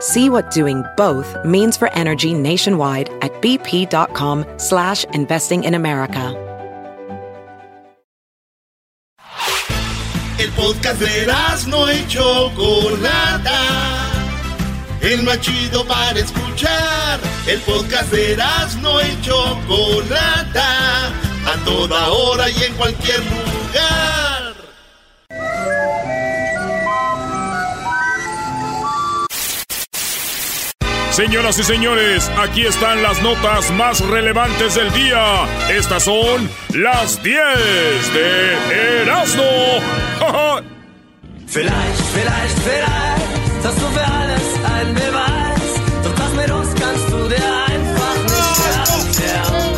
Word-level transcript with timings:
See 0.00 0.28
what 0.28 0.50
doing 0.50 0.84
both 0.96 1.36
means 1.44 1.76
for 1.76 1.92
energy 1.92 2.34
nationwide 2.34 3.08
at 3.22 3.32
bp.com 3.40 4.44
slash 4.58 5.04
investing 5.14 5.64
in 5.64 5.74
America. 5.74 6.42
El 10.38 10.52
podcast 10.52 11.00
de 11.00 11.26
no 11.68 11.90
y 11.90 12.06
Chocolata. 12.08 13.62
El 15.00 15.24
para 15.24 16.18
escuchar. 16.18 17.20
El 17.46 17.58
podcast 17.60 18.12
de 18.12 18.36
no 18.82 19.00
y 19.00 19.20
Chocolata. 19.22 21.08
A 21.46 21.64
toda 21.64 22.08
hora 22.12 22.50
y 22.50 22.64
en 22.64 22.74
cualquier 22.74 23.20
lugar. 23.20 24.25
Señoras 31.16 31.58
y 31.58 31.62
señores, 31.62 32.30
aquí 32.36 32.66
están 32.66 33.02
las 33.02 33.22
notas 33.22 33.70
más 33.70 34.00
relevantes 34.00 34.74
del 34.74 34.92
día. 34.92 35.46
Estas 35.70 36.04
son 36.04 36.46
las 36.74 37.22
10 37.22 37.38
de 38.12 39.00
Erasmo. 39.00 39.42
vielleicht, 41.46 42.02
vielleicht, 42.12 42.58
vielleicht 42.58 43.64
hast 43.64 43.80
du 43.80 43.86
für 43.86 44.06
alles 44.06 44.42
ein 44.74 44.94
Beweis. 44.94 45.80
Doch 46.04 46.14
das 46.16 46.32
mit 46.34 46.50
uns 46.50 46.68
kannst 46.78 47.10
du 47.10 47.28
dir 47.28 47.64
einfach 47.66 48.22
nicht 48.22 49.18
erklären. 49.24 49.74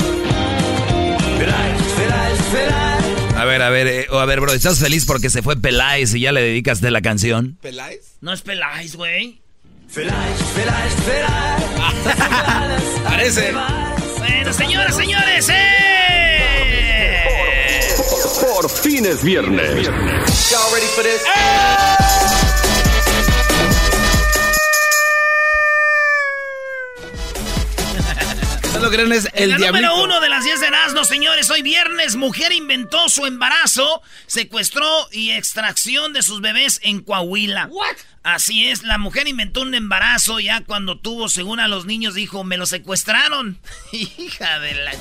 Vielleicht, 1.38 1.84
vielleicht, 1.98 2.42
vielleicht. 2.50 3.36
A 3.36 3.44
ver, 3.44 3.62
a 3.62 3.70
ver, 3.70 3.86
eh, 3.86 4.06
a 4.10 4.24
ver, 4.24 4.40
bro, 4.40 4.52
¿estás 4.52 4.80
feliz 4.80 5.06
porque 5.06 5.30
se 5.30 5.42
fue 5.42 5.56
Peláez 5.56 6.16
y 6.16 6.20
ya 6.22 6.32
le 6.32 6.42
dedicaste 6.42 6.90
la 6.90 7.00
canción? 7.00 7.58
¿Peláez? 7.62 8.16
No 8.22 8.32
es 8.32 8.42
Peláez, 8.42 8.96
güey. 8.96 9.40
Vielleicht, 9.90 10.42
vielleicht, 10.54 10.98
vielleicht. 11.00 11.66
Parece. 13.04 13.52
Bueno, 14.18 14.52
señoras, 14.52 14.94
señores, 14.94 15.48
¡eh! 15.50 17.24
Por, 18.40 18.68
fin 18.68 19.06
es 19.06 19.22
viernes. 19.22 19.86
Y'all 19.86 20.70
ready 20.72 20.86
for 20.94 21.02
this? 21.04 21.22
No 21.24 21.97
lo 28.80 28.90
creen, 28.90 29.12
es 29.12 29.28
el 29.34 29.50
la 29.50 29.56
diablito. 29.56 29.86
número 29.86 30.04
uno 30.04 30.20
de 30.20 30.28
las 30.28 30.44
10 30.44 30.60
de 30.60 30.66
Erasmo, 30.66 31.04
señores. 31.04 31.50
Hoy 31.50 31.62
viernes, 31.62 32.16
mujer 32.16 32.52
inventó 32.52 33.08
su 33.08 33.26
embarazo, 33.26 34.02
secuestró 34.26 34.86
y 35.10 35.30
extracción 35.30 36.12
de 36.12 36.22
sus 36.22 36.40
bebés 36.40 36.80
en 36.82 37.00
Coahuila. 37.00 37.66
What? 37.70 37.96
Así 38.22 38.68
es, 38.68 38.82
la 38.82 38.98
mujer 38.98 39.26
inventó 39.26 39.62
un 39.62 39.74
embarazo 39.74 40.38
ya 40.38 40.62
cuando 40.62 40.98
tuvo, 40.98 41.28
según 41.28 41.60
a 41.60 41.68
los 41.68 41.86
niños, 41.86 42.14
dijo, 42.14 42.44
me 42.44 42.56
lo 42.56 42.66
secuestraron. 42.66 43.58
Hija 43.92 44.58
de 44.60 44.74
la... 44.74 44.92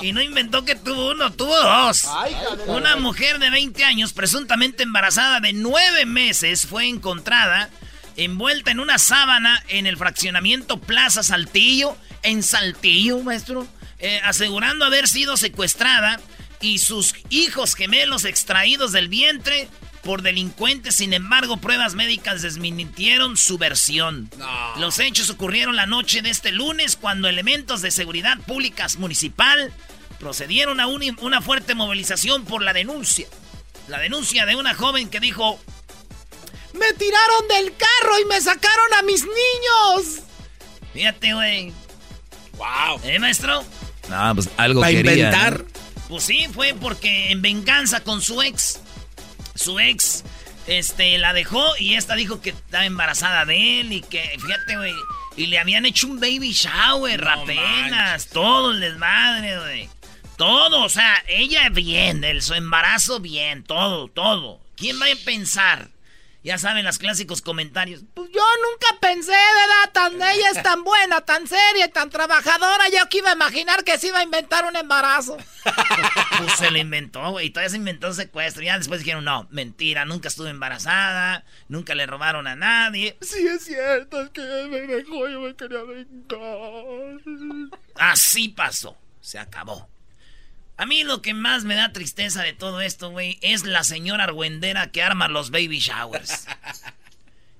Y 0.00 0.12
no 0.12 0.20
inventó 0.20 0.64
que 0.64 0.74
tuvo 0.74 1.12
uno, 1.12 1.32
tuvo 1.32 1.56
dos. 1.56 2.06
Ay, 2.08 2.34
Una 2.66 2.96
mujer 2.96 3.38
de 3.38 3.50
20 3.50 3.84
años, 3.84 4.12
presuntamente 4.12 4.82
embarazada 4.82 5.40
de 5.40 5.52
9 5.52 6.06
meses, 6.06 6.66
fue 6.66 6.88
encontrada 6.88 7.70
envuelta 8.16 8.70
en 8.70 8.80
una 8.80 8.98
sábana 8.98 9.62
en 9.68 9.86
el 9.86 9.96
fraccionamiento 9.96 10.78
Plaza 10.78 11.22
Saltillo, 11.22 11.96
en 12.22 12.42
Saltillo, 12.42 13.18
maestro, 13.20 13.66
eh, 13.98 14.20
asegurando 14.24 14.84
haber 14.84 15.08
sido 15.08 15.36
secuestrada 15.36 16.20
y 16.60 16.78
sus 16.78 17.14
hijos 17.30 17.74
gemelos 17.74 18.24
extraídos 18.24 18.92
del 18.92 19.08
vientre 19.08 19.68
por 20.02 20.22
delincuentes. 20.22 20.96
Sin 20.96 21.12
embargo, 21.12 21.56
pruebas 21.58 21.94
médicas 21.94 22.42
desmintieron 22.42 23.36
su 23.36 23.58
versión. 23.58 24.30
No. 24.38 24.76
Los 24.76 24.98
hechos 24.98 25.30
ocurrieron 25.30 25.76
la 25.76 25.86
noche 25.86 26.22
de 26.22 26.30
este 26.30 26.50
lunes 26.52 26.96
cuando 26.96 27.28
elementos 27.28 27.82
de 27.82 27.90
seguridad 27.90 28.38
públicas 28.40 28.96
municipal 28.96 29.72
procedieron 30.18 30.78
a 30.80 30.86
un- 30.86 31.16
una 31.20 31.40
fuerte 31.42 31.74
movilización 31.74 32.44
por 32.44 32.62
la 32.62 32.72
denuncia. 32.72 33.26
La 33.88 33.98
denuncia 33.98 34.46
de 34.46 34.54
una 34.56 34.74
joven 34.74 35.08
que 35.10 35.18
dijo, 35.20 35.60
Me 36.74 36.92
tiraron 36.94 37.48
del 37.48 37.74
carro 37.76 38.18
y 38.20 38.24
me 38.24 38.40
sacaron 38.40 38.94
a 38.98 39.02
mis 39.02 39.22
niños. 39.24 40.20
fíjate, 40.94 41.34
güey. 41.34 41.72
Wow. 42.62 43.00
¿Eh, 43.04 43.18
maestro? 43.18 43.64
No, 44.08 44.34
pues 44.34 44.48
algo 44.56 44.80
Para 44.80 44.92
quería. 44.92 45.12
inventar. 45.14 45.64
Pues 46.08 46.22
sí, 46.24 46.46
fue 46.52 46.74
porque 46.80 47.32
en 47.32 47.42
venganza 47.42 48.04
con 48.04 48.20
su 48.22 48.40
ex, 48.42 48.80
su 49.54 49.80
ex, 49.80 50.22
este, 50.66 51.18
la 51.18 51.32
dejó 51.32 51.64
y 51.78 51.94
esta 51.94 52.14
dijo 52.14 52.40
que 52.40 52.50
estaba 52.50 52.84
embarazada 52.84 53.44
de 53.46 53.80
él 53.80 53.92
y 53.92 54.00
que, 54.02 54.22
fíjate, 54.38 54.76
güey, 54.76 54.92
y 55.36 55.46
le 55.46 55.58
habían 55.58 55.86
hecho 55.86 56.06
un 56.06 56.20
baby 56.20 56.52
shower 56.52 57.24
No 57.24 57.30
apenas, 57.30 58.28
todo 58.28 58.72
el 58.72 58.80
desmadre, 58.80 59.58
güey. 59.58 59.88
Todo, 60.36 60.84
o 60.84 60.88
sea, 60.88 61.22
ella 61.28 61.68
bien, 61.70 62.22
el, 62.24 62.42
su 62.42 62.54
embarazo 62.54 63.18
bien, 63.20 63.64
todo, 63.64 64.08
todo. 64.08 64.60
¿Quién 64.76 65.00
va 65.00 65.06
a 65.06 65.24
pensar? 65.24 65.88
Ya 66.44 66.58
saben 66.58 66.84
los 66.84 66.98
clásicos 66.98 67.40
comentarios. 67.40 68.02
Pues 68.14 68.28
yo 68.32 68.40
nunca 68.40 68.91
pensé, 69.12 69.32
¿verdad? 69.32 69.92
Tan, 69.92 70.14
ella 70.14 70.50
es 70.50 70.62
tan 70.62 70.84
buena, 70.84 71.20
tan 71.20 71.46
seria, 71.46 71.90
tan 71.90 72.08
trabajadora. 72.10 72.88
Yo 72.88 73.08
que 73.08 73.18
iba 73.18 73.30
a 73.30 73.34
imaginar 73.34 73.84
que 73.84 73.98
se 73.98 74.08
iba 74.08 74.18
a 74.18 74.22
inventar 74.22 74.64
un 74.64 74.76
embarazo. 74.76 75.36
Pues 76.38 76.52
se 76.54 76.70
lo 76.70 76.78
inventó, 76.78 77.30
güey. 77.30 77.50
Todavía 77.50 77.70
se 77.70 77.76
inventó 77.76 78.08
un 78.08 78.14
secuestro. 78.14 78.62
Ya 78.62 78.78
después 78.78 79.00
dijeron, 79.00 79.24
no, 79.24 79.46
mentira, 79.50 80.04
nunca 80.04 80.28
estuve 80.28 80.50
embarazada, 80.50 81.44
nunca 81.68 81.94
le 81.94 82.06
robaron 82.06 82.46
a 82.46 82.56
nadie. 82.56 83.16
Sí, 83.20 83.46
es 83.46 83.64
cierto, 83.64 84.22
es 84.22 84.30
que 84.30 84.40
me 84.40 84.80
dejó, 84.80 85.28
yo 85.28 85.40
me 85.40 85.54
quería 85.54 85.82
vengar. 85.82 87.20
Así 87.96 88.48
pasó. 88.48 88.96
Se 89.20 89.38
acabó. 89.38 89.88
A 90.76 90.86
mí 90.86 91.04
lo 91.04 91.22
que 91.22 91.34
más 91.34 91.64
me 91.64 91.76
da 91.76 91.92
tristeza 91.92 92.42
de 92.42 92.54
todo 92.54 92.80
esto, 92.80 93.10
güey, 93.10 93.38
es 93.42 93.64
la 93.64 93.84
señora 93.84 94.24
argüendera 94.24 94.90
que 94.90 95.02
arma 95.02 95.28
los 95.28 95.50
baby 95.50 95.78
showers. 95.78 96.46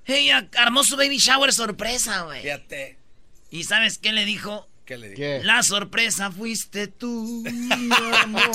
Ella 0.05 0.47
armó 0.57 0.83
su 0.83 0.97
baby 0.97 1.17
shower 1.17 1.53
sorpresa, 1.53 2.21
güey. 2.23 2.41
Fíjate. 2.41 2.97
¿Y 3.49 3.63
sabes 3.63 3.97
qué 3.97 4.11
le 4.11 4.25
dijo? 4.25 4.67
¿Qué 4.85 4.97
le 4.97 5.09
dije? 5.09 5.41
La 5.43 5.63
sorpresa 5.63 6.29
fuiste 6.31 6.87
tú, 6.87 7.43
mi 7.45 7.89
amor. 8.21 8.47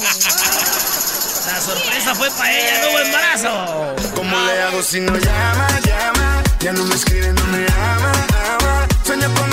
La 1.47 1.61
sorpresa 1.61 2.15
fue 2.15 2.31
para 2.33 2.59
ella, 2.59 2.83
no 2.83 2.91
hubo 2.91 2.99
embarazo. 2.99 3.97
¿Cómo 4.15 4.39
le 4.45 4.61
hago 4.63 4.83
si 4.83 5.01
no 5.01 5.17
llama, 5.17 5.81
llama? 5.87 6.43
Ya 6.61 6.73
no 6.73 6.85
me 6.85 6.95
escribe, 6.95 7.33
no 7.33 7.45
me 7.47 7.67
ama, 7.67 8.13
ama. 8.61 8.89
Sueño 9.05 9.33
con 9.35 9.49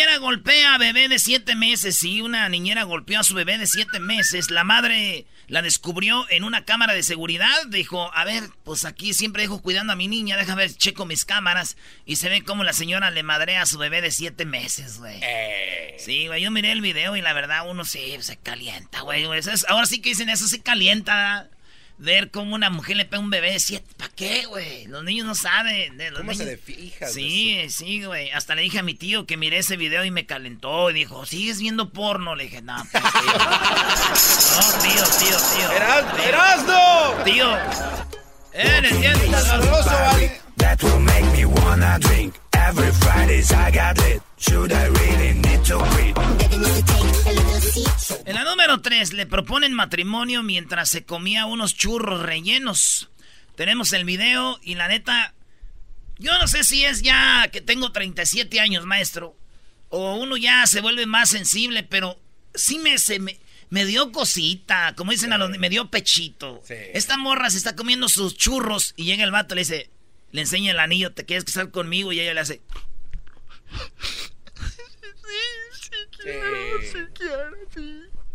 niñera 0.00 0.16
golpea 0.16 0.74
a 0.76 0.78
bebé 0.78 1.08
de 1.08 1.18
siete 1.18 1.54
meses. 1.54 1.98
Sí, 1.98 2.22
una 2.22 2.48
niñera 2.48 2.84
golpeó 2.84 3.20
a 3.20 3.22
su 3.22 3.34
bebé 3.34 3.58
de 3.58 3.66
siete 3.66 4.00
meses. 4.00 4.50
La 4.50 4.64
madre 4.64 5.26
la 5.46 5.60
descubrió 5.60 6.24
en 6.30 6.44
una 6.44 6.64
cámara 6.64 6.94
de 6.94 7.02
seguridad. 7.02 7.66
Dijo, 7.68 8.10
a 8.14 8.24
ver, 8.24 8.44
pues 8.64 8.86
aquí 8.86 9.12
siempre 9.12 9.42
dejo 9.42 9.60
cuidando 9.60 9.92
a 9.92 9.96
mi 9.96 10.08
niña. 10.08 10.38
Déjame 10.38 10.62
ver, 10.62 10.74
checo 10.74 11.04
mis 11.04 11.26
cámaras. 11.26 11.76
Y 12.06 12.16
se 12.16 12.30
ve 12.30 12.42
cómo 12.42 12.64
la 12.64 12.72
señora 12.72 13.10
le 13.10 13.22
madrea 13.22 13.60
a 13.60 13.66
su 13.66 13.76
bebé 13.76 14.00
de 14.00 14.10
siete 14.10 14.46
meses, 14.46 15.00
güey. 15.00 15.20
Sí, 15.98 16.28
güey, 16.28 16.40
yo 16.40 16.50
miré 16.50 16.72
el 16.72 16.80
video 16.80 17.14
y 17.14 17.20
la 17.20 17.34
verdad 17.34 17.68
uno 17.68 17.84
sí 17.84 18.16
se 18.20 18.38
calienta, 18.38 19.02
güey. 19.02 19.24
Ahora 19.68 19.84
sí 19.84 20.00
que 20.00 20.08
dicen 20.10 20.30
eso, 20.30 20.48
se 20.48 20.62
calienta 20.62 21.50
ver 22.00 22.30
cómo 22.30 22.54
una 22.54 22.70
mujer 22.70 22.96
le 22.96 23.04
pega 23.04 23.20
un 23.20 23.30
bebé 23.30 23.52
de 23.52 23.60
siete. 23.60 23.86
¿Para 23.96 24.10
qué, 24.14 24.46
güey? 24.46 24.86
Los 24.86 25.04
niños 25.04 25.26
no 25.26 25.34
saben. 25.34 25.98
Los 25.98 26.18
¿Cómo 26.18 26.32
niños... 26.32 26.38
se 26.38 26.44
le 26.46 26.56
fija? 26.56 27.06
Sí, 27.06 27.66
sí, 27.68 28.02
güey. 28.04 28.30
Hasta 28.30 28.54
le 28.54 28.62
dije 28.62 28.78
a 28.78 28.82
mi 28.82 28.94
tío 28.94 29.26
que 29.26 29.36
miré 29.36 29.58
ese 29.58 29.76
video 29.76 30.04
y 30.04 30.10
me 30.10 30.26
calentó. 30.26 30.90
Y 30.90 30.94
dijo, 30.94 31.26
¿sigues 31.26 31.60
viendo 31.60 31.90
porno? 31.90 32.34
Le 32.34 32.44
dije, 32.44 32.62
no, 32.62 32.76
pues, 32.90 33.02
tío. 33.02 33.32
no, 34.56 34.82
tío, 34.82 35.04
tío, 35.18 35.36
tío. 35.56 35.72
¡Erasno! 36.26 37.24
Tío. 37.24 37.56
Eh, 38.52 38.78
¡Eres 38.78 39.00
bien 39.00 39.16
sabroso, 39.32 39.90
vale! 39.90 40.40
That 40.60 40.82
will 40.82 41.00
make 41.00 41.26
me 41.32 41.44
wanna 41.44 41.98
drink. 41.98 42.34
Every 42.52 42.92
Fridays 42.92 43.52
I 43.52 43.70
got 43.70 43.98
lit. 43.98 44.22
Should 44.38 44.72
I 44.72 44.86
really 44.86 45.34
need 45.34 45.64
to 45.64 45.78
quit? 45.78 46.16
En 48.26 48.34
la 48.34 48.44
número 48.44 48.80
3 48.80 49.12
le 49.12 49.26
proponen 49.26 49.72
matrimonio 49.72 50.42
mientras 50.42 50.88
se 50.88 51.04
comía 51.04 51.46
unos 51.46 51.74
churros 51.74 52.22
rellenos. 52.22 53.10
Tenemos 53.56 53.92
el 53.92 54.04
video 54.04 54.58
y 54.62 54.74
la 54.74 54.88
neta, 54.88 55.34
yo 56.18 56.38
no 56.38 56.46
sé 56.46 56.64
si 56.64 56.84
es 56.84 57.02
ya 57.02 57.48
que 57.52 57.60
tengo 57.60 57.92
37 57.92 58.60
años, 58.60 58.86
maestro, 58.86 59.36
o 59.88 60.14
uno 60.14 60.36
ya 60.36 60.66
se 60.66 60.80
vuelve 60.80 61.06
más 61.06 61.30
sensible, 61.30 61.82
pero 61.82 62.18
sí 62.54 62.78
me, 62.78 62.98
se 62.98 63.18
me, 63.18 63.38
me 63.68 63.84
dio 63.84 64.12
cosita, 64.12 64.94
como 64.96 65.12
dicen 65.12 65.32
a 65.32 65.38
los, 65.38 65.50
me 65.58 65.68
dio 65.68 65.90
pechito. 65.90 66.62
Esta 66.68 67.16
morra 67.16 67.50
se 67.50 67.58
está 67.58 67.76
comiendo 67.76 68.08
sus 68.08 68.36
churros 68.36 68.94
y 68.96 69.04
llega 69.04 69.24
el 69.24 69.30
vato 69.30 69.54
y 69.54 69.56
le 69.56 69.60
dice, 69.62 69.90
le 70.32 70.40
enseña 70.40 70.72
el 70.72 70.78
anillo, 70.78 71.12
¿te 71.12 71.24
quieres 71.24 71.44
casar 71.44 71.70
conmigo? 71.70 72.12
Y 72.12 72.20
ella 72.20 72.34
le 72.34 72.40
hace... 72.40 72.60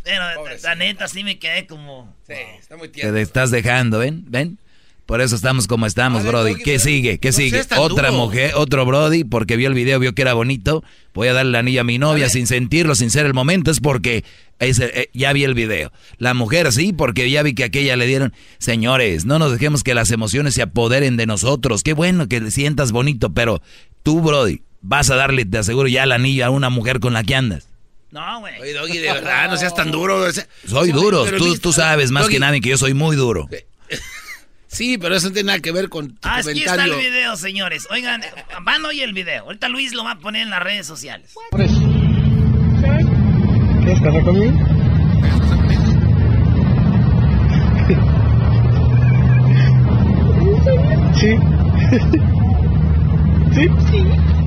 Pero 0.03 0.23
la 0.63 0.75
neta 0.75 1.07
sí 1.07 1.23
me 1.23 1.39
quedé 1.39 1.65
como... 1.67 2.15
Sí, 2.27 2.33
está 2.59 2.77
muy 2.77 2.89
Te 2.89 3.21
estás 3.21 3.51
dejando, 3.51 3.99
¿ven? 3.99 4.23
¿Ven? 4.27 4.59
Por 5.05 5.21
eso 5.21 5.35
estamos 5.35 5.67
como 5.67 5.85
estamos, 5.85 6.25
Brody. 6.25 6.55
¿Qué 6.55 6.79
sigue? 6.79 7.19
¿Qué 7.19 7.31
sigue? 7.31 7.61
Otra 7.77 8.11
mujer, 8.11 8.53
otro 8.55 8.85
Brody, 8.85 9.23
porque 9.23 9.55
vio 9.55 9.67
el 9.67 9.75
video, 9.75 9.99
vio 9.99 10.15
que 10.15 10.23
era 10.23 10.33
bonito. 10.33 10.83
Voy 11.13 11.27
a 11.27 11.33
darle 11.33 11.49
el 11.49 11.55
anillo 11.55 11.81
a 11.81 11.83
mi 11.83 11.99
novia 11.99 12.27
sin 12.27 12.47
sentirlo, 12.47 12.95
sin 12.95 13.11
ser 13.11 13.27
el 13.27 13.35
momento. 13.35 13.69
Es 13.69 13.79
porque 13.79 14.23
eh, 14.59 15.09
ya 15.13 15.31
vi 15.31 15.43
el 15.43 15.53
video. 15.53 15.91
La 16.17 16.33
mujer 16.33 16.71
sí, 16.73 16.91
porque 16.91 17.29
ya 17.29 17.43
vi 17.43 17.53
que 17.53 17.63
aquella 17.63 17.95
le 17.95 18.07
dieron. 18.07 18.33
Señores, 18.57 19.25
no 19.25 19.37
nos 19.37 19.51
dejemos 19.51 19.83
que 19.83 19.93
las 19.93 20.09
emociones 20.09 20.55
se 20.55 20.63
apoderen 20.63 21.17
de 21.17 21.27
nosotros. 21.27 21.83
Qué 21.83 21.93
bueno 21.93 22.27
que 22.27 22.41
le 22.41 22.49
sientas 22.49 22.91
bonito, 22.91 23.31
pero 23.31 23.61
tú, 24.01 24.21
Brody, 24.21 24.63
vas 24.81 25.11
a 25.11 25.15
darle, 25.15 25.45
te 25.45 25.59
aseguro, 25.59 25.87
ya 25.87 26.03
el 26.03 26.13
anillo 26.13 26.47
a 26.47 26.49
una 26.49 26.71
mujer 26.71 26.99
con 26.99 27.13
la 27.13 27.23
que 27.23 27.35
andas. 27.35 27.67
No, 28.09 28.39
güey. 28.39 28.59
Oye, 28.59 28.73
Doggy, 28.73 28.97
de 28.97 29.11
verdad, 29.11 29.51
no 29.51 29.57
seas 29.57 29.75
tan 29.75 29.91
duro. 29.91 30.25
Soy 30.65 30.91
duro. 30.91 31.25
Tú, 31.25 31.57
tú, 31.57 31.73
sabes 31.73 32.09
más 32.09 32.27
que 32.27 32.39
nadie 32.39 32.61
que 32.61 32.69
yo 32.69 32.77
soy 32.77 32.95
muy 32.95 33.15
duro. 33.15 33.47
Sí, 34.75 34.97
pero 34.97 35.15
eso 35.15 35.27
no 35.27 35.33
tiene 35.33 35.47
nada 35.47 35.59
que 35.59 35.71
ver 35.71 35.87
con 35.87 36.17
tu 36.17 36.27
Aquí 36.27 36.59
está 36.59 36.83
el 36.83 36.95
video, 36.95 37.37
señores. 37.37 37.87
Oigan, 37.91 38.21
van 38.61 38.83
hoy 38.83 38.99
el 39.01 39.13
video. 39.13 39.45
Ahorita 39.45 39.69
Luis 39.69 39.93
lo 39.93 40.03
va 40.03 40.11
a 40.11 40.19
poner 40.19 40.41
en 40.41 40.49
las 40.49 40.61
redes 40.61 40.85
sociales. 40.85 41.33
¿Quieres 41.51 41.71
casar 44.01 44.21
conmigo? 44.25 44.51
Sí. 51.13 51.37
¿Sí? 53.53 53.69
Sí. 53.89 54.03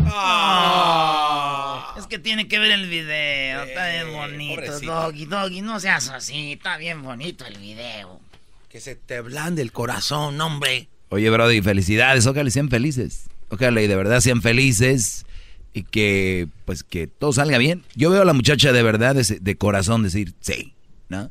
Ah. 0.08 1.94
Es 1.96 2.06
que 2.06 2.18
tiene 2.18 2.48
que 2.48 2.58
ver 2.58 2.72
el 2.72 2.86
video. 2.86 3.62
Está 3.62 3.88
bien 3.92 4.12
bonito. 4.12 4.78
Doggy, 4.80 5.24
Doggy, 5.24 5.62
no 5.62 5.80
seas 5.80 6.10
así. 6.10 6.52
Está 6.52 6.76
bien 6.76 7.02
bonito 7.02 7.46
el 7.46 7.56
video. 7.56 8.20
Que 8.68 8.80
se 8.80 8.96
te 8.96 9.20
blande 9.20 9.62
el 9.62 9.72
corazón, 9.72 10.40
hombre. 10.40 10.88
Oye, 11.08 11.30
Brody, 11.30 11.62
felicidades. 11.62 12.26
Ojalá 12.26 12.50
sean 12.50 12.68
felices. 12.68 13.28
Ojalá 13.48 13.80
y 13.80 13.86
de 13.86 13.96
verdad 13.96 14.20
sean 14.20 14.42
felices 14.42 15.24
y 15.72 15.84
que, 15.84 16.48
pues, 16.64 16.82
que 16.82 17.06
todo 17.06 17.32
salga 17.32 17.56
bien. 17.58 17.82
Yo 17.94 18.10
veo 18.10 18.22
a 18.22 18.24
la 18.26 18.34
muchacha 18.34 18.72
de 18.72 18.82
verdad, 18.82 19.14
de, 19.14 19.38
de 19.40 19.56
corazón, 19.56 20.02
decir 20.02 20.34
sí, 20.40 20.74
¿no? 21.08 21.30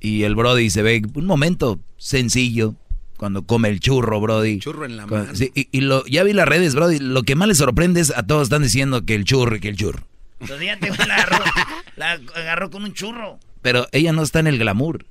Y 0.00 0.22
el 0.22 0.34
Brody 0.34 0.70
se 0.70 0.82
ve 0.82 1.02
un 1.14 1.26
momento 1.26 1.80
sencillo 1.96 2.74
cuando 3.16 3.46
come 3.46 3.68
el 3.68 3.80
churro, 3.80 4.20
Brody. 4.20 4.58
Churro 4.58 4.84
en 4.84 4.96
la 4.96 5.06
mano. 5.06 5.32
y, 5.54 5.80
lo, 5.80 6.04
ya 6.06 6.22
vi 6.24 6.32
las 6.32 6.48
redes, 6.48 6.74
Brody. 6.74 6.98
Lo 6.98 7.22
que 7.22 7.36
más 7.36 7.48
les 7.48 7.58
sorprende 7.58 8.00
es 8.00 8.10
a 8.16 8.22
todos 8.22 8.44
están 8.44 8.62
diciendo 8.62 9.04
que 9.04 9.14
el 9.14 9.24
churro, 9.24 9.58
que 9.60 9.68
el 9.68 9.76
churro. 9.76 10.06
Los 10.40 10.58
días 10.58 10.78
te 10.80 10.88
la 11.06 11.14
agarró, 11.14 11.44
la 11.96 12.12
agarró 12.34 12.70
con 12.70 12.84
un 12.84 12.92
churro. 12.92 13.38
Pero 13.62 13.86
ella 13.92 14.12
no 14.12 14.22
está 14.22 14.40
en 14.40 14.46
el 14.46 14.58
glamour. 14.58 15.06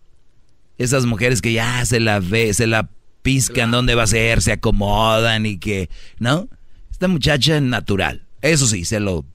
Esas 0.78 1.06
mujeres 1.06 1.42
que 1.42 1.54
ya 1.54 1.86
se 1.86 2.00
la 2.00 2.20
ve, 2.20 2.54
se 2.54 2.68
la 2.68 2.90
piscan 3.22 3.72
dónde 3.72 3.96
va 3.96 4.04
a 4.04 4.08
ser, 4.08 4.42
se 4.42 4.52
acomodan 4.52 5.46
y 5.46 5.58
que, 5.58 5.90
¿no? 6.20 6.50
Esta 6.92 7.08
muchacha 7.08 7.56
es 7.56 7.62
natural. 7.62 8.28
Eso 8.42 8.68
sí, 8.68 8.86
se 8.86 9.00
lo 9.00 9.26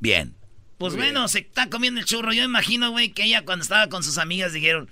bien. 0.00 0.36
Pues 0.78 0.96
bueno, 0.96 1.28
se 1.28 1.40
está 1.40 1.70
comiendo 1.70 2.00
el 2.00 2.06
churro. 2.06 2.32
Yo 2.32 2.42
imagino, 2.42 2.90
güey, 2.90 3.10
que 3.10 3.24
ella 3.24 3.44
cuando 3.44 3.62
estaba 3.62 3.88
con 3.88 4.02
sus 4.02 4.18
amigas 4.18 4.52
dijeron, 4.52 4.90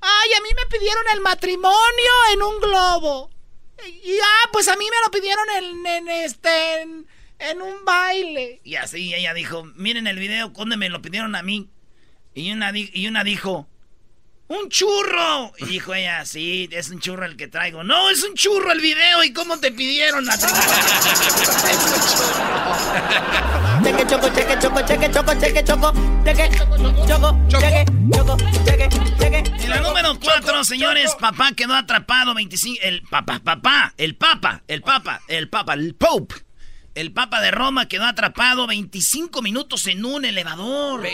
ay, 0.00 0.30
a 0.36 0.42
mí 0.42 0.48
me 0.56 0.78
pidieron 0.78 1.04
el 1.14 1.20
matrimonio 1.20 2.12
en 2.32 2.42
un 2.42 2.60
globo. 2.60 3.30
Y 3.86 4.18
ah, 4.22 4.48
pues 4.52 4.68
a 4.68 4.76
mí 4.76 4.84
me 4.84 4.96
lo 5.04 5.10
pidieron 5.10 5.44
en, 5.86 6.08
este 6.08 6.82
en, 6.82 7.62
un 7.62 7.84
baile. 7.84 8.60
Y 8.64 8.76
así 8.76 9.14
ella 9.14 9.34
dijo, 9.34 9.64
miren 9.76 10.06
el 10.06 10.18
video, 10.18 10.48
¿dónde 10.48 10.76
me 10.76 10.88
lo 10.88 11.02
pidieron 11.02 11.34
a 11.34 11.42
mí? 11.42 11.70
Y 12.34 12.50
una, 12.50 12.72
y 12.76 13.06
una 13.06 13.24
dijo, 13.24 13.68
¡Un 14.52 14.68
churro! 14.68 15.52
Y 15.56 15.64
dijo 15.64 15.94
ella, 15.94 16.26
sí, 16.26 16.68
es 16.72 16.90
un 16.90 17.00
churro 17.00 17.24
el 17.24 17.38
que 17.38 17.48
traigo. 17.48 17.84
No, 17.84 18.10
es 18.10 18.22
un 18.22 18.34
churro 18.34 18.70
el 18.70 18.82
video. 18.82 19.24
¿Y 19.24 19.32
cómo 19.32 19.58
te 19.58 19.72
pidieron 19.72 20.26
la 20.26 20.36
Cheque, 23.82 24.06
choco, 24.06 24.28
cheque, 24.28 24.58
choco, 24.60 24.82
cheque, 24.82 25.10
choco, 25.10 25.32
cheque, 25.40 25.64
choco, 25.64 25.94
cheque, 26.22 26.50
choco, 27.08 27.34
cheque, 27.48 27.86
choco, 28.14 28.36
cheque, 28.66 28.90
cheque. 29.18 29.42
En 29.64 29.70
la 29.70 29.80
número 29.80 30.20
4, 30.20 30.64
señores, 30.64 31.16
papá 31.18 31.52
quedó 31.56 31.74
atrapado 31.74 32.34
25... 32.34 32.78
El 32.82 33.00
papá, 33.04 33.40
papá, 33.42 33.94
el 33.96 34.16
papa, 34.16 34.60
el 34.68 34.82
papa, 34.82 35.22
el 35.28 35.48
papa, 35.48 35.72
el 35.72 35.94
pope. 35.94 36.34
El 36.94 37.10
papa 37.12 37.40
de 37.40 37.52
Roma 37.52 37.88
quedó 37.88 38.04
atrapado 38.04 38.66
25 38.66 39.40
minutos 39.40 39.86
en 39.86 40.04
un 40.04 40.26
elevador. 40.26 41.06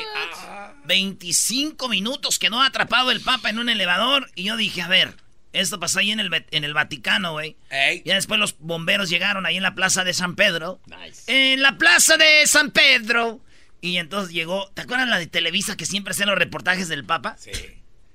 25 0.88 1.88
minutos 1.88 2.38
quedó 2.38 2.60
atrapado 2.60 3.10
el 3.12 3.20
Papa 3.20 3.50
en 3.50 3.58
un 3.58 3.68
elevador. 3.68 4.30
Y 4.34 4.44
yo 4.44 4.56
dije, 4.56 4.82
a 4.82 4.88
ver, 4.88 5.14
esto 5.52 5.78
pasó 5.78 6.00
ahí 6.00 6.10
en 6.10 6.18
el, 6.18 6.30
en 6.50 6.64
el 6.64 6.74
Vaticano, 6.74 7.32
güey. 7.32 7.56
Ya 8.04 8.14
después 8.14 8.40
los 8.40 8.58
bomberos 8.58 9.10
llegaron 9.10 9.46
ahí 9.46 9.58
en 9.58 9.62
la 9.62 9.74
plaza 9.74 10.02
de 10.02 10.14
San 10.14 10.34
Pedro. 10.34 10.80
En 11.26 11.62
la 11.62 11.76
plaza 11.76 12.16
de 12.16 12.46
San 12.46 12.70
Pedro. 12.70 13.40
Y 13.80 13.98
entonces 13.98 14.34
llegó, 14.34 14.70
¿te 14.74 14.82
acuerdas 14.82 15.08
la 15.08 15.18
de 15.18 15.26
Televisa 15.26 15.76
que 15.76 15.86
siempre 15.86 16.12
hacen 16.12 16.26
los 16.26 16.38
reportajes 16.38 16.88
del 16.88 17.04
Papa? 17.04 17.36
Sí. 17.38 17.52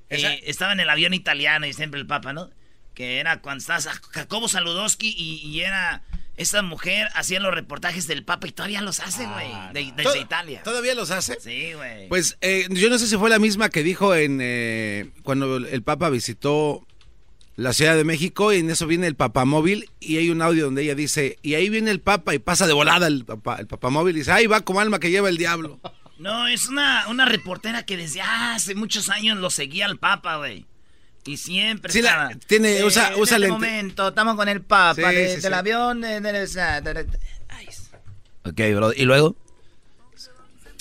Eh, 0.10 0.44
estaba 0.46 0.74
en 0.74 0.80
el 0.80 0.90
avión 0.90 1.14
italiano 1.14 1.66
y 1.66 1.74
siempre 1.74 2.00
el 2.00 2.08
Papa, 2.08 2.34
¿no? 2.34 2.50
Que 2.96 3.20
era 3.20 3.40
cuando 3.40 3.62
estaba 3.62 3.80
Jacobo 4.12 4.48
Saludowski 4.48 5.16
y 5.16 5.62
era 5.62 6.04
esta 6.36 6.62
mujer 6.62 7.10
hacía 7.14 7.40
los 7.40 7.54
reportajes 7.54 8.08
del 8.08 8.24
Papa 8.24 8.48
y 8.48 8.52
todavía 8.52 8.82
los 8.82 9.00
hace, 9.00 9.26
güey, 9.26 9.52
ah, 9.52 9.72
desde 9.74 10.20
Italia. 10.20 10.64
¿Todavía 10.64 10.96
los 10.96 11.12
hace? 11.12 11.40
Sí, 11.40 11.74
güey. 11.74 12.08
Pues 12.08 12.38
eh, 12.42 12.68
yo 12.70 12.90
no 12.90 12.98
sé 12.98 13.08
si 13.08 13.18
fue 13.18 13.30
la 13.30 13.40
misma 13.40 13.70
que 13.70 13.84
dijo 13.84 14.16
en 14.16 14.40
eh, 14.42 15.12
cuando 15.24 15.58
el 15.58 15.84
Papa 15.84 16.10
visitó 16.10 16.86
la 17.56 17.74
Ciudad 17.74 17.96
de 17.96 18.04
México 18.04 18.52
y 18.52 18.58
en 18.58 18.72
eso 18.72 18.88
viene 18.88 19.06
el 19.06 19.16
papamóvil 19.16 19.90
y 20.00 20.18
hay 20.18 20.32
un 20.32 20.42
audio 20.42 20.66
donde 20.66 20.84
ella 20.84 20.96
dice, 20.96 21.38
y 21.44 21.54
ahí 21.54 21.70
viene 21.70 21.92
el 21.92 22.00
Papa 22.00 22.34
y 22.34 22.40
pasa 22.40 22.66
de 22.66 22.74
volada 22.74 23.06
el, 23.06 23.26
papá, 23.26 23.58
el 23.60 23.68
papamóvil 23.68 24.16
y 24.16 24.20
dice, 24.20 24.32
ahí 24.32 24.48
va 24.48 24.62
como 24.62 24.80
alma 24.80 25.00
que 25.00 25.12
lleva 25.12 25.30
el 25.30 25.38
diablo. 25.38 25.80
No, 26.18 26.48
es 26.48 26.68
una, 26.70 27.08
una 27.10 27.26
reportera 27.26 27.86
que 27.86 27.98
desde 27.98 28.22
hace 28.22 28.76
muchos 28.76 29.10
años 29.10 29.38
lo 29.38 29.50
seguía 29.50 29.86
al 29.86 30.00
Papa, 30.00 30.38
güey. 30.38 30.66
Y 31.26 31.38
siempre 31.38 31.92
sí, 31.94 32.04
tiene, 32.48 32.84
usa, 32.84 33.14
usa 33.16 33.38
en 33.38 33.44
este 33.44 33.54
momento, 33.54 34.10
estamos 34.10 34.36
con 34.36 34.50
el 34.50 34.62
papa 34.62 35.12
del 35.12 35.54
avión. 35.54 36.04
ok, 38.44 38.60
bro. 38.76 38.94
¿Y 38.94 39.04
luego? 39.04 39.36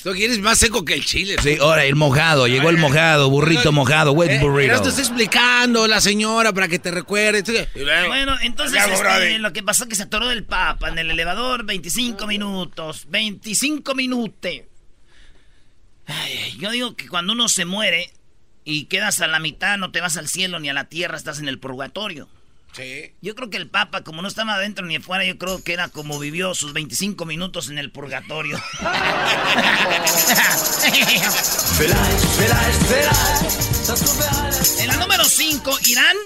Tú 0.03 0.11
quieres 0.15 0.41
más 0.41 0.59
seco 0.59 0.85
que 0.85 0.95
el 0.95 1.05
chile. 1.05 1.37
Sí, 1.41 1.59
ahora 1.61 1.85
el 1.85 1.95
mojado, 1.95 2.49
llegó 2.49 2.71
el 2.71 2.77
mojado, 2.77 3.31
burrito 3.31 3.71
mojado, 3.71 4.11
wet 4.13 4.33
eh, 4.33 4.39
burrito. 4.41 4.73
Pero 4.73 4.83
te 4.83 4.89
está 4.89 5.01
explicando 5.01 5.87
la 5.87 6.01
señora 6.01 6.53
para 6.53 6.67
que 6.67 6.81
te 6.81 6.91
recuerde. 6.91 7.69
Bueno, 8.09 8.35
entonces 8.43 8.83
este, 8.85 9.39
lo 9.39 9.53
que 9.53 9.63
pasó 9.63 9.85
es 9.85 9.91
que 9.91 9.95
se 9.95 10.03
atoró 10.03 10.33
el 10.33 10.43
papa 10.43 10.89
en 10.89 10.99
el 10.99 11.11
elevador 11.11 11.65
25 11.65 12.27
minutos, 12.27 13.07
25 13.11 13.95
minutos. 13.95 14.51
yo 16.59 16.71
digo 16.73 16.97
que 16.97 17.07
cuando 17.07 17.33
uno 17.33 17.49
se 17.49 17.65
muere, 17.65 18.13
y 18.65 18.85
quedas 18.85 19.21
a 19.21 19.27
la 19.27 19.39
mitad, 19.39 19.79
no 19.79 19.91
te 19.91 20.01
vas 20.01 20.17
al 20.17 20.29
cielo 20.29 20.61
ni 20.61 20.69
a 20.69 20.75
la 20.75 20.85
tierra, 20.85 21.17
estás 21.17 21.39
en 21.39 21.49
el 21.49 21.59
purgatorio. 21.59 22.29
Sí. 22.73 23.13
Yo 23.21 23.35
creo 23.35 23.51
que 23.51 23.59
el 23.59 23.69
Papa, 23.69 24.03
como 24.03 24.23
no 24.23 24.29
estaba 24.29 24.55
adentro 24.55 24.87
ni 24.87 24.97
afuera, 24.97 25.27
yo 25.27 25.37
creo 25.37 25.63
que 25.63 25.75
era 25.75 25.89
como 25.89 26.19
vivió 26.19 26.55
sus 26.55 26.73
25 26.73 27.27
minutos 27.27 27.69
en 27.69 27.79
el 27.79 27.91
purgatorio. 27.91 28.59
en 34.79 34.89
la 34.89 34.97
número 34.97 35.25
5, 35.25 35.79
Irán. 35.87 36.17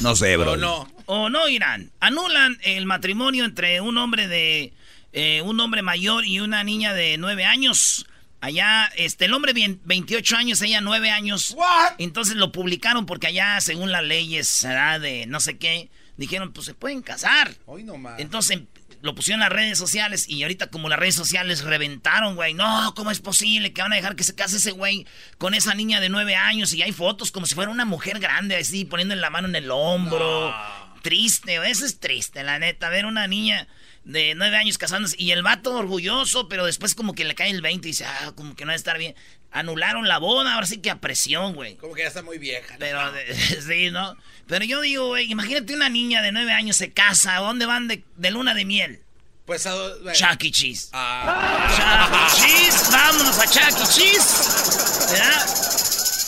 No 0.00 0.14
sé, 0.16 0.36
bro. 0.36 0.52
O 0.52 0.56
no. 0.56 0.86
O 1.06 1.30
no, 1.30 1.48
Irán. 1.48 1.90
Anulan 2.00 2.58
el 2.62 2.84
matrimonio 2.84 3.46
entre 3.46 3.80
un 3.80 3.96
hombre 3.96 4.28
de. 4.28 4.74
Eh, 5.12 5.42
un 5.42 5.58
hombre 5.60 5.82
mayor 5.82 6.26
y 6.26 6.40
una 6.40 6.62
niña 6.62 6.94
de 6.94 7.16
9 7.18 7.44
años 7.44 8.06
Allá, 8.40 8.90
este, 8.96 9.26
el 9.26 9.34
hombre 9.34 9.52
28 9.52 10.36
años, 10.36 10.62
ella 10.62 10.80
9 10.80 11.10
años. 11.10 11.56
Entonces 11.98 12.36
lo 12.36 12.52
publicaron 12.52 13.04
porque 13.04 13.26
allá, 13.26 13.60
según 13.60 13.92
las 13.92 14.02
leyes, 14.02 14.66
de 15.00 15.26
no 15.26 15.40
sé 15.40 15.58
qué, 15.58 15.90
dijeron, 16.16 16.52
pues 16.52 16.66
se 16.66 16.74
pueden 16.74 17.02
casar. 17.02 17.54
Hoy 17.66 17.84
no 17.84 17.98
más. 17.98 18.18
Entonces 18.18 18.60
lo 19.02 19.14
pusieron 19.14 19.42
en 19.42 19.48
las 19.48 19.52
redes 19.52 19.78
sociales 19.78 20.28
y 20.28 20.42
ahorita 20.42 20.68
como 20.68 20.88
las 20.88 20.98
redes 20.98 21.14
sociales 21.14 21.64
reventaron, 21.64 22.34
güey. 22.34 22.54
No, 22.54 22.94
¿cómo 22.94 23.10
es 23.10 23.20
posible 23.20 23.72
que 23.72 23.82
van 23.82 23.92
a 23.92 23.96
dejar 23.96 24.16
que 24.16 24.24
se 24.24 24.34
case 24.34 24.56
ese 24.56 24.70
güey 24.72 25.06
con 25.38 25.54
esa 25.54 25.74
niña 25.74 26.00
de 26.00 26.08
9 26.08 26.34
años? 26.36 26.72
Y 26.72 26.82
hay 26.82 26.92
fotos 26.92 27.32
como 27.32 27.46
si 27.46 27.54
fuera 27.54 27.70
una 27.70 27.84
mujer 27.84 28.20
grande, 28.20 28.56
así, 28.56 28.84
poniendo 28.84 29.14
la 29.14 29.30
mano 29.30 29.48
en 29.48 29.56
el 29.56 29.70
hombro. 29.70 30.54
Triste, 31.02 31.56
eso 31.68 31.86
es 31.86 31.98
triste, 31.98 32.42
la 32.42 32.58
neta. 32.58 32.90
Ver 32.90 33.06
una 33.06 33.26
niña 33.26 33.66
de 34.04 34.34
nueve 34.34 34.56
años 34.56 34.78
casándose 34.78 35.16
y 35.18 35.30
el 35.32 35.42
vato 35.42 35.74
orgulloso, 35.74 36.48
pero 36.48 36.64
después 36.64 36.94
como 36.94 37.14
que 37.14 37.24
le 37.24 37.34
cae 37.34 37.50
el 37.50 37.60
20 37.60 37.86
y 37.86 37.90
dice, 37.90 38.04
ah, 38.06 38.32
como 38.34 38.56
que 38.56 38.64
no 38.64 38.68
va 38.68 38.74
a 38.74 38.76
estar 38.76 38.98
bien. 38.98 39.14
Anularon 39.52 40.08
la 40.08 40.18
boda, 40.18 40.54
ahora 40.54 40.66
sí 40.66 40.78
que 40.78 40.90
a 40.90 41.00
presión, 41.00 41.54
güey. 41.54 41.76
Como 41.76 41.94
que 41.94 42.02
ya 42.02 42.08
está 42.08 42.22
muy 42.22 42.38
vieja. 42.38 42.76
Pero, 42.78 43.00
sí, 43.66 43.90
¿no? 43.90 44.16
Pero 44.46 44.64
yo 44.64 44.80
digo, 44.80 45.08
güey, 45.08 45.30
imagínate 45.30 45.74
una 45.74 45.88
niña 45.88 46.22
de 46.22 46.32
nueve 46.32 46.52
años 46.52 46.76
se 46.76 46.92
casa, 46.92 47.36
¿a 47.36 47.40
dónde 47.40 47.66
van 47.66 47.88
de, 47.88 48.30
luna 48.30 48.54
de 48.54 48.64
miel? 48.64 49.00
Pues 49.44 49.66
a... 49.66 49.74
Chuck 50.12 50.44
E. 50.44 50.50
Cheese. 50.50 50.90
Ah. 50.92 51.68
Chuck 51.76 52.44
E. 52.44 52.48
Cheese, 52.48 52.90
vámonos 52.92 53.38
a 53.38 53.46
Chuck 53.46 53.80
E. 53.80 53.92
Cheese. 53.92 55.12
¿Verdad? 55.12 55.70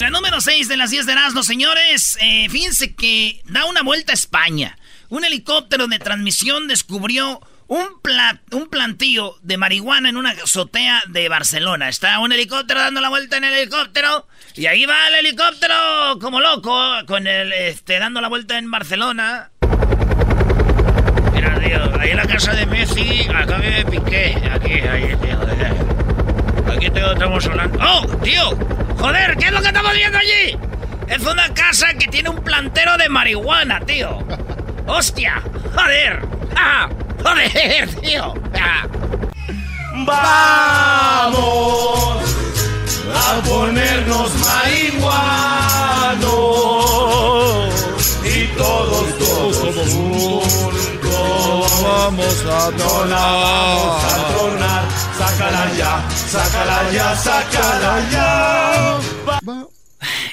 La 0.00 0.10
número 0.10 0.40
6 0.40 0.66
de 0.66 0.76
las 0.76 0.90
10 0.90 1.06
de 1.06 1.12
Erasmo, 1.12 1.44
señores. 1.44 2.18
Eh, 2.20 2.48
fíjense 2.50 2.92
que 2.96 3.40
da 3.44 3.66
una 3.66 3.82
vuelta 3.82 4.12
a 4.12 4.14
España. 4.14 4.76
Un 5.10 5.24
helicóptero 5.24 5.86
de 5.86 6.00
transmisión 6.00 6.66
descubrió 6.66 7.40
un, 7.72 7.88
un 8.50 8.68
plantío 8.68 9.36
de 9.40 9.56
marihuana 9.56 10.10
en 10.10 10.18
una 10.18 10.32
azotea 10.32 11.02
de 11.08 11.30
Barcelona. 11.30 11.88
Está 11.88 12.18
un 12.18 12.30
helicóptero 12.30 12.80
dando 12.80 13.00
la 13.00 13.08
vuelta 13.08 13.38
en 13.38 13.44
el 13.44 13.54
helicóptero. 13.54 14.26
Y 14.54 14.66
ahí 14.66 14.84
va 14.84 15.08
el 15.08 15.14
helicóptero 15.14 16.18
como 16.20 16.40
loco, 16.40 16.76
con 17.06 17.26
el, 17.26 17.50
este, 17.54 17.98
dando 17.98 18.20
la 18.20 18.28
vuelta 18.28 18.58
en 18.58 18.70
Barcelona. 18.70 19.50
Mira, 21.32 21.58
tío, 21.60 21.98
ahí 21.98 22.10
en 22.10 22.16
la 22.18 22.26
casa 22.26 22.52
de 22.52 22.66
Messi, 22.66 23.26
acá 23.34 23.56
vive 23.56 23.86
Piqué. 23.86 24.36
Aquí, 24.52 24.72
ahí, 24.72 25.16
tío. 25.22 25.40
Aquí 26.74 26.86
estamos 26.86 27.46
hablando. 27.46 27.78
¡Oh, 27.82 28.06
tío! 28.18 28.50
¡Joder! 28.98 29.34
¿Qué 29.38 29.46
es 29.46 29.52
lo 29.52 29.62
que 29.62 29.68
estamos 29.68 29.94
viendo 29.94 30.18
allí? 30.18 30.58
Es 31.08 31.22
una 31.22 31.48
casa 31.54 31.94
que 31.94 32.06
tiene 32.08 32.28
un 32.28 32.44
plantero 32.44 32.98
de 32.98 33.08
marihuana, 33.08 33.80
tío. 33.80 34.18
¡Hostia! 34.86 35.42
¡Joder! 35.74 36.20
¡Ah! 36.54 36.90
¡Joder, 37.22 37.94
tío! 38.00 38.34
Vamos 39.94 41.42
a 43.14 43.40
ponernos 43.46 44.30
marihuanos 44.34 45.12
y 48.24 48.46
todos, 48.56 49.18
todos 49.18 49.92
juntos 49.92 50.62
vamos 51.82 52.44
a 52.46 52.70
Vamos 52.70 54.04
a 54.04 54.16
tronar, 54.28 54.84
sácala 55.18 55.72
ya, 55.76 56.08
sácala 56.10 56.90
ya, 56.92 57.16
sácala 57.16 58.10
ya. 58.10 58.98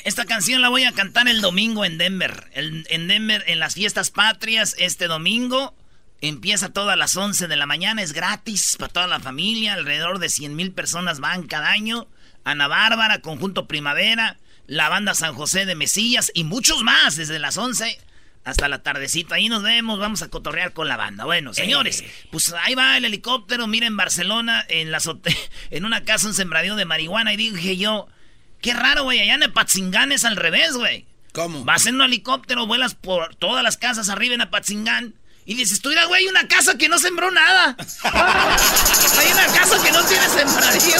Esta 0.03 0.25
canción 0.25 0.61
la 0.61 0.69
voy 0.69 0.85
a 0.85 0.91
cantar 0.93 1.27
el 1.27 1.41
domingo 1.41 1.85
en 1.85 1.97
Denver. 1.99 2.45
en 2.53 3.07
Denver, 3.07 3.43
en 3.47 3.59
las 3.59 3.75
fiestas 3.75 4.09
patrias, 4.09 4.75
este 4.79 5.07
domingo. 5.07 5.75
Empieza 6.21 6.73
todas 6.73 6.97
las 6.97 7.15
11 7.15 7.47
de 7.47 7.55
la 7.55 7.65
mañana, 7.65 8.01
es 8.01 8.11
gratis 8.11 8.75
para 8.77 8.91
toda 8.91 9.07
la 9.07 9.19
familia. 9.19 9.73
Alrededor 9.73 10.19
de 10.19 10.29
100 10.29 10.55
mil 10.55 10.71
personas 10.73 11.19
van 11.19 11.47
cada 11.47 11.69
año. 11.69 12.07
Ana 12.43 12.67
Bárbara, 12.67 13.21
Conjunto 13.21 13.67
Primavera, 13.67 14.37
la 14.67 14.89
banda 14.89 15.13
San 15.13 15.33
José 15.33 15.65
de 15.65 15.75
Mesillas 15.75 16.31
y 16.33 16.43
muchos 16.43 16.83
más 16.83 17.15
desde 17.15 17.39
las 17.39 17.57
11 17.57 17.99
hasta 18.43 18.67
la 18.67 18.83
tardecita. 18.83 19.35
Ahí 19.35 19.47
nos 19.47 19.63
vemos, 19.63 19.99
vamos 19.99 20.21
a 20.21 20.29
cotorrear 20.29 20.73
con 20.73 20.87
la 20.87 20.97
banda. 20.97 21.23
Bueno, 21.23 21.53
señores, 21.53 22.01
eh. 22.01 22.11
pues 22.31 22.53
ahí 22.53 22.75
va 22.75 22.97
el 22.97 23.05
helicóptero. 23.05 23.67
Miren, 23.67 23.95
Barcelona, 23.95 24.65
en, 24.67 24.91
la 24.91 25.01
en 25.69 25.85
una 25.85 26.03
casa, 26.03 26.27
un 26.27 26.33
sembradío 26.33 26.75
de 26.75 26.85
marihuana. 26.85 27.33
Y 27.33 27.37
dije 27.37 27.77
yo, 27.77 28.07
qué 28.61 28.73
raro, 28.73 29.03
güey, 29.03 29.21
allá 29.21 29.35
en 29.35 29.43
Apatzingán 29.43 30.11
es 30.11 30.25
al 30.25 30.35
revés, 30.35 30.73
güey. 30.75 31.05
¿Cómo? 31.31 31.63
Vas 31.63 31.85
en 31.85 31.95
un 31.95 32.01
helicóptero, 32.01 32.65
vuelas 32.65 32.95
por 32.95 33.35
todas 33.35 33.63
las 33.63 33.77
casas 33.77 34.09
arriba 34.09 34.33
en 34.33 34.41
Apatzingán 34.41 35.13
y 35.49 35.55
dices, 35.55 35.81
tú, 35.81 35.89
güey, 35.89 36.21
hay 36.21 36.27
una 36.27 36.47
casa 36.47 36.77
que 36.77 36.87
no 36.87 36.99
sembró 36.99 37.31
nada. 37.31 37.75
hay 38.03 39.31
una 39.31 39.47
casa 39.47 39.83
que 39.83 39.91
no 39.91 40.05
tiene 40.05 40.29
sembradío. 40.29 40.95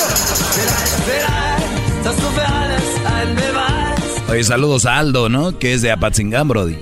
Oye, 4.27 4.43
saludos 4.43 4.87
a 4.87 4.97
Aldo, 4.97 5.29
¿no? 5.29 5.59
Que 5.59 5.73
es 5.73 5.83
de 5.83 5.91
Apatzingán, 5.91 6.47
Brody. 6.47 6.79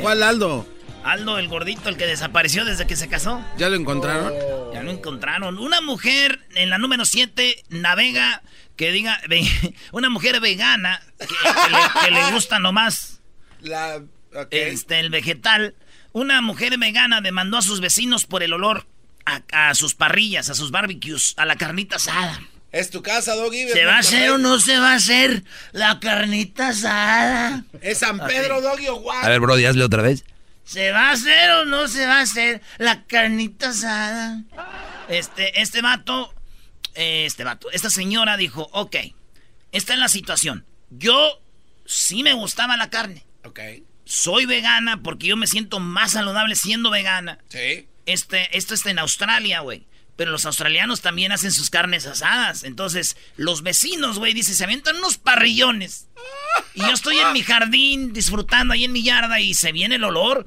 ¿Cuál, 0.00 0.22
Aldo? 0.22 0.66
Aldo, 1.04 1.38
el 1.38 1.48
gordito, 1.48 1.90
el 1.90 1.98
que 1.98 2.06
desapareció 2.06 2.64
desde 2.64 2.86
que 2.86 2.96
se 2.96 3.06
casó. 3.06 3.44
¿Ya 3.58 3.68
lo 3.68 3.76
encontraron? 3.76 4.32
Ya 4.72 4.82
lo 4.82 4.90
encontraron. 4.90 5.58
Una 5.58 5.82
mujer 5.82 6.40
en 6.54 6.70
la 6.70 6.78
número 6.78 7.04
7 7.04 7.64
navega, 7.68 8.40
que 8.76 8.92
diga, 8.92 9.20
una 9.92 10.08
mujer 10.08 10.40
vegana 10.40 11.02
que, 11.18 12.10
le, 12.10 12.32
gusta 12.32 12.58
nomás 12.58 13.20
la, 13.60 14.00
este, 14.50 15.00
el 15.00 15.10
vegetal 15.10 15.74
una 16.12 16.40
mujer 16.42 16.78
vegana 16.78 17.20
demandó 17.20 17.58
a 17.58 17.62
sus 17.62 17.80
vecinos 17.80 18.24
por 18.24 18.42
el 18.42 18.52
olor 18.52 18.86
a, 19.52 19.74
sus 19.74 19.94
parrillas, 19.94 20.48
a 20.48 20.54
sus 20.54 20.70
barbecues, 20.70 21.34
a 21.36 21.44
la 21.44 21.56
carnita 21.56 21.96
asada. 21.96 22.40
Es 22.72 22.90
tu 22.90 23.02
casa, 23.02 23.34
Doggy. 23.34 23.68
¿Se 23.68 23.84
va 23.84 23.96
a 23.96 23.98
hacer 23.98 24.30
o 24.30 24.38
no 24.38 24.58
se 24.58 24.78
va 24.78 24.92
a 24.92 24.96
hacer 24.96 25.42
la 25.72 26.00
carnita 26.00 26.68
asada? 26.68 27.64
Es 27.80 27.98
San 27.98 28.18
Pedro, 28.26 28.60
Doggy, 28.60 28.88
o 28.88 29.12
A 29.12 29.28
ver, 29.28 29.40
Brody, 29.40 29.64
hazle 29.64 29.84
otra 29.84 30.02
vez. 30.02 30.24
¿Se 30.64 30.92
va 30.92 31.08
a 31.08 31.12
hacer 31.12 31.50
o 31.52 31.64
no 31.64 31.88
se 31.88 32.06
va 32.06 32.18
a 32.18 32.22
hacer 32.22 32.60
la 32.76 33.04
carnita 33.04 33.70
asada? 33.70 34.42
Este, 35.08 35.62
este 35.62 35.80
vato, 35.80 36.34
este 36.94 37.42
vato, 37.44 37.70
esta 37.70 37.88
señora 37.88 38.36
dijo, 38.36 38.68
ok, 38.72 38.96
esta 39.72 39.94
es 39.94 39.98
la 39.98 40.08
situación. 40.08 40.66
Yo 40.90 41.40
sí 41.86 42.22
me 42.22 42.34
gustaba 42.34 42.76
la 42.76 42.90
carne. 42.90 43.24
Ok 43.44 43.60
soy 44.08 44.46
vegana 44.46 45.02
porque 45.02 45.26
yo 45.26 45.36
me 45.36 45.46
siento 45.46 45.80
más 45.80 46.12
saludable 46.12 46.56
siendo 46.56 46.90
vegana. 46.90 47.38
Sí. 47.48 47.86
Este, 48.06 48.56
esto 48.56 48.72
está 48.72 48.90
en 48.90 48.98
Australia, 49.00 49.60
güey. 49.60 49.86
Pero 50.16 50.30
los 50.30 50.46
australianos 50.46 51.02
también 51.02 51.30
hacen 51.30 51.52
sus 51.52 51.68
carnes 51.68 52.06
asadas. 52.06 52.64
Entonces, 52.64 53.18
los 53.36 53.62
vecinos, 53.62 54.18
güey, 54.18 54.32
dicen, 54.32 54.54
se 54.54 54.64
avientan 54.64 54.96
unos 54.96 55.18
parrillones. 55.18 56.08
Y 56.74 56.80
yo 56.80 56.90
estoy 56.90 57.18
en 57.18 57.34
mi 57.34 57.42
jardín 57.42 58.14
disfrutando 58.14 58.72
ahí 58.72 58.84
en 58.84 58.92
mi 58.92 59.02
yarda 59.02 59.40
y 59.40 59.52
se 59.52 59.72
viene 59.72 59.96
el 59.96 60.04
olor. 60.04 60.46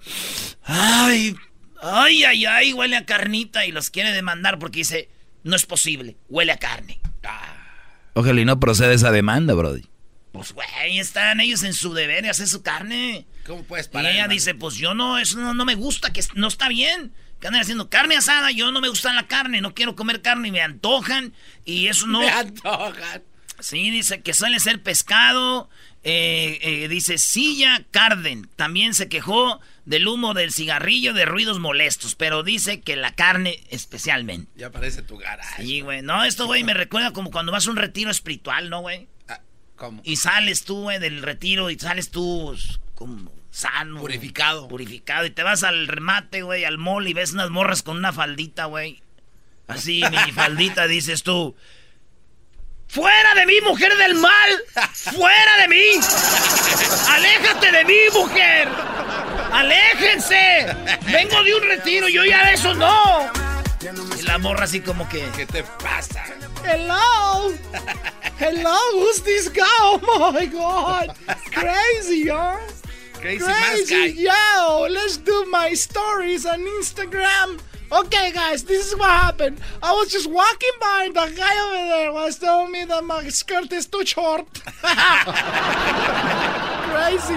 Ay, 0.64 1.36
ay, 1.84 2.24
ay, 2.24 2.46
ay, 2.48 2.74
huele 2.74 2.98
a 2.98 3.06
carnita 3.06 3.66
y 3.68 3.72
los 3.72 3.92
quiere 3.92 4.12
demandar 4.12 4.58
porque 4.58 4.80
dice, 4.80 5.10
no 5.44 5.56
es 5.56 5.68
posible, 5.68 6.18
huele 6.30 6.52
a 6.52 6.58
carne. 6.58 7.00
Ojalá 8.14 8.42
y 8.42 8.46
no 8.46 8.60
procede 8.60 8.96
esa 8.96 9.12
demanda, 9.12 9.54
Brody. 9.54 9.91
Pues, 10.32 10.54
güey, 10.54 11.00
están 11.00 11.42
ellos 11.42 11.64
en 11.64 11.74
su 11.74 11.94
deber 11.94 12.24
de 12.24 12.30
hacer 12.30 12.48
su 12.48 12.62
carne. 12.62 13.26
¿Cómo 13.46 13.64
puedes 13.64 13.88
parar? 13.88 14.12
Y 14.12 14.16
ella 14.16 14.28
dice, 14.28 14.56
pues 14.56 14.76
yo 14.76 14.94
no, 14.94 15.18
eso 15.18 15.38
no, 15.54 15.66
me 15.66 15.76
gusta, 15.76 16.14
que 16.14 16.24
no 16.36 16.48
está 16.48 16.70
bien. 16.70 17.14
Que 17.40 17.48
andan 17.48 17.62
haciendo 17.62 17.90
carne 17.90 18.16
asada, 18.16 18.52
yo 18.52 18.72
no 18.72 18.82
me 18.82 18.88
gusta 18.88 19.14
la 19.14 19.28
carne, 19.28 19.62
no 19.62 19.74
quiero 19.74 19.96
comer 19.96 20.22
carne, 20.22 20.50
y 20.50 20.52
me 20.52 20.62
antojan. 20.62 21.34
Y 21.66 21.88
eso 21.88 22.08
no... 22.08 22.20
Me 22.22 22.30
antojan. 22.30 23.24
Sí, 23.60 23.92
dice 23.92 24.22
que 24.22 24.34
suele 24.34 24.60
ser 24.60 24.82
pescado. 24.82 25.70
Eh, 26.04 26.58
eh, 26.62 26.88
dice 26.88 27.18
Silla 27.18 27.84
Carden. 27.92 28.50
También 28.56 28.96
se 28.96 29.08
quejó 29.08 29.60
del 29.86 30.08
humo 30.08 30.34
del 30.34 30.52
cigarrillo, 30.52 31.14
de 31.14 31.26
ruidos 31.26 31.60
molestos. 31.60 32.16
Pero 32.16 32.42
dice 32.42 32.82
que 32.82 32.96
la 32.96 33.14
carne 33.14 33.60
especialmente. 33.70 34.52
Ya 34.56 34.72
parece 34.72 35.04
tu 35.04 35.18
garaje. 35.18 35.64
Sí, 35.64 35.82
güey. 35.82 36.02
No, 36.02 36.24
esto, 36.24 36.48
güey, 36.48 36.64
me 36.64 36.74
recuerda 36.74 37.12
como 37.12 37.30
cuando 37.30 37.52
vas 37.52 37.68
a 37.68 37.72
un 37.72 37.78
retiro 37.78 38.10
espiritual, 38.10 38.70
¿no, 38.70 38.82
güey? 38.82 39.08
¿Cómo? 39.82 40.00
Y 40.06 40.18
sales 40.18 40.64
tú, 40.64 40.84
güey, 40.84 41.00
del 41.00 41.24
retiro 41.24 41.72
y 41.72 41.80
sales 41.80 42.12
tú 42.12 42.56
como 42.94 43.32
sano. 43.50 44.00
Purificado. 44.00 44.68
Purificado. 44.68 45.26
Y 45.26 45.32
te 45.32 45.42
vas 45.42 45.64
al 45.64 45.88
remate, 45.88 46.44
güey, 46.44 46.66
al 46.66 46.78
mall 46.78 47.08
y 47.08 47.14
ves 47.14 47.32
unas 47.32 47.50
morras 47.50 47.82
con 47.82 47.98
una 47.98 48.14
faldita, 48.14 48.66
güey. 48.66 49.02
Así, 49.68 50.04
mi 50.12 50.32
faldita, 50.34 50.86
dices 50.86 51.24
tú. 51.24 51.56
¡Fuera 52.90 53.34
de 53.34 53.48
mí, 53.48 53.56
mujer 53.64 53.98
del 53.98 54.14
mal! 54.16 54.64
¡Fuera 54.94 55.58
de 55.62 55.68
mí! 55.68 56.00
¡Aléjate 57.10 57.72
de 57.72 57.86
mí, 57.86 57.98
mujer! 58.14 58.68
¡Aléjense! 59.52 60.76
Vengo 61.06 61.42
de 61.42 61.56
un 61.56 61.64
retiro, 61.64 62.08
yo 62.08 62.24
ya 62.24 62.46
de 62.46 62.54
eso 62.54 62.76
no. 62.76 63.32
Y 64.20 64.22
la 64.24 64.38
morra 64.38 64.66
así 64.66 64.82
como 64.82 65.10
que... 65.10 65.28
¿Qué 65.36 65.48
te 65.48 65.64
pasa? 65.64 66.24
Hello. 66.64 67.54
Hello, 68.38 68.80
who's 68.94 69.22
this 69.22 69.50
guy? 69.50 69.66
Oh 69.68 70.32
my 70.34 70.46
god. 70.46 71.16
Crazy, 71.52 72.28
huh? 72.28 72.60
Crazy, 73.14 73.44
Crazy 73.44 74.22
Yo, 74.24 74.88
let's 74.90 75.18
do 75.18 75.46
my 75.46 75.74
stories 75.74 76.46
on 76.46 76.60
Instagram 76.62 77.60
Okay, 77.92 78.32
guys, 78.32 78.64
this 78.64 78.88
is 78.88 78.96
what 78.98 79.10
happened. 79.10 79.60
I 79.84 79.92
was 79.92 80.10
just 80.10 80.30
walking 80.32 80.72
by 80.80 81.04
and 81.08 81.14
the 81.16 81.28
guy 81.36 81.60
over 81.66 81.86
there 81.90 82.14
was 82.14 82.40
telling 82.40 82.72
me 82.72 82.86
that 82.86 83.04
my 83.04 83.28
skirt 83.28 83.70
is 83.74 83.86
too 83.86 84.06
short. 84.06 84.48
Crazy. 86.88 87.36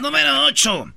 Número 0.00 0.46
8. 0.46 0.94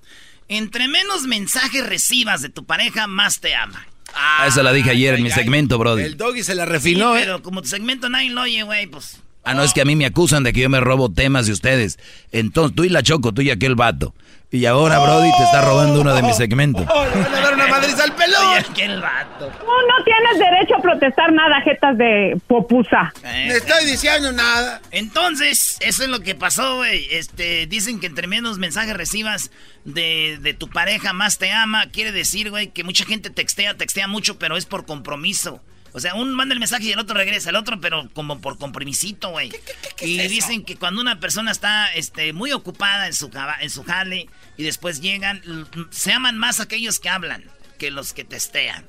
Entre 0.48 0.88
menos 0.88 1.26
mensajes 1.26 1.90
recibas 1.90 2.44
de 2.44 2.50
tu 2.50 2.66
pareja, 2.66 3.08
más 3.08 3.40
te 3.40 3.56
ama. 3.56 3.84
Ah, 4.14 4.46
esa 4.48 4.64
la 4.64 4.72
dije 4.74 4.90
ayer 4.92 5.16
en 5.16 5.24
mi 5.24 5.32
segmento, 5.32 5.78
Brody. 5.78 6.04
El 6.04 6.18
doggy 6.18 6.44
se 6.44 6.56
la 6.56 6.66
refinó, 6.66 7.14
Sí, 7.16 7.20
¿eh? 7.22 7.24
pero 7.26 7.42
como 7.44 7.62
tu 7.62 7.68
segmento 7.68 8.10
nadie 8.10 8.30
lo 8.30 8.42
oye, 8.42 8.64
güey, 8.64 8.88
pues... 8.88 9.22
Ah, 9.48 9.54
no, 9.54 9.64
es 9.64 9.74
que 9.74 9.82
a 9.82 9.86
mí 9.86 9.96
me 9.96 10.06
acusan 10.06 10.44
de 10.44 10.52
que 10.54 10.60
yo 10.62 10.70
me 10.70 10.80
robo 10.80 11.10
temas 11.12 11.46
de 11.48 11.54
ustedes. 11.54 11.98
Entonces, 12.32 12.76
tú 12.76 12.84
y 12.84 12.90
la 12.90 13.02
Choco, 13.04 13.34
tú 13.34 13.42
y 13.42 13.50
aquel 13.50 13.76
vato. 13.76 14.14
Y 14.50 14.66
ahora 14.66 15.00
Brody 15.00 15.30
te 15.38 15.44
está 15.44 15.62
robando 15.62 16.00
uno 16.00 16.16
de 16.16 16.22
mis 16.24 16.36
segmentos. 16.38 16.86
Oh, 16.94 17.06
le 17.06 17.22
van 17.22 17.34
a 17.36 17.42
dar 17.42 17.54
una 17.54 17.68
madriza 17.68 18.04
al 18.06 18.16
pelón. 18.16 18.46
Oye, 18.48 18.60
aquel 18.60 19.02
vato. 19.02 19.48
Tú 19.60 19.66
no 19.66 20.04
tienes 20.06 20.40
derecho 20.40 20.76
a 20.78 20.82
protestar 20.82 21.34
nada, 21.34 21.62
jetas 21.62 21.98
de 21.98 22.38
popusa. 22.48 23.14
Eh, 23.26 23.46
No 23.50 23.54
estoy 23.56 23.86
diciendo 23.86 24.32
nada. 24.32 24.82
Entonces, 24.92 25.78
eso 25.82 26.04
es 26.04 26.10
lo 26.10 26.22
que 26.22 26.34
pasó, 26.36 26.78
güey. 26.78 27.08
Este, 27.12 27.68
dicen 27.68 28.00
que 28.00 28.08
entre 28.08 28.28
menos 28.28 28.58
mensajes 28.58 28.96
recibas 28.96 29.52
de, 29.84 30.38
de 30.42 30.54
tu 30.54 30.70
pareja, 30.70 31.12
más 31.14 31.38
te 31.38 31.52
ama. 31.52 31.88
Quiere 31.92 32.12
decir, 32.14 32.50
güey, 32.50 32.68
que 32.68 32.84
mucha 32.86 33.06
gente 33.06 33.30
textea, 33.30 33.76
textea 33.76 34.08
mucho, 34.08 34.40
pero 34.40 34.56
es 34.58 34.66
por 34.66 34.86
compromiso. 34.86 35.62
O 35.98 36.00
sea, 36.00 36.14
un 36.14 36.32
manda 36.36 36.54
el 36.54 36.60
mensaje 36.60 36.84
y 36.86 36.92
el 36.92 37.00
otro 37.00 37.16
regresa, 37.18 37.50
el 37.50 37.56
otro, 37.56 37.82
pero 37.82 38.08
como 38.14 38.40
por 38.40 38.60
compromisito, 38.60 39.30
güey. 39.32 39.52
Y 40.00 40.20
dicen 40.28 40.64
que 40.64 40.76
cuando 40.76 41.02
una 41.02 41.20
persona 41.20 41.50
está 41.52 41.92
este, 41.96 42.34
muy 42.34 42.52
ocupada 42.52 43.08
en 43.08 43.14
su, 43.14 43.32
en 43.62 43.70
su 43.72 43.84
jale 43.84 44.28
y 44.58 44.64
después 44.64 45.02
llegan, 45.02 45.42
se 45.90 46.14
aman 46.14 46.38
más 46.38 46.60
aquellos 46.60 47.00
que 47.00 47.10
hablan 47.10 47.44
que 47.80 47.90
los 47.90 48.14
que 48.14 48.24
testean. 48.24 48.86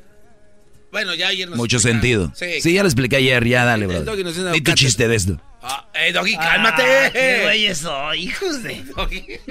Bueno, 0.93 1.15
ya 1.15 1.29
ayer 1.29 1.49
nos 1.49 1.57
Mucho 1.57 1.77
explicaron. 1.79 2.03
sentido. 2.03 2.33
Sí, 2.35 2.61
Sí, 2.61 2.75
ya 2.75 2.83
lo 2.83 2.89
expliqué 2.91 3.17
ayer, 3.17 3.43
ya 3.47 3.65
dale. 3.65 3.87
Doggy 3.87 4.29
hizo 4.29 4.53
Di 4.53 4.61
tu 4.61 4.75
chiste 4.75 5.09
de 5.09 5.17
esto. 5.17 5.41
Ah, 5.63 5.89
eh, 5.95 6.13
Doggy, 6.13 6.35
Ah, 6.35 6.41
cálmate. 6.41 6.83
qué 7.15 7.41
güeyes 7.43 7.79
soy, 7.79 8.25
hijos 8.25 8.63
de... 8.63 8.85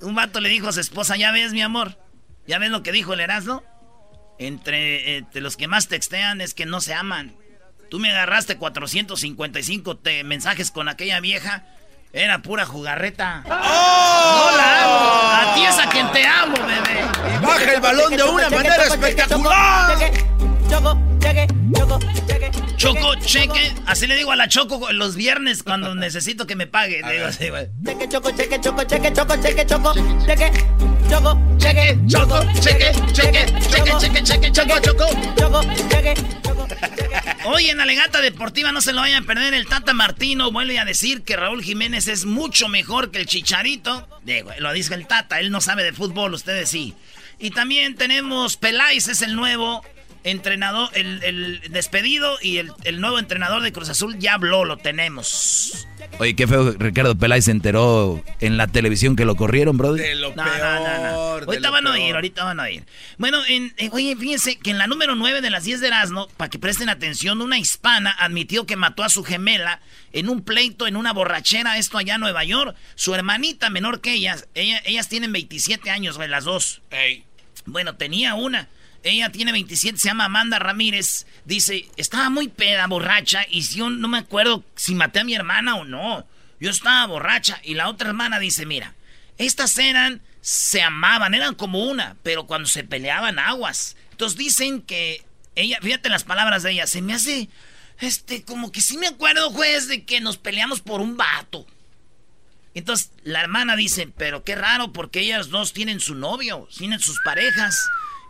Un 0.00 0.14
vato 0.14 0.40
le 0.40 0.48
dijo 0.48 0.68
a 0.68 0.72
su 0.72 0.80
esposa, 0.80 1.16
ya 1.18 1.32
ves, 1.32 1.52
mi 1.52 1.60
amor, 1.60 1.98
ya 2.46 2.58
ves 2.58 2.70
lo 2.70 2.82
que 2.82 2.92
dijo 2.92 3.12
el 3.12 3.20
Erasmo. 3.20 3.62
Entre, 4.38 5.16
entre 5.18 5.40
los 5.40 5.56
que 5.56 5.66
más 5.68 5.88
textean 5.88 6.40
es 6.40 6.52
que 6.54 6.66
no 6.66 6.80
se 6.80 6.92
aman. 6.94 7.34
Tú 7.90 7.98
me 7.98 8.10
agarraste 8.10 8.56
455 8.56 9.96
te- 9.96 10.24
mensajes 10.24 10.70
con 10.70 10.88
aquella 10.88 11.20
vieja. 11.20 11.64
Era 12.12 12.40
pura 12.40 12.64
jugarreta. 12.66 13.42
No 13.46 14.56
la 14.56 14.84
amo. 14.84 15.50
A 15.50 15.54
ti 15.54 15.64
es 15.64 15.78
a 15.78 15.88
quien 15.88 16.10
te 16.12 16.26
amo, 16.26 16.56
bebé. 16.56 17.04
Y 17.34 17.44
baja 17.44 17.72
el 17.74 17.80
balón 17.80 18.16
de 18.16 18.22
una 18.22 18.48
manera 18.50 18.84
espectacular. 18.84 19.96
Choco, 22.76 23.14
cheque. 23.16 23.74
Así 23.86 24.06
le 24.06 24.16
digo 24.16 24.32
a 24.32 24.36
la 24.36 24.48
Choco 24.48 24.92
los 24.92 25.16
viernes 25.16 25.62
cuando 25.62 25.94
necesito 25.94 26.46
que 26.46 26.54
me 26.56 26.66
pague. 26.66 27.02
Le 27.02 27.14
digo 27.14 27.26
así, 27.26 27.48
güey. 27.48 27.68
Choco, 28.08 28.30
cheque, 28.30 28.60
choco, 28.60 28.84
cheque, 28.84 29.12
choco, 29.12 29.34
cheque, 29.42 29.66
choco, 29.66 29.94
cheque, 30.26 30.50
choco, 31.08 31.38
cheque, 31.58 31.98
choco, 32.06 32.40
cheque, 32.58 32.92
cheque, 33.12 33.46
cheque, 33.62 33.92
cheque, 33.98 34.22
cheque, 34.22 34.52
choco, 34.52 34.80
choco, 34.80 35.06
choco, 35.36 35.60
cheque, 35.88 36.14
choco, 36.42 36.68
Hoy 37.46 37.66
en 37.70 37.80
Alegata 37.80 38.20
Deportiva 38.20 38.72
no 38.72 38.80
se 38.80 38.92
lo 38.92 39.00
vayan 39.00 39.24
a 39.24 39.26
perder. 39.26 39.54
El 39.54 39.66
Tata 39.66 39.94
Martino 39.94 40.52
vuelve 40.52 40.78
a 40.78 40.84
decir 40.84 41.22
que 41.22 41.36
Raúl 41.36 41.62
Jiménez 41.62 42.08
es 42.08 42.24
mucho 42.24 42.68
mejor 42.68 43.10
que 43.10 43.20
el 43.20 43.26
Chicharito. 43.26 44.06
Digo, 44.22 44.50
lo 44.58 44.72
dice 44.72 44.94
el 44.94 45.06
Tata, 45.06 45.40
él 45.40 45.50
no 45.50 45.60
sabe 45.60 45.82
de 45.82 45.92
fútbol, 45.92 46.34
ustedes 46.34 46.68
sí. 46.68 46.94
Y 47.38 47.50
también 47.50 47.96
tenemos 47.96 48.56
Peláez, 48.56 49.08
es 49.08 49.22
el 49.22 49.34
nuevo 49.34 49.82
entrenador, 50.26 50.90
el, 50.94 51.22
el 51.24 51.60
despedido 51.70 52.36
y 52.42 52.58
el, 52.58 52.72
el 52.84 53.00
nuevo 53.00 53.18
entrenador 53.18 53.62
de 53.62 53.72
Cruz 53.72 53.88
Azul 53.88 54.18
ya 54.18 54.34
habló, 54.34 54.64
lo 54.64 54.76
tenemos. 54.76 55.86
Oye, 56.18 56.34
qué 56.36 56.46
feo, 56.46 56.72
Ricardo 56.78 57.16
Peláez 57.16 57.46
se 57.46 57.50
enteró 57.50 58.22
en 58.40 58.56
la 58.56 58.66
televisión 58.66 59.16
que 59.16 59.24
lo 59.24 59.36
corrieron, 59.36 59.76
Brody. 59.76 60.00
De 60.00 60.14
lo 60.14 60.30
No, 60.34 60.44
peor. 60.44 60.58
no, 60.58 60.98
no, 60.98 61.16
Ahorita 61.46 61.70
van 61.70 61.86
a 61.86 61.92
oír, 61.92 62.14
ahorita 62.14 62.44
van 62.44 62.60
a 62.60 62.64
oír. 62.64 62.84
Bueno, 63.18 63.38
en, 63.48 63.72
eh, 63.76 63.88
oye, 63.92 64.16
fíjense 64.16 64.56
que 64.56 64.70
en 64.70 64.78
la 64.78 64.86
número 64.86 65.14
9 65.14 65.40
de 65.40 65.50
las 65.50 65.64
10 65.64 65.80
de 65.80 65.88
Erasmo, 65.88 66.28
para 66.36 66.50
que 66.50 66.58
presten 66.58 66.88
atención, 66.88 67.40
una 67.40 67.58
hispana 67.58 68.10
admitió 68.18 68.66
que 68.66 68.76
mató 68.76 69.02
a 69.04 69.08
su 69.08 69.24
gemela 69.24 69.80
en 70.12 70.28
un 70.28 70.42
pleito, 70.42 70.86
en 70.86 70.96
una 70.96 71.12
borrachera, 71.12 71.76
esto 71.78 71.98
allá 71.98 72.14
en 72.14 72.20
Nueva 72.20 72.44
York. 72.44 72.76
Su 72.94 73.14
hermanita 73.14 73.68
menor 73.70 74.00
que 74.00 74.12
ellas, 74.14 74.48
ella- 74.54 74.82
ellas 74.84 75.08
tienen 75.08 75.32
27 75.32 75.90
años, 75.90 76.16
güey, 76.16 76.28
las 76.28 76.44
dos. 76.44 76.82
Ey. 76.90 77.24
Bueno, 77.66 77.96
tenía 77.96 78.34
una. 78.34 78.68
Ella 79.02 79.30
tiene 79.30 79.52
27, 79.52 79.98
se 79.98 80.08
llama 80.08 80.24
Amanda 80.24 80.58
Ramírez. 80.58 81.26
Dice, 81.44 81.88
estaba 81.96 82.30
muy 82.30 82.48
peda, 82.48 82.86
borracha, 82.86 83.44
y 83.50 83.62
si 83.62 83.78
yo 83.78 83.90
no 83.90 84.08
me 84.08 84.18
acuerdo 84.18 84.64
si 84.74 84.94
maté 84.94 85.20
a 85.20 85.24
mi 85.24 85.34
hermana 85.34 85.76
o 85.76 85.84
no. 85.84 86.26
Yo 86.60 86.70
estaba 86.70 87.06
borracha. 87.06 87.60
Y 87.62 87.74
la 87.74 87.88
otra 87.88 88.08
hermana 88.08 88.38
dice, 88.38 88.66
mira, 88.66 88.94
estas 89.38 89.78
eran, 89.78 90.22
se 90.40 90.82
amaban, 90.82 91.34
eran 91.34 91.54
como 91.54 91.84
una, 91.84 92.16
pero 92.22 92.46
cuando 92.46 92.68
se 92.68 92.84
peleaban 92.84 93.38
aguas. 93.38 93.96
Entonces 94.10 94.38
dicen 94.38 94.82
que 94.82 95.24
ella, 95.54 95.78
fíjate 95.82 96.08
las 96.08 96.24
palabras 96.24 96.62
de 96.62 96.72
ella, 96.72 96.86
se 96.86 97.02
me 97.02 97.14
hace, 97.14 97.48
este, 98.00 98.44
como 98.44 98.72
que 98.72 98.80
sí 98.80 98.96
me 98.98 99.06
acuerdo, 99.06 99.50
juez, 99.50 99.88
de 99.88 100.04
que 100.04 100.20
nos 100.20 100.38
peleamos 100.38 100.80
por 100.80 101.00
un 101.00 101.16
vato. 101.16 101.66
Entonces 102.74 103.10
la 103.24 103.40
hermana 103.40 103.74
dice, 103.74 104.06
pero 104.16 104.44
qué 104.44 104.54
raro 104.54 104.92
porque 104.92 105.20
ellas 105.20 105.48
dos 105.48 105.72
tienen 105.72 105.98
su 105.98 106.14
novio, 106.14 106.68
tienen 106.76 107.00
sus 107.00 107.18
parejas. 107.24 107.74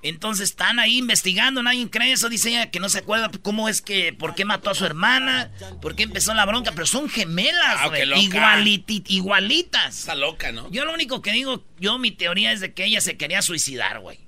Entonces 0.09 0.51
están 0.51 0.79
ahí 0.79 0.99
investigando, 0.99 1.63
nadie 1.63 1.89
cree 1.91 2.13
eso, 2.13 2.29
dice 2.29 2.49
ella 2.51 2.71
que 2.71 2.81
no 2.81 2.89
se 2.89 2.99
acuerda 2.99 3.31
cómo 3.43 3.69
es 3.69 3.83
que, 3.83 4.13
por 4.13 4.35
qué 4.35 4.45
mató 4.45 4.71
a 4.71 4.75
su 4.75 4.85
hermana, 4.85 5.51
por 5.83 5.95
qué 5.97 6.05
empezó 6.05 6.33
la 6.35 6.45
bronca, 6.47 6.73
pero 6.73 6.87
son 6.87 7.09
gemelas, 7.09 7.77
Ah, 7.79 7.87
loca. 7.89 8.21
igualiti- 8.21 9.03
igualitas. 9.09 9.99
Está 10.01 10.15
loca, 10.15 10.53
¿no? 10.53 10.71
Yo 10.71 10.85
lo 10.85 10.93
único 10.95 11.23
que 11.23 11.33
digo, 11.33 11.65
yo 11.79 11.99
mi 11.99 12.11
teoría 12.11 12.53
es 12.53 12.61
de 12.61 12.73
que 12.75 12.85
ella 12.85 13.01
se 13.01 13.17
quería 13.17 13.43
suicidar, 13.43 14.01
güey. 14.01 14.19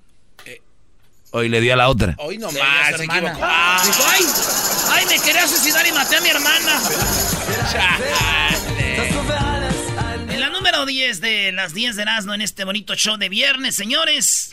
Hoy 1.30 1.50
le 1.50 1.60
dio 1.60 1.74
a 1.74 1.76
la 1.76 1.90
otra. 1.90 2.14
Hoy 2.18 2.38
no 2.38 2.48
Sí, 2.48 2.56
se 2.56 2.94
hermana. 2.94 3.18
equivocó. 3.18 3.40
Ah, 3.44 3.82
Dijo, 3.84 4.02
ay, 4.08 4.24
ay, 4.92 5.04
me 5.06 5.22
quería 5.22 5.46
suicidar 5.46 5.86
y 5.86 5.92
maté 5.92 6.16
a 6.16 6.20
mi 6.22 6.28
hermana. 6.30 6.80
Número 10.70 10.85
10 10.85 11.20
de 11.22 11.52
las 11.52 11.72
10 11.72 11.96
de 11.96 12.02
Erasmo 12.02 12.35
en 12.35 12.42
este 12.42 12.62
bonito 12.64 12.94
show 12.94 13.16
de 13.16 13.31
viernes, 13.31 13.74
señores, 13.74 14.50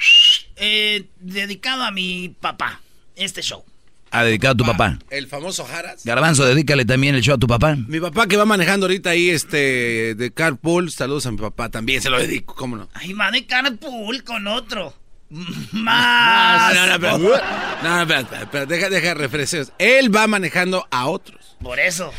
eh, 0.55 1.03
dedicado 1.19 1.83
a 1.83 1.91
mi 1.91 2.29
papá, 2.39 2.79
este 3.17 3.41
show. 3.41 3.65
Ha 4.11 4.23
dedicado 4.23 4.53
a 4.53 4.55
tu 4.55 4.63
papá. 4.63 4.97
El 5.09 5.27
famoso 5.27 5.65
Jaras. 5.65 6.05
Garbanzo, 6.05 6.45
dedícale 6.45 6.85
también 6.85 7.15
el 7.15 7.21
show 7.21 7.35
a 7.35 7.37
tu 7.37 7.47
papá. 7.47 7.75
Mi 7.75 7.99
papá 7.99 8.27
que 8.27 8.37
va 8.37 8.45
manejando 8.45 8.85
ahorita 8.85 9.09
ahí 9.09 9.29
este 9.29 10.15
de 10.15 10.31
carpool, 10.31 10.89
saludos 10.89 11.25
a 11.25 11.31
mi 11.31 11.37
papá 11.37 11.67
también, 11.67 12.01
se 12.01 12.09
lo 12.09 12.17
dedico, 12.17 12.55
cómo 12.55 12.77
no. 12.77 12.87
Ay, 12.93 13.11
va 13.11 13.29
de 13.29 13.45
carpool 13.45 14.23
con 14.23 14.47
otro. 14.47 14.93
No, 15.29 15.45
Más. 15.73 16.75
no, 16.75 16.85
no, 16.87 16.93
espera, 16.93 17.17
no, 17.17 17.19
no, 17.83 18.01
espera, 18.03 18.19
espera, 18.21 18.41
espera, 18.43 18.65
deja, 18.65 18.89
deja 18.89 19.13
refrescos. 19.15 19.73
Él 19.79 20.15
va 20.15 20.27
manejando 20.27 20.87
a 20.91 21.07
otros. 21.07 21.57
Por 21.61 21.77
eso. 21.77 22.13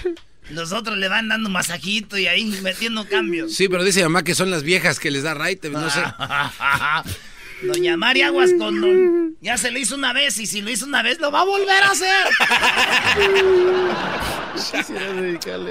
Los 0.50 0.72
otros 0.72 0.96
le 0.96 1.08
van 1.08 1.28
dando 1.28 1.50
masajito 1.50 2.16
y 2.18 2.26
ahí 2.28 2.44
metiendo 2.62 3.06
cambios. 3.08 3.54
Sí, 3.54 3.68
pero 3.68 3.82
dice 3.84 4.02
mamá 4.02 4.22
que 4.22 4.34
son 4.34 4.50
las 4.50 4.62
viejas 4.62 5.00
que 5.00 5.10
les 5.10 5.22
da 5.22 5.34
raite, 5.34 5.70
no 5.70 5.90
sé. 5.90 6.00
Doña 7.62 7.96
Mari 7.96 8.22
Aguas 8.22 8.50
con 8.58 8.80
don... 8.80 9.36
Ya 9.40 9.56
se 9.56 9.70
lo 9.70 9.78
hizo 9.78 9.94
una 9.94 10.12
vez 10.12 10.38
y 10.38 10.46
si 10.46 10.60
lo 10.60 10.70
hizo 10.70 10.84
una 10.86 11.02
vez 11.02 11.18
lo 11.20 11.30
va 11.30 11.40
a 11.40 11.44
volver 11.44 11.82
a 11.82 11.90
hacer. 11.90 12.26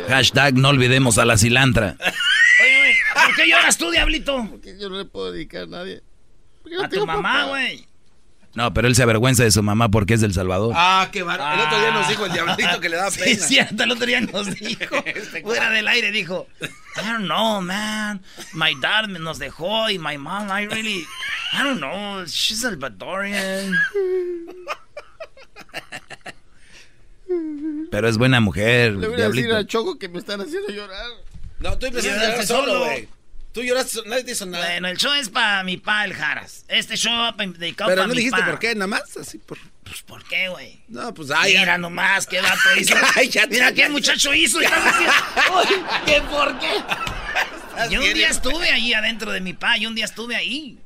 Hashtag 0.07 0.55
no 0.55 0.69
olvidemos 0.69 1.17
a 1.17 1.25
la 1.25 1.37
cilantra. 1.37 1.95
Oye, 1.99 2.77
güey, 2.77 2.93
¿por 3.13 3.35
qué 3.35 3.47
lloras 3.49 3.77
tú, 3.77 3.91
diablito? 3.91 4.47
Porque 4.49 4.77
yo 4.79 4.89
no 4.89 4.97
le 4.97 5.05
puedo 5.05 5.31
dedicar 5.31 5.63
a 5.63 5.67
nadie. 5.67 6.01
Porque 6.61 6.77
A 6.83 6.89
tu 6.89 7.05
mamá, 7.05 7.45
güey. 7.45 7.85
No, 8.55 8.73
pero 8.73 8.87
él 8.87 8.95
se 8.95 9.03
avergüenza 9.03 9.43
de 9.43 9.51
su 9.51 9.61
mamá 9.61 9.89
porque 9.89 10.13
es 10.13 10.21
del 10.21 10.33
Salvador. 10.33 10.73
Ah, 10.75 11.09
qué 11.11 11.23
bar... 11.23 11.39
El 11.39 11.59
otro 11.65 11.77
día 11.79 11.91
nos 11.91 12.07
dijo 12.07 12.25
el 12.25 12.31
diablito 12.31 12.79
que 12.79 12.87
le 12.89 12.95
da 12.95 13.11
Sí, 13.11 13.19
pena. 13.19 13.31
es 13.31 13.47
cierto, 13.47 13.83
el 13.83 13.91
otro 13.91 14.05
día 14.05 14.21
nos 14.21 14.45
dijo, 14.55 14.95
Este 15.05 15.41
fuera 15.41 15.69
del 15.71 15.87
aire, 15.89 16.11
dijo, 16.11 16.47
I 16.61 17.05
don't 17.05 17.25
know, 17.25 17.61
man, 17.61 18.21
my 18.53 18.73
dad 18.79 19.07
nos 19.07 19.39
dejó 19.39 19.89
y 19.89 19.99
my 19.99 20.17
mom, 20.17 20.47
I 20.49 20.67
really, 20.67 21.05
I 21.53 21.63
don't 21.63 21.79
know, 21.79 22.23
she's 22.25 22.61
Salvadorian. 22.61 23.73
Pero 27.91 28.07
es 28.07 28.17
buena 28.17 28.39
mujer, 28.39 28.93
Le 28.93 29.07
voy 29.07 29.21
a 29.21 29.27
decir 29.29 29.51
a 29.53 29.65
Choco 29.65 29.97
que 29.99 30.07
me 30.07 30.19
están 30.19 30.39
haciendo 30.41 30.69
llorar. 30.69 31.05
No, 31.59 31.77
llorar 31.77 32.45
solo, 32.45 32.71
solo. 32.73 32.85
güey. 32.85 33.09
Tú 33.55 33.63
lloraste, 33.63 34.01
nadie 34.05 34.23
te 34.25 34.31
hizo 34.33 34.45
nada. 34.45 34.65
Bueno, 34.67 34.89
el 34.89 34.97
show 34.97 35.13
es 35.13 35.29
para 35.29 35.63
mi 35.63 35.77
pa, 35.77 36.03
el 36.05 36.13
Jaras. 36.13 36.65
Este 36.67 36.95
show 36.97 37.11
va 37.13 37.35
pa- 37.37 37.45
dedicado 37.45 37.87
pero 37.89 38.01
para 38.01 38.07
no 38.07 38.13
mi 38.13 38.17
dijiste 38.19 38.39
pa. 38.41 38.45
por 38.45 38.59
qué, 38.59 38.75
nada 38.75 38.87
más, 38.87 39.15
así 39.17 39.37
por... 39.39 39.57
Pues, 39.85 40.01
¿por 40.01 40.23
qué, 40.25 40.49
güey? 40.49 40.81
No, 40.89 41.13
pues 41.13 41.31
ay, 41.31 41.57
Mira 41.57 41.77
nomás, 41.77 42.27
qué 42.27 42.41
vato 42.41 42.59
hizo. 42.77 42.93
Cállate, 43.13 43.47
Mira 43.47 43.71
qué 43.71 43.87
muchacho 43.87 44.33
hizo. 44.33 44.61
y 44.61 44.65
"Ay, 44.71 45.75
¿Qué 46.05 46.21
por 46.23 46.59
qué? 46.59 46.67
Yo 47.89 48.01
un 48.01 48.13
día 48.13 48.29
estuve 48.29 48.69
ahí 48.71 48.93
adentro 48.93 49.31
de 49.31 49.39
mi 49.41 49.53
pa, 49.53 49.77
yo 49.77 49.87
un 49.89 49.95
día 49.95 50.05
estuve 50.05 50.35
ahí. 50.35 50.77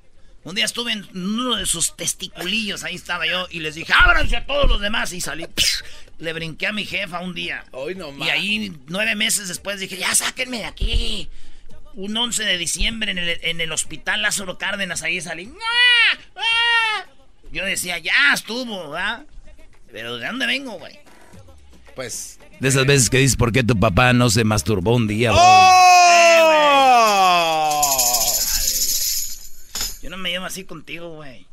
Un 0.43 0.53
día 0.55 0.65
estuve 0.65 0.91
en 0.93 1.07
uno 1.13 1.55
de 1.57 1.65
sus 1.65 1.95
testiculillos, 1.95 2.83
ahí 2.83 2.95
estaba 2.95 3.25
yo, 3.25 3.47
y 3.51 3.59
les 3.59 3.75
dije, 3.75 3.91
ábranse 3.93 4.37
a 4.37 4.45
todos 4.45 4.69
los 4.69 4.79
demás, 4.79 5.11
y 5.11 5.21
salí, 5.21 5.45
le 6.17 6.33
brinqué 6.33 6.67
a 6.67 6.71
mi 6.71 6.85
jefa 6.85 7.19
un 7.19 7.33
día. 7.33 7.65
y 8.19 8.29
ahí, 8.29 8.73
nueve 8.87 9.15
meses 9.15 9.47
después, 9.47 9.79
dije, 9.79 9.97
ya 9.97 10.13
sáquenme 10.15 10.59
de 10.59 10.65
aquí. 10.65 11.29
Un 11.99 12.15
11 12.15 12.45
de 12.45 12.57
diciembre 12.57 13.11
en 13.11 13.17
el, 13.17 13.39
en 13.41 13.59
el 13.59 13.73
hospital 13.73 14.21
Lázaro 14.21 14.57
Cárdenas, 14.57 15.03
ahí 15.03 15.19
salí. 15.19 15.51
Yo 17.51 17.65
decía, 17.65 17.97
ya 17.97 18.33
estuvo, 18.33 18.91
¿verdad? 18.91 19.25
Pero 19.91 20.15
¿de 20.15 20.25
dónde 20.25 20.45
vengo, 20.45 20.79
güey? 20.79 20.97
Pues... 21.95 22.39
De 22.61 22.69
esas 22.69 22.85
veces 22.85 23.09
que 23.09 23.17
dices, 23.17 23.35
¿por 23.35 23.51
qué 23.51 23.65
tu 23.65 23.77
papá 23.77 24.13
no 24.13 24.29
se 24.29 24.45
masturbó 24.45 24.95
un 24.95 25.07
día, 25.07 25.31
güey? 25.31 25.41
¡Oh! 25.43 25.89
Yo 30.01 30.09
no 30.09 30.15
me 30.15 30.29
llevo 30.29 30.45
así 30.45 30.63
contigo, 30.63 31.15
güey. 31.15 31.47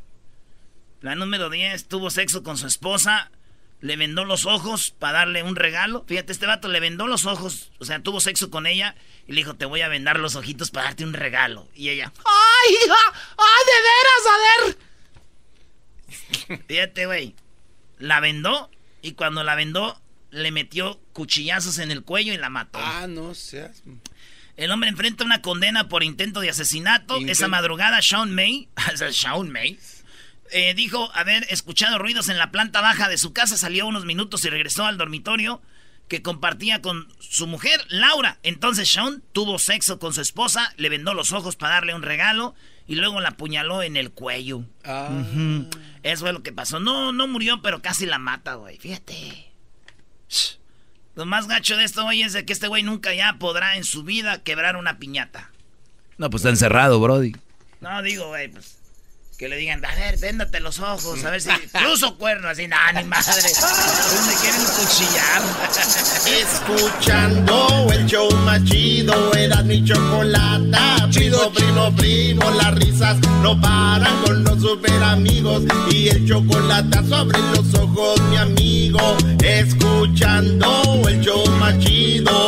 La 1.01 1.15
número 1.15 1.49
10 1.49 1.89
tuvo 1.89 2.09
sexo 2.09 2.43
con 2.43 2.57
su 2.57 2.67
esposa, 2.67 3.31
le 3.81 3.97
vendó 3.97 4.23
los 4.23 4.45
ojos 4.45 4.91
para 4.97 5.19
darle 5.19 5.43
un 5.43 5.57
regalo. 5.57 6.05
Fíjate, 6.07 6.31
este 6.31 6.45
vato 6.45 6.69
le 6.69 6.79
vendó 6.79 7.05
los 7.05 7.25
ojos, 7.25 7.73
o 7.79 7.85
sea, 7.85 7.99
tuvo 8.01 8.21
sexo 8.21 8.49
con 8.49 8.65
ella 8.65 8.95
y 9.27 9.33
le 9.33 9.41
dijo, 9.41 9.55
te 9.55 9.65
voy 9.65 9.81
a 9.81 9.89
vendar 9.89 10.19
los 10.19 10.35
ojitos 10.35 10.71
para 10.71 10.87
darte 10.87 11.03
un 11.03 11.13
regalo. 11.13 11.67
Y 11.75 11.89
ella, 11.89 12.11
¡ay, 12.17 12.73
hija! 12.73 12.95
¡Ay, 13.37 13.63
de 13.65 13.73
veras! 13.83 14.27
A 14.31 14.37
ver, 14.47 14.77
Fíjate, 16.67 17.05
güey. 17.05 17.35
La 17.99 18.19
vendó 18.19 18.69
y 19.01 19.13
cuando 19.13 19.43
la 19.43 19.55
vendó 19.55 19.99
le 20.31 20.51
metió 20.51 20.99
cuchillazos 21.13 21.79
en 21.79 21.91
el 21.91 22.03
cuello 22.03 22.33
y 22.33 22.37
la 22.37 22.49
mató. 22.49 22.79
Ah, 22.81 23.07
no 23.07 23.33
seas. 23.33 23.83
El 24.55 24.71
hombre 24.71 24.89
enfrenta 24.89 25.23
una 25.23 25.41
condena 25.41 25.87
por 25.87 26.03
intento 26.03 26.39
de 26.39 26.49
asesinato. 26.49 27.17
Esa 27.27 27.47
madrugada, 27.47 28.01
Sean 28.01 28.33
May, 28.33 28.69
Sean 29.11 29.51
May, 29.51 29.79
eh, 30.51 30.73
dijo 30.73 31.11
haber 31.13 31.45
escuchado 31.49 31.97
ruidos 31.97 32.29
en 32.29 32.37
la 32.37 32.51
planta 32.51 32.81
baja 32.81 33.09
de 33.09 33.17
su 33.17 33.33
casa, 33.33 33.57
salió 33.57 33.87
unos 33.87 34.05
minutos 34.05 34.45
y 34.45 34.49
regresó 34.49 34.85
al 34.85 34.97
dormitorio 34.97 35.61
que 36.07 36.21
compartía 36.21 36.81
con 36.81 37.07
su 37.19 37.47
mujer, 37.47 37.79
Laura. 37.89 38.39
Entonces 38.43 38.89
Sean 38.89 39.23
tuvo 39.33 39.59
sexo 39.59 39.99
con 39.99 40.13
su 40.13 40.21
esposa, 40.21 40.73
le 40.77 40.89
vendó 40.89 41.13
los 41.13 41.31
ojos 41.31 41.55
para 41.55 41.75
darle 41.75 41.93
un 41.93 42.01
regalo 42.01 42.55
y 42.87 42.95
luego 42.95 43.19
la 43.19 43.29
apuñaló 43.29 43.83
en 43.83 43.97
el 43.97 44.11
cuello. 44.11 44.63
Ah. 44.85 45.09
Eso 46.03 46.27
es 46.27 46.33
lo 46.33 46.43
que 46.43 46.53
pasó. 46.53 46.79
No, 46.79 47.11
no 47.11 47.27
murió, 47.27 47.61
pero 47.61 47.81
casi 47.81 48.05
la 48.05 48.19
mata, 48.19 48.55
güey. 48.55 48.77
Fíjate. 48.77 49.51
Lo 51.15 51.25
más 51.25 51.47
gacho 51.47 51.75
de 51.75 51.83
esto, 51.83 52.03
güey, 52.03 52.21
es 52.21 52.33
de 52.33 52.45
que 52.45 52.53
este 52.53 52.67
güey 52.67 52.83
nunca 52.83 53.13
ya 53.13 53.37
podrá 53.39 53.75
en 53.75 53.83
su 53.83 54.03
vida 54.03 54.43
quebrar 54.43 54.77
una 54.77 54.99
piñata. 54.99 55.51
No, 56.17 56.29
pues 56.29 56.41
está 56.41 56.49
encerrado, 56.49 56.99
Brody. 56.99 57.35
No, 57.81 58.01
digo, 58.01 58.27
güey, 58.27 58.49
pues 58.49 58.76
que 59.37 59.47
le 59.47 59.55
digan, 59.55 59.85
a 59.85 59.93
ver, 59.93 60.17
véndate 60.17 60.59
los 60.59 60.79
ojos, 60.79 61.23
a 61.23 61.29
ver 61.29 61.41
si 61.41 61.49
cruzo 61.71 62.17
cuerno, 62.17 62.49
así, 62.49 62.67
nada, 62.67 62.91
ni 62.93 63.03
madre. 63.03 63.49
me 64.27 64.33
quieren 64.41 64.63
cuchillar. 64.65 65.41
Escuchando 66.41 67.87
el 67.93 68.07
show 68.07 68.31
más 68.37 68.63
chido, 68.63 69.31
era 69.35 69.61
mi 69.61 69.85
chocolata. 69.85 71.07
Chido, 71.11 71.53
primo, 71.53 71.95
primo, 71.95 72.49
las 72.49 72.73
risas 72.75 73.17
no 73.43 73.59
paran 73.61 74.23
con 74.23 74.43
los 74.43 74.59
super 74.59 75.03
amigos. 75.03 75.61
Y 75.91 76.09
el 76.09 76.27
chocolate 76.27 77.07
sobre 77.07 77.37
los 77.37 77.73
ojos, 77.75 78.19
mi 78.31 78.37
amigo. 78.37 79.17
Escuchando 79.43 81.03
el 81.07 81.21
show 81.21 81.47
más 81.59 81.77
chido. 81.77 82.47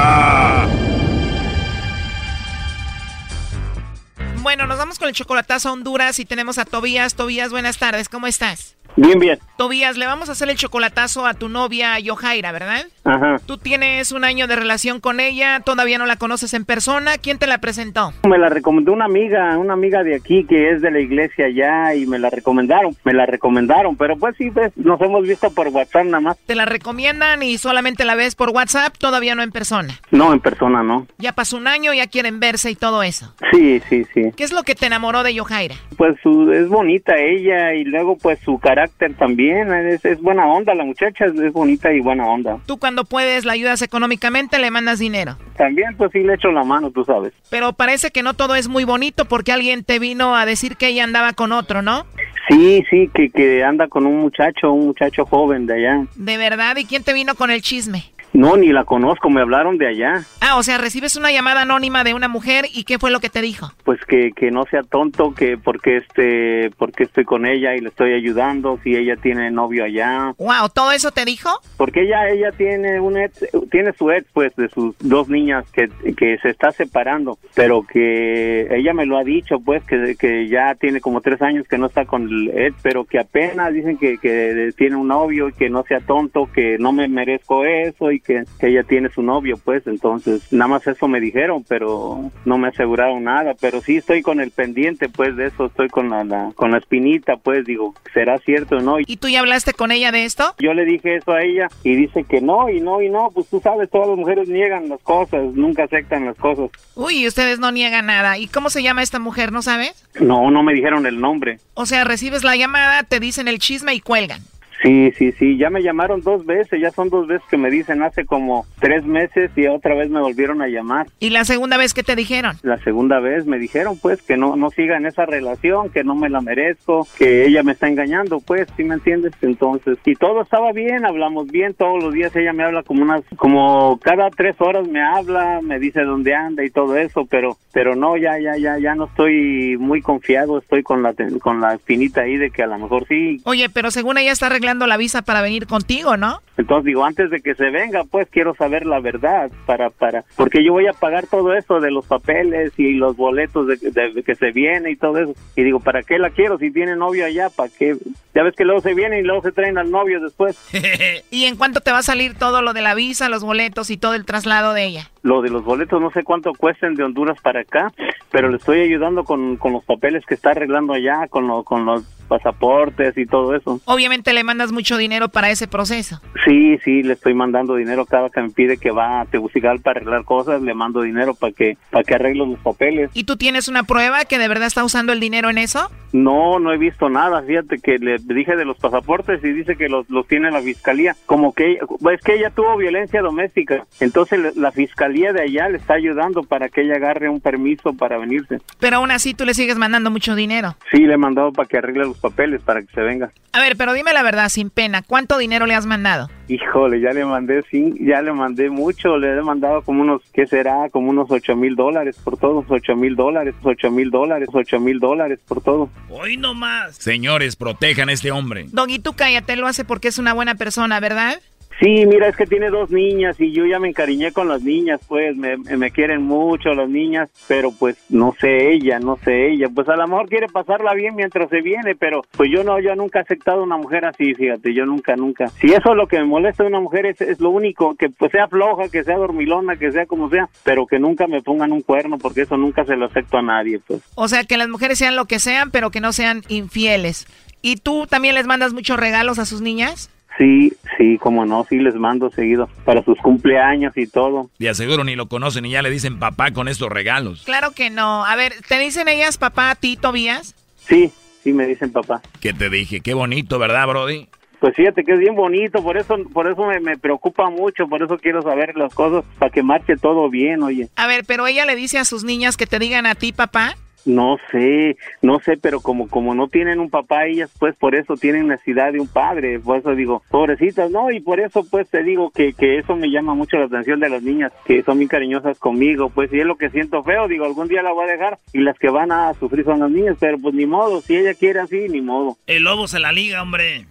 Bueno, 4.61 4.75
nos 4.75 4.77
vamos 4.77 4.99
con 4.99 5.07
el 5.07 5.15
chocolatazo 5.15 5.69
a 5.69 5.71
Honduras 5.71 6.19
y 6.19 6.25
tenemos 6.25 6.59
a 6.59 6.65
Tobías. 6.65 7.15
Tobías, 7.15 7.49
buenas 7.49 7.79
tardes, 7.79 8.07
¿cómo 8.07 8.27
estás? 8.27 8.75
Bien, 8.95 9.17
bien. 9.17 9.39
Tobías, 9.57 9.97
le 9.97 10.05
vamos 10.05 10.29
a 10.29 10.33
hacer 10.33 10.51
el 10.51 10.55
chocolatazo 10.55 11.25
a 11.25 11.33
tu 11.33 11.49
novia 11.49 11.97
Yohaira, 11.97 12.51
¿verdad? 12.51 12.85
Ajá. 13.03 13.39
Tú 13.45 13.57
tienes 13.57 14.11
un 14.11 14.23
año 14.23 14.47
de 14.47 14.55
relación 14.55 14.99
con 14.99 15.19
ella, 15.19 15.59
todavía 15.61 15.97
no 15.97 16.05
la 16.05 16.17
conoces 16.17 16.53
en 16.53 16.65
persona. 16.65 17.17
¿Quién 17.17 17.39
te 17.39 17.47
la 17.47 17.59
presentó? 17.59 18.13
Me 18.27 18.37
la 18.37 18.49
recomendó 18.49 18.93
una 18.93 19.05
amiga, 19.05 19.57
una 19.57 19.73
amiga 19.73 20.03
de 20.03 20.15
aquí 20.15 20.45
que 20.45 20.71
es 20.71 20.81
de 20.81 20.91
la 20.91 20.99
iglesia 20.99 21.49
ya 21.49 21.95
y 21.95 22.05
me 22.05 22.19
la 22.19 22.29
recomendaron, 22.29 22.95
me 23.03 23.13
la 23.13 23.25
recomendaron, 23.25 23.95
pero 23.95 24.17
pues 24.17 24.35
sí, 24.37 24.51
pues, 24.51 24.71
nos 24.77 25.01
hemos 25.01 25.23
visto 25.23 25.51
por 25.51 25.69
WhatsApp 25.69 26.05
nada 26.05 26.19
más. 26.19 26.37
¿Te 26.45 26.55
la 26.55 26.65
recomiendan 26.65 27.41
y 27.43 27.57
solamente 27.57 28.05
la 28.05 28.15
ves 28.15 28.35
por 28.35 28.49
WhatsApp, 28.49 28.95
todavía 28.97 29.35
no 29.35 29.41
en 29.41 29.51
persona? 29.51 29.99
No, 30.11 30.33
en 30.33 30.39
persona 30.39 30.83
no. 30.83 31.07
Ya 31.17 31.33
pasó 31.33 31.57
un 31.57 31.67
año, 31.67 31.93
ya 31.93 32.07
quieren 32.07 32.39
verse 32.39 32.69
y 32.69 32.75
todo 32.75 33.03
eso. 33.03 33.33
Sí, 33.51 33.81
sí, 33.89 34.05
sí. 34.13 34.31
¿Qué 34.35 34.43
es 34.43 34.51
lo 34.51 34.63
que 34.63 34.75
te 34.75 34.85
enamoró 34.85 35.23
de 35.23 35.33
Yohaira? 35.33 35.75
Pues 35.97 36.17
su, 36.21 36.51
es 36.51 36.67
bonita 36.67 37.17
ella 37.17 37.73
y 37.73 37.83
luego 37.83 38.17
pues 38.17 38.39
su 38.39 38.59
carácter 38.59 39.13
también, 39.15 39.73
es, 39.73 40.05
es 40.05 40.21
buena 40.21 40.45
onda 40.47 40.75
la 40.75 40.83
muchacha, 40.83 41.25
es, 41.25 41.33
es 41.39 41.51
bonita 41.51 41.91
y 41.91 41.99
buena 41.99 42.27
onda. 42.27 42.59
Tú 42.65 42.77
cuando 42.77 42.90
puedes 43.05 43.45
la 43.45 43.53
ayudas 43.53 43.81
económicamente, 43.81 44.59
le 44.59 44.71
mandas 44.71 44.99
dinero. 44.99 45.37
También 45.57 45.95
pues 45.97 46.11
sí 46.11 46.19
le 46.19 46.35
echo 46.35 46.51
la 46.51 46.63
mano, 46.63 46.91
tú 46.91 47.03
sabes. 47.05 47.33
Pero 47.49 47.73
parece 47.73 48.11
que 48.11 48.23
no 48.23 48.33
todo 48.33 48.55
es 48.55 48.67
muy 48.67 48.83
bonito 48.83 49.25
porque 49.25 49.51
alguien 49.51 49.83
te 49.83 49.99
vino 49.99 50.35
a 50.35 50.45
decir 50.45 50.77
que 50.77 50.87
ella 50.87 51.03
andaba 51.03 51.33
con 51.33 51.51
otro, 51.51 51.81
¿no? 51.81 52.05
Sí, 52.49 52.83
sí, 52.89 53.09
que, 53.13 53.29
que 53.29 53.63
anda 53.63 53.87
con 53.87 54.05
un 54.05 54.17
muchacho, 54.17 54.71
un 54.71 54.87
muchacho 54.87 55.25
joven 55.25 55.67
de 55.67 55.75
allá. 55.75 56.05
¿De 56.15 56.37
verdad? 56.37 56.75
¿Y 56.77 56.85
quién 56.85 57.03
te 57.03 57.13
vino 57.13 57.35
con 57.35 57.51
el 57.51 57.61
chisme? 57.61 58.03
No, 58.33 58.55
ni 58.55 58.71
la 58.71 58.85
conozco, 58.85 59.29
me 59.29 59.41
hablaron 59.41 59.77
de 59.77 59.87
allá. 59.87 60.23
Ah, 60.39 60.57
o 60.57 60.63
sea, 60.63 60.77
recibes 60.77 61.15
una 61.17 61.31
llamada 61.31 61.61
anónima 61.61 62.03
de 62.03 62.13
una 62.13 62.29
mujer 62.29 62.65
y 62.73 62.85
¿qué 62.85 62.97
fue 62.97 63.11
lo 63.11 63.19
que 63.19 63.29
te 63.29 63.41
dijo? 63.41 63.71
Pues 63.83 63.99
que, 64.05 64.31
que 64.31 64.51
no 64.51 64.63
sea 64.65 64.83
tonto, 64.83 65.33
que 65.33 65.57
porque 65.57 65.97
este, 65.97 66.71
porque 66.77 67.03
estoy 67.03 67.25
con 67.25 67.45
ella 67.45 67.75
y 67.75 67.81
le 67.81 67.89
estoy 67.89 68.13
ayudando, 68.13 68.79
si 68.83 68.95
ella 68.95 69.17
tiene 69.17 69.51
novio 69.51 69.83
allá. 69.83 70.33
Wow, 70.37 70.69
¿todo 70.73 70.93
eso 70.93 71.11
te 71.11 71.25
dijo? 71.25 71.49
Porque 71.75 72.03
ella, 72.03 72.29
ella 72.29 72.51
tiene 72.51 73.01
un 73.01 73.17
ex, 73.17 73.45
tiene 73.69 73.91
su 73.93 74.09
ex, 74.11 74.25
pues, 74.33 74.55
de 74.55 74.69
sus 74.69 74.97
dos 74.99 75.27
niñas 75.27 75.69
que, 75.71 75.89
que 76.15 76.37
se 76.37 76.49
está 76.49 76.71
separando, 76.71 77.37
pero 77.53 77.83
que 77.83 78.67
ella 78.73 78.93
me 78.93 79.05
lo 79.05 79.17
ha 79.17 79.23
dicho, 79.23 79.59
pues, 79.59 79.83
que, 79.83 80.15
que 80.17 80.47
ya 80.47 80.75
tiene 80.75 81.01
como 81.01 81.19
tres 81.19 81.41
años 81.41 81.67
que 81.67 81.77
no 81.77 81.87
está 81.87 82.05
con 82.05 82.23
el 82.23 82.49
ex, 82.57 82.75
pero 82.81 83.03
que 83.03 83.19
apenas 83.19 83.73
dicen 83.73 83.97
que, 83.97 84.17
que 84.17 84.71
tiene 84.77 84.95
un 84.95 85.09
novio 85.09 85.49
y 85.49 85.53
que 85.53 85.69
no 85.69 85.83
sea 85.83 85.99
tonto, 85.99 86.49
que 86.53 86.77
no 86.79 86.93
me 86.93 87.09
merezco 87.09 87.65
eso 87.65 88.11
y 88.11 88.20
que, 88.21 88.43
ella 88.61 88.83
tiene 88.83 89.09
su 89.09 89.21
novio, 89.21 89.57
pues, 89.63 89.85
entonces 89.87 90.51
nada 90.51 90.69
más 90.69 90.87
eso 90.87 91.07
me 91.07 91.19
dijeron, 91.19 91.63
pero 91.67 92.31
no 92.45 92.57
me 92.57 92.69
aseguraron 92.69 93.23
nada, 93.23 93.53
pero 93.59 93.81
sí 93.81 93.97
estoy 93.97 94.21
con 94.21 94.39
el 94.39 94.51
pendiente, 94.51 95.09
pues, 95.09 95.35
de 95.35 95.47
eso, 95.47 95.65
estoy 95.65 95.89
con 95.89 96.09
la, 96.09 96.51
con 96.55 96.71
la 96.71 96.77
espinita, 96.77 97.37
pues, 97.37 97.65
digo, 97.65 97.93
¿será 98.13 98.37
cierto 98.39 98.77
o 98.77 98.81
no? 98.81 98.97
¿Y 98.99 99.17
tú 99.17 99.27
ya 99.27 99.39
hablaste 99.39 99.73
con 99.73 99.91
ella 99.91 100.11
de 100.11 100.25
esto? 100.25 100.55
Yo 100.59 100.73
le 100.73 100.85
dije 100.85 101.17
eso 101.17 101.31
a 101.31 101.41
ella 101.41 101.67
y 101.83 101.95
dice 101.95 102.23
que 102.23 102.41
no, 102.41 102.69
y 102.69 102.79
no, 102.79 103.01
y 103.01 103.09
no, 103.09 103.31
pues 103.33 103.47
tú 103.49 103.59
sabes, 103.59 103.89
todas 103.89 104.09
las 104.09 104.17
mujeres 104.17 104.47
niegan 104.47 104.89
las 104.89 105.01
cosas, 105.01 105.53
nunca 105.53 105.83
aceptan 105.83 106.25
las 106.25 106.37
cosas. 106.37 106.69
Uy, 106.95 107.27
ustedes 107.27 107.59
no 107.59 107.71
niegan 107.71 108.05
nada. 108.05 108.37
¿Y 108.37 108.47
cómo 108.47 108.69
se 108.69 108.83
llama 108.83 109.01
esta 109.03 109.19
mujer, 109.19 109.51
no 109.51 109.61
sabes? 109.61 110.07
No, 110.19 110.51
no 110.51 110.63
me 110.63 110.73
dijeron 110.73 111.05
el 111.05 111.19
nombre. 111.19 111.59
O 111.73 111.85
sea, 111.85 112.03
recibes 112.03 112.43
la 112.43 112.55
llamada, 112.55 113.03
te 113.03 113.19
dicen 113.19 113.47
el 113.47 113.59
chisme 113.59 113.93
y 113.93 114.01
cuelgan. 114.01 114.41
Sí, 114.81 115.11
sí, 115.17 115.31
sí, 115.33 115.57
ya 115.57 115.69
me 115.69 115.83
llamaron 115.83 116.21
dos 116.21 116.45
veces, 116.45 116.81
ya 116.81 116.91
son 116.91 117.09
dos 117.09 117.27
veces 117.27 117.47
que 117.49 117.57
me 117.57 117.69
dicen 117.69 118.01
hace 118.01 118.25
como 118.25 118.65
tres 118.79 119.05
meses 119.05 119.51
y 119.55 119.67
otra 119.67 119.95
vez 119.95 120.09
me 120.09 120.21
volvieron 120.21 120.61
a 120.61 120.67
llamar. 120.67 121.07
¿Y 121.19 121.29
la 121.29 121.45
segunda 121.45 121.77
vez 121.77 121.93
que 121.93 122.03
te 122.03 122.15
dijeron? 122.15 122.55
La 122.63 122.77
segunda 122.79 123.19
vez 123.19 123.45
me 123.45 123.59
dijeron 123.59 123.97
pues 124.01 124.21
que 124.21 124.37
no, 124.37 124.55
no 124.55 124.71
siga 124.71 124.97
en 124.97 125.05
esa 125.05 125.25
relación, 125.25 125.89
que 125.91 126.03
no 126.03 126.15
me 126.15 126.29
la 126.29 126.41
merezco, 126.41 127.07
que 127.17 127.45
ella 127.45 127.61
me 127.63 127.73
está 127.73 127.87
engañando, 127.87 128.39
pues, 128.39 128.67
¿sí 128.75 128.83
me 128.83 128.95
entiendes? 128.95 129.33
Entonces, 129.41 129.99
y 130.05 130.15
todo 130.15 130.41
estaba 130.41 130.71
bien, 130.71 131.05
hablamos 131.05 131.47
bien, 131.47 131.73
todos 131.75 132.03
los 132.03 132.13
días 132.13 132.35
ella 132.35 132.53
me 132.53 132.63
habla 132.63 132.81
como 132.83 133.03
unas, 133.03 133.21
como 133.35 133.99
cada 134.01 134.29
tres 134.31 134.55
horas 134.59 134.87
me 134.87 135.01
habla, 135.01 135.59
me 135.61 135.79
dice 135.79 136.01
dónde 136.01 136.33
anda 136.33 136.63
y 136.65 136.71
todo 136.71 136.97
eso, 136.97 137.25
pero, 137.29 137.57
pero 137.71 137.95
no, 137.95 138.17
ya, 138.17 138.39
ya, 138.39 138.57
ya, 138.57 138.79
ya 138.79 138.95
no 138.95 139.05
estoy 139.05 139.77
muy 139.77 140.01
confiado, 140.01 140.57
estoy 140.57 140.81
con 140.81 141.03
la, 141.03 141.13
con 141.39 141.61
la 141.61 141.75
espinita 141.75 142.21
ahí 142.21 142.37
de 142.37 142.49
que 142.49 142.63
a 142.63 142.67
lo 142.67 142.79
mejor 142.79 143.05
sí. 143.07 143.41
Oye, 143.43 143.69
pero 143.69 143.91
según 143.91 144.17
ella 144.17 144.31
está 144.31 144.47
arreglando 144.47 144.70
la 144.87 144.97
visa 144.97 145.21
para 145.21 145.41
venir 145.41 145.67
contigo, 145.67 146.17
¿no? 146.17 146.39
Entonces 146.57 146.85
digo, 146.85 147.03
antes 147.05 147.29
de 147.31 147.41
que 147.41 147.55
se 147.55 147.69
venga, 147.71 148.03
pues 148.03 148.27
quiero 148.29 148.53
saber 148.55 148.85
la 148.85 148.99
verdad 148.99 149.49
para 149.65 149.89
para 149.89 150.23
porque 150.35 150.63
yo 150.63 150.73
voy 150.73 150.85
a 150.87 150.93
pagar 150.93 151.25
todo 151.27 151.53
eso 151.55 151.79
de 151.79 151.89
los 151.91 152.05
papeles 152.05 152.71
y 152.77 152.93
los 152.93 153.15
boletos 153.17 153.67
de, 153.67 153.77
de- 153.77 154.23
que 154.23 154.35
se 154.35 154.51
viene 154.51 154.91
y 154.91 154.95
todo 154.95 155.17
eso. 155.17 155.33
Y 155.55 155.63
digo, 155.63 155.79
¿para 155.79 156.03
qué 156.03 156.19
la 156.19 156.29
quiero 156.29 156.57
si 156.59 156.69
tiene 156.71 156.95
novio 156.95 157.25
allá? 157.25 157.49
¿Para 157.49 157.69
qué? 157.69 157.95
Ya 158.35 158.43
ves 158.43 158.55
que 158.55 158.63
luego 158.65 158.81
se 158.81 158.93
viene 158.93 159.19
y 159.19 159.23
luego 159.23 159.41
se 159.41 159.51
traen 159.51 159.77
al 159.77 159.89
novio 159.89 160.19
después. 160.21 160.57
¿Y 161.31 161.45
en 161.45 161.55
cuánto 161.55 161.79
te 161.81 161.91
va 161.91 161.99
a 161.99 162.03
salir 162.03 162.35
todo 162.35 162.61
lo 162.61 162.73
de 162.73 162.81
la 162.81 162.93
visa, 162.95 163.27
los 163.29 163.43
boletos 163.43 163.89
y 163.89 163.97
todo 163.97 164.13
el 164.13 164.25
traslado 164.25 164.73
de 164.73 164.85
ella? 164.85 165.09
Lo 165.23 165.41
de 165.41 165.49
los 165.49 165.63
boletos 165.63 165.99
no 166.01 166.11
sé 166.11 166.23
cuánto 166.23 166.53
cuesten 166.53 166.95
de 166.95 167.03
Honduras 167.03 167.37
para 167.41 167.61
acá, 167.61 167.91
pero 168.29 168.49
le 168.49 168.57
estoy 168.57 168.81
ayudando 168.81 169.23
con, 169.23 169.57
con 169.57 169.73
los 169.73 169.83
papeles 169.83 170.25
que 170.25 170.35
está 170.35 170.51
arreglando 170.51 170.93
allá, 170.93 171.27
con, 171.29 171.47
lo, 171.47 171.63
con 171.63 171.85
los 171.85 172.03
pasaportes 172.31 173.17
y 173.17 173.25
todo 173.25 173.53
eso. 173.53 173.81
Obviamente 173.83 174.31
le 174.31 174.45
mandas 174.45 174.71
mucho 174.71 174.95
dinero 174.95 175.27
para 175.27 175.49
ese 175.49 175.67
proceso. 175.67 176.21
Sí, 176.45 176.77
sí, 176.81 177.03
le 177.03 177.11
estoy 177.11 177.33
mandando 177.33 177.75
dinero 177.75 178.05
cada 178.05 178.29
que 178.29 178.41
me 178.41 178.49
pide 178.49 178.77
que 178.77 178.89
va 178.89 179.19
a 179.19 179.25
Tegucigalpa 179.25 179.83
para 179.83 179.99
arreglar 179.99 180.23
cosas, 180.23 180.61
le 180.61 180.73
mando 180.73 181.01
dinero 181.01 181.33
para 181.33 181.51
que 181.51 181.77
para 181.89 182.05
que 182.05 182.15
arregle 182.15 182.45
los 182.45 182.59
papeles. 182.59 183.11
¿Y 183.13 183.25
tú 183.25 183.35
tienes 183.35 183.67
una 183.67 183.83
prueba 183.83 184.23
que 184.23 184.39
de 184.39 184.47
verdad 184.47 184.67
está 184.67 184.85
usando 184.85 185.11
el 185.11 185.19
dinero 185.19 185.49
en 185.49 185.57
eso? 185.57 185.91
No, 186.13 186.59
no 186.59 186.73
he 186.73 186.77
visto 186.77 187.09
nada, 187.09 187.41
fíjate 187.41 187.77
que 187.77 187.97
le 187.97 188.17
dije 188.17 188.55
de 188.55 188.65
los 188.65 188.77
pasaportes 188.77 189.43
y 189.43 189.51
dice 189.51 189.75
que 189.75 189.87
los, 189.87 190.09
los 190.09 190.27
tiene 190.27 190.51
la 190.51 190.61
fiscalía, 190.61 191.15
como 191.25 191.53
que 191.53 191.73
es 191.73 192.21
que 192.21 192.35
ella 192.35 192.49
tuvo 192.49 192.77
violencia 192.77 193.21
doméstica, 193.21 193.85
entonces 193.99 194.55
la 194.57 194.71
fiscalía 194.71 195.33
de 195.33 195.43
allá 195.43 195.69
le 195.69 195.77
está 195.77 195.93
ayudando 195.93 196.43
para 196.43 196.69
que 196.69 196.81
ella 196.81 196.95
agarre 196.95 197.29
un 197.29 197.39
permiso 197.39 197.93
para 197.93 198.17
venirse. 198.17 198.59
Pero 198.79 198.97
aún 198.97 199.11
así 199.11 199.33
tú 199.33 199.45
le 199.45 199.53
sigues 199.53 199.77
mandando 199.77 200.11
mucho 200.11 200.35
dinero. 200.35 200.75
Sí, 200.91 200.99
le 200.99 201.13
he 201.13 201.17
mandado 201.17 201.51
para 201.51 201.67
que 201.67 201.77
arregle 201.77 202.05
los 202.05 202.17
papeles 202.17 202.61
para 202.61 202.81
que 202.81 202.91
se 202.93 203.01
venga. 203.01 203.31
A 203.53 203.59
ver, 203.59 203.75
pero 203.77 203.93
dime 203.93 204.13
la 204.13 204.23
verdad, 204.23 204.49
sin 204.49 204.69
pena, 204.69 205.01
¿cuánto 205.01 205.37
dinero 205.37 205.65
le 205.65 205.75
has 205.75 205.85
mandado? 205.85 206.29
Híjole, 206.47 207.01
ya 207.01 207.11
le 207.11 207.25
mandé, 207.25 207.63
sí, 207.69 207.93
ya 207.99 208.21
le 208.21 208.33
mandé 208.33 208.69
mucho, 208.69 209.17
le 209.17 209.37
he 209.37 209.41
mandado 209.41 209.81
como 209.81 210.01
unos, 210.01 210.21
¿qué 210.33 210.47
será? 210.47 210.89
Como 210.89 211.09
unos 211.09 211.29
ocho 211.31 211.55
mil 211.55 211.75
dólares 211.75 212.17
por 212.23 212.37
todo, 212.37 212.65
ocho 212.67 212.95
mil 212.95 213.15
dólares, 213.15 213.55
ocho 213.63 213.91
mil 213.91 214.09
dólares, 214.09 214.49
ocho 214.53 214.79
mil 214.79 214.99
dólares 214.99 215.39
por 215.47 215.61
todo. 215.61 215.89
Hoy 216.13 216.35
no 216.35 216.53
más. 216.53 216.97
Señores, 216.97 217.55
protejan 217.55 218.09
a 218.09 218.11
este 218.11 218.31
hombre. 218.31 218.65
Doggy, 218.69 218.99
tú 218.99 219.13
cállate, 219.13 219.55
lo 219.55 219.67
hace 219.67 219.85
porque 219.85 220.09
es 220.09 220.17
una 220.17 220.33
buena 220.33 220.55
persona, 220.55 220.99
¿verdad? 220.99 221.41
Sí, 221.79 222.05
mira, 222.05 222.27
es 222.27 222.35
que 222.35 222.45
tiene 222.45 222.69
dos 222.69 222.91
niñas 222.91 223.39
y 223.39 223.51
yo 223.51 223.65
ya 223.65 223.79
me 223.79 223.89
encariñé 223.89 224.31
con 224.31 224.47
las 224.47 224.61
niñas, 224.61 225.01
pues 225.07 225.35
me, 225.35 225.57
me 225.57 225.91
quieren 225.91 226.21
mucho 226.23 226.73
las 226.73 226.89
niñas, 226.89 227.29
pero 227.47 227.71
pues 227.71 227.97
no 228.09 228.35
sé 228.39 228.73
ella, 228.73 228.99
no 228.99 229.17
sé 229.23 229.51
ella, 229.51 229.67
pues 229.73 229.89
a 229.89 229.95
lo 229.95 230.07
mejor 230.07 230.29
quiere 230.29 230.47
pasarla 230.47 230.93
bien 230.93 231.15
mientras 231.15 231.49
se 231.49 231.61
viene, 231.61 231.95
pero 231.95 232.21
pues 232.37 232.49
yo 232.51 232.63
no, 232.63 232.79
yo 232.79 232.95
nunca 232.95 233.19
he 233.19 233.21
aceptado 233.23 233.63
una 233.63 233.77
mujer 233.77 234.05
así, 234.05 234.33
fíjate, 234.33 234.73
yo 234.73 234.85
nunca, 234.85 235.15
nunca. 235.15 235.47
Si 235.59 235.67
eso 235.67 235.91
es 235.91 235.95
lo 235.95 236.07
que 236.07 236.19
me 236.19 236.25
molesta 236.25 236.63
de 236.63 236.69
una 236.69 236.79
mujer 236.79 237.05
es, 237.07 237.21
es 237.21 237.39
lo 237.39 237.49
único, 237.49 237.95
que 237.95 238.09
pues 238.09 238.31
sea 238.31 238.47
floja, 238.47 238.89
que 238.89 239.03
sea 239.03 239.17
dormilona, 239.17 239.75
que 239.75 239.91
sea 239.91 240.05
como 240.05 240.29
sea, 240.29 240.49
pero 240.63 240.85
que 240.85 240.99
nunca 240.99 241.27
me 241.27 241.41
pongan 241.41 241.71
un 241.71 241.81
cuerno, 241.81 242.17
porque 242.17 242.41
eso 242.41 242.57
nunca 242.57 242.85
se 242.85 242.95
lo 242.95 243.05
acepto 243.05 243.37
a 243.37 243.41
nadie, 243.41 243.79
pues. 243.79 244.01
O 244.15 244.27
sea, 244.27 244.43
que 244.43 244.57
las 244.57 244.69
mujeres 244.69 244.99
sean 244.99 245.15
lo 245.15 245.25
que 245.25 245.39
sean, 245.39 245.71
pero 245.71 245.91
que 245.91 246.01
no 246.01 246.13
sean 246.13 246.43
infieles. 246.47 247.27
¿Y 247.61 247.77
tú 247.77 248.07
también 248.07 248.35
les 248.35 248.47
mandas 248.47 248.73
muchos 248.73 248.99
regalos 248.99 249.39
a 249.39 249.45
sus 249.45 249.61
niñas? 249.61 250.09
Sí, 250.37 250.73
sí, 250.97 251.17
como 251.17 251.45
no, 251.45 251.65
sí 251.69 251.77
les 251.77 251.95
mando 251.95 252.29
seguido 252.31 252.69
para 252.85 253.03
sus 253.03 253.17
cumpleaños 253.19 253.95
y 253.97 254.07
todo. 254.07 254.49
De 254.59 254.69
aseguro 254.69 255.03
ni 255.03 255.15
lo 255.15 255.27
conocen 255.27 255.65
y 255.65 255.71
ya 255.71 255.81
le 255.81 255.89
dicen 255.89 256.19
papá 256.19 256.51
con 256.51 256.67
estos 256.67 256.89
regalos. 256.89 257.43
Claro 257.43 257.71
que 257.71 257.89
no. 257.89 258.25
A 258.25 258.35
ver, 258.35 258.53
¿te 258.67 258.79
dicen 258.79 259.07
ellas 259.07 259.37
papá 259.37 259.71
a 259.71 259.75
ti, 259.75 259.97
Tobías? 259.97 260.55
Sí, 260.77 261.11
sí 261.43 261.53
me 261.53 261.65
dicen 261.67 261.91
papá. 261.91 262.21
¿Qué 262.39 262.53
te 262.53 262.69
dije? 262.69 263.01
Qué 263.01 263.13
bonito, 263.13 263.59
¿verdad, 263.59 263.87
Brody? 263.87 264.27
Pues 264.59 264.75
fíjate 264.75 265.03
que 265.03 265.13
es 265.13 265.19
bien 265.19 265.35
bonito, 265.35 265.81
por 265.81 265.97
eso, 265.97 266.15
por 266.31 266.45
eso 266.45 266.67
me, 266.67 266.79
me 266.79 266.95
preocupa 266.95 267.49
mucho, 267.49 267.87
por 267.87 268.03
eso 268.03 268.17
quiero 268.19 268.43
saber 268.43 268.77
las 268.77 268.93
cosas 268.93 269.23
para 269.39 269.51
que 269.51 269.63
marche 269.63 269.95
todo 269.97 270.29
bien, 270.29 270.61
oye. 270.61 270.87
A 270.95 271.07
ver, 271.07 271.25
pero 271.25 271.47
ella 271.47 271.65
le 271.65 271.75
dice 271.75 271.97
a 271.97 272.05
sus 272.05 272.23
niñas 272.23 272.57
que 272.57 272.67
te 272.67 272.77
digan 272.77 273.07
a 273.07 273.15
ti 273.15 273.33
papá. 273.33 273.75
No 274.05 274.37
sé, 274.51 274.97
no 275.21 275.39
sé, 275.39 275.57
pero 275.57 275.79
como 275.79 276.07
como 276.07 276.33
no 276.33 276.47
tienen 276.47 276.79
un 276.79 276.89
papá 276.89 277.27
ellas, 277.27 277.49
pues 277.59 277.75
por 277.75 277.95
eso 277.95 278.15
tienen 278.15 278.47
necesidad 278.47 278.93
de 278.93 278.99
un 278.99 279.07
padre, 279.07 279.59
por 279.59 279.77
eso 279.77 279.95
digo, 279.95 280.23
pobrecitas, 280.29 280.89
no, 280.89 281.11
y 281.11 281.19
por 281.19 281.39
eso 281.39 281.65
pues 281.69 281.89
te 281.89 282.03
digo 282.03 282.31
que, 282.31 282.53
que 282.53 282.79
eso 282.79 282.95
me 282.95 283.11
llama 283.11 283.35
mucho 283.35 283.57
la 283.57 283.65
atención 283.65 283.99
de 283.99 284.09
las 284.09 284.23
niñas, 284.23 284.51
que 284.65 284.83
son 284.83 284.97
muy 284.97 285.07
cariñosas 285.07 285.59
conmigo, 285.59 286.09
pues 286.09 286.33
y 286.33 286.39
es 286.39 286.45
lo 286.45 286.55
que 286.55 286.69
siento 286.69 287.03
feo, 287.03 287.27
digo, 287.27 287.45
algún 287.45 287.67
día 287.67 287.83
la 287.83 287.91
voy 287.91 288.05
a 288.05 288.11
dejar 288.11 288.39
y 288.53 288.59
las 288.59 288.77
que 288.79 288.89
van 288.89 289.11
a 289.11 289.33
sufrir 289.35 289.65
son 289.65 289.79
las 289.79 289.91
niñas, 289.91 290.17
pero 290.19 290.37
pues 290.39 290.53
ni 290.55 290.65
modo, 290.65 291.01
si 291.01 291.15
ella 291.17 291.33
quiere 291.33 291.59
así, 291.59 291.87
ni 291.89 292.01
modo. 292.01 292.37
El 292.47 292.63
lobo 292.63 292.87
se 292.87 292.99
la 292.99 293.11
liga, 293.11 293.41
hombre. 293.41 293.85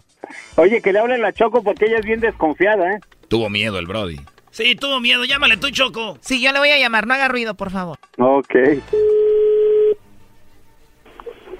Oye, 0.56 0.80
que 0.80 0.92
le 0.92 0.98
hable 0.98 1.18
la 1.18 1.32
Choco 1.32 1.62
porque 1.62 1.86
ella 1.86 1.98
es 1.98 2.04
bien 2.04 2.20
desconfiada, 2.20 2.94
¿eh? 2.94 3.00
Tuvo 3.28 3.48
miedo 3.48 3.78
el 3.78 3.86
Brody. 3.86 4.16
Sí, 4.50 4.74
tuvo 4.74 5.00
miedo. 5.00 5.24
Llámale 5.24 5.56
tú, 5.56 5.70
Choco. 5.70 6.18
Sí, 6.20 6.42
yo 6.42 6.52
le 6.52 6.58
voy 6.58 6.70
a 6.70 6.78
llamar. 6.78 7.06
No 7.06 7.14
haga 7.14 7.28
ruido, 7.28 7.54
por 7.54 7.70
favor. 7.70 7.98
Ok. 8.18 8.54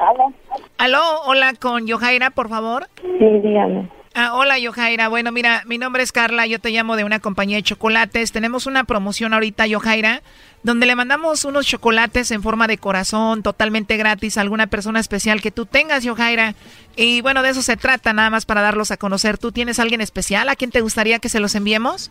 ¿Aló? 0.01 0.33
Aló, 0.79 1.23
hola 1.27 1.53
con 1.55 1.87
Yojaira, 1.87 2.31
por 2.31 2.49
favor. 2.49 2.89
Sí, 3.03 3.41
dígame. 3.43 3.89
Ah, 4.15 4.35
hola 4.35 4.59
Yojaira. 4.59 5.09
Bueno, 5.09 5.31
mira, 5.31 5.63
mi 5.67 5.79
nombre 5.79 6.03
es 6.03 6.11
Carla, 6.11 6.45
yo 6.47 6.59
te 6.59 6.71
llamo 6.71 6.97
de 6.97 7.05
una 7.05 7.21
compañía 7.21 7.57
de 7.59 7.63
chocolates. 7.63 8.33
Tenemos 8.33 8.67
una 8.67 8.83
promoción 8.83 9.35
ahorita, 9.35 9.69
Yojaira, 9.69 10.23
donde 10.65 10.87
le 10.87 10.97
mandamos 10.97 11.45
unos 11.45 11.67
chocolates 11.67 12.33
en 12.33 12.43
forma 12.43 12.67
de 12.67 12.79
corazón, 12.79 13.45
totalmente 13.45 13.97
gratis, 13.97 14.37
a 14.37 14.41
alguna 14.41 14.67
persona 14.67 14.99
especial 14.99 15.41
que 15.41 15.53
tú 15.53 15.65
tengas, 15.65 16.03
Yojaira. 16.03 16.55
Y 16.97 17.21
bueno, 17.21 17.43
de 17.43 17.51
eso 17.51 17.63
se 17.63 17.77
trata, 17.77 18.13
nada 18.13 18.31
más 18.31 18.47
para 18.47 18.63
darlos 18.63 18.91
a 18.91 18.97
conocer. 18.97 19.39
¿Tú 19.39 19.53
tienes 19.53 19.79
alguien 19.79 20.01
especial 20.01 20.49
a 20.49 20.57
quien 20.57 20.73
te 20.73 20.81
gustaría 20.81 21.21
que 21.21 21.29
se 21.29 21.39
los 21.39 21.55
enviemos? 21.55 22.11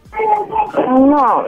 No, 0.88 1.43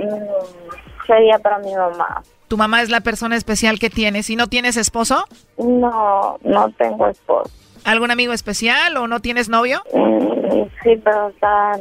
sería 1.12 1.39
para 1.39 1.60
mi 1.60 1.74
mamá. 1.76 2.24
¿Tu 2.47 2.58
mamá 2.58 2.82
es 2.82 2.89
la 2.89 3.02
persona 3.02 3.36
especial 3.36 3.80
que 3.80 3.89
tienes? 3.89 4.30
¿Y 4.30 4.36
no 4.36 4.47
tienes 4.47 4.78
esposo? 4.78 5.26
No, 5.58 6.38
no 6.43 6.71
tengo 6.71 7.08
esposo. 7.08 7.52
¿Algún 7.83 8.11
amigo 8.11 8.33
especial 8.33 8.95
o 8.97 9.07
no 9.07 9.19
tienes 9.21 9.49
novio? 9.49 9.81
Mm, 9.93 10.21
Sí, 10.83 10.99
pero 11.03 11.29
está, 11.29 11.73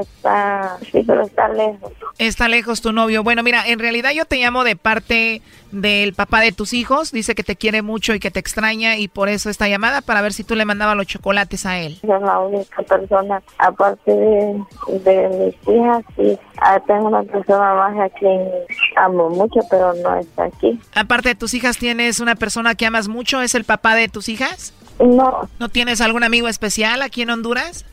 está, 0.00 0.78
sí, 0.90 1.02
pero 1.06 1.22
está 1.22 1.48
lejos. 1.48 1.92
Está 2.18 2.48
lejos 2.48 2.80
tu 2.80 2.92
novio. 2.92 3.22
Bueno, 3.22 3.42
mira, 3.42 3.62
en 3.66 3.78
realidad 3.78 4.10
yo 4.14 4.24
te 4.24 4.36
llamo 4.36 4.64
de 4.64 4.74
parte 4.74 5.42
del 5.70 6.14
papá 6.14 6.40
de 6.40 6.52
tus 6.52 6.72
hijos. 6.72 7.12
Dice 7.12 7.34
que 7.34 7.44
te 7.44 7.56
quiere 7.56 7.82
mucho 7.82 8.14
y 8.14 8.20
que 8.20 8.30
te 8.30 8.40
extraña 8.40 8.96
y 8.96 9.08
por 9.08 9.28
eso 9.28 9.50
esta 9.50 9.68
llamada 9.68 10.00
para 10.00 10.22
ver 10.22 10.32
si 10.32 10.44
tú 10.44 10.54
le 10.54 10.64
mandabas 10.64 10.96
los 10.96 11.06
chocolates 11.06 11.66
a 11.66 11.78
él. 11.78 11.98
Es 12.02 12.08
la 12.08 12.38
única 12.40 12.82
persona, 12.82 13.42
aparte 13.58 14.12
de, 14.12 14.62
de 15.04 15.28
mis 15.28 15.76
hijas, 15.76 16.02
sí. 16.16 16.38
Ah, 16.60 16.80
tengo 16.86 17.08
una 17.08 17.22
persona 17.24 17.74
más 17.74 17.98
a 18.00 18.08
quien 18.18 18.48
amo 18.96 19.28
mucho, 19.28 19.60
pero 19.70 19.92
no 19.94 20.16
está 20.16 20.44
aquí. 20.44 20.80
Aparte 20.94 21.30
de 21.30 21.34
tus 21.34 21.52
hijas, 21.52 21.76
¿tienes 21.76 22.18
una 22.20 22.34
persona 22.34 22.74
que 22.74 22.86
amas 22.86 23.08
mucho? 23.08 23.42
¿Es 23.42 23.54
el 23.54 23.64
papá 23.64 23.94
de 23.94 24.08
tus 24.08 24.28
hijas? 24.30 24.72
No. 25.00 25.48
¿No 25.58 25.68
tienes 25.68 26.00
algún 26.00 26.24
amigo 26.24 26.48
especial 26.48 27.02
aquí 27.02 27.22
en 27.22 27.30
Honduras? 27.30 27.84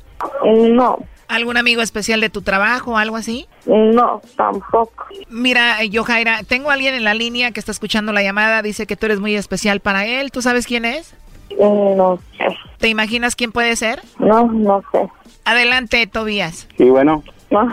No. 0.43 0.99
¿Algún 1.27 1.57
amigo 1.57 1.81
especial 1.81 2.21
de 2.21 2.29
tu 2.29 2.41
trabajo 2.41 2.91
o 2.91 2.97
algo 2.97 3.15
así? 3.15 3.47
No, 3.65 4.21
tampoco. 4.35 5.05
Mira, 5.29 5.81
eh, 5.81 5.89
Yojaira, 5.89 6.41
tengo 6.43 6.69
a 6.69 6.73
alguien 6.73 6.93
en 6.93 7.03
la 7.03 7.15
línea 7.15 7.51
que 7.51 7.59
está 7.59 7.71
escuchando 7.71 8.11
la 8.13 8.21
llamada. 8.21 8.61
Dice 8.61 8.85
que 8.85 8.95
tú 8.95 9.07
eres 9.07 9.19
muy 9.19 9.35
especial 9.35 9.79
para 9.79 10.05
él. 10.05 10.31
¿Tú 10.31 10.41
sabes 10.41 10.67
quién 10.67 10.85
es? 10.85 11.15
No 11.59 12.19
sé. 12.37 12.45
¿Te 12.77 12.89
imaginas 12.89 13.35
quién 13.35 13.51
puede 13.51 13.75
ser? 13.75 14.01
No, 14.19 14.45
no 14.45 14.83
sé. 14.91 15.09
Adelante, 15.45 16.05
Tobías. 16.07 16.67
Sí, 16.77 16.89
bueno. 16.89 17.23
No. 17.49 17.71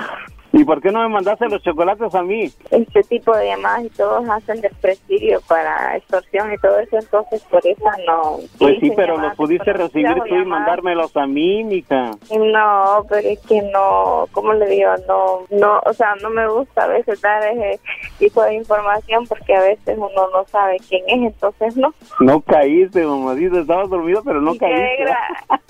¿Y 0.52 0.64
por 0.64 0.82
qué 0.82 0.90
no 0.90 1.00
me 1.00 1.08
mandaste 1.08 1.48
los 1.48 1.62
chocolates 1.62 2.14
a 2.14 2.22
mí? 2.22 2.50
Este 2.70 3.02
tipo 3.04 3.34
de 3.34 3.46
llamadas 3.46 3.84
y 3.84 3.90
todos 3.90 4.28
hacen 4.28 4.60
desprestidio 4.60 5.40
para 5.48 5.96
extorsión 5.96 6.52
y 6.52 6.58
todo 6.58 6.78
eso, 6.78 6.98
entonces 6.98 7.42
por 7.44 7.66
eso 7.66 7.84
no. 8.06 8.38
Pues 8.58 8.78
sí, 8.80 8.92
pero 8.94 9.16
los 9.16 9.34
pudiste 9.34 9.72
recibir 9.72 10.14
tú 10.28 10.34
y 10.34 10.44
mandármelos 10.44 11.16
a 11.16 11.26
mí, 11.26 11.64
mija. 11.64 12.10
No, 12.30 13.06
pero 13.08 13.28
es 13.28 13.40
que 13.40 13.62
no, 13.62 14.26
¿cómo 14.32 14.52
le 14.52 14.66
digo? 14.68 14.90
No, 15.08 15.46
no, 15.50 15.80
o 15.86 15.92
sea, 15.94 16.14
no 16.20 16.28
me 16.28 16.46
gusta 16.46 16.84
a 16.84 16.88
veces 16.88 17.20
dar 17.22 17.42
ese 17.44 17.80
tipo 18.22 18.40
de 18.44 18.54
información 18.54 19.26
porque 19.26 19.52
a 19.52 19.61
veces 19.62 19.96
uno 19.98 20.28
no 20.32 20.46
sabe 20.46 20.78
quién 20.88 21.02
es, 21.08 21.32
entonces 21.32 21.76
no. 21.76 21.92
No 22.20 22.40
caíste, 22.40 23.04
mamadita. 23.04 23.61
Estabas 23.61 23.90
dormido, 23.90 24.22
pero 24.24 24.40
no 24.40 24.54
caíste. 24.56 25.06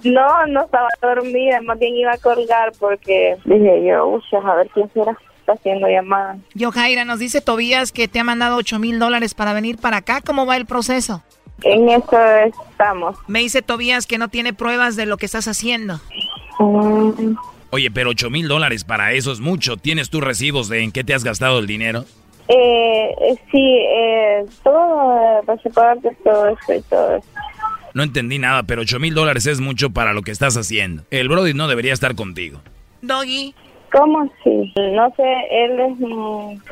No, 0.05 0.47
no 0.49 0.65
estaba 0.65 0.89
dormida, 1.01 1.61
más 1.61 1.79
bien 1.79 1.95
iba 1.95 2.13
a 2.13 2.19
colgar 2.19 2.73
porque 2.81 3.37
dije 3.45 3.85
yo, 3.87 4.09
uy, 4.09 4.23
a 4.33 4.55
ver 4.57 4.69
quién 4.75 4.91
será, 4.93 5.17
está 5.39 5.53
haciendo 5.53 5.87
llamada. 5.87 6.39
Yojaira, 6.55 7.05
nos 7.05 7.21
dice 7.21 7.41
Tobías 7.41 7.93
que 7.93 8.09
te 8.09 8.19
ha 8.19 8.25
mandado 8.25 8.57
8 8.57 8.81
mil 8.81 8.99
dólares 8.99 9.35
para 9.35 9.53
venir 9.53 9.79
para 9.79 9.99
acá. 9.99 10.21
¿Cómo 10.21 10.45
va 10.45 10.57
el 10.57 10.67
proceso? 10.67 11.23
En 11.63 11.89
eso 11.89 12.19
estamos. 12.45 13.17
Me 13.29 13.39
dice 13.39 13.63
Tobías 13.63 14.09
que 14.09 14.19
no 14.19 14.27
tiene 14.27 14.53
pruebas 14.53 14.97
de 14.97 15.07
lo 15.07 15.19
que 15.19 15.27
estás 15.27 15.47
haciendo. 15.47 16.01
Mm, 16.59 17.37
Oye, 17.71 17.91
pero 17.91 18.11
8 18.11 18.29
mil 18.29 18.49
dólares 18.49 18.85
para 18.85 19.13
eso 19.13 19.33
es 19.33 19.41
mucho. 19.41 19.77
¿Tienes 19.77 20.11
tus 20.11 20.23
recibos 20.23 20.69
de 20.69 20.83
en 20.83 20.93
qué 20.93 21.05
te 21.05 21.15
has 21.15 21.25
gastado 21.25 21.61
el 21.61 21.67
dinero? 21.67 22.05
Eh, 22.49 23.15
eh, 23.21 23.37
sí, 23.51 23.61
eh, 23.63 24.45
todo, 24.63 25.17
eh, 25.17 25.43
pasaportes, 25.47 26.17
todo 26.25 26.49
eso 26.49 26.75
y 26.75 26.83
todo 26.83 27.17
eso. 27.17 27.27
No 27.95 28.03
entendí 28.03 28.39
nada, 28.39 28.63
pero 28.65 28.83
8 28.83 28.99
mil 28.99 29.15
dólares 29.15 29.47
es 29.47 29.61
mucho 29.61 29.91
para 29.91 30.13
lo 30.13 30.23
que 30.23 30.31
estás 30.31 30.57
haciendo. 30.57 31.05
El 31.11 31.29
Brody 31.29 31.55
no 31.55 31.69
debería 31.69 31.93
estar 31.93 32.15
contigo. 32.15 32.61
Doggy. 33.03 33.55
¿Cómo 33.93 34.21
así? 34.21 34.73
No 34.77 35.13
sé, 35.17 35.35
él 35.51 35.79
es 35.79 35.99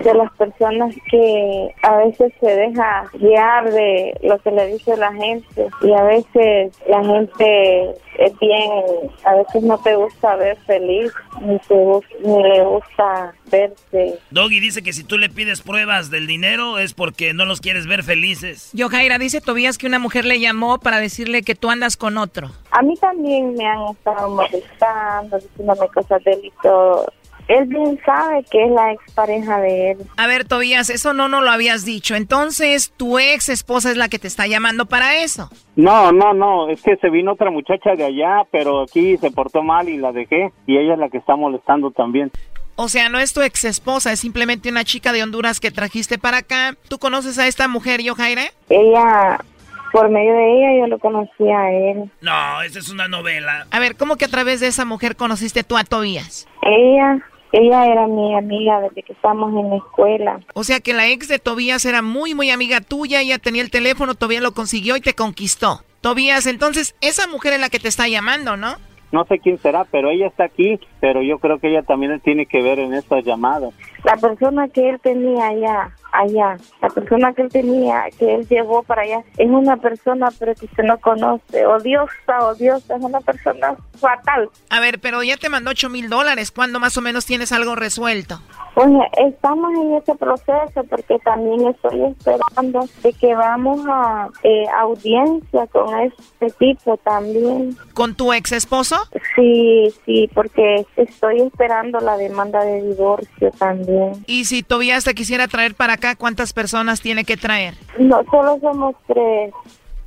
de 0.05 0.15
las 0.15 0.33
personas 0.33 0.95
que 1.11 1.75
a 1.83 1.97
veces 1.99 2.33
se 2.41 2.47
deja 2.47 3.11
guiar 3.13 3.71
de 3.71 4.19
lo 4.23 4.39
que 4.39 4.51
le 4.51 4.67
dice 4.69 4.97
la 4.97 5.13
gente 5.13 5.69
y 5.83 5.93
a 5.93 6.03
veces 6.03 6.73
la 6.89 7.05
gente 7.05 7.91
es 8.19 8.39
bien, 8.39 9.11
a 9.25 9.35
veces 9.35 9.63
no 9.63 9.79
te 9.79 9.95
gusta 9.97 10.37
ver 10.37 10.57
feliz, 10.67 11.13
ni, 11.43 11.59
te, 11.59 11.75
ni 12.25 12.43
le 12.43 12.65
gusta 12.65 13.35
verte. 13.51 14.19
Doggy 14.31 14.61
dice 14.61 14.83
que 14.83 14.93
si 14.93 15.05
tú 15.05 15.19
le 15.19 15.29
pides 15.29 15.61
pruebas 15.61 16.11
del 16.11 16.27
dinero 16.27 16.79
es 16.79 16.95
porque 16.95 17.35
no 17.35 17.45
los 17.45 17.61
quieres 17.61 17.87
ver 17.87 18.03
felices. 18.03 18.71
Yo, 18.73 18.89
Jaira, 18.89 19.19
dice 19.19 19.41
Tobías 19.41 19.77
que 19.77 19.87
una 19.87 19.99
mujer 19.99 20.25
le 20.25 20.41
llamó 20.41 20.79
para 20.79 21.01
decirle 21.01 21.43
que 21.43 21.55
tú 21.55 21.71
andas 21.71 21.97
con 21.97 22.17
otro. 22.17 22.51
A 22.71 22.83
mí 22.83 22.95
también 22.97 23.55
me 23.55 23.67
han 23.67 23.89
estado 23.89 24.31
molestando, 24.31 25.39
diciéndome 25.39 25.89
cosas 25.89 26.23
de 26.25 26.33
él 26.33 26.41
y 26.45 26.53
todo 26.63 27.10
él 27.51 27.67
bien 27.67 27.99
sabe 28.07 28.45
que 28.49 28.65
es 28.65 28.71
la 28.71 28.93
expareja 28.93 29.61
de 29.61 29.91
él. 29.91 29.99
A 30.17 30.27
ver, 30.29 30.45
Tobías, 30.45 30.89
eso 30.89 31.13
no 31.13 31.29
nos 31.29 31.43
lo 31.43 31.51
habías 31.51 31.85
dicho. 31.85 32.15
Entonces, 32.15 32.93
tu 32.97 33.19
ex 33.19 33.49
esposa 33.49 33.91
es 33.91 33.97
la 33.97 34.09
que 34.09 34.21
te 34.21 34.29
está 34.29 34.47
llamando 34.47 34.87
para 34.87 35.17
eso. 35.17 35.51
No, 35.75 36.13
no, 36.13 36.33
no, 36.33 36.69
es 36.71 36.81
que 36.81 36.97
se 36.97 37.11
vino 37.11 37.33
otra 37.33 37.51
muchacha 37.51 37.97
de 37.97 38.05
allá, 38.05 38.43
pero 38.53 38.83
aquí 38.83 39.17
se 39.17 39.33
portó 39.33 39.63
mal 39.63 39.89
y 39.89 39.97
la 39.97 40.13
dejé 40.13 40.53
y 40.67 40.79
ella 40.79 40.95
es 40.95 40.99
la 41.01 41.09
que 41.09 41.19
está 41.19 41.35
molestando 41.35 41.91
también. 41.91 42.31
O 42.77 42.89
sea, 42.89 43.09
no 43.09 43.19
es 43.19 43.35
tu 43.35 43.43
ex 43.43 43.65
esposa, 43.65 44.13
es 44.13 44.21
simplemente 44.21 44.71
una 44.71 44.85
chica 44.85 45.13
de 45.13 45.23
Honduras 45.23 45.59
que 45.59 45.73
trajiste 45.73 46.19
para 46.19 46.39
acá. 46.39 46.77
¿Tú 46.89 46.99
conoces 46.99 47.39
a 47.39 47.49
esta 47.49 47.67
mujer, 47.67 48.01
Yojaire? 48.01 48.53
Ella 48.69 49.39
por 49.93 50.09
medio 50.09 50.33
de 50.33 50.53
ella 50.53 50.81
yo 50.81 50.87
lo 50.87 50.99
conocí 51.01 51.51
a 51.51 51.73
él. 51.73 52.11
No, 52.21 52.63
esa 52.63 52.79
es 52.79 52.91
una 52.91 53.09
novela. 53.09 53.67
A 53.73 53.81
ver, 53.81 53.97
¿cómo 53.97 54.17
que 54.17 54.25
a 54.25 54.29
través 54.29 54.61
de 54.61 54.69
esa 54.69 54.85
mujer 54.85 55.17
conociste 55.17 55.65
tú 55.65 55.77
a 55.77 55.83
Tobías? 55.83 56.47
Ella 56.63 57.19
ella 57.53 57.87
era 57.87 58.07
mi 58.07 58.35
amiga 58.37 58.81
desde 58.81 59.03
que 59.03 59.13
estábamos 59.13 59.53
en 59.55 59.71
la 59.71 59.77
escuela. 59.77 60.41
O 60.55 60.65
sea 60.65 60.81
que 60.81 60.93
la 60.93 61.09
ex 61.09 61.29
de 61.29 61.39
Tobías 61.39 61.85
era 61.85 62.03
muy, 62.03 62.35
muy 62.35 62.51
amiga 62.51 62.81
tuya, 62.81 63.21
ella 63.21 63.39
tenía 63.39 63.63
el 63.63 63.71
teléfono, 63.71 64.15
Tobías 64.15 64.43
lo 64.43 64.53
consiguió 64.53 64.97
y 64.97 65.01
te 65.01 65.15
conquistó. 65.15 65.83
Tobías, 66.01 66.47
entonces 66.47 66.95
esa 67.01 67.27
mujer 67.27 67.55
es 67.55 67.61
la 67.61 67.69
que 67.69 67.79
te 67.79 67.89
está 67.89 68.09
llamando, 68.09 68.57
¿no? 68.57 68.77
No 69.13 69.25
sé 69.25 69.39
quién 69.41 69.59
será, 69.59 69.85
pero 69.85 70.11
ella 70.11 70.29
está 70.29 70.45
aquí, 70.45 70.79
pero 71.01 71.21
yo 71.21 71.39
creo 71.39 71.59
que 71.59 71.69
ella 71.69 71.83
también 71.83 72.21
tiene 72.21 72.47
que 72.47 72.63
ver 72.63 72.79
en 72.79 72.95
estas 72.95 73.25
llamadas. 73.25 73.75
La 74.05 74.17
persona 74.17 74.69
que 74.69 74.91
él 74.91 75.01
tenía 75.01 75.49
allá, 75.49 75.95
allá, 76.13 76.57
la 76.81 76.89
persona 76.89 77.33
que 77.33 77.43
él 77.43 77.49
tenía, 77.51 78.05
que 78.19 78.35
él 78.35 78.49
llevó 78.49 78.83
para 78.83 79.03
allá, 79.03 79.23
es 79.37 79.49
una 79.49 79.77
persona 79.77 80.29
pero 80.39 80.55
que 80.55 80.67
usted 80.67 80.85
no 80.85 80.99
conoce, 80.99 81.67
odiosa, 81.67 82.39
odiosa, 82.41 82.97
es 82.97 83.03
una 83.03 83.21
persona 83.21 83.77
fatal. 83.99 84.49
A 84.71 84.81
ver, 84.81 85.01
pero 85.01 85.23
ya 85.23 85.37
te 85.37 85.49
mandó 85.49 85.71
8 85.71 85.89
mil 85.89 86.09
dólares, 86.09 86.51
¿cuándo 86.51 86.81
más 86.81 86.97
o 86.97 87.01
menos 87.01 87.27
tienes 87.27 87.53
algo 87.53 87.75
resuelto? 87.75 88.41
Pues 88.75 88.89
estamos 89.19 89.73
en 89.75 89.95
ese 89.95 90.15
proceso 90.15 90.85
porque 90.89 91.19
también 91.25 91.67
estoy 91.67 92.05
esperando 92.05 92.89
de 93.03 93.13
que 93.13 93.35
vamos 93.35 93.81
a 93.89 94.29
eh, 94.45 94.65
audiencia 94.79 95.67
con 95.67 95.99
este 96.01 96.51
tipo 96.59 96.97
también. 96.99 97.77
¿Con 97.95 98.15
tu 98.15 98.33
ex 98.33 98.53
esposo? 98.53 98.97
Sí, 99.35 99.93
sí, 100.07 100.31
porque 100.35 100.87
estoy 100.97 101.41
esperando 101.41 101.99
la 102.01 102.17
demanda 102.17 102.65
de 102.65 102.83
divorcio 102.83 103.51
también. 103.59 103.90
Y 104.27 104.45
si 104.45 104.63
Tobías 104.63 105.05
te 105.05 105.15
quisiera 105.15 105.49
traer 105.49 105.75
para 105.75 105.95
acá, 105.95 106.17
¿cuántas 106.17 106.53
personas 106.53 107.01
tiene 107.01 107.25
que 107.25 107.37
traer? 107.37 107.75
No, 107.99 108.23
solo 108.31 108.59
somos 108.61 108.95
tres. 109.07 109.53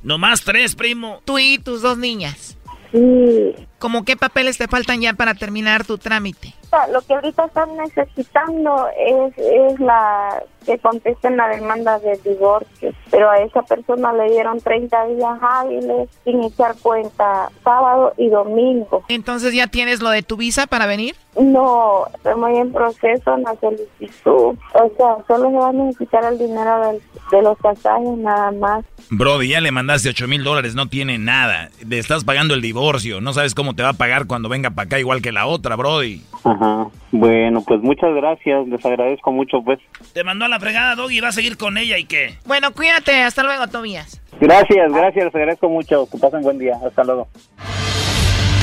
No 0.02 0.18
más 0.18 0.42
tres, 0.42 0.74
primo. 0.74 1.20
Tú 1.24 1.38
y 1.38 1.58
tus 1.58 1.82
dos 1.82 1.98
niñas. 1.98 2.56
Sí. 2.92 3.54
¿Cómo 3.84 4.02
qué 4.02 4.16
papeles 4.16 4.56
te 4.56 4.66
faltan 4.66 5.02
ya 5.02 5.12
para 5.12 5.34
terminar 5.34 5.84
tu 5.84 5.98
trámite? 5.98 6.54
Lo 6.90 7.02
que 7.02 7.12
ahorita 7.12 7.44
están 7.44 7.76
necesitando 7.76 8.88
es, 8.98 9.36
es 9.36 9.78
la 9.78 10.42
que 10.64 10.78
contesten 10.78 11.36
la 11.36 11.48
demanda 11.48 11.98
de 11.98 12.18
divorcio, 12.24 12.92
pero 13.10 13.30
a 13.30 13.38
esa 13.40 13.62
persona 13.62 14.12
le 14.12 14.30
dieron 14.30 14.60
30 14.60 15.06
días 15.08 15.38
hábiles 15.40 16.08
sin 16.24 16.42
echar 16.42 16.74
cuenta 16.80 17.50
sábado 17.62 18.14
y 18.16 18.28
domingo. 18.28 19.04
Entonces 19.08 19.52
ya 19.52 19.66
tienes 19.66 20.00
lo 20.00 20.10
de 20.10 20.22
tu 20.22 20.36
visa 20.36 20.66
para 20.66 20.86
venir? 20.86 21.14
No, 21.38 22.06
estamos 22.14 22.50
en 22.50 22.72
proceso 22.72 23.34
en 23.34 23.42
la 23.42 23.54
solicitud. 23.60 24.56
O 24.72 24.92
sea, 24.96 25.16
solo 25.26 25.50
se 25.50 25.56
va 25.56 25.68
a 25.68 25.72
necesitar 25.72 26.24
el 26.32 26.38
dinero 26.38 26.98
de 27.30 27.42
los 27.42 27.58
pasajes 27.58 28.18
nada 28.18 28.50
más. 28.52 28.84
Brody, 29.10 29.48
ya 29.48 29.60
le 29.60 29.70
mandaste 29.70 30.08
8 30.08 30.28
mil 30.28 30.44
dólares, 30.44 30.74
no 30.74 30.88
tiene 30.88 31.18
nada. 31.18 31.70
Le 31.86 31.98
estás 31.98 32.24
pagando 32.24 32.54
el 32.54 32.62
divorcio, 32.62 33.20
no 33.20 33.32
sabes 33.32 33.54
cómo 33.54 33.73
te 33.74 33.82
va 33.82 33.90
a 33.90 33.94
pagar 33.94 34.26
cuando 34.26 34.48
venga 34.48 34.70
para 34.70 34.86
acá 34.86 34.98
igual 34.98 35.22
que 35.22 35.32
la 35.32 35.46
otra, 35.46 35.76
Brody. 35.76 36.22
Ajá. 36.44 36.86
Bueno, 37.12 37.62
pues 37.66 37.80
muchas 37.82 38.14
gracias, 38.14 38.66
les 38.68 38.84
agradezco 38.84 39.32
mucho, 39.32 39.62
pues. 39.64 39.78
Te 40.12 40.24
mandó 40.24 40.44
a 40.44 40.48
la 40.48 40.60
fregada, 40.60 40.94
Doggy, 40.94 41.20
va 41.20 41.28
a 41.28 41.32
seguir 41.32 41.56
con 41.56 41.78
ella 41.78 41.98
y 41.98 42.04
qué. 42.04 42.34
Bueno, 42.46 42.72
cuídate, 42.72 43.22
hasta 43.22 43.42
luego, 43.42 43.66
Tobías. 43.68 44.20
Gracias, 44.40 44.92
gracias, 44.92 45.24
les 45.26 45.34
agradezco 45.34 45.68
mucho. 45.68 46.06
Que 46.10 46.18
pasen 46.18 46.42
buen 46.42 46.58
día, 46.58 46.78
hasta 46.84 47.04
luego. 47.04 47.28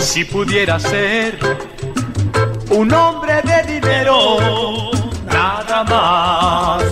Si 0.00 0.24
pudiera 0.24 0.78
ser 0.78 1.38
un 2.70 2.92
hombre 2.92 3.40
de 3.42 3.62
dinero, 3.74 4.90
nada 5.24 5.84
más, 5.84 6.82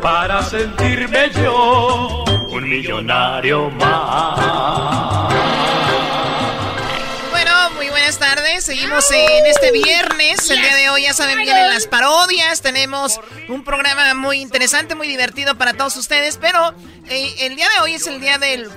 para 0.00 0.42
sentirme 0.44 1.30
yo 1.30 2.24
un 2.50 2.68
millonario 2.68 3.70
más. 3.70 5.32
Bueno, 7.30 7.70
muy 7.74 7.88
buenas 7.88 8.18
tardes. 8.18 8.64
Seguimos 8.64 9.10
en 9.10 9.46
este 9.46 9.72
viernes. 9.72 10.48
El 10.48 10.60
día 10.60 10.76
de 10.76 10.90
hoy, 10.90 11.02
ya 11.02 11.14
saben, 11.14 11.38
vienen 11.38 11.70
las 11.70 11.88
parodias. 11.88 12.62
Tenemos 12.62 13.20
un 13.48 13.64
programa 13.64 14.14
muy 14.14 14.40
interesante, 14.40 14.94
muy 14.94 15.08
divertido 15.08 15.56
para 15.56 15.72
todos 15.72 15.96
ustedes. 15.96 16.38
Pero 16.40 16.74
eh, 17.08 17.34
el 17.40 17.56
día 17.56 17.66
de 17.76 17.82
hoy 17.82 17.94
es 17.94 18.06
el 18.06 18.20
día 18.20 18.38
del 18.38 18.68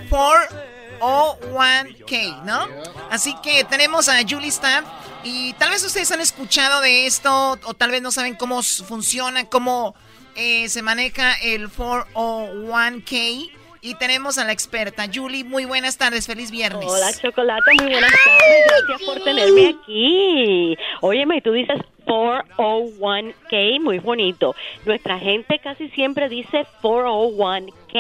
401k, 0.99 2.43
¿no? 2.43 2.67
Así 3.09 3.35
que 3.43 3.63
tenemos 3.63 4.09
a 4.09 4.21
Julie 4.27 4.51
Stamp. 4.51 4.87
Y 5.23 5.53
tal 5.53 5.71
vez 5.71 5.83
ustedes 5.83 6.11
han 6.11 6.21
escuchado 6.21 6.81
de 6.81 7.07
esto, 7.07 7.57
o 7.63 7.73
tal 7.73 7.89
vez 7.89 8.01
no 8.01 8.11
saben 8.11 8.35
cómo 8.35 8.61
funciona, 8.61 9.49
cómo 9.49 9.95
eh, 10.35 10.69
se 10.69 10.81
maneja 10.81 11.33
el 11.41 11.69
401k. 11.69 13.51
Y 13.81 13.93
tenemos 13.95 14.37
a 14.39 14.45
la 14.45 14.51
experta, 14.51 15.05
Julie. 15.13 15.43
Muy 15.43 15.65
buenas 15.65 15.97
tardes, 15.97 16.25
feliz 16.25 16.49
viernes. 16.49 16.87
Hola, 16.87 17.13
Chocolate, 17.13 17.71
muy 17.79 17.91
buenas 17.91 18.11
tardes. 18.11 18.65
Gracias 18.87 19.01
por 19.07 19.23
tenerme 19.23 19.75
aquí. 19.79 20.75
Óyeme, 21.01 21.41
tú 21.41 21.51
dices 21.51 21.79
401k, 22.05 23.79
muy 23.81 23.99
bonito. 23.99 24.55
Nuestra 24.85 25.19
gente 25.19 25.59
casi 25.59 25.89
siempre 25.89 26.29
dice 26.29 26.65
401 26.81 27.67
k 27.91 27.99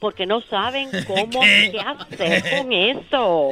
porque 0.00 0.26
no 0.26 0.40
saben 0.40 0.88
cómo 1.06 1.40
¿Qué? 1.42 1.70
qué 1.72 1.80
hacer 1.80 2.58
con 2.58 2.72
eso. 2.72 3.50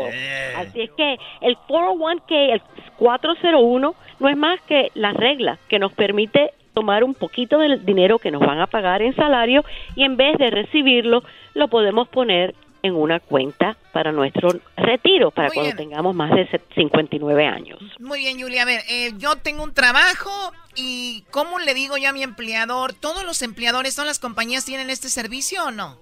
Así 0.56 0.80
es 0.82 0.90
que 0.96 1.16
el 1.42 1.56
401k, 1.68 2.52
el 2.54 2.62
401, 2.96 3.94
no 4.20 4.28
es 4.28 4.36
más 4.36 4.60
que 4.62 4.90
la 4.94 5.12
regla 5.12 5.58
que 5.68 5.78
nos 5.78 5.92
permite 5.92 6.52
tomar 6.74 7.04
un 7.04 7.14
poquito 7.14 7.58
del 7.58 7.84
dinero 7.84 8.18
que 8.18 8.30
nos 8.30 8.40
van 8.40 8.60
a 8.60 8.66
pagar 8.66 9.02
en 9.02 9.14
salario 9.16 9.64
y 9.96 10.04
en 10.04 10.16
vez 10.16 10.36
de 10.38 10.50
recibirlo, 10.50 11.22
lo 11.54 11.68
podemos 11.68 12.08
poner 12.08 12.54
en 12.84 12.94
una 12.94 13.18
cuenta 13.18 13.76
para 13.92 14.12
nuestro 14.12 14.50
retiro, 14.76 15.32
para 15.32 15.48
Muy 15.48 15.54
cuando 15.54 15.74
bien. 15.76 15.88
tengamos 15.90 16.14
más 16.14 16.30
de 16.30 16.46
se- 16.48 16.60
59 16.76 17.44
años. 17.46 17.80
Muy 17.98 18.20
bien, 18.20 18.40
Julia. 18.40 18.62
A 18.62 18.64
ver, 18.66 18.82
eh, 18.88 19.10
yo 19.18 19.34
tengo 19.36 19.64
un 19.64 19.74
trabajo 19.74 20.30
y 20.76 21.24
¿cómo 21.32 21.58
le 21.58 21.74
digo 21.74 21.96
yo 21.96 22.10
a 22.10 22.12
mi 22.12 22.22
empleador? 22.22 22.92
¿Todos 22.92 23.24
los 23.24 23.42
empleadores, 23.42 23.96
todas 23.96 24.06
las 24.06 24.20
compañías 24.20 24.64
tienen 24.64 24.90
este 24.90 25.08
servicio 25.08 25.64
o 25.64 25.70
no? 25.72 25.98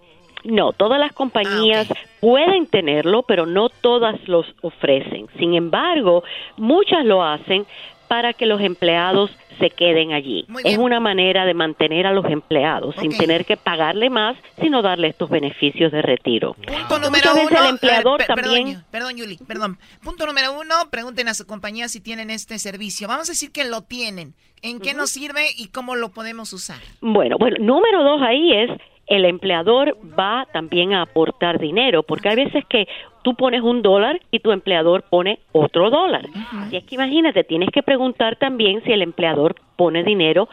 No, 0.47 0.72
todas 0.72 0.99
las 0.99 1.12
compañías 1.12 1.88
pueden 2.20 2.66
tenerlo, 2.66 3.22
pero 3.22 3.47
no 3.47 3.68
todas 3.68 4.16
los 4.28 4.47
ofrecen. 4.62 5.26
Sin 5.38 5.55
embargo, 5.55 6.22
muchas 6.57 7.05
lo 7.05 7.22
hacen 7.22 7.66
para 8.09 8.32
que 8.32 8.47
los 8.47 8.61
empleados 8.61 9.30
se 9.59 9.70
queden 9.70 10.12
allí. 10.12 10.47
Es 10.64 10.78
una 10.78 11.01
manera 11.01 11.44
de 11.44 11.55
mantener 11.55 12.07
a 12.07 12.12
los 12.12 12.26
empleados 12.26 12.94
sin 13.01 13.16
tener 13.16 13.44
que 13.44 13.57
pagarle 13.57 14.11
más, 14.11 14.36
sino 14.61 14.82
darle 14.82 15.09
estos 15.09 15.30
beneficios 15.30 15.92
de 15.92 16.03
retiro. 16.03 16.55
Punto 16.55 16.99
número 16.99 17.32
uno. 17.32 17.64
El 17.64 17.70
empleador 17.70 18.22
también. 18.24 18.84
Perdón, 18.90 19.16
Yuli, 19.16 19.38
perdón. 19.38 19.78
Punto 20.03 20.26
número 20.26 20.53
uno, 20.53 20.74
pregunten 20.90 21.28
a 21.28 21.34
su 21.34 21.47
compañía 21.47 21.88
si 21.88 22.01
tienen 22.01 22.30
este 22.30 22.59
servicio. 22.59 23.09
Vamos 23.09 23.28
a 23.28 23.32
decir 23.32 23.51
que 23.51 23.64
lo 23.64 23.82
tienen. 23.82 24.34
¿En 24.62 24.80
qué 24.80 24.94
nos 24.94 25.11
sirve 25.11 25.49
y 25.57 25.68
cómo 25.68 25.97
lo 25.97 26.11
podemos 26.11 26.53
usar? 26.53 26.78
Bueno, 27.01 27.36
bueno, 27.38 27.57
número 27.61 28.03
dos 28.03 28.22
ahí 28.22 28.53
es 28.53 28.70
el 29.07 29.24
empleador 29.24 29.96
va 30.18 30.46
también 30.52 30.92
a 30.92 31.02
aportar 31.02 31.59
dinero, 31.59 32.02
porque 32.02 32.28
hay 32.28 32.36
veces 32.36 32.64
que 32.66 32.88
tú 33.22 33.34
pones 33.34 33.62
un 33.62 33.82
dólar 33.82 34.20
y 34.30 34.40
tu 34.40 34.52
empleador 34.52 35.02
pone 35.02 35.38
otro 35.52 35.90
dólar. 35.90 36.26
Así 36.52 36.76
es 36.76 36.84
que 36.84 36.96
imagínate, 36.96 37.44
tienes 37.44 37.70
que 37.70 37.82
preguntar 37.82 38.36
también 38.36 38.82
si 38.84 38.92
el 38.92 39.02
empleador 39.02 39.57
pone 39.76 40.02
dinero 40.02 40.48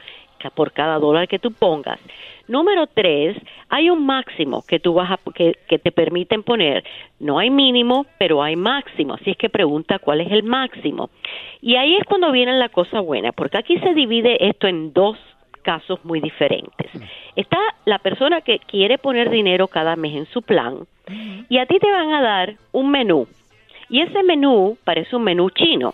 por 0.52 0.72
cada 0.72 1.00
dólar 1.00 1.28
que 1.28 1.40
tú 1.40 1.52
pongas. 1.52 2.00
Número 2.48 2.88
tres, 2.88 3.38
hay 3.70 3.90
un 3.90 4.06
máximo 4.06 4.64
que 4.68 4.80
tú 4.80 4.94
vas 4.94 5.12
a, 5.12 5.20
que, 5.34 5.56
que 5.68 5.80
te 5.80 5.92
permiten 5.92 6.44
poner. 6.44 6.84
No 7.20 7.40
hay 7.40 7.50
mínimo, 7.50 8.06
pero 8.20 8.44
hay 8.44 8.58
máximo. 8.58 9.14
Así 9.14 9.32
es 9.32 9.38
que 9.38 9.50
pregunta 9.50 10.00
cuál 10.00 10.20
es 10.22 10.32
el 10.32 10.44
máximo. 10.44 11.10
Y 11.62 11.76
ahí 11.76 11.96
es 11.96 12.04
cuando 12.06 12.32
viene 12.32 12.54
la 12.58 12.70
cosa 12.70 13.00
buena, 13.00 13.32
porque 13.32 13.58
aquí 13.58 13.80
se 13.80 13.94
divide 13.94 14.50
esto 14.50 14.68
en 14.68 14.92
dos 14.92 15.18
casos 15.64 16.04
muy 16.06 16.20
diferentes. 16.20 16.92
Está 17.36 17.58
la 17.86 18.00
persona 18.00 18.42
que 18.42 18.60
quiere 18.60 18.98
poner 18.98 19.30
dinero 19.30 19.68
cada 19.68 19.96
mes 19.96 20.16
en 20.16 20.26
su 20.28 20.42
plan 20.42 20.86
y 21.50 21.58
a 21.58 21.66
ti 21.66 21.80
te 21.80 21.92
van 21.92 22.14
a 22.14 22.22
dar 22.22 22.56
un 22.72 22.92
menú. 22.92 23.28
Y 23.90 24.02
ese 24.02 24.24
menú 24.24 24.78
parece 24.84 25.16
un 25.16 25.24
menú 25.24 25.50
chino, 25.50 25.94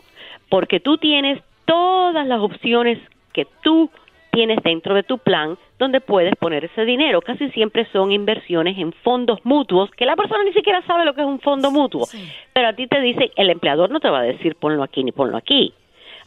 porque 0.50 0.80
tú 0.80 0.98
tienes 0.98 1.42
todas 1.66 2.26
las 2.28 2.40
opciones 2.40 3.00
que 3.34 3.46
tú 3.64 3.90
tienes 4.32 4.60
dentro 4.64 4.94
de 4.96 5.04
tu 5.04 5.18
plan 5.18 5.58
donde 5.80 6.02
puedes 6.02 6.36
poner 6.36 6.66
ese 6.66 6.86
dinero. 6.86 7.22
Casi 7.22 7.50
siempre 7.52 7.88
son 7.92 8.12
inversiones 8.12 8.78
en 8.78 8.92
fondos 8.92 9.40
mutuos, 9.44 9.90
que 9.92 10.06
la 10.06 10.16
persona 10.16 10.44
ni 10.44 10.54
siquiera 10.54 10.82
sabe 10.84 11.06
lo 11.06 11.14
que 11.14 11.22
es 11.22 11.28
un 11.28 11.40
fondo 11.40 11.72
mutuo. 11.72 12.08
Pero 12.54 12.68
a 12.68 12.74
ti 12.74 12.88
te 12.88 13.00
dice, 13.02 13.32
el 13.36 13.50
empleador 13.50 13.90
no 13.90 14.00
te 14.00 14.10
va 14.10 14.20
a 14.20 14.24
decir 14.24 14.56
ponlo 14.56 14.84
aquí 14.84 15.04
ni 15.04 15.12
ponlo 15.12 15.38
aquí. 15.38 15.74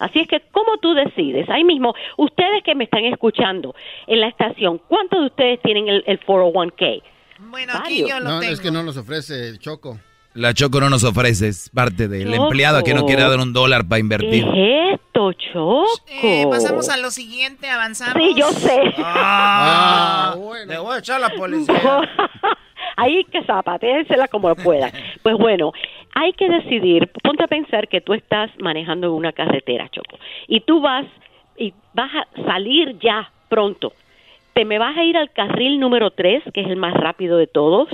Así 0.02 0.18
es 0.18 0.26
que, 0.26 0.42
¿cómo 0.50 0.78
tú 0.78 0.94
decides? 0.94 1.48
Ahí 1.48 1.62
mismo, 1.62 1.94
ustedes 2.16 2.64
que 2.64 2.74
me 2.74 2.84
están 2.84 3.04
escuchando 3.04 3.72
en 4.08 4.20
la 4.20 4.26
estación, 4.26 4.80
¿cuántos 4.88 5.20
de 5.20 5.26
ustedes 5.26 5.62
tienen 5.62 5.88
el, 5.88 6.20
401k? 6.20 7.02
Bueno, 7.38 7.72
aquí 7.76 8.00
yo 8.00 8.18
lo 8.18 8.30
no, 8.30 8.42
es 8.42 8.60
que 8.60 8.72
no 8.72 8.82
nos 8.82 8.96
ofrece 8.96 9.48
el 9.48 9.60
Choco. 9.60 9.98
La 10.34 10.54
Choco 10.54 10.80
no 10.80 10.90
nos 10.90 11.04
ofrece, 11.04 11.46
es 11.46 11.70
parte 11.70 12.08
del 12.08 12.34
empleado 12.34 12.82
que 12.82 12.94
no 12.94 13.06
quiere 13.06 13.22
dar 13.22 13.38
un 13.38 13.52
dólar 13.52 13.86
para 13.86 14.00
invertir. 14.00 14.44
¿Qué 14.44 14.90
es 14.90 14.94
esto, 14.94 15.32
Choco? 15.34 15.86
Eh, 16.08 16.46
pasamos 16.50 16.88
a 16.88 16.96
lo 16.96 17.10
siguiente, 17.12 17.68
avanzamos. 17.68 18.14
Sí, 18.16 18.34
yo 18.34 18.50
sé. 18.50 18.80
Ah, 18.98 20.34
bueno. 20.36 20.72
Le 20.72 20.78
voy 20.78 20.96
a 20.96 20.98
echar 20.98 21.22
a 21.22 21.28
la 21.28 21.34
policía. 21.34 21.74
Ahí 22.96 23.24
que 23.24 23.42
zapatérsela 23.44 24.28
como 24.28 24.54
pueda. 24.54 24.90
Pues 25.22 25.36
bueno, 25.36 25.72
hay 26.14 26.32
que 26.34 26.48
decidir, 26.48 27.08
ponte 27.22 27.44
a 27.44 27.48
pensar 27.48 27.88
que 27.88 28.00
tú 28.00 28.14
estás 28.14 28.50
manejando 28.58 29.14
una 29.14 29.32
carretera, 29.32 29.88
Choco, 29.88 30.18
y 30.46 30.60
tú 30.60 30.80
vas 30.80 31.06
y 31.56 31.72
vas 31.94 32.10
a 32.14 32.42
salir 32.44 32.98
ya 32.98 33.30
pronto. 33.48 33.92
¿Te 34.54 34.64
me 34.64 34.78
vas 34.78 34.96
a 34.96 35.04
ir 35.04 35.16
al 35.16 35.30
carril 35.32 35.80
número 35.80 36.10
3, 36.10 36.42
que 36.52 36.60
es 36.60 36.68
el 36.68 36.76
más 36.76 36.94
rápido 36.94 37.38
de 37.38 37.46
todos? 37.46 37.88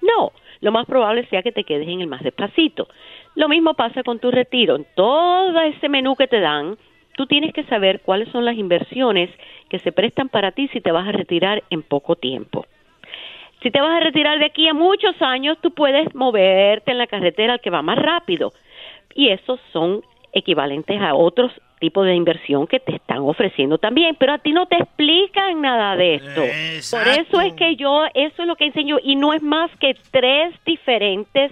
No, 0.00 0.32
lo 0.60 0.72
más 0.72 0.86
probable 0.86 1.26
sea 1.26 1.42
que 1.42 1.52
te 1.52 1.64
quedes 1.64 1.88
en 1.88 2.00
el 2.00 2.06
más 2.06 2.22
despacito. 2.22 2.88
Lo 3.34 3.48
mismo 3.48 3.74
pasa 3.74 4.02
con 4.02 4.18
tu 4.18 4.30
retiro. 4.30 4.76
En 4.76 4.86
todo 4.94 5.60
ese 5.60 5.88
menú 5.88 6.14
que 6.14 6.28
te 6.28 6.40
dan, 6.40 6.76
tú 7.16 7.26
tienes 7.26 7.52
que 7.52 7.64
saber 7.64 8.00
cuáles 8.00 8.28
son 8.30 8.44
las 8.44 8.56
inversiones 8.56 9.30
que 9.68 9.80
se 9.80 9.92
prestan 9.92 10.28
para 10.28 10.52
ti 10.52 10.68
si 10.68 10.80
te 10.80 10.92
vas 10.92 11.08
a 11.08 11.12
retirar 11.12 11.64
en 11.70 11.82
poco 11.82 12.14
tiempo. 12.16 12.66
Si 13.66 13.72
te 13.72 13.80
vas 13.80 13.96
a 13.96 13.98
retirar 13.98 14.38
de 14.38 14.44
aquí 14.44 14.68
a 14.68 14.74
muchos 14.74 15.20
años, 15.20 15.58
tú 15.60 15.72
puedes 15.72 16.14
moverte 16.14 16.92
en 16.92 16.98
la 16.98 17.08
carretera 17.08 17.54
al 17.54 17.60
que 17.60 17.68
va 17.68 17.82
más 17.82 17.98
rápido. 17.98 18.52
Y 19.12 19.30
esos 19.30 19.58
son 19.72 20.02
equivalentes 20.32 21.02
a 21.02 21.16
otros 21.16 21.50
tipos 21.80 22.06
de 22.06 22.14
inversión 22.14 22.68
que 22.68 22.78
te 22.78 22.94
están 22.94 23.22
ofreciendo 23.22 23.78
también, 23.78 24.14
pero 24.20 24.34
a 24.34 24.38
ti 24.38 24.52
no 24.52 24.66
te 24.66 24.76
explican 24.76 25.62
nada 25.62 25.96
de 25.96 26.14
esto. 26.14 26.42
Por 26.96 27.08
eso 27.08 27.40
es 27.40 27.54
que 27.54 27.74
yo, 27.74 28.04
eso 28.14 28.42
es 28.42 28.46
lo 28.46 28.54
que 28.54 28.66
enseño, 28.66 28.98
y 29.02 29.16
no 29.16 29.32
es 29.32 29.42
más 29.42 29.68
que 29.80 29.96
tres 30.12 30.54
diferentes 30.64 31.50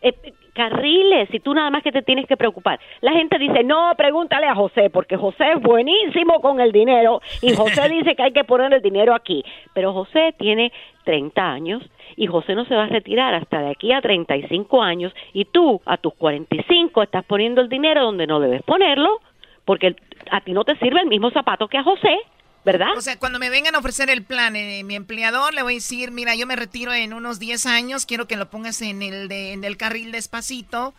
eh, 0.00 0.14
carriles 0.52 1.28
y 1.32 1.40
tú 1.40 1.54
nada 1.54 1.70
más 1.70 1.82
que 1.82 1.92
te 1.92 2.02
tienes 2.02 2.26
que 2.26 2.36
preocupar. 2.36 2.78
La 3.00 3.12
gente 3.12 3.38
dice, 3.38 3.64
no, 3.64 3.92
pregúntale 3.96 4.46
a 4.46 4.54
José, 4.54 4.90
porque 4.90 5.16
José 5.16 5.52
es 5.52 5.62
buenísimo 5.62 6.40
con 6.40 6.60
el 6.60 6.72
dinero 6.72 7.20
y 7.40 7.54
José 7.54 7.88
dice 7.90 8.14
que 8.14 8.22
hay 8.22 8.32
que 8.32 8.44
poner 8.44 8.72
el 8.72 8.82
dinero 8.82 9.14
aquí. 9.14 9.44
Pero 9.74 9.92
José 9.92 10.34
tiene 10.38 10.72
30 11.04 11.42
años 11.42 11.82
y 12.16 12.26
José 12.26 12.54
no 12.54 12.64
se 12.64 12.74
va 12.74 12.84
a 12.84 12.88
retirar 12.88 13.34
hasta 13.34 13.60
de 13.60 13.70
aquí 13.70 13.92
a 13.92 14.00
35 14.00 14.82
años 14.82 15.12
y 15.32 15.44
tú 15.46 15.80
a 15.86 15.96
tus 15.96 16.14
45 16.14 17.02
estás 17.02 17.24
poniendo 17.24 17.60
el 17.60 17.68
dinero 17.68 18.04
donde 18.04 18.26
no 18.26 18.40
debes 18.40 18.62
ponerlo 18.62 19.20
porque 19.64 19.96
a 20.30 20.40
ti 20.40 20.52
no 20.52 20.64
te 20.64 20.76
sirve 20.76 21.00
el 21.00 21.06
mismo 21.06 21.30
zapato 21.30 21.68
que 21.68 21.78
a 21.78 21.82
José. 21.82 22.18
¿Verdad? 22.64 22.96
O 22.96 23.00
sea, 23.00 23.18
cuando 23.18 23.38
me 23.38 23.50
vengan 23.50 23.74
a 23.74 23.78
ofrecer 23.78 24.10
el 24.10 24.22
plan, 24.22 24.54
eh, 24.56 24.84
mi 24.84 24.94
empleador 24.94 25.54
le 25.54 25.62
voy 25.62 25.74
a 25.74 25.76
decir, 25.76 26.10
mira, 26.10 26.34
yo 26.34 26.46
me 26.46 26.56
retiro 26.56 26.92
en 26.92 27.12
unos 27.12 27.38
10 27.38 27.66
años, 27.66 28.06
quiero 28.06 28.26
que 28.26 28.36
lo 28.36 28.50
pongas 28.50 28.82
en 28.82 29.02
el, 29.02 29.28
de, 29.28 29.52
en 29.52 29.64
el 29.64 29.76
carril 29.76 30.12
despacito. 30.12 30.94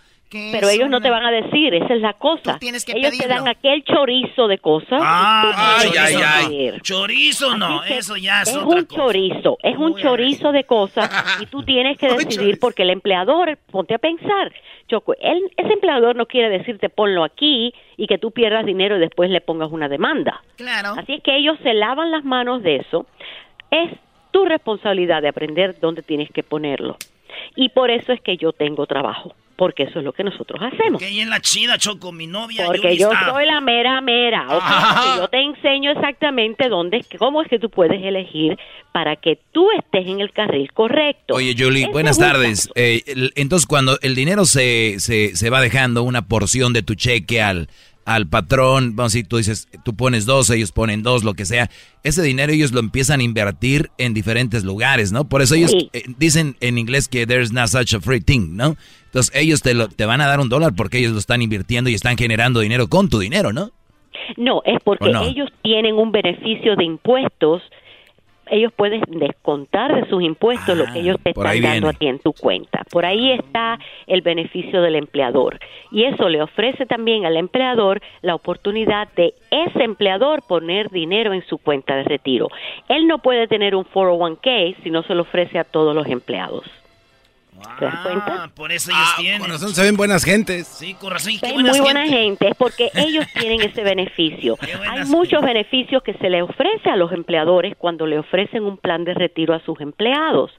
Pero 0.51 0.69
ellos 0.69 0.89
no 0.89 0.99
te 0.99 1.09
van 1.09 1.23
a 1.23 1.31
decir, 1.31 1.73
esa 1.73 1.93
es 1.93 2.01
la 2.01 2.13
cosa. 2.13 2.57
tienes 2.59 2.85
que 2.85 2.93
ellos 2.93 3.17
te 3.17 3.27
dan 3.27 3.47
aquel 3.47 3.83
chorizo 3.83 4.47
de 4.47 4.57
cosas. 4.57 4.99
Ah, 5.01 5.77
ay, 5.79 5.91
ay, 5.97 6.15
ay. 6.15 6.79
Chorizo 6.81 7.55
no, 7.57 7.83
eso 7.83 8.17
ya 8.17 8.41
es, 8.41 8.49
es 8.49 8.55
un 8.55 8.87
chorizo, 8.87 9.57
es 9.61 9.77
un 9.77 9.95
chorizo 9.95 10.51
de 10.51 10.63
cosas 10.63 11.09
y 11.41 11.45
tú 11.45 11.63
tienes 11.63 11.97
que 11.97 12.09
decidir 12.09 12.59
porque 12.59 12.83
el 12.83 12.89
empleador, 12.89 13.57
ponte 13.71 13.93
a 13.93 13.99
pensar, 13.99 14.51
Choco, 14.87 15.13
él, 15.19 15.51
ese 15.57 15.73
empleador 15.73 16.15
no 16.15 16.25
quiere 16.25 16.49
decirte 16.49 16.89
ponlo 16.89 17.23
aquí 17.23 17.73
y 17.97 18.07
que 18.07 18.17
tú 18.17 18.31
pierdas 18.31 18.65
dinero 18.65 18.97
y 18.97 18.99
después 18.99 19.29
le 19.29 19.41
pongas 19.41 19.71
una 19.71 19.87
demanda. 19.87 20.43
Claro. 20.57 20.95
Así 20.97 21.13
es 21.13 21.23
que 21.23 21.35
ellos 21.37 21.57
se 21.63 21.73
lavan 21.73 22.11
las 22.11 22.23
manos 22.23 22.63
de 22.63 22.77
eso. 22.77 23.05
Es 23.71 23.91
tu 24.31 24.45
responsabilidad 24.45 25.21
de 25.21 25.29
aprender 25.29 25.79
dónde 25.79 26.01
tienes 26.01 26.29
que 26.31 26.43
ponerlo. 26.43 26.97
Y 27.55 27.69
por 27.69 27.91
eso 27.91 28.11
es 28.13 28.21
que 28.21 28.37
yo 28.37 28.51
tengo 28.51 28.85
trabajo 28.85 29.35
porque 29.55 29.83
eso 29.83 29.99
es 29.99 30.05
lo 30.05 30.13
que 30.13 30.23
nosotros 30.23 30.59
hacemos. 30.61 31.01
Porque 31.01 31.21
en 31.21 31.29
la 31.29 31.39
chida, 31.39 31.77
Choco, 31.77 32.11
mi 32.11 32.27
novia. 32.27 32.65
Porque 32.65 32.97
yo 32.97 33.11
soy 33.29 33.45
la 33.45 33.61
mera 33.61 34.01
mera. 34.01 34.47
yo 35.17 35.27
te 35.27 35.41
enseño 35.41 35.91
exactamente 35.91 36.69
dónde, 36.69 37.05
cómo 37.17 37.41
es 37.41 37.47
que 37.47 37.59
tú 37.59 37.69
puedes 37.69 38.03
elegir 38.03 38.57
para 38.91 39.15
que 39.15 39.39
tú 39.51 39.69
estés 39.71 40.07
en 40.07 40.21
el 40.21 40.31
carril 40.31 40.71
correcto. 40.73 41.35
Oye, 41.35 41.55
Julie, 41.57 41.87
buenas 41.87 42.17
tardes. 42.17 42.69
Eh, 42.75 43.03
entonces, 43.35 43.65
cuando 43.67 43.97
el 44.01 44.15
dinero 44.15 44.45
se, 44.45 44.95
se, 44.99 45.35
se 45.35 45.49
va 45.49 45.61
dejando 45.61 46.03
una 46.03 46.23
porción 46.23 46.73
de 46.73 46.83
tu 46.83 46.95
cheque 46.95 47.41
al 47.41 47.69
al 48.05 48.27
patrón, 48.27 48.95
vamos 48.95 49.13
a 49.13 49.17
decir, 49.17 49.27
tú 49.27 49.37
dices, 49.37 49.67
tú 49.83 49.95
pones 49.95 50.25
dos, 50.25 50.49
ellos 50.49 50.71
ponen 50.71 51.03
dos, 51.03 51.23
lo 51.23 51.33
que 51.33 51.45
sea, 51.45 51.69
ese 52.03 52.21
dinero 52.21 52.51
ellos 52.51 52.71
lo 52.71 52.79
empiezan 52.79 53.21
a 53.21 53.23
invertir 53.23 53.91
en 53.97 54.13
diferentes 54.13 54.63
lugares, 54.63 55.11
¿no? 55.11 55.29
Por 55.29 55.41
eso 55.41 55.55
ellos 55.55 55.73
eh, 55.73 56.03
dicen 56.17 56.55
en 56.59 56.77
inglés 56.77 57.07
que 57.07 57.25
there's 57.25 57.51
not 57.51 57.67
such 57.67 57.93
a 57.93 58.01
free 58.01 58.21
thing, 58.21 58.55
¿no? 58.55 58.75
Entonces 59.05 59.33
ellos 59.35 59.61
te, 59.61 59.73
lo, 59.73 59.87
te 59.87 60.05
van 60.05 60.21
a 60.21 60.27
dar 60.27 60.39
un 60.39 60.49
dólar 60.49 60.73
porque 60.75 60.97
ellos 60.99 61.13
lo 61.13 61.19
están 61.19 61.41
invirtiendo 61.41 61.89
y 61.89 61.93
están 61.93 62.17
generando 62.17 62.59
dinero 62.59 62.87
con 62.87 63.09
tu 63.09 63.19
dinero, 63.19 63.53
¿no? 63.53 63.71
No, 64.37 64.61
es 64.65 64.81
porque 64.83 65.09
ellos 65.09 65.49
tienen 65.61 65.95
un 65.95 66.11
beneficio 66.11 66.75
de 66.75 66.85
impuestos 66.85 67.61
ellos 68.53 68.71
pueden 68.73 69.01
descontar 69.07 69.95
de 69.95 70.07
sus 70.09 70.21
impuestos 70.21 70.77
lo 70.77 70.85
que 70.85 70.91
ah, 70.91 70.97
ellos 70.97 71.17
te 71.23 71.31
están 71.31 71.61
dando 71.61 71.89
a 71.89 71.93
ti 71.93 72.07
en 72.07 72.19
tu 72.19 72.33
cuenta. 72.33 72.83
Por 72.91 73.05
ahí 73.05 73.31
está 73.31 73.79
el 74.05 74.21
beneficio 74.21 74.81
del 74.81 74.95
empleador. 74.95 75.59
Y 75.91 76.03
eso 76.03 76.29
le 76.29 76.41
ofrece 76.41 76.85
también 76.85 77.25
al 77.25 77.35
empleador 77.35 78.01
la 78.21 78.35
oportunidad 78.35 79.07
de 79.15 79.33
ese 79.49 79.83
empleador 79.83 80.43
poner 80.47 80.89
dinero 80.89 81.33
en 81.33 81.43
su 81.47 81.57
cuenta 81.57 81.95
de 81.95 82.03
retiro. 82.03 82.49
Él 82.89 83.07
no 83.07 83.17
puede 83.19 83.47
tener 83.47 83.75
un 83.75 83.85
401k 83.85 84.75
si 84.83 84.91
no 84.91 85.03
se 85.03 85.15
lo 85.15 85.23
ofrece 85.23 85.57
a 85.57 85.63
todos 85.63 85.95
los 85.95 86.07
empleados. 86.07 86.82
¿Te 87.79 87.85
das 87.85 87.99
cuenta? 88.03 88.43
Ah, 88.43 88.51
por 88.53 88.71
eso 88.71 88.91
ellos 88.91 89.03
ah, 89.05 89.15
tienen. 89.17 89.41
Con 89.41 89.49
razón 89.49 89.73
se 89.73 89.81
ven 89.83 89.97
buenas 89.97 90.23
gentes. 90.23 90.67
Sí, 90.67 90.93
con 90.93 91.11
razón. 91.11 91.33
muy 91.41 91.79
buena 91.79 92.07
gente, 92.07 92.49
es 92.49 92.55
porque 92.55 92.89
ellos 92.95 93.25
tienen 93.39 93.61
ese 93.61 93.83
beneficio. 93.83 94.57
Hay 94.89 95.05
muchos 95.05 95.41
beneficios 95.41 96.03
que 96.03 96.13
se 96.15 96.29
le 96.29 96.41
ofrece 96.41 96.89
a 96.89 96.95
los 96.95 97.11
empleadores 97.11 97.75
cuando 97.77 98.05
le 98.05 98.19
ofrecen 98.19 98.63
un 98.63 98.77
plan 98.77 99.03
de 99.03 99.13
retiro 99.13 99.53
a 99.53 99.59
sus 99.61 99.79
empleados. 99.81 100.51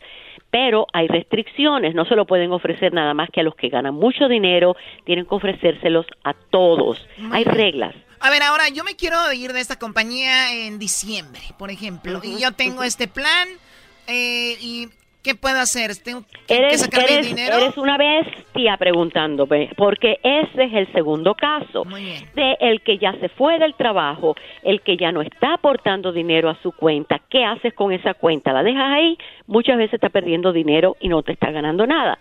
Pero 0.51 0.87
hay 0.93 1.09
restricciones, 1.09 1.95
no 1.95 2.05
se 2.05 2.15
lo 2.15 2.27
pueden 2.27 2.53
ofrecer 2.53 2.93
nada 2.93 3.13
más 3.13 3.29
que 3.31 3.41
a 3.41 3.43
los 3.43 3.57
que 3.57 3.69
ganan 3.69 3.95
mucho 3.95 4.29
dinero, 4.29 4.77
tienen 5.05 5.27
que 5.27 5.35
ofrecérselos 5.35 6.07
a 6.23 6.33
todos. 6.33 7.05
hay 7.33 7.45
reglas. 7.45 7.95
A 8.21 8.31
ver, 8.31 8.43
ahora 8.43 8.69
yo 8.69 8.85
me 8.85 8.95
quiero 8.95 9.33
ir 9.33 9.53
de 9.53 9.61
esta 9.61 9.79
compañía 9.79 10.55
en 10.55 10.79
diciembre, 10.79 11.43
por 11.59 11.71
ejemplo, 11.71 12.21
y 12.23 12.41
yo 12.41 12.53
tengo 12.53 12.83
este 12.83 13.07
plan 13.09 13.49
eh, 14.07 14.57
y 14.61 14.89
¿Qué 15.25 15.35
puedo 15.35 15.59
hacer? 15.59 15.97
¿Tengo 15.97 16.23
que 16.47 16.77
sacar 16.77 17.11
eres, 17.11 17.29
dinero? 17.29 17.57
Eres 17.57 17.79
una 17.79 17.97
bestia 17.97 18.77
preguntándome, 18.77 19.71
porque 19.75 20.19
ese 20.23 20.65
es 20.65 20.75
el 20.75 20.93
segundo 20.93 21.35
caso. 21.35 21.85
De 22.35 22.59
el 22.61 22.83
que 22.83 22.99
ya 22.99 23.15
se 23.19 23.31
fue 23.31 23.59
del 23.59 23.73
trabajo, 23.73 24.37
el 24.63 24.83
que 24.83 24.99
ya 24.99 25.13
no 25.13 25.23
está 25.23 25.55
aportando 25.55 26.13
dinero 26.13 26.51
a 26.51 26.61
su 26.63 26.73
cuenta. 26.73 27.23
¿Qué 27.31 27.43
haces 27.43 27.73
con 27.73 27.91
esa 27.91 28.13
cuenta? 28.13 28.53
¿La 28.53 28.63
dejas 28.63 28.93
ahí? 28.93 29.17
Muchas 29.47 29.79
veces 29.79 29.95
está 29.95 30.11
perdiendo 30.11 30.53
dinero 30.53 30.99
y 31.01 31.09
no 31.09 31.23
te 31.23 31.33
está 31.33 31.51
ganando 31.51 31.87
nada. 31.87 32.19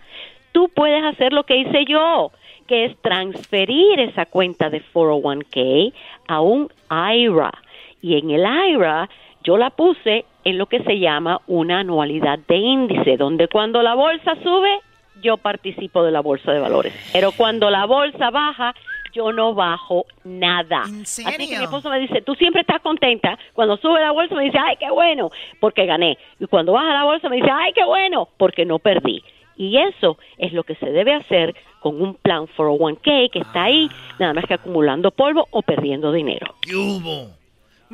Tú 0.52 0.70
puedes 0.74 1.04
hacer 1.04 1.34
lo 1.34 1.44
que 1.44 1.58
hice 1.58 1.84
yo, 1.84 2.32
que 2.66 2.86
es 2.86 2.96
transferir 3.02 4.00
esa 4.00 4.24
cuenta 4.24 4.70
de 4.70 4.82
401k 4.82 5.92
a 6.26 6.40
un 6.40 6.70
IRA. 6.90 7.52
Y 8.00 8.16
en 8.16 8.30
el 8.30 8.46
IRA 8.70 9.10
yo 9.42 9.58
la 9.58 9.68
puse 9.68 10.24
en 10.44 10.58
lo 10.58 10.66
que 10.66 10.82
se 10.82 10.98
llama 10.98 11.40
una 11.46 11.80
anualidad 11.80 12.38
de 12.46 12.56
índice, 12.56 13.16
donde 13.16 13.48
cuando 13.48 13.82
la 13.82 13.94
bolsa 13.94 14.34
sube, 14.42 14.80
yo 15.22 15.36
participo 15.38 16.04
de 16.04 16.10
la 16.10 16.20
bolsa 16.20 16.52
de 16.52 16.60
valores. 16.60 16.92
Pero 17.12 17.32
cuando 17.32 17.70
la 17.70 17.86
bolsa 17.86 18.30
baja, 18.30 18.74
yo 19.14 19.32
no 19.32 19.54
bajo 19.54 20.06
nada. 20.24 20.82
Así 20.82 21.24
que 21.24 21.56
mi 21.58 21.64
esposo 21.64 21.88
me 21.88 22.00
dice, 22.00 22.20
tú 22.20 22.34
siempre 22.34 22.62
estás 22.62 22.82
contenta. 22.82 23.38
Cuando 23.54 23.76
sube 23.76 24.00
la 24.00 24.10
bolsa 24.10 24.34
me 24.34 24.44
dice, 24.44 24.58
ay, 24.58 24.76
qué 24.78 24.90
bueno, 24.90 25.30
porque 25.60 25.86
gané. 25.86 26.18
Y 26.38 26.46
cuando 26.46 26.72
baja 26.72 26.92
la 26.92 27.04
bolsa 27.04 27.28
me 27.28 27.36
dice, 27.36 27.50
ay, 27.50 27.72
qué 27.72 27.84
bueno, 27.84 28.28
porque 28.36 28.66
no 28.66 28.78
perdí. 28.78 29.22
Y 29.56 29.78
eso 29.78 30.18
es 30.36 30.52
lo 30.52 30.64
que 30.64 30.74
se 30.74 30.90
debe 30.90 31.14
hacer 31.14 31.54
con 31.80 32.02
un 32.02 32.14
plan 32.14 32.46
401k 32.46 33.30
que 33.30 33.38
está 33.38 33.64
ahí, 33.64 33.88
nada 34.18 34.34
más 34.34 34.46
que 34.46 34.54
acumulando 34.54 35.12
polvo 35.12 35.46
o 35.50 35.62
perdiendo 35.62 36.12
dinero. 36.12 36.54
¿Qué 36.60 36.74
hubo? 36.74 37.43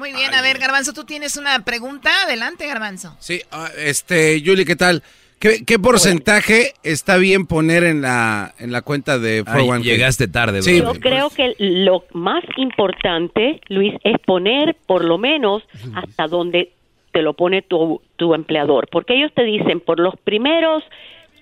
Muy 0.01 0.15
bien, 0.15 0.33
a 0.33 0.41
ver, 0.41 0.57
Garbanzo, 0.57 0.95
tú 0.95 1.05
tienes 1.05 1.37
una 1.37 1.63
pregunta. 1.63 2.09
Adelante, 2.25 2.67
Garbanzo. 2.67 3.15
Sí, 3.19 3.43
ah, 3.53 3.69
este, 3.77 4.43
Julie, 4.43 4.65
¿qué 4.65 4.75
tal? 4.75 5.03
¿Qué, 5.39 5.79
porcentaje 5.79 6.73
está 6.83 7.19
bien 7.19 7.47
poner 7.47 7.85
en 7.85 8.01
la, 8.01 8.55
en 8.59 8.73
la 8.73 8.81
cuenta 8.81 9.19
de 9.19 9.43
401 9.45 9.85
Llegaste 9.85 10.27
tarde, 10.27 10.63
sí, 10.63 10.79
Yo 10.79 10.95
creo 10.95 11.29
que 11.29 11.55
lo 11.59 12.05
más 12.15 12.43
importante, 12.57 13.61
Luis, 13.69 13.93
es 14.03 14.19
poner 14.25 14.75
por 14.87 15.05
lo 15.05 15.19
menos 15.19 15.65
hasta 15.95 16.29
donde 16.29 16.73
te 17.13 17.21
lo 17.21 17.35
pone 17.35 17.61
tu, 17.61 18.01
tu 18.17 18.33
empleador. 18.33 18.89
Porque 18.91 19.17
ellos 19.17 19.33
te 19.35 19.45
dicen, 19.45 19.81
por 19.81 20.01
los 20.01 20.15
primeros 20.25 20.83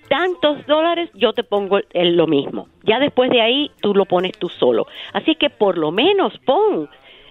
tantos 0.09 0.65
dólares, 0.65 1.09
yo 1.13 1.31
te 1.31 1.43
pongo 1.43 1.79
el, 1.93 2.17
lo 2.17 2.27
mismo. 2.27 2.67
Ya 2.83 2.99
después 2.99 3.29
de 3.29 3.41
ahí, 3.41 3.71
tú 3.79 3.93
lo 3.93 4.03
pones 4.03 4.37
tú 4.37 4.49
solo. 4.49 4.85
Así 5.13 5.35
que 5.35 5.49
por 5.49 5.77
lo 5.77 5.91
menos 5.91 6.37
pon 6.39 6.89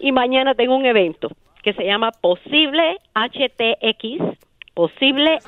Y 0.00 0.12
mañana 0.12 0.54
tengo 0.54 0.76
un 0.76 0.86
evento 0.86 1.28
que 1.62 1.72
se 1.72 1.84
llama 1.84 2.12
Posible 2.12 2.98
HTX 3.14 4.38
Posible 4.78 5.40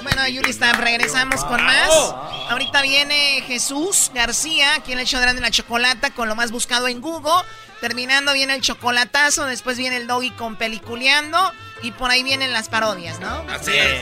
Bueno, 0.03 0.27
Yuri, 0.27 0.51
regresamos 0.79 1.43
con 1.45 1.63
más. 1.63 2.15
Ahorita 2.49 2.81
viene 2.81 3.43
Jesús 3.47 4.11
García, 4.13 4.81
quien 4.85 4.97
le 4.97 5.03
echó 5.03 5.19
grande 5.19 5.41
la 5.41 5.51
chocolata 5.51 6.11
con 6.11 6.27
lo 6.27 6.35
más 6.35 6.51
buscado 6.51 6.87
en 6.87 7.01
Google. 7.01 7.43
Terminando 7.81 8.33
viene 8.33 8.55
el 8.55 8.61
chocolatazo, 8.61 9.45
después 9.45 9.77
viene 9.77 9.97
el 9.97 10.07
doggy 10.07 10.31
con 10.31 10.55
peliculeando 10.55 11.37
y 11.83 11.91
por 11.91 12.11
ahí 12.11 12.23
vienen 12.23 12.53
las 12.53 12.69
parodias, 12.69 13.19
¿no? 13.19 13.43
Así 13.49 13.71
es. 13.71 14.01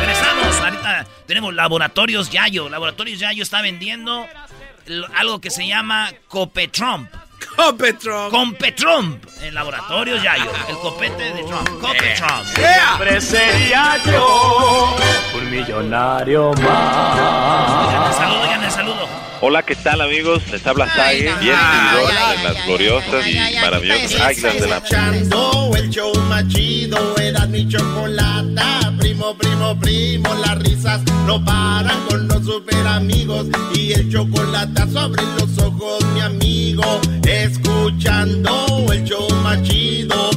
Regresamos. 0.00 0.60
Ahorita 0.60 1.06
tenemos 1.26 1.54
Laboratorios 1.54 2.30
Yayo. 2.30 2.68
Laboratorios 2.68 3.18
Yayo 3.18 3.42
está 3.42 3.62
vendiendo 3.62 4.26
algo 5.16 5.40
que 5.40 5.50
se 5.50 5.66
llama 5.66 6.10
Copetrump. 6.28 7.10
Copetron. 7.56 8.30
Con 8.30 8.54
Petron. 8.54 9.20
En 9.40 9.54
laboratorios 9.54 10.22
Yayo. 10.22 10.50
El 10.68 10.76
copete 10.78 11.34
de 11.34 11.42
Trump. 11.42 11.68
Copetron. 11.80 12.46
Siempre 12.46 13.20
sería 13.20 13.96
yo 14.04 14.96
un 15.34 15.50
millonario 15.50 16.52
más. 16.52 18.16
Saludo, 18.16 18.46
ya 18.46 18.70
saludo. 18.70 19.08
Hola, 19.40 19.62
¿qué 19.62 19.76
tal 19.76 20.00
amigos? 20.00 20.42
Les 20.50 20.66
habla 20.66 20.92
Sague, 20.92 21.32
bien 21.40 21.54
seguidor 21.54 22.36
de 22.36 22.42
las 22.42 22.66
gloriosas 22.66 23.26
y 23.28 23.56
maravillosas 23.60 24.20
águilas 24.20 24.60
de 24.60 24.66
la... 24.66 24.76
Escuchando 24.78 25.70
el 25.76 25.90
show 25.90 26.12
más 26.28 26.48
chido, 26.48 27.16
era 27.18 27.46
mi 27.46 27.68
chocolata. 27.68 28.92
Primo, 28.98 29.36
primo, 29.36 29.78
primo, 29.78 30.34
las 30.44 30.58
risas 30.58 31.02
no 31.24 31.44
paran 31.44 32.04
con 32.08 32.26
los 32.26 32.44
super 32.44 32.84
amigos. 32.84 33.46
Y 33.74 33.92
el 33.92 34.10
chocolate 34.10 34.82
sobre 34.90 35.22
los 35.22 35.56
ojos, 35.58 36.04
mi 36.14 36.20
amigo. 36.20 37.00
Escuchando 37.24 38.86
el 38.92 39.04
show 39.04 39.30
más 39.44 39.62
chido. 39.62 40.30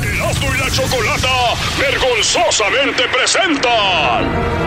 Erasmo 0.00 0.54
y 0.54 0.58
la 0.58 0.70
Chocolata 0.70 1.54
vergonzosamente 1.80 3.02
presentan 3.08 4.66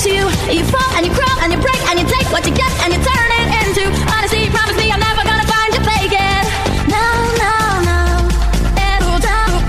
Life's 0.00 0.06
like 0.06 0.24
this, 0.24 0.48
you 0.50 0.60
you 0.60 0.64
fall 0.64 0.90
and 0.96 1.06
you 1.06 1.12
crawl 1.12 1.38
and 1.42 1.52
you 1.52 1.58
break 1.58 1.80
and 1.88 1.98
you 2.00 2.06
take 2.06 2.30
what 2.32 2.46
you 2.46 2.54
get 2.54 2.70
and 2.84 2.92
you 2.92 2.98
turn 2.98 3.30
it 3.38 3.48
into 3.60 3.84
honesty. 4.12 4.48
Promise 4.50 4.76
me 4.76 4.90
I'm 4.90 5.00
never 5.00 5.22
gonna 5.22 5.44
find 5.44 5.74
you 5.74 5.80
fake 5.80 6.12
it. 6.12 6.44
No, 6.88 7.04
no, 7.42 7.54
no. 7.84 8.28
It'll 8.76 9.18
die. 9.20 9.60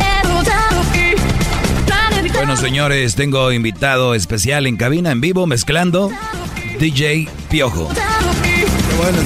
It'll 0.00 0.42
die. 0.44 0.84
Trying 1.86 2.14
to 2.16 2.22
be 2.22 2.28
Bueno, 2.30 2.56
señores, 2.56 3.14
tengo 3.14 3.52
invitado 3.52 4.14
especial 4.14 4.66
en 4.66 4.76
cabina, 4.76 5.10
en 5.10 5.20
vivo, 5.20 5.46
mezclando 5.46 6.10
DJ 6.78 7.28
Piojo. 7.50 7.88
Qué 7.88 8.96
bueno, 8.96 9.18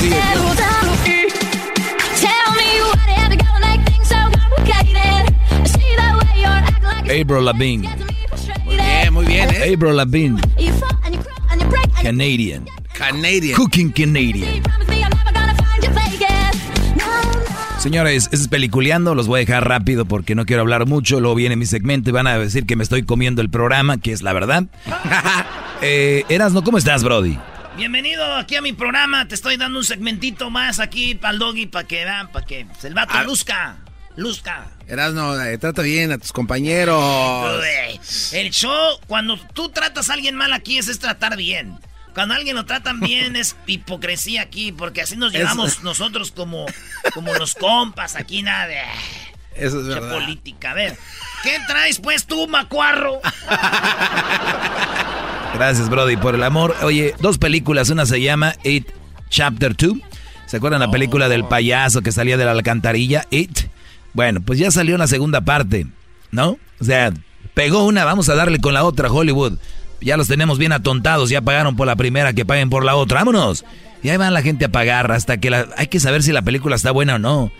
Tell 2.20 2.50
me 2.56 2.82
what 2.82 3.06
you 3.06 3.14
had 3.14 3.30
to 3.30 3.36
go 3.36 3.46
and 3.54 3.64
make 3.64 3.82
things 3.88 4.08
so 4.08 4.16
complicated. 4.16 5.34
See 5.66 5.94
the 5.96 6.18
way 6.18 6.40
you're 6.40 6.48
acting 6.48 6.82
like 6.84 7.08
April 7.10 7.44
Lavigne. 7.44 8.09
Bien, 9.30 9.48
¿eh? 9.54 9.74
April 9.74 9.96
Lavigne. 9.96 10.40
Canadian. 12.02 12.66
Canadian. 12.92 13.54
Cooking 13.56 13.92
Canadian. 13.92 14.60
Señores, 17.78 18.28
es 18.32 18.48
peliculeando, 18.48 19.14
los 19.14 19.28
voy 19.28 19.38
a 19.38 19.44
dejar 19.46 19.68
rápido 19.68 20.04
porque 20.04 20.34
no 20.34 20.46
quiero 20.46 20.62
hablar 20.62 20.86
mucho, 20.86 21.20
luego 21.20 21.36
viene 21.36 21.54
mi 21.54 21.64
segmento 21.64 22.10
y 22.10 22.12
van 22.12 22.26
a 22.26 22.38
decir 22.38 22.66
que 22.66 22.74
me 22.74 22.82
estoy 22.82 23.04
comiendo 23.04 23.40
el 23.40 23.50
programa, 23.50 23.98
que 23.98 24.10
es 24.10 24.22
la 24.22 24.32
verdad. 24.32 24.64
eh, 25.80 26.24
Erasno, 26.28 26.64
¿cómo 26.64 26.76
estás, 26.78 27.04
Brody? 27.04 27.38
Bienvenido 27.76 28.34
aquí 28.34 28.56
a 28.56 28.62
mi 28.62 28.72
programa. 28.72 29.28
Te 29.28 29.36
estoy 29.36 29.56
dando 29.56 29.78
un 29.78 29.84
segmentito 29.84 30.50
más 30.50 30.80
aquí 30.80 31.14
para 31.14 31.34
el 31.34 31.38
doggy, 31.38 31.66
para 31.66 31.86
que 31.86 32.04
vean, 32.04 32.32
para 32.32 32.44
que 32.44 32.66
pues, 32.66 32.84
el 32.84 32.94
vato 32.94 33.12
Ah. 33.14 33.22
luzca. 33.22 33.76
Luzca. 34.20 34.66
Erasno, 34.86 35.40
eh, 35.42 35.56
trata 35.56 35.82
bien 35.82 36.12
a 36.12 36.18
tus 36.18 36.32
compañeros. 36.32 37.62
El 38.32 38.50
show, 38.50 38.98
cuando 39.06 39.38
tú 39.54 39.70
tratas 39.70 40.10
a 40.10 40.12
alguien 40.12 40.36
mal 40.36 40.52
aquí, 40.52 40.76
ese 40.78 40.92
es 40.92 40.98
tratar 40.98 41.36
bien. 41.36 41.78
Cuando 42.14 42.34
a 42.34 42.36
alguien 42.36 42.54
lo 42.56 42.66
tratan 42.66 43.00
bien 43.00 43.34
es 43.34 43.56
hipocresía 43.66 44.42
aquí, 44.42 44.72
porque 44.72 45.00
así 45.02 45.16
nos 45.16 45.32
Es- 45.32 45.38
llevamos 45.40 45.82
nosotros 45.82 46.32
como, 46.32 46.66
como 47.14 47.32
los 47.34 47.54
compas 47.54 48.14
aquí, 48.16 48.42
nada 48.42 48.66
de... 48.66 48.78
Eso 49.56 49.80
es 49.80 49.86
Mucha 49.86 50.00
verdad. 50.00 50.12
política. 50.14 50.70
A 50.72 50.74
ver, 50.74 50.96
¿qué 51.42 51.58
traes 51.66 51.98
pues 51.98 52.26
tú, 52.26 52.46
macuarro? 52.46 53.20
Gracias, 55.54 55.88
Brody, 55.88 56.16
por 56.16 56.34
el 56.34 56.42
amor. 56.42 56.76
Oye, 56.82 57.14
dos 57.20 57.38
películas, 57.38 57.88
una 57.90 58.06
se 58.06 58.20
llama 58.20 58.54
It 58.64 58.88
Chapter 59.28 59.76
2. 59.76 59.94
¿Se 60.46 60.56
acuerdan 60.58 60.80
la 60.80 60.90
película 60.90 61.28
del 61.28 61.44
payaso 61.44 62.02
que 62.02 62.12
salía 62.12 62.36
de 62.36 62.44
la 62.44 62.50
alcantarilla? 62.52 63.26
It. 63.30 63.60
Bueno, 64.12 64.40
pues 64.40 64.58
ya 64.58 64.70
salió 64.70 64.98
la 64.98 65.06
segunda 65.06 65.42
parte, 65.42 65.86
¿no? 66.30 66.58
O 66.80 66.84
sea, 66.84 67.12
pegó 67.54 67.84
una, 67.84 68.04
vamos 68.04 68.28
a 68.28 68.34
darle 68.34 68.58
con 68.58 68.74
la 68.74 68.84
otra, 68.84 69.10
Hollywood. 69.10 69.58
Ya 70.00 70.16
los 70.16 70.28
tenemos 70.28 70.58
bien 70.58 70.72
atontados, 70.72 71.30
ya 71.30 71.42
pagaron 71.42 71.76
por 71.76 71.86
la 71.86 71.96
primera, 71.96 72.32
que 72.32 72.46
paguen 72.46 72.70
por 72.70 72.84
la 72.84 72.96
otra, 72.96 73.20
vámonos. 73.20 73.64
Y 74.02 74.08
ahí 74.08 74.16
van 74.16 74.34
la 74.34 74.42
gente 74.42 74.64
a 74.64 74.72
pagar 74.72 75.12
hasta 75.12 75.38
que 75.38 75.50
la... 75.50 75.68
Hay 75.76 75.88
que 75.88 76.00
saber 76.00 76.22
si 76.22 76.32
la 76.32 76.42
película 76.42 76.76
está 76.76 76.90
buena 76.90 77.16
o 77.16 77.18
no. 77.18 77.52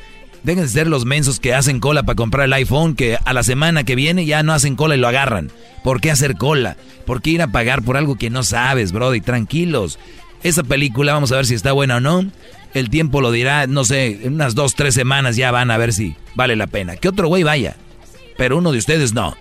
Dejen 0.43 0.65
de 0.65 0.71
ser 0.71 0.87
los 0.87 1.05
mensos 1.05 1.39
que 1.39 1.53
hacen 1.53 1.81
cola 1.81 2.03
para 2.03 2.17
comprar 2.17 2.47
el 2.47 2.53
iPhone, 2.55 2.95
que 2.95 3.19
a 3.23 3.33
la 3.35 3.43
semana 3.43 3.85
que 3.85 3.95
viene 3.95 4.25
ya 4.25 4.43
no 4.43 4.55
hacen 4.55 4.75
cola 4.75 4.97
y 4.97 4.99
lo 4.99 5.09
agarran. 5.09 5.51
¿Por 5.85 6.01
qué 6.01 6.11
hacer 6.11 6.37
cola? 6.37 6.79
¿Por 7.05 7.21
qué 7.21 7.31
ir 7.31 7.43
a 7.43 7.49
pagar 7.49 7.83
por 7.83 7.99
algo 7.99 8.17
que 8.17 8.31
no 8.31 8.43
sabes, 8.43 8.93
Brody? 8.93 9.21
Tranquilos. 9.21 9.99
Esa 10.43 10.63
película, 10.63 11.13
vamos 11.13 11.31
a 11.33 11.37
ver 11.37 11.45
si 11.45 11.55
está 11.55 11.73
buena 11.73 11.97
o 11.97 12.01
no. 12.01 12.25
El 12.75 12.91
tiempo 12.91 13.21
lo 13.21 13.33
dirá, 13.33 13.67
no 13.67 13.85
sé, 13.85 14.21
en 14.23 14.35
unas 14.35 14.55
dos, 14.55 14.75
tres 14.75 14.95
semanas 14.95 15.37
ya 15.37 15.51
van 15.51 15.71
a 15.71 15.79
ver 15.79 15.93
si 15.93 16.15
vale 16.35 16.57
la 16.57 16.67
pena. 16.67 16.97
Que 16.97 17.09
otro 17.09 17.29
güey 17.29 17.43
vaya, 17.43 17.77
pero 18.37 18.59
uno 18.59 18.73
de 18.73 18.79
ustedes 18.79 19.13
no. 19.13 19.37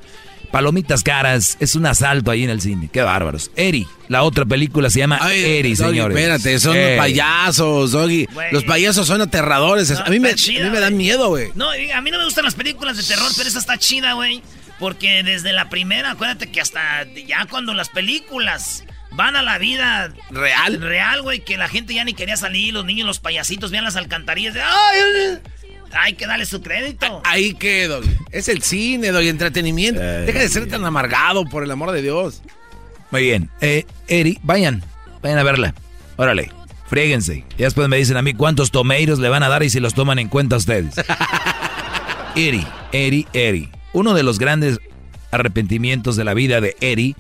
Palomitas 0.52 1.04
caras, 1.04 1.58
es 1.60 1.76
un 1.76 1.86
asalto 1.86 2.32
ahí 2.32 2.44
en 2.44 2.50
el 2.50 2.60
cine. 2.60 2.90
Qué 2.92 3.04
bárbaros. 3.04 3.52
Eri, 3.56 3.86
la 4.08 4.24
otra 4.24 4.46
película 4.46 4.90
se 4.90 4.98
llama 4.98 5.20
Eri, 5.32 5.76
Doggy, 5.76 5.90
señores. 5.92 6.18
Espérate, 6.18 6.60
son 6.60 6.76
Eri. 6.76 6.98
payasos, 6.98 7.92
Doggy. 7.92 8.28
Los 8.52 8.64
payasos 8.64 9.06
son 9.06 9.22
aterradores. 9.22 9.92
a, 9.92 10.10
mí 10.10 10.20
me, 10.20 10.34
chida, 10.34 10.62
a 10.62 10.66
mí 10.66 10.72
me 10.72 10.80
dan 10.80 10.98
miedo, 10.98 11.28
güey. 11.28 11.50
No, 11.54 11.70
a 11.70 12.02
mí 12.02 12.10
no 12.10 12.18
me 12.18 12.26
gustan 12.26 12.46
las 12.46 12.56
películas 12.56 12.98
de 12.98 13.04
terror, 13.04 13.32
pero 13.38 13.48
esa 13.48 13.60
está 13.60 13.78
chida, 13.78 14.14
güey. 14.14 14.42
Porque 14.80 15.22
desde 15.24 15.54
la 15.54 15.70
primera, 15.70 16.12
acuérdate 16.12 16.50
que 16.50 16.62
hasta 16.62 17.06
ya 17.28 17.46
cuando 17.46 17.76
las 17.76 17.90
películas 17.90 18.86
van 19.12 19.36
a 19.36 19.42
la 19.42 19.58
vida 19.58 20.14
real, 20.30 20.82
real, 20.82 21.22
güey, 21.22 21.42
que 21.42 21.58
la 21.58 21.68
gente 21.68 21.94
ya 21.94 22.04
ni 22.04 22.14
quería 22.14 22.38
salir, 22.38 22.74
los 22.74 22.86
niños, 22.86 23.06
los 23.08 23.20
payasitos, 23.20 23.72
vean 23.72 23.84
las 23.84 23.96
alcantarillas. 23.96 24.54
de, 24.54 24.62
¡Ay! 24.62 25.40
Hay 25.92 26.14
que 26.14 26.28
darle 26.28 26.46
su 26.46 26.62
crédito. 26.62 27.22
Ahí 27.26 27.54
que, 27.56 27.88
Doggy. 27.88 28.10
Es 28.32 28.48
el 28.48 28.62
cine, 28.62 29.12
Doggy, 29.12 29.30
entretenimiento. 29.30 30.00
Deja 30.00 30.40
de 30.40 30.50
ser 30.50 30.68
tan 30.70 30.86
amargado, 30.86 31.46
por 31.46 31.64
el 31.64 31.72
amor 31.72 31.92
de 31.92 32.02
Dios. 32.02 32.44
Muy 33.12 33.24
bien. 33.24 33.50
Eh, 33.62 33.86
Eri, 34.08 34.40
vayan, 34.44 34.84
vayan 35.22 35.40
a 35.40 35.44
verla. 35.44 35.74
Órale, 36.16 36.52
fríguense. 36.88 37.44
Y 37.58 37.64
después 37.64 37.88
me 37.88 37.98
dicen 37.98 38.18
a 38.18 38.22
mí 38.22 38.34
cuántos 38.34 38.72
tomeiros 38.72 39.20
le 39.20 39.30
van 39.30 39.42
a 39.42 39.50
dar 39.50 39.64
y 39.64 39.70
si 39.70 39.80
los 39.80 39.96
toman 39.96 40.20
en 40.20 40.28
cuenta 40.28 40.58
ustedes. 40.58 40.94
Eri, 42.36 42.66
Eri, 42.92 43.28
Eri. 43.34 43.72
Uno 43.94 44.14
de 44.14 44.22
los 44.22 44.38
grandes 44.38 44.80
arrepentimientos 45.32 46.16
de 46.16 46.24
la 46.24 46.34
vida 46.34 46.62
de 46.62 46.76
Eri 46.82 47.16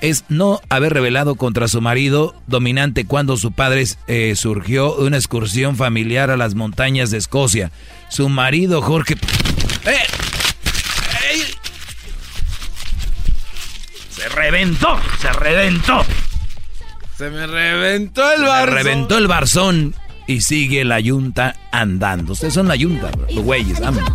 es 0.00 0.24
no 0.28 0.60
haber 0.68 0.92
revelado 0.94 1.34
contra 1.34 1.68
su 1.68 1.80
marido 1.80 2.34
dominante 2.46 3.04
cuando 3.06 3.36
su 3.36 3.52
padre 3.52 3.84
eh, 4.06 4.34
surgió 4.36 4.94
de 4.96 5.06
una 5.06 5.16
excursión 5.16 5.76
familiar 5.76 6.30
a 6.30 6.36
las 6.36 6.54
montañas 6.54 7.10
de 7.10 7.18
Escocia. 7.18 7.70
Su 8.08 8.28
marido 8.28 8.82
Jorge... 8.82 9.16
Se 14.10 14.28
reventó, 14.28 14.98
se 15.20 15.32
reventó. 15.32 16.04
Se 17.16 17.30
me 17.30 17.46
reventó 17.46 18.30
el 18.32 18.40
Se 18.40 18.44
barzo. 18.46 18.74
reventó 18.74 19.18
el 19.18 19.26
barzón 19.28 19.94
y 20.26 20.42
sigue 20.42 20.84
la 20.84 21.00
yunta 21.00 21.56
andando. 21.72 22.32
Ustedes 22.32 22.54
son 22.54 22.68
la 22.68 22.76
yunta, 22.76 23.10
bro. 23.10 23.26
Güeyes, 23.42 23.80
vámonos. 23.80 24.10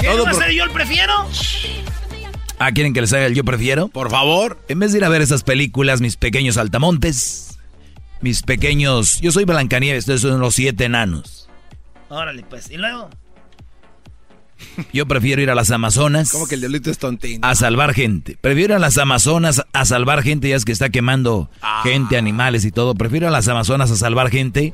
¿Quién 0.00 0.24
va 0.24 0.30
a 0.30 0.34
ser 0.34 0.50
yo 0.52 0.64
el 0.64 0.70
prefiero? 0.70 1.12
Ah, 2.64 2.72
¿quieren 2.72 2.92
que 2.94 3.00
les 3.00 3.12
haga 3.12 3.26
el 3.26 3.34
yo 3.34 3.44
prefiero? 3.44 3.88
Por 3.88 4.10
favor. 4.10 4.58
En 4.68 4.78
vez 4.78 4.92
de 4.92 4.98
ir 4.98 5.04
a 5.04 5.08
ver 5.08 5.20
esas 5.22 5.42
películas, 5.42 6.00
mis 6.00 6.16
pequeños 6.16 6.56
altamontes, 6.58 7.58
mis 8.20 8.42
pequeños... 8.42 9.20
Yo 9.20 9.32
soy 9.32 9.44
Blancanieves, 9.44 10.04
ustedes 10.04 10.20
son 10.20 10.38
los 10.40 10.54
siete 10.54 10.84
enanos. 10.84 11.48
Órale, 12.08 12.44
pues. 12.48 12.70
¿Y 12.70 12.76
luego? 12.76 13.10
Yo 14.92 15.06
prefiero 15.06 15.42
ir 15.42 15.50
a 15.50 15.56
las 15.56 15.72
Amazonas 15.72 16.30
Como 16.30 16.46
que 16.46 16.54
el 16.54 16.60
diablito 16.60 16.88
es 16.90 16.98
tontín. 16.98 17.40
a 17.44 17.54
salvar 17.56 17.94
gente. 17.94 18.38
Prefiero 18.40 18.74
ir 18.74 18.76
a 18.76 18.78
las 18.78 18.96
Amazonas 18.96 19.62
a 19.72 19.84
salvar 19.84 20.22
gente, 20.22 20.48
ya 20.48 20.54
es 20.56 20.64
que 20.64 20.70
está 20.72 20.88
quemando 20.90 21.50
Ah. 21.62 21.80
gente, 21.82 22.16
animales 22.16 22.64
y 22.64 22.70
todo. 22.70 22.94
Prefiero 22.94 23.24
ir 23.26 23.28
a 23.28 23.32
las 23.32 23.48
Amazonas 23.48 23.90
a 23.90 23.96
salvar 23.96 24.30
gente 24.30 24.72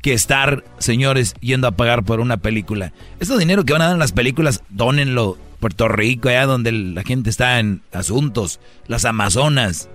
que 0.00 0.12
estar, 0.12 0.62
señores, 0.78 1.34
yendo 1.40 1.66
a 1.66 1.72
pagar 1.72 2.04
por 2.04 2.20
una 2.20 2.36
película. 2.36 2.92
Ese 3.18 3.36
dinero 3.36 3.64
que 3.64 3.72
van 3.72 3.82
a 3.82 3.86
dar 3.86 3.94
en 3.94 3.98
las 3.98 4.12
películas, 4.12 4.62
dónenlo. 4.68 5.38
Puerto 5.58 5.88
Rico, 5.88 6.28
allá 6.28 6.46
donde 6.46 6.72
la 6.72 7.02
gente 7.02 7.30
está 7.30 7.58
en 7.58 7.82
asuntos. 7.92 8.60
Las 8.86 9.04
Amazonas. 9.04 9.88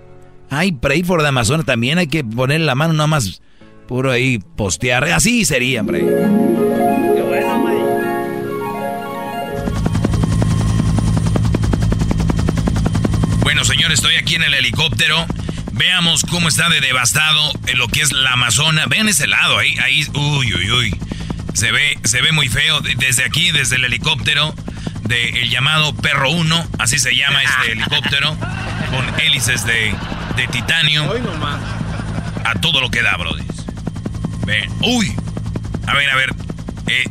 Ay, 0.50 0.72
pray 0.72 1.02
for 1.02 1.22
the 1.22 1.28
Amazonas 1.28 1.64
también 1.64 1.98
hay 1.98 2.08
que 2.08 2.22
poner 2.24 2.60
la 2.60 2.74
mano 2.74 2.92
nada 2.92 3.06
más 3.06 3.40
puro 3.88 4.10
ahí 4.10 4.38
postear. 4.38 5.04
Así 5.04 5.44
sería, 5.44 5.80
hombre. 5.80 6.02
Bueno, 6.02 7.60
güey. 7.60 7.76
Bueno, 13.42 13.64
señores, 13.64 13.98
estoy 13.98 14.16
aquí 14.16 14.34
en 14.34 14.42
el 14.42 14.54
helicóptero. 14.54 15.26
Veamos 15.72 16.22
cómo 16.22 16.48
está 16.48 16.68
de 16.68 16.80
devastado 16.80 17.52
en 17.66 17.78
lo 17.78 17.88
que 17.88 18.02
es 18.02 18.12
la 18.12 18.32
Amazona. 18.32 18.86
Vean 18.86 19.08
ese 19.08 19.26
lado, 19.26 19.58
ahí, 19.58 19.74
ahí, 19.82 20.06
uy, 20.14 20.54
uy, 20.54 20.70
uy. 20.70 20.96
Se 21.54 21.72
ve, 21.72 21.98
se 22.04 22.22
ve 22.22 22.32
muy 22.32 22.48
feo 22.48 22.80
desde 22.80 23.24
aquí, 23.24 23.50
desde 23.52 23.76
el 23.76 23.84
helicóptero 23.84 24.54
del 25.02 25.50
llamado 25.50 25.94
Perro 25.94 26.30
1, 26.30 26.68
así 26.78 26.98
se 26.98 27.14
llama 27.14 27.42
este 27.60 27.72
helicóptero, 27.72 28.36
con 28.90 29.20
hélices 29.20 29.64
de, 29.66 29.94
de 30.36 30.46
titanio. 30.48 31.12
A 32.44 32.54
todo 32.60 32.80
lo 32.80 32.90
que 32.90 33.02
da, 33.02 33.16
brody. 33.16 33.44
Ven, 34.46 34.70
uy. 34.80 35.14
A 35.86 35.94
ver, 35.94 36.10
a 36.10 36.16
ver. 36.16 36.34
Eh, 36.88 37.04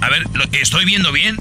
a 0.00 0.08
ver, 0.10 0.26
¿lo, 0.34 0.44
¿estoy 0.52 0.84
viendo 0.84 1.12
bien? 1.12 1.36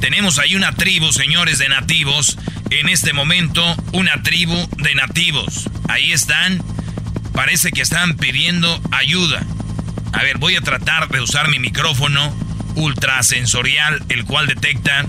Tenemos 0.00 0.38
ahí 0.38 0.56
una 0.56 0.72
tribu, 0.72 1.12
señores, 1.12 1.58
de 1.58 1.68
nativos. 1.68 2.38
En 2.70 2.88
este 2.88 3.12
momento, 3.12 3.62
una 3.92 4.22
tribu 4.22 4.68
de 4.78 4.94
nativos. 4.94 5.68
Ahí 5.88 6.12
están. 6.12 6.62
Parece 7.32 7.70
que 7.70 7.82
están 7.82 8.16
pidiendo 8.16 8.80
ayuda. 8.90 9.42
A 10.12 10.22
ver, 10.22 10.38
voy 10.38 10.56
a 10.56 10.60
tratar 10.60 11.08
de 11.08 11.20
usar 11.20 11.48
mi 11.48 11.58
micrófono 11.58 12.34
ultrasensorial, 12.74 14.02
el 14.08 14.24
cual 14.24 14.46
detecta 14.46 15.04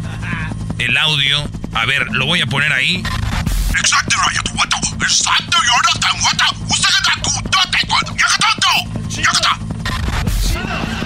el 0.79 0.97
audio. 0.97 1.49
A 1.73 1.85
ver, 1.85 2.07
lo 2.11 2.25
voy 2.25 2.41
a 2.41 2.45
poner 2.47 2.73
ahí. 2.73 3.03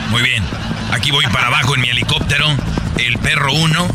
Muy 0.09 0.21
bien. 0.21 0.43
Aquí 0.91 1.11
voy 1.11 1.25
para 1.27 1.47
abajo 1.47 1.75
en 1.75 1.81
mi 1.81 1.89
helicóptero. 1.89 2.47
El 2.97 3.17
perro 3.17 3.53
1. 3.53 3.87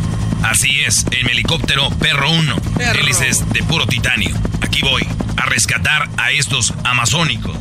Así 0.45 0.81
es, 0.81 1.07
en 1.11 1.27
mi 1.27 1.33
helicóptero 1.33 1.89
perro 1.91 2.31
1. 2.31 2.57
Hélices 2.95 3.49
de 3.51 3.63
puro 3.63 3.87
titanio. 3.87 4.35
Aquí 4.61 4.83
voy 4.83 5.07
a 5.37 5.47
rescatar 5.47 6.09
a 6.19 6.31
estos 6.31 6.75
amazónicos. 6.85 7.57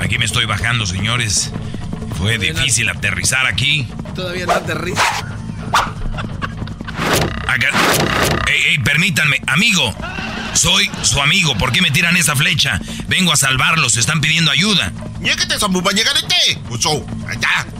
Aquí 0.00 0.18
me 0.18 0.24
estoy 0.24 0.44
bajando, 0.44 0.86
señores. 0.86 1.50
Fue 2.16 2.38
difícil 2.38 2.88
aterrizar 2.88 3.46
aquí. 3.46 3.86
Todavía 4.14 4.46
no 4.46 4.52
aterriza. 4.52 5.02
Acá. 7.46 7.68
Ey, 8.48 8.62
ey, 8.70 8.78
permítanme, 8.78 9.40
amigo. 9.46 9.94
Soy 10.54 10.90
su 11.02 11.20
amigo. 11.20 11.56
¿Por 11.56 11.72
qué 11.72 11.80
me 11.80 11.90
tiran 11.90 12.16
esa 12.16 12.34
flecha? 12.34 12.80
Vengo 13.06 13.32
a 13.32 13.36
salvarlos. 13.36 13.96
Están 13.96 14.20
pidiendo 14.20 14.50
ayuda. 14.50 14.92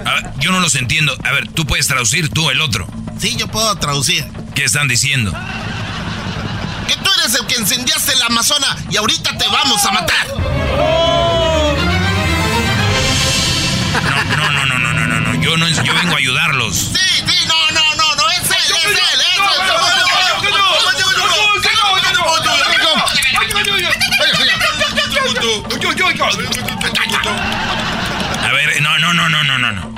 A 0.05 0.14
ver, 0.14 0.31
yo 0.39 0.53
no 0.53 0.61
los 0.61 0.75
entiendo. 0.75 1.16
A 1.25 1.33
ver, 1.33 1.49
tú 1.49 1.66
puedes 1.66 1.87
traducir 1.87 2.29
tú 2.29 2.51
el 2.51 2.61
otro. 2.61 2.87
Sí, 3.19 3.37
yo 3.37 3.49
puedo 3.49 3.75
traducir. 3.77 4.25
¿Qué 4.55 4.64
están 4.64 4.89
diciendo? 4.89 5.33
Que 6.87 6.95
tú 6.97 7.11
eres 7.21 7.35
el 7.35 7.47
que 7.47 7.61
incendiaste 7.61 8.16
la 8.16 8.27
Amazona 8.27 8.77
y 8.91 8.97
ahorita 8.97 9.37
te 9.37 9.47
vamos 9.49 9.85
a 9.85 9.93
matar. 9.93 11.18
Yo 15.49 15.57
no, 15.57 15.66
yo 15.66 15.94
vengo 15.94 16.14
a 16.14 16.18
ayudarlos. 16.18 16.76
Sí, 16.76 17.24
sí, 17.26 17.46
no, 17.49 17.70
no, 17.70 17.94
no, 17.96 18.14
no, 18.16 18.30
es 18.30 18.38
él, 18.51 18.76
es 18.76 18.84
él, 18.84 20.28
A 28.42 28.53
ver, 28.53 28.80
no, 28.82 28.99
no, 28.99 29.12
no, 29.14 29.28
no, 29.28 29.42
no, 29.44 29.59
no, 29.59 29.72
no. 29.72 29.88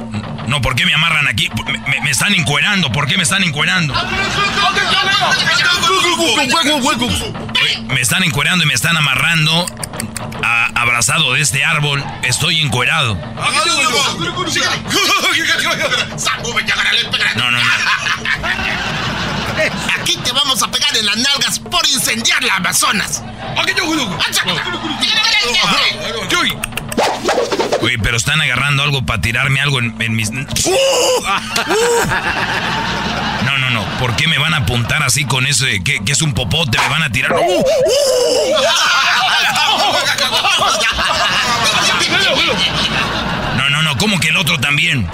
No, 0.46 0.60
¿por 0.60 0.74
qué 0.74 0.84
me 0.86 0.94
amarran 0.94 1.28
aquí? 1.28 1.48
Me, 1.66 1.78
me- 1.78 2.00
me 2.00 2.10
están 2.10 2.34
encuerando. 2.34 2.90
¿Por 2.90 3.06
qué 3.06 3.16
me 3.16 3.22
están 3.22 3.42
encuerando? 3.44 3.94
Oye, 7.62 7.78
Me 7.88 8.00
están 8.00 8.22
encuerando 8.24 8.64
y 8.64 8.66
me 8.66 8.74
están 8.74 8.96
amarrando 8.96 9.66
a- 10.42 10.66
abrazado 10.80 11.32
de 11.34 11.40
este 11.40 11.64
árbol. 11.64 12.04
Estoy 12.22 12.60
encuerado. 12.60 13.14
No, 17.36 17.50
no, 17.50 17.58
no. 17.58 17.70
Aquí 20.00 20.16
te 20.16 20.32
vamos 20.32 20.62
a 20.62 20.70
pegar 20.70 20.96
en 20.96 21.06
las 21.06 21.16
nalgas 21.16 21.58
por 21.58 21.86
incendiar 21.88 22.42
la 22.44 22.56
Amazonas. 22.56 23.22
Oye, 27.82 27.98
pero 28.02 28.16
están 28.16 28.40
agarrando 28.40 28.82
algo 28.82 29.04
para 29.04 29.20
tirarme 29.20 29.60
algo 29.60 29.78
en, 29.78 29.94
en 30.00 30.14
mis... 30.16 30.30
¿Por 33.98 34.16
qué 34.16 34.28
me 34.28 34.38
van 34.38 34.54
a 34.54 34.58
apuntar 34.58 35.02
así 35.02 35.24
con 35.24 35.46
eso 35.46 35.64
de 35.64 35.82
que, 35.82 36.00
es 36.06 36.22
un 36.22 36.32
popote? 36.34 36.78
Me 36.78 36.88
van 36.88 37.02
a 37.02 37.10
tirar... 37.10 37.32
¡Uh! 37.32 37.64
No, 43.56 43.70
no, 43.70 43.82
no. 43.82 43.98
¿Cómo 43.98 44.18
que 44.18 44.28
el 44.28 44.36
otro 44.36 44.58
también? 44.58 45.08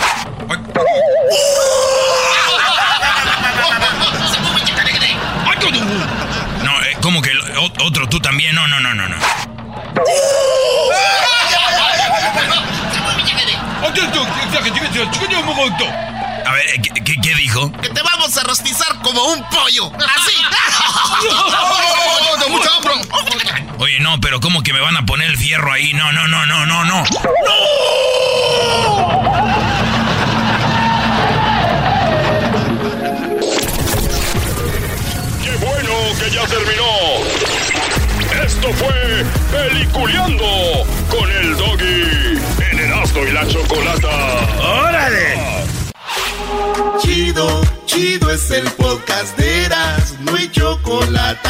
No, 6.62 6.82
eh, 6.82 6.96
¿cómo 7.02 7.22
que 7.22 7.30
el 7.30 7.40
otro 7.82 8.08
tú 8.08 8.20
también? 8.20 8.54
No, 8.54 8.66
no, 8.68 8.80
no, 8.80 8.94
no, 8.94 9.08
no. 9.08 9.16
A 16.46 16.52
ver, 16.52 16.66
eh, 16.74 16.80
¿qué, 16.82 16.90
qué- 17.04 17.20
qué 17.20 17.34
dijo? 17.34 17.72
Que 17.72 17.88
te 17.90 18.02
vamos 18.02 18.36
a 18.36 18.42
rostizar 18.44 19.00
como 19.02 19.22
un 19.32 19.42
pollo. 19.50 19.90
Así. 19.96 20.34
Oye, 23.78 23.98
no, 24.00 24.18
pero 24.20 24.40
¿cómo 24.40 24.62
que 24.62 24.72
me 24.72 24.80
van 24.80 24.96
a 24.96 25.04
poner 25.04 25.30
el 25.30 25.36
fierro 25.36 25.72
ahí? 25.72 25.92
No, 25.94 26.12
no, 26.12 26.26
no, 26.28 26.46
no, 26.46 26.64
no, 26.66 26.84
no. 26.84 27.04
¡Qué 35.42 35.52
bueno 35.64 35.92
que 36.18 36.30
ya 36.30 36.46
terminó! 36.46 37.24
Esto 38.44 38.72
fue 38.74 39.24
Peliculeando 39.50 40.84
con 41.10 41.30
el 41.30 41.56
Doggy 41.56 42.38
en 42.70 42.78
Erasmo 42.78 43.22
y 43.24 43.32
la 43.32 43.46
Chocolata. 43.46 44.08
¡Órale! 44.60 45.56
Chido, 47.00 47.60
chido 47.86 48.30
es 48.30 48.50
el 48.50 48.70
podcast 48.72 49.36
de 49.36 49.64
Eras, 49.64 50.14
no 50.20 50.34
hay 50.34 50.50
chocolate. 50.50 51.48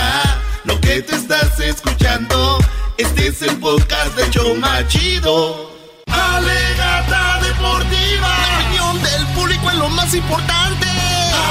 Lo 0.65 0.81
que 0.81 1.03
te 1.03 1.17
estás 1.17 1.59
escuchando, 1.61 2.59
este 2.99 3.29
es 3.29 3.43
el 3.43 3.57
podcast 3.59 4.15
de 4.17 4.31
Choma 4.31 4.87
Chido. 4.89 5.71
Alegata 6.07 7.41
deportiva. 7.41 8.29
La 8.29 8.59
opinión 8.59 9.03
del 9.03 9.27
público 9.35 9.71
es 9.71 9.77
lo 9.77 9.89
más 9.91 10.15
importante. 10.15 10.87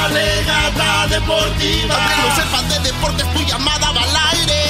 Alegata 0.06 1.08
deportiva. 1.08 1.96
Aunque 1.96 2.16
no 2.22 2.36
sepas 2.36 2.70
de 2.70 2.80
deportes, 2.92 3.34
tu 3.34 3.40
llamada 3.44 3.92
va 3.92 4.02
al 4.02 4.38
aire. 4.38 4.64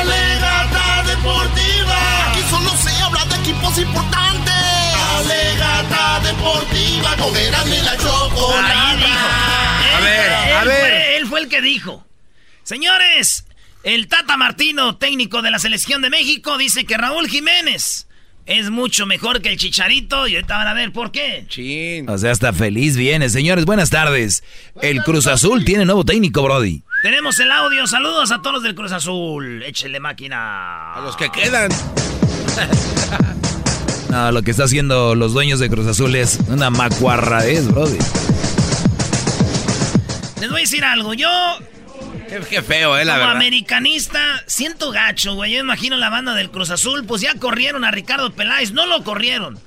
Alegata 0.00 1.02
deportiva. 1.06 2.30
Aquí 2.30 2.40
solo 2.50 2.70
se 2.76 3.02
habla 3.02 3.24
de 3.26 3.36
equipos 3.36 3.78
importantes. 3.78 4.61
Alegata 5.24 6.20
deportiva. 6.20 7.16
Con 7.16 7.36
Erasmo 7.36 7.74
y 7.74 7.80
la 7.82 7.96
Chocolata. 7.96 8.96
Dijo. 8.96 9.08
A 9.94 9.98
Él- 9.98 10.04
ver, 10.04 10.32
él 10.48 10.54
a 10.56 10.64
ver. 10.64 10.80
Fue, 10.80 11.16
él 11.18 11.26
fue 11.26 11.40
el 11.40 11.48
que 11.48 11.60
dijo. 11.62 12.06
Señores, 12.62 13.44
el 13.82 14.08
Tata 14.08 14.36
Martino, 14.36 14.96
técnico 14.96 15.42
de 15.42 15.50
la 15.50 15.58
selección 15.58 16.02
de 16.02 16.10
México, 16.10 16.56
dice 16.58 16.84
que 16.84 16.96
Raúl 16.96 17.28
Jiménez 17.28 18.06
es 18.46 18.70
mucho 18.70 19.06
mejor 19.06 19.40
que 19.42 19.50
el 19.50 19.56
Chicharito. 19.58 20.26
Y 20.28 20.34
ahorita 20.36 20.56
van 20.56 20.66
a 20.68 20.74
ver 20.74 20.92
por 20.92 21.10
qué. 21.12 21.46
O 22.08 22.18
sea, 22.18 22.30
hasta 22.32 22.52
feliz 22.52 22.96
viene. 22.96 23.28
Señores, 23.28 23.64
buenas 23.64 23.90
tardes. 23.90 24.42
El 24.80 25.02
Cruz 25.02 25.26
Azul 25.26 25.64
tiene 25.64 25.84
nuevo 25.84 26.04
técnico, 26.04 26.42
Brody. 26.42 26.82
Tenemos 27.02 27.38
el 27.40 27.50
audio. 27.50 27.86
Saludos 27.86 28.30
a 28.30 28.38
todos 28.42 28.54
los 28.54 28.62
del 28.62 28.74
Cruz 28.76 28.92
Azul. 28.92 29.62
Échele 29.64 29.98
máquina. 30.00 30.94
A 30.94 31.00
los 31.00 31.16
que 31.16 31.30
quedan. 31.30 31.70
No, 34.12 34.30
lo 34.30 34.42
que 34.42 34.50
está 34.50 34.64
haciendo 34.64 35.14
los 35.14 35.32
dueños 35.32 35.58
de 35.58 35.70
Cruz 35.70 35.86
Azul 35.86 36.14
es 36.14 36.38
una 36.48 36.68
macuarradez, 36.68 37.66
Brody. 37.66 37.96
Les 40.38 40.50
voy 40.50 40.58
a 40.58 40.64
decir 40.64 40.84
algo. 40.84 41.14
Yo, 41.14 41.30
Qué, 42.50 42.60
feo, 42.60 42.98
eh, 42.98 43.06
la 43.06 43.14
como 43.14 43.20
verdad. 43.20 43.36
americanista, 43.36 44.20
siento 44.46 44.90
gacho, 44.90 45.34
güey. 45.34 45.52
Yo 45.54 45.60
imagino 45.60 45.96
la 45.96 46.10
banda 46.10 46.34
del 46.34 46.50
Cruz 46.50 46.68
Azul. 46.68 47.06
Pues 47.06 47.22
ya 47.22 47.36
corrieron 47.36 47.86
a 47.86 47.90
Ricardo 47.90 48.34
Peláez. 48.34 48.72
No 48.72 48.84
lo 48.84 49.02
corrieron. 49.02 49.58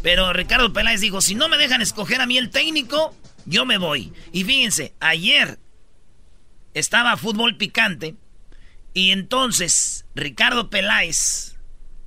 Pero 0.00 0.32
Ricardo 0.32 0.72
Peláez 0.72 1.00
dijo, 1.00 1.20
si 1.20 1.34
no 1.34 1.48
me 1.48 1.58
dejan 1.58 1.82
escoger 1.82 2.20
a 2.20 2.26
mí 2.26 2.38
el 2.38 2.50
técnico, 2.50 3.16
yo 3.46 3.66
me 3.66 3.78
voy. 3.78 4.12
Y 4.30 4.44
fíjense, 4.44 4.94
ayer 5.00 5.58
estaba 6.72 7.16
fútbol 7.16 7.56
picante 7.56 8.14
y 8.94 9.10
entonces 9.10 10.04
Ricardo 10.14 10.70
Peláez 10.70 11.56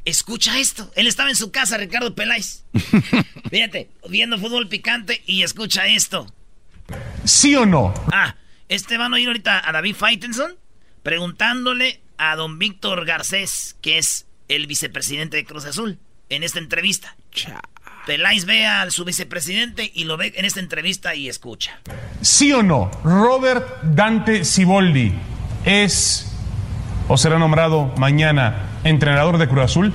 escucha 0.06 0.60
esto. 0.60 0.92
Él 0.96 1.08
estaba 1.08 1.30
en 1.30 1.36
su 1.36 1.52
casa, 1.52 1.78
Ricardo 1.78 2.16
Peláez. 2.16 2.64
Fíjate, 3.50 3.90
viendo 4.10 4.38
fútbol 4.38 4.68
picante 4.68 5.22
y 5.26 5.44
escucha 5.44 5.88
esto. 5.88 6.28
¿Sí 7.24 7.56
o 7.56 7.66
no? 7.66 7.94
Ah, 8.12 8.36
este 8.70 8.98
van 8.98 9.14
a 9.14 9.16
oír 9.16 9.28
ahorita 9.28 9.68
a 9.68 9.72
David 9.72 9.96
Faitenson 9.96 10.56
preguntándole 11.04 12.02
a 12.18 12.36
don 12.36 12.60
Víctor 12.60 13.06
Garcés, 13.06 13.76
que 13.82 13.98
es 13.98 14.28
el 14.48 14.68
vicepresidente 14.68 15.38
de 15.38 15.46
Cruz 15.46 15.66
Azul, 15.66 16.00
en 16.30 16.44
esta 16.44 16.60
entrevista. 16.60 17.16
Peláez 18.06 18.46
ve 18.46 18.66
a 18.66 18.90
su 18.92 19.06
vicepresidente 19.06 19.92
y 19.94 20.06
lo 20.06 20.18
ve 20.18 20.34
en 20.36 20.46
esta 20.46 20.60
entrevista 20.60 21.16
y 21.16 21.30
escucha. 21.30 21.80
¿Sí 22.22 22.52
o 22.54 22.64
no? 22.64 22.92
Robert 23.04 23.82
Dante 23.84 24.44
Siboldi 24.46 25.14
es 25.66 26.31
o 27.08 27.18
será 27.18 27.40
nombrado 27.40 27.94
mañana 27.98 28.70
entrenador 28.84 29.38
de 29.38 29.48
Cruz 29.48 29.64
Azul. 29.64 29.94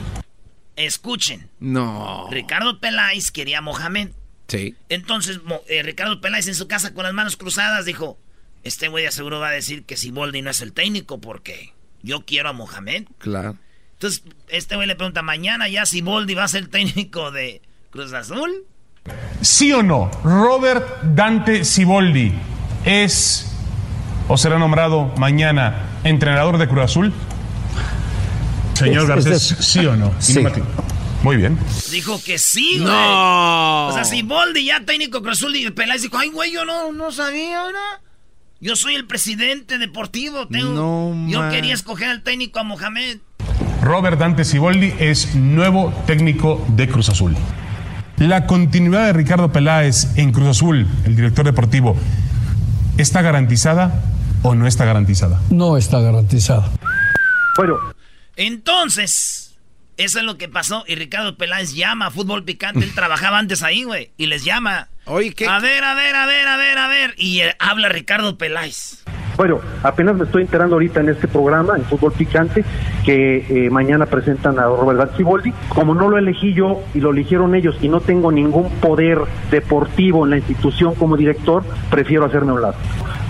Escuchen. 0.76 1.48
No. 1.58 2.28
Ricardo 2.30 2.80
Peláez 2.80 3.30
quería 3.30 3.58
a 3.58 3.62
Mohamed. 3.62 4.10
Sí. 4.48 4.76
Entonces, 4.88 5.40
eh, 5.68 5.82
Ricardo 5.82 6.20
Peláez 6.20 6.46
en 6.48 6.54
su 6.54 6.68
casa 6.68 6.94
con 6.94 7.04
las 7.04 7.14
manos 7.14 7.36
cruzadas 7.36 7.84
dijo, 7.84 8.18
este 8.62 8.88
güey 8.88 9.10
seguro 9.10 9.40
va 9.40 9.48
a 9.48 9.52
decir 9.52 9.84
que 9.84 9.96
Siboldi 9.96 10.42
no 10.42 10.50
es 10.50 10.60
el 10.60 10.72
técnico 10.72 11.20
porque 11.20 11.72
yo 12.02 12.24
quiero 12.24 12.50
a 12.50 12.52
Mohamed. 12.52 13.06
Claro. 13.18 13.56
Entonces, 13.94 14.22
este 14.48 14.76
güey 14.76 14.86
le 14.86 14.94
pregunta, 14.94 15.22
¿mañana 15.22 15.68
ya 15.68 15.86
Siboldi 15.86 16.34
va 16.34 16.44
a 16.44 16.48
ser 16.48 16.68
técnico 16.68 17.30
de 17.30 17.62
Cruz 17.90 18.12
Azul? 18.12 18.66
¿Sí 19.40 19.72
o 19.72 19.82
no? 19.82 20.10
Robert 20.22 21.02
Dante 21.02 21.64
Siboldi 21.64 22.32
es 22.84 23.55
o 24.28 24.36
será 24.36 24.58
nombrado 24.58 25.12
mañana 25.16 25.82
entrenador 26.04 26.58
de 26.58 26.68
Cruz 26.68 26.84
Azul. 26.84 27.12
Señor 28.74 29.06
Garcés, 29.06 29.56
¿sí 29.60 29.86
o 29.86 29.96
no? 29.96 30.12
Sí. 30.18 30.38
Muy 31.22 31.36
bien. 31.36 31.58
Dijo 31.90 32.20
que 32.22 32.38
sí, 32.38 32.78
güey. 32.78 32.92
No. 32.92 33.86
O 33.88 33.92
sea, 33.92 34.04
Siboldi 34.04 34.66
ya 34.66 34.80
técnico 34.84 35.22
Cruz 35.22 35.38
Azul 35.38 35.56
y 35.56 35.70
Peláez 35.70 36.02
dijo, 36.02 36.18
ay, 36.18 36.28
güey, 36.28 36.52
yo 36.52 36.64
no, 36.64 36.92
no 36.92 37.10
sabía, 37.10 37.64
¿verdad? 37.64 37.80
Yo 38.60 38.76
soy 38.76 38.94
el 38.94 39.06
presidente 39.06 39.78
deportivo. 39.78 40.46
Tengo, 40.48 40.72
No, 41.12 41.28
yo 41.30 41.40
man. 41.40 41.50
quería 41.50 41.74
escoger 41.74 42.08
al 42.08 42.22
técnico 42.22 42.58
a 42.58 42.64
Mohamed. 42.64 43.18
Robert 43.82 44.18
Dante 44.18 44.44
Siboldi 44.44 44.92
es 44.98 45.34
nuevo 45.34 45.92
técnico 46.06 46.64
de 46.68 46.88
Cruz 46.88 47.08
Azul. 47.08 47.36
La 48.18 48.46
continuidad 48.46 49.06
de 49.06 49.12
Ricardo 49.12 49.52
Peláez 49.52 50.16
en 50.16 50.32
Cruz 50.32 50.48
Azul, 50.48 50.86
el 51.04 51.16
director 51.16 51.44
deportivo, 51.44 51.96
¿está 52.96 53.20
garantizada 53.20 54.02
o 54.46 54.54
no 54.54 54.66
está 54.66 54.84
garantizada? 54.84 55.40
No 55.50 55.76
está 55.76 56.00
garantizado. 56.00 56.64
Bueno, 57.56 57.78
Entonces, 58.36 59.56
eso 59.96 60.18
es 60.18 60.24
lo 60.24 60.36
que 60.36 60.48
pasó. 60.48 60.84
Y 60.86 60.94
Ricardo 60.94 61.36
Peláez 61.36 61.74
llama 61.74 62.06
a 62.06 62.10
Fútbol 62.10 62.44
Picante. 62.44 62.84
Él 62.84 62.94
trabajaba 62.94 63.38
antes 63.38 63.62
ahí, 63.62 63.84
güey. 63.84 64.10
Y 64.16 64.26
les 64.26 64.44
llama. 64.44 64.88
Oye, 65.06 65.32
¿qué? 65.32 65.46
A 65.46 65.58
ver, 65.58 65.82
a 65.84 65.94
ver, 65.94 66.14
a 66.14 66.26
ver, 66.26 66.48
a 66.48 66.56
ver, 66.56 66.78
a 66.78 66.88
ver. 66.88 67.14
Y 67.16 67.40
eh, 67.40 67.56
habla 67.58 67.88
Ricardo 67.88 68.36
Peláez. 68.36 69.02
Bueno, 69.36 69.60
apenas 69.82 70.16
me 70.16 70.24
estoy 70.24 70.42
enterando 70.42 70.76
ahorita 70.76 71.00
en 71.00 71.10
este 71.10 71.28
programa, 71.28 71.76
en 71.76 71.84
Fútbol 71.84 72.12
Picante, 72.12 72.64
que 73.04 73.66
eh, 73.66 73.70
mañana 73.70 74.06
presentan 74.06 74.58
a 74.58 74.64
Robert 74.64 75.14
Ciboldi. 75.16 75.52
Como 75.68 75.94
no 75.94 76.08
lo 76.08 76.16
elegí 76.16 76.54
yo 76.54 76.82
y 76.94 77.00
lo 77.00 77.10
eligieron 77.10 77.54
ellos 77.54 77.76
y 77.82 77.88
no 77.88 78.00
tengo 78.00 78.32
ningún 78.32 78.70
poder 78.80 79.18
deportivo 79.50 80.24
en 80.24 80.30
la 80.30 80.36
institución 80.38 80.94
como 80.94 81.16
director, 81.18 81.64
prefiero 81.90 82.24
hacerme 82.24 82.52
a 82.52 82.54
un 82.54 82.62
lado. 82.62 82.76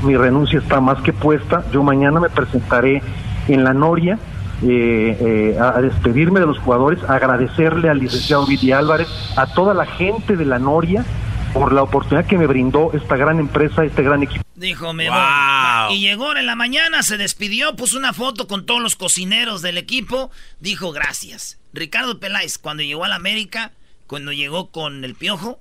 Mi 0.07 0.17
renuncia 0.17 0.61
está 0.61 0.81
más 0.81 1.03
que 1.03 1.13
puesta. 1.13 1.65
Yo 1.73 1.83
mañana 1.83 2.21
me 2.21 2.31
presentaré 2.31 3.03
en 3.49 3.65
la 3.65 3.75
Noria 3.75 4.19
eh, 4.63 5.19
eh, 5.21 5.59
a, 5.61 5.81
despedirme 5.83 6.39
de 6.39 6.47
los 6.47 6.59
jugadores, 6.59 7.03
a 7.05 7.15
agradecerle 7.17 7.91
al 7.91 7.99
licenciado 7.99 8.47
Viti 8.47 8.71
Álvarez, 8.71 9.09
a 9.37 9.47
toda 9.53 9.75
la 9.75 9.85
gente 9.85 10.37
de 10.37 10.45
la 10.45 10.61
Noria 10.61 11.05
por 11.53 11.73
la 11.73 11.83
oportunidad 11.83 12.25
que 12.27 12.39
me 12.39 12.47
brindó 12.47 12.93
esta 12.93 13.17
gran 13.17 13.41
empresa, 13.41 13.85
este 13.85 14.03
gran 14.03 14.23
equipo. 14.23 14.43
Dijo, 14.55 14.93
me 14.93 15.09
Wow. 15.09 15.89
voy. 15.89 15.97
Y 15.97 16.01
llegó 16.01 16.37
en 16.37 16.47
la 16.47 16.55
mañana, 16.55 17.03
se 17.03 17.17
despidió, 17.17 17.75
puso 17.75 17.99
una 17.99 18.13
foto 18.13 18.47
con 18.47 18.65
todos 18.65 18.81
los 18.81 18.95
cocineros 18.95 19.61
del 19.61 19.77
equipo. 19.77 20.31
Dijo, 20.61 20.93
gracias. 20.93 21.59
Ricardo 21.73 22.21
Peláez, 22.21 22.59
cuando 22.59 22.83
llegó 22.85 23.05
a 23.05 23.09
la 23.09 23.17
América, 23.17 23.73
cuando 24.07 24.33
llegó 24.33 24.71
con 24.71 25.05
el 25.05 25.17
piojo, 25.17 25.59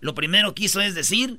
lo 0.00 0.14
primero 0.14 0.54
que 0.54 0.64
hizo 0.64 0.80
es 0.80 0.94
decir, 0.96 1.38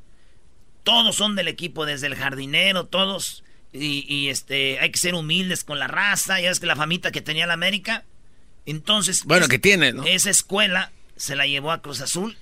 todos 0.85 1.17
son 1.17 1.35
del 1.35 1.49
equipo, 1.49 1.85
desde 1.85 2.07
el 2.07 2.15
jardinero, 2.15 2.85
todos. 2.85 3.43
Y, 3.73 4.05
y, 4.07 4.29
este, 4.29 4.79
hay 4.79 4.89
que 4.91 4.97
ser 4.97 5.15
humildes 5.15 5.65
con 5.65 5.79
la 5.79 5.87
raza. 5.87 6.39
Ya 6.39 6.47
ves 6.47 6.61
que 6.61 6.65
la 6.65 6.77
famita 6.77 7.11
que 7.11 7.19
tenía 7.21 7.45
la 7.45 7.53
América. 7.55 8.05
Entonces. 8.65 9.23
Bueno, 9.25 9.45
es- 9.45 9.49
que 9.49 9.59
tiene, 9.59 9.91
¿no? 9.91 10.05
Esa 10.05 10.29
escuela 10.29 10.91
se 11.17 11.35
la 11.35 11.45
llevó 11.47 11.71
a 11.71 11.81
Cruz 11.81 11.99
Azul 12.01 12.37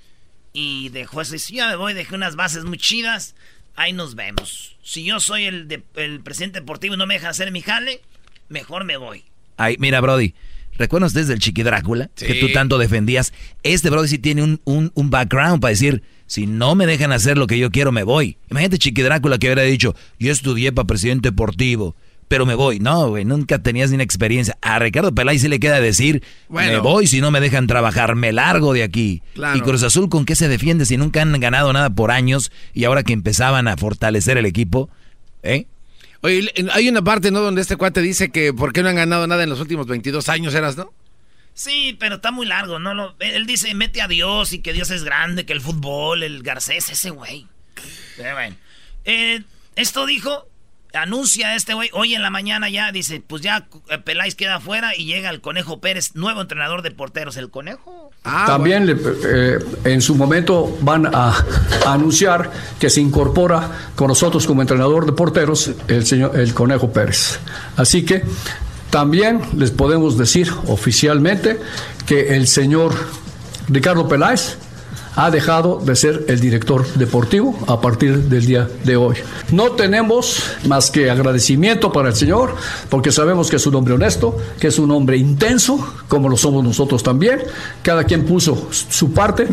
y 0.52 0.90
dejó 0.90 1.20
eso. 1.20 1.34
Y 1.34 1.38
si 1.40 1.54
ya 1.56 1.68
me 1.68 1.76
voy, 1.76 1.92
dejé 1.94 2.14
unas 2.14 2.36
bases 2.36 2.64
muy 2.64 2.78
chidas. 2.78 3.34
Ahí 3.76 3.92
nos 3.92 4.14
vemos. 4.14 4.76
Si 4.84 5.02
yo 5.04 5.18
soy 5.18 5.46
el, 5.46 5.66
de- 5.66 5.82
el 5.96 6.20
presidente 6.20 6.60
deportivo 6.60 6.94
y 6.94 6.96
no 6.98 7.06
me 7.06 7.14
dejan 7.14 7.30
hacer 7.30 7.50
mi 7.50 7.60
jale, 7.62 8.00
mejor 8.48 8.84
me 8.84 8.96
voy. 8.96 9.24
Ay, 9.56 9.76
mira, 9.80 10.00
Brody. 10.00 10.34
¿Recuerdan 10.76 11.06
ustedes 11.06 11.28
del 11.28 11.38
Chiqui 11.38 11.62
Drácula? 11.62 12.10
Sí. 12.16 12.26
Que 12.26 12.34
tú 12.34 12.52
tanto 12.52 12.78
defendías. 12.78 13.32
Este 13.62 13.90
Brody 13.90 14.08
sí 14.08 14.18
tiene 14.18 14.42
un, 14.42 14.60
un- 14.64 14.92
un 14.94 15.10
background 15.10 15.60
para 15.60 15.70
decir, 15.70 16.02
si 16.26 16.46
no 16.46 16.74
me 16.74 16.86
dejan 16.86 17.12
hacer 17.12 17.38
lo 17.38 17.46
que 17.46 17.58
yo 17.58 17.70
quiero, 17.70 17.92
me 17.92 18.02
voy. 18.02 18.36
Imagínate 18.50 18.78
Chiqui 18.78 19.02
Drácula 19.02 19.38
que 19.38 19.46
hubiera 19.48 19.62
dicho, 19.62 19.94
yo 20.18 20.32
estudié 20.32 20.72
para 20.72 20.86
presidente 20.86 21.30
deportivo, 21.30 21.94
pero 22.28 22.46
me 22.46 22.54
voy. 22.54 22.78
No, 22.80 23.08
güey, 23.10 23.24
nunca 23.24 23.58
tenías 23.62 23.90
ni 23.90 23.96
una 23.96 24.04
experiencia. 24.04 24.56
A 24.62 24.78
Ricardo 24.78 25.14
Peláez 25.14 25.42
sí 25.42 25.48
le 25.48 25.60
queda 25.60 25.80
decir, 25.80 26.22
Bueno. 26.48 26.72
me 26.72 26.78
voy 26.78 27.06
si 27.06 27.20
no 27.20 27.30
me 27.30 27.40
dejan 27.40 27.66
trabajar, 27.66 28.14
me 28.14 28.32
largo 28.32 28.72
de 28.72 28.82
aquí. 28.82 29.22
Claro. 29.34 29.58
Y 29.58 29.60
Cruz 29.60 29.82
Azul, 29.82 30.08
¿con 30.08 30.24
qué 30.24 30.34
se 30.34 30.48
defiende 30.48 30.86
si 30.86 30.96
nunca 30.96 31.22
han 31.22 31.38
ganado 31.38 31.72
nada 31.72 31.90
por 31.90 32.10
años 32.10 32.50
y 32.72 32.84
ahora 32.84 33.02
que 33.02 33.12
empezaban 33.12 33.68
a 33.68 33.76
fortalecer 33.76 34.38
el 34.38 34.46
equipo? 34.46 34.88
¿Eh? 35.42 35.66
Oye, 36.22 36.50
hay 36.72 36.88
una 36.88 37.02
parte, 37.02 37.30
¿no? 37.30 37.40
Donde 37.40 37.60
este 37.60 37.76
cuate 37.76 38.00
dice 38.00 38.30
que 38.30 38.54
por 38.54 38.72
qué 38.72 38.82
no 38.82 38.88
han 38.88 38.96
ganado 38.96 39.26
nada 39.26 39.42
en 39.44 39.50
los 39.50 39.60
últimos 39.60 39.86
22 39.86 40.30
años, 40.30 40.54
eras, 40.54 40.78
¿no? 40.78 40.90
Sí, 41.54 41.96
pero 42.00 42.16
está 42.16 42.30
muy 42.32 42.46
largo, 42.46 42.78
¿no? 42.78 42.94
Lo- 42.94 43.14
él 43.20 43.46
dice, 43.46 43.72
mete 43.74 44.02
a 44.02 44.08
Dios 44.08 44.52
y 44.52 44.58
que 44.60 44.72
Dios 44.72 44.90
es 44.90 45.04
grande, 45.04 45.46
que 45.46 45.52
el 45.52 45.60
fútbol, 45.60 46.22
el 46.22 46.42
Garcés, 46.42 46.90
ese 46.90 47.10
güey. 47.10 47.46
Pero 48.16 48.34
bueno. 48.34 48.56
Eh, 49.04 49.42
esto 49.76 50.04
dijo, 50.06 50.48
anuncia 50.94 51.54
este 51.56 51.74
güey, 51.74 51.90
hoy 51.92 52.14
en 52.14 52.22
la 52.22 52.30
mañana 52.30 52.68
ya, 52.70 52.90
dice, 52.92 53.22
pues 53.24 53.42
ya 53.42 53.66
eh, 53.90 53.98
Peláez 53.98 54.34
queda 54.34 54.56
afuera 54.56 54.96
y 54.96 55.04
llega 55.04 55.30
el 55.30 55.40
Conejo 55.40 55.80
Pérez, 55.80 56.14
nuevo 56.14 56.40
entrenador 56.40 56.82
de 56.82 56.90
porteros. 56.90 57.36
¿El 57.36 57.50
Conejo? 57.50 58.10
Ah, 58.24 58.44
También 58.46 58.88
eh, 58.88 59.58
en 59.84 60.00
su 60.02 60.14
momento 60.16 60.76
van 60.80 61.06
a, 61.06 61.28
a 61.86 61.92
anunciar 61.92 62.50
que 62.80 62.90
se 62.90 63.00
incorpora 63.00 63.90
con 63.94 64.08
nosotros 64.08 64.46
como 64.46 64.60
entrenador 64.62 65.06
de 65.06 65.12
porteros 65.12 65.70
el 65.88 66.04
señor 66.06 66.36
el 66.38 66.52
Conejo 66.54 66.92
Pérez. 66.92 67.38
Así 67.76 68.04
que 68.04 68.22
también 68.94 69.40
les 69.56 69.72
podemos 69.72 70.16
decir 70.16 70.52
oficialmente 70.68 71.58
que 72.06 72.36
el 72.36 72.46
señor 72.46 72.94
Ricardo 73.66 74.06
Peláez 74.06 74.56
ha 75.16 75.32
dejado 75.32 75.80
de 75.84 75.96
ser 75.96 76.26
el 76.28 76.38
director 76.38 76.86
deportivo 76.94 77.58
a 77.66 77.80
partir 77.80 78.16
del 78.28 78.46
día 78.46 78.68
de 78.84 78.96
hoy. 78.96 79.16
No 79.50 79.72
tenemos 79.72 80.44
más 80.68 80.92
que 80.92 81.10
agradecimiento 81.10 81.90
para 81.90 82.10
el 82.10 82.14
señor, 82.14 82.54
porque 82.88 83.10
sabemos 83.10 83.50
que 83.50 83.56
es 83.56 83.66
un 83.66 83.74
hombre 83.74 83.94
honesto, 83.94 84.36
que 84.60 84.68
es 84.68 84.78
un 84.78 84.92
hombre 84.92 85.16
intenso, 85.16 85.94
como 86.06 86.28
lo 86.28 86.36
somos 86.36 86.62
nosotros 86.62 87.02
también. 87.02 87.42
Cada 87.82 88.04
quien 88.04 88.24
puso 88.24 88.68
su 88.70 89.12
parte. 89.12 89.48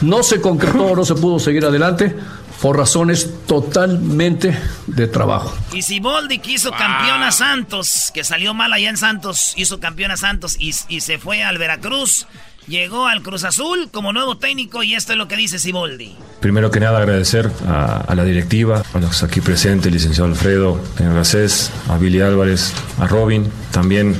No 0.00 0.24
se 0.24 0.40
concretó, 0.40 0.96
no 0.96 1.04
se 1.04 1.14
pudo 1.14 1.38
seguir 1.38 1.64
adelante 1.64 2.16
por 2.60 2.76
razones 2.76 3.30
totalmente 3.46 4.56
de 4.86 5.06
trabajo. 5.06 5.54
Y 5.72 5.82
Siboldi 5.82 6.38
que 6.38 6.52
hizo 6.52 6.70
campeón 6.70 7.22
a 7.22 7.32
Santos, 7.32 8.10
que 8.12 8.24
salió 8.24 8.52
mal 8.54 8.72
allá 8.72 8.90
en 8.90 8.96
Santos, 8.96 9.54
hizo 9.56 9.80
campeón 9.80 10.10
a 10.10 10.16
Santos 10.16 10.56
y, 10.58 10.74
y 10.88 11.00
se 11.00 11.18
fue 11.18 11.42
al 11.42 11.58
Veracruz. 11.58 12.26
Llegó 12.68 13.08
al 13.08 13.22
Cruz 13.22 13.42
Azul 13.44 13.88
como 13.90 14.12
nuevo 14.12 14.36
técnico 14.36 14.82
y 14.84 14.94
esto 14.94 15.12
es 15.12 15.18
lo 15.18 15.26
que 15.26 15.34
dice 15.36 15.58
Siboldi. 15.58 16.14
Primero 16.40 16.70
que 16.70 16.78
nada 16.78 16.98
agradecer 16.98 17.50
a, 17.66 17.96
a 18.06 18.14
la 18.14 18.22
directiva, 18.24 18.82
a 18.94 18.98
los 19.00 19.22
aquí 19.24 19.40
presentes, 19.40 19.86
el 19.86 19.94
licenciado 19.94 20.28
Alfredo, 20.30 20.80
señor 20.96 21.14
Garcés, 21.14 21.72
a 21.88 21.96
Billy 21.98 22.20
Álvarez, 22.20 22.72
a 23.00 23.06
Robin, 23.08 23.50
también 23.72 24.14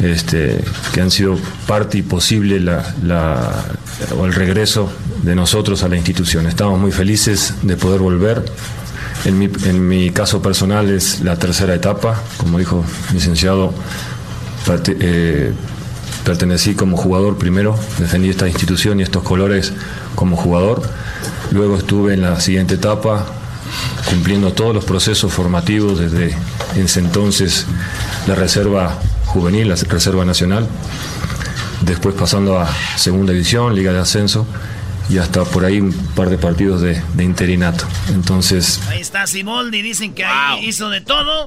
este, 0.00 0.62
que 0.92 1.00
han 1.00 1.10
sido 1.10 1.38
parte 1.66 1.98
y 1.98 2.02
posible 2.02 2.60
la, 2.60 2.94
la- 3.02 3.64
o 4.18 4.26
el 4.26 4.34
regreso 4.34 4.92
de 5.22 5.34
nosotros 5.34 5.82
a 5.82 5.88
la 5.88 5.96
institución. 5.96 6.46
Estamos 6.46 6.78
muy 6.78 6.92
felices 6.92 7.54
de 7.62 7.76
poder 7.76 8.00
volver. 8.00 8.44
En 9.24 9.38
mi, 9.38 9.50
en 9.64 9.88
mi 9.88 10.10
caso 10.10 10.40
personal 10.40 10.90
es 10.90 11.20
la 11.20 11.36
tercera 11.36 11.74
etapa, 11.74 12.22
como 12.36 12.58
dijo 12.58 12.84
licenciado, 13.12 13.74
eh, 15.00 15.52
pertenecí 16.24 16.74
como 16.74 16.96
jugador 16.96 17.36
primero, 17.36 17.76
defendí 17.98 18.28
esta 18.28 18.46
institución 18.46 19.00
y 19.00 19.02
estos 19.02 19.22
colores 19.22 19.72
como 20.14 20.36
jugador. 20.36 20.82
Luego 21.50 21.76
estuve 21.76 22.14
en 22.14 22.22
la 22.22 22.38
siguiente 22.40 22.74
etapa 22.74 23.26
cumpliendo 24.08 24.52
todos 24.52 24.74
los 24.74 24.84
procesos 24.84 25.32
formativos 25.32 25.98
desde 25.98 26.34
ese 26.76 27.00
entonces 27.00 27.66
la 28.26 28.34
reserva 28.34 28.98
juvenil, 29.26 29.68
la 29.68 29.74
reserva 29.74 30.24
nacional, 30.24 30.66
después 31.82 32.14
pasando 32.14 32.58
a 32.58 32.68
segunda 32.96 33.32
división, 33.32 33.74
liga 33.74 33.92
de 33.92 33.98
ascenso 33.98 34.46
y 35.08 35.18
hasta 35.18 35.44
por 35.44 35.64
ahí 35.64 35.80
un 35.80 35.92
par 36.14 36.28
de 36.30 36.38
partidos 36.38 36.80
de, 36.82 37.02
de 37.14 37.24
interinato. 37.24 37.86
Entonces, 38.10 38.80
Ahí 38.88 39.00
está 39.00 39.26
Siboldi, 39.26 39.82
dicen 39.82 40.14
que 40.14 40.24
ahí 40.24 40.66
hizo 40.66 40.90
de 40.90 41.00
todo. 41.00 41.46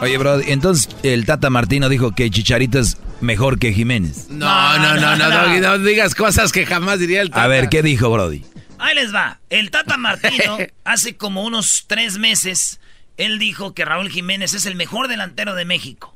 Oye, 0.00 0.16
bro, 0.18 0.40
entonces 0.40 0.88
el 1.02 1.26
Tata 1.26 1.50
Martino 1.50 1.88
dijo 1.88 2.12
que 2.12 2.30
Chicharito 2.30 2.78
es 2.78 2.96
mejor 3.20 3.58
que 3.58 3.72
Jiménez. 3.72 4.28
No, 4.30 4.78
no, 4.78 4.96
no, 4.96 5.16
no, 5.16 5.28
no, 5.30 5.60
no 5.60 5.78
digas 5.78 6.14
cosas 6.14 6.52
que 6.52 6.66
jamás 6.66 6.98
diría 6.98 7.20
el 7.22 7.30
Tata. 7.30 7.44
A 7.44 7.46
ver, 7.48 7.68
¿qué 7.68 7.82
dijo 7.82 8.10
Brody? 8.10 8.44
Ahí 8.78 8.94
les 8.94 9.14
va. 9.14 9.40
El 9.50 9.70
Tata 9.70 9.96
Martino, 9.96 10.58
hace 10.84 11.16
como 11.16 11.44
unos 11.44 11.84
tres 11.86 12.18
meses, 12.18 12.80
él 13.16 13.38
dijo 13.38 13.74
que 13.74 13.84
Raúl 13.84 14.10
Jiménez 14.10 14.54
es 14.54 14.66
el 14.66 14.76
mejor 14.76 15.08
delantero 15.08 15.54
de 15.54 15.64
México. 15.64 16.15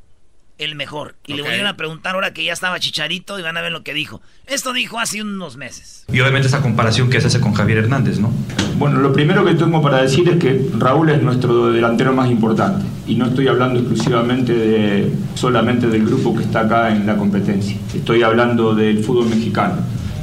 El 0.60 0.74
mejor. 0.74 1.14
Y 1.26 1.32
le 1.32 1.40
volvieron 1.40 1.66
a 1.66 1.78
preguntar 1.78 2.14
ahora 2.14 2.34
que 2.34 2.44
ya 2.44 2.52
estaba 2.52 2.78
Chicharito 2.78 3.38
y 3.38 3.42
van 3.42 3.56
a 3.56 3.62
ver 3.62 3.72
lo 3.72 3.82
que 3.82 3.94
dijo. 3.94 4.20
Esto 4.46 4.74
dijo 4.74 4.98
hace 4.98 5.22
unos 5.22 5.56
meses. 5.56 6.04
Y 6.12 6.20
obviamente 6.20 6.48
esa 6.48 6.60
comparación 6.60 7.08
que 7.08 7.18
se 7.18 7.28
hace 7.28 7.40
con 7.40 7.54
Javier 7.54 7.78
Hernández, 7.78 8.18
¿no? 8.18 8.30
Bueno, 8.76 9.00
lo 9.00 9.10
primero 9.10 9.42
que 9.42 9.54
tengo 9.54 9.80
para 9.80 10.02
decir 10.02 10.28
es 10.28 10.36
que 10.36 10.70
Raúl 10.76 11.08
es 11.08 11.22
nuestro 11.22 11.72
delantero 11.72 12.12
más 12.12 12.30
importante 12.30 12.84
y 13.06 13.14
no 13.14 13.28
estoy 13.28 13.48
hablando 13.48 13.80
exclusivamente 13.80 14.52
de 14.52 15.10
solamente 15.34 15.86
del 15.86 16.04
grupo 16.04 16.36
que 16.36 16.42
está 16.42 16.60
acá 16.60 16.90
en 16.94 17.06
la 17.06 17.16
competencia. 17.16 17.78
Estoy 17.94 18.22
hablando 18.22 18.74
del 18.74 19.02
fútbol 19.02 19.30
mexicano, 19.30 19.76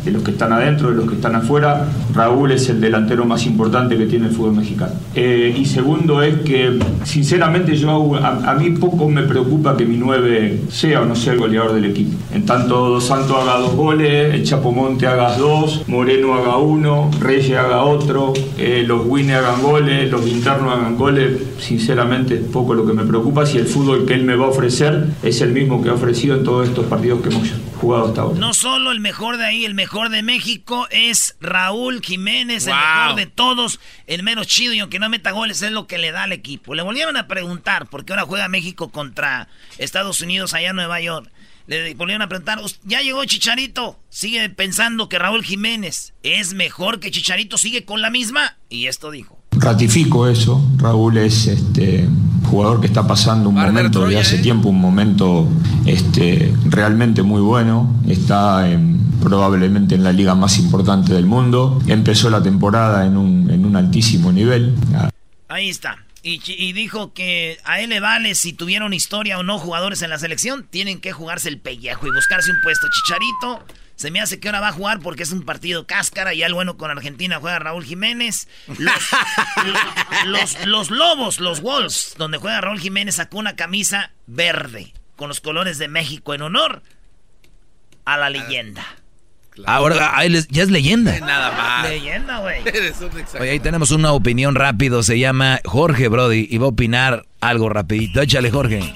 de 0.08 0.14
los 0.14 0.24
que 0.24 0.32
están 0.32 0.52
adentro, 0.54 0.90
de 0.90 0.96
los 0.96 1.08
que 1.08 1.16
están 1.16 1.36
afuera. 1.36 1.88
Raúl 2.14 2.52
es 2.52 2.70
el 2.70 2.82
delantero 2.82 3.26
más 3.26 3.46
importante 3.46 3.98
que 3.98 4.06
tiene 4.06 4.28
el 4.28 4.34
fútbol 4.34 4.56
mexicano. 4.56 4.94
Eh, 5.14 5.56
y 5.58 5.66
segundo 5.66 6.22
es 6.22 6.36
que, 6.42 6.80
sinceramente, 7.04 7.76
yo 7.76 8.16
a, 8.16 8.52
a 8.52 8.56
mí 8.56 8.72
poco 8.72 9.10
me 9.10 9.24
preocupa 9.24 9.76
que 9.76 9.86
mi 9.86 9.98
9 9.98 10.62
sea 10.70 11.02
o 11.02 11.06
no 11.06 11.16
sea 11.16 11.34
el 11.34 11.40
goleador 11.40 11.74
del 11.74 11.86
equipo. 11.86 12.18
En 12.34 12.46
tanto 12.46 12.90
Dos 12.90 13.06
Santos 13.06 13.38
haga 13.38 13.60
dos 13.60 13.76
goles, 13.76 14.34
el 14.34 14.44
Chapomonte 14.44 15.08
haga 15.08 15.38
dos, 15.38 15.84
Moreno 15.88 16.34
haga 16.36 16.58
uno, 16.58 17.10
Reyes 17.20 17.58
haga 17.58 17.84
otro, 17.84 18.34
eh, 18.58 18.84
los 18.88 19.06
Winnie 19.06 19.34
hagan 19.36 19.62
goles, 19.62 20.10
los 20.12 20.26
internos 20.28 20.74
hagan 20.74 20.98
goles, 20.98 21.42
sinceramente 21.60 22.36
es 22.36 22.42
poco 22.42 22.74
lo 22.74 22.86
que 22.86 22.94
me 22.94 23.04
preocupa 23.04 23.46
si 23.46 23.58
el 23.58 23.66
fútbol 23.66 24.06
que 24.06 24.14
él 24.14 24.24
me 24.24 24.36
va 24.36 24.46
a 24.46 24.50
ofrecer 24.50 25.08
es 25.24 25.42
el 25.42 25.52
mismo 25.52 25.82
que 25.82 25.90
ha 25.90 25.94
ofrecido 25.94 26.36
en 26.36 26.44
todos 26.44 26.68
estos 26.68 26.86
partidos 26.86 27.22
que 27.22 27.30
hemos 27.30 27.48
jugado 27.78 28.08
hasta 28.08 28.22
ahora. 28.22 28.40
No 28.40 28.54
solo 28.54 28.92
el 28.92 29.00
mejor 29.00 29.38
de 29.38 29.46
ahí, 29.46 29.66
el 29.66 29.74
mejor 29.74 30.10
de 30.10 30.22
México 30.24 30.88
es 30.92 31.36
Raúl 31.40 32.02
Jiménez, 32.02 32.68
el 32.68 32.74
mejor 32.74 33.16
de 33.16 33.26
todos, 33.28 33.80
el 34.08 34.24
menos 34.24 34.48
chido 34.48 34.74
y 34.74 34.80
aunque 34.80 35.00
no 35.00 35.10
meta 35.10 35.32
goles 35.32 35.62
es 35.62 35.72
lo 35.72 35.88
que 35.88 35.98
le 35.98 36.12
da 36.12 36.24
al 36.24 36.32
equipo. 36.34 36.76
Le 36.76 36.82
volvieron 36.84 37.18
a 37.18 37.28
preguntar, 37.28 37.88
porque 37.88 38.14
ahora 38.14 38.26
juega 38.26 38.48
México 38.48 38.90
contra 38.92 39.48
Estados 39.78 40.22
Unidos 40.22 40.54
allá 40.54 40.70
en 40.72 40.76
Nueva 40.76 41.00
York. 41.02 41.32
Le 41.68 41.94
volvieron 41.96 42.22
a 42.22 42.30
preguntar, 42.30 42.60
"Us- 42.60 42.80
ya 42.84 43.02
llegó 43.02 43.26
Chicharito, 43.26 44.00
sigue 44.10 44.50
pensando 44.50 45.10
que 45.10 45.20
Raúl 45.20 45.44
Jiménez 45.44 46.14
es 46.24 46.54
mejor 46.54 47.00
que 47.00 47.12
Chicharito, 47.12 47.58
sigue 47.58 47.84
con 47.86 48.02
la 48.02 48.10
misma. 48.10 48.58
Y 48.70 48.88
esto 48.88 49.12
dijo. 49.12 49.37
Ratifico 49.52 50.28
eso, 50.28 50.64
Raúl 50.78 51.18
es 51.18 51.48
este 51.48 52.08
jugador 52.50 52.80
que 52.80 52.88
está 52.88 53.08
pasando 53.08 53.50
un 53.50 53.56
momento 53.56 54.00
de 54.08 54.20
hace 54.20 54.38
tiempo, 54.38 54.70
un 54.70 54.80
momento 54.80 55.48
este, 55.86 56.54
realmente 56.66 57.24
muy 57.24 57.42
bueno, 57.42 57.96
está 58.08 58.70
en- 58.70 58.98
probablemente 59.22 59.96
en 59.96 60.04
la 60.04 60.12
liga 60.14 60.36
más 60.36 60.60
importante 60.60 61.14
del 61.14 61.26
mundo, 61.26 61.82
empezó 61.88 62.30
la 62.30 62.42
temporada 62.42 63.06
en 63.08 63.18
un, 63.18 63.50
en 63.50 63.66
un 63.66 63.76
altísimo 63.76 64.32
nivel. 64.32 64.76
Ahí 65.50 65.70
está. 65.70 65.98
Y, 66.24 66.40
y 66.46 66.74
dijo 66.74 67.14
que 67.14 67.58
a 67.66 67.80
él 67.80 67.90
le 67.90 68.00
vale 68.00 68.36
si 68.36 68.54
tuvieron 68.54 68.94
historia 68.94 69.40
o 69.40 69.44
no 69.44 69.58
jugadores 69.58 70.02
en 70.04 70.10
la 70.12 70.20
selección, 70.20 70.68
tienen 70.70 71.00
que 71.02 71.14
jugarse 71.14 71.50
el 71.50 71.58
pellejo 71.60 72.06
y 72.06 72.12
buscarse 72.12 72.52
un 72.52 72.58
puesto. 72.64 72.86
Chicharito, 72.92 73.66
se 73.98 74.12
me 74.12 74.22
hace 74.22 74.40
que 74.40 74.48
ahora 74.48 74.62
va 74.62 74.68
a 74.70 74.74
jugar 74.74 75.00
porque 75.00 75.24
es 75.24 75.32
un 75.32 75.42
partido 75.44 75.88
cáscara. 75.88 76.34
Ya 76.34 76.46
el 76.46 76.54
bueno 76.54 76.78
con 76.78 76.92
Argentina 76.92 77.40
juega 77.42 77.58
Raúl 77.58 77.84
Jiménez. 77.84 78.48
Los, 78.78 78.94
los, 80.28 80.66
los 80.68 80.92
Lobos, 80.92 81.40
los 81.40 81.62
Wolves, 81.62 82.14
donde 82.18 82.38
juega 82.38 82.62
Raúl 82.62 82.80
Jiménez, 82.80 83.16
sacó 83.16 83.40
una 83.40 83.56
camisa 83.56 84.12
verde 84.28 84.94
con 85.16 85.30
los 85.30 85.42
colores 85.42 85.80
de 85.80 85.88
México 85.88 86.36
en 86.36 86.44
honor 86.44 86.84
a 88.06 88.18
la 88.18 88.30
leyenda. 88.30 88.86
Ahora 89.66 90.12
ah, 90.14 90.24
es- 90.26 90.48
ya 90.50 90.62
es 90.62 90.70
leyenda. 90.70 91.20
Nada 91.20 91.52
más. 91.52 91.90
Leyenda, 91.90 92.38
güey. 92.40 92.62
Oye, 93.40 93.50
ahí 93.50 93.60
tenemos 93.60 93.90
una 93.90 94.12
opinión 94.12 94.54
rápido. 94.54 95.02
Se 95.02 95.18
llama 95.18 95.60
Jorge 95.66 96.08
Brody 96.08 96.48
y 96.48 96.60
va 96.60 96.66
a 96.66 96.70
opinar 96.70 97.26
algo 97.42 97.68
rapidito. 97.68 98.22
Échale, 98.22 98.52
Jorge. 98.52 98.94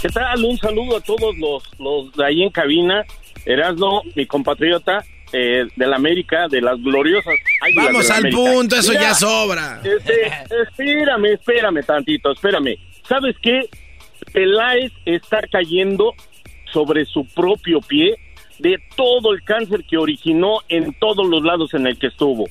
¿Qué 0.00 0.08
tal? 0.10 0.44
Un 0.44 0.56
saludo 0.58 0.98
a 0.98 1.00
todos 1.00 1.36
los, 1.38 1.62
los 1.80 2.12
de 2.14 2.26
ahí 2.26 2.42
en 2.42 2.50
cabina. 2.50 3.04
Erasno, 3.46 4.02
mi 4.14 4.26
compatriota 4.26 5.04
eh, 5.32 5.66
de 5.74 5.86
la 5.86 5.96
América, 5.96 6.48
de 6.48 6.60
las 6.60 6.80
gloriosas. 6.80 7.34
Vamos 7.76 8.08
la 8.08 8.14
al 8.16 8.20
América. 8.26 8.42
punto, 8.42 8.76
eso 8.76 8.90
Mira, 8.92 9.02
ya 9.02 9.14
sobra. 9.14 9.80
este, 9.82 10.26
espérame, 10.62 11.26
espérame 11.32 11.82
tantito, 11.84 12.32
espérame. 12.32 12.76
¿Sabes 13.08 13.36
qué? 13.42 13.68
Peláez 14.32 14.92
está 15.04 15.40
cayendo 15.50 16.14
sobre 16.72 17.04
su 17.04 17.26
propio 17.26 17.80
pie 17.80 18.16
de 18.58 18.78
todo 18.96 19.32
el 19.32 19.42
cáncer 19.42 19.84
que 19.84 19.96
originó 19.98 20.58
en 20.68 20.92
todos 20.94 21.26
los 21.26 21.42
lados 21.42 21.74
en 21.74 21.86
el 21.86 21.98
que 21.98 22.06
estuvo. 22.08 22.46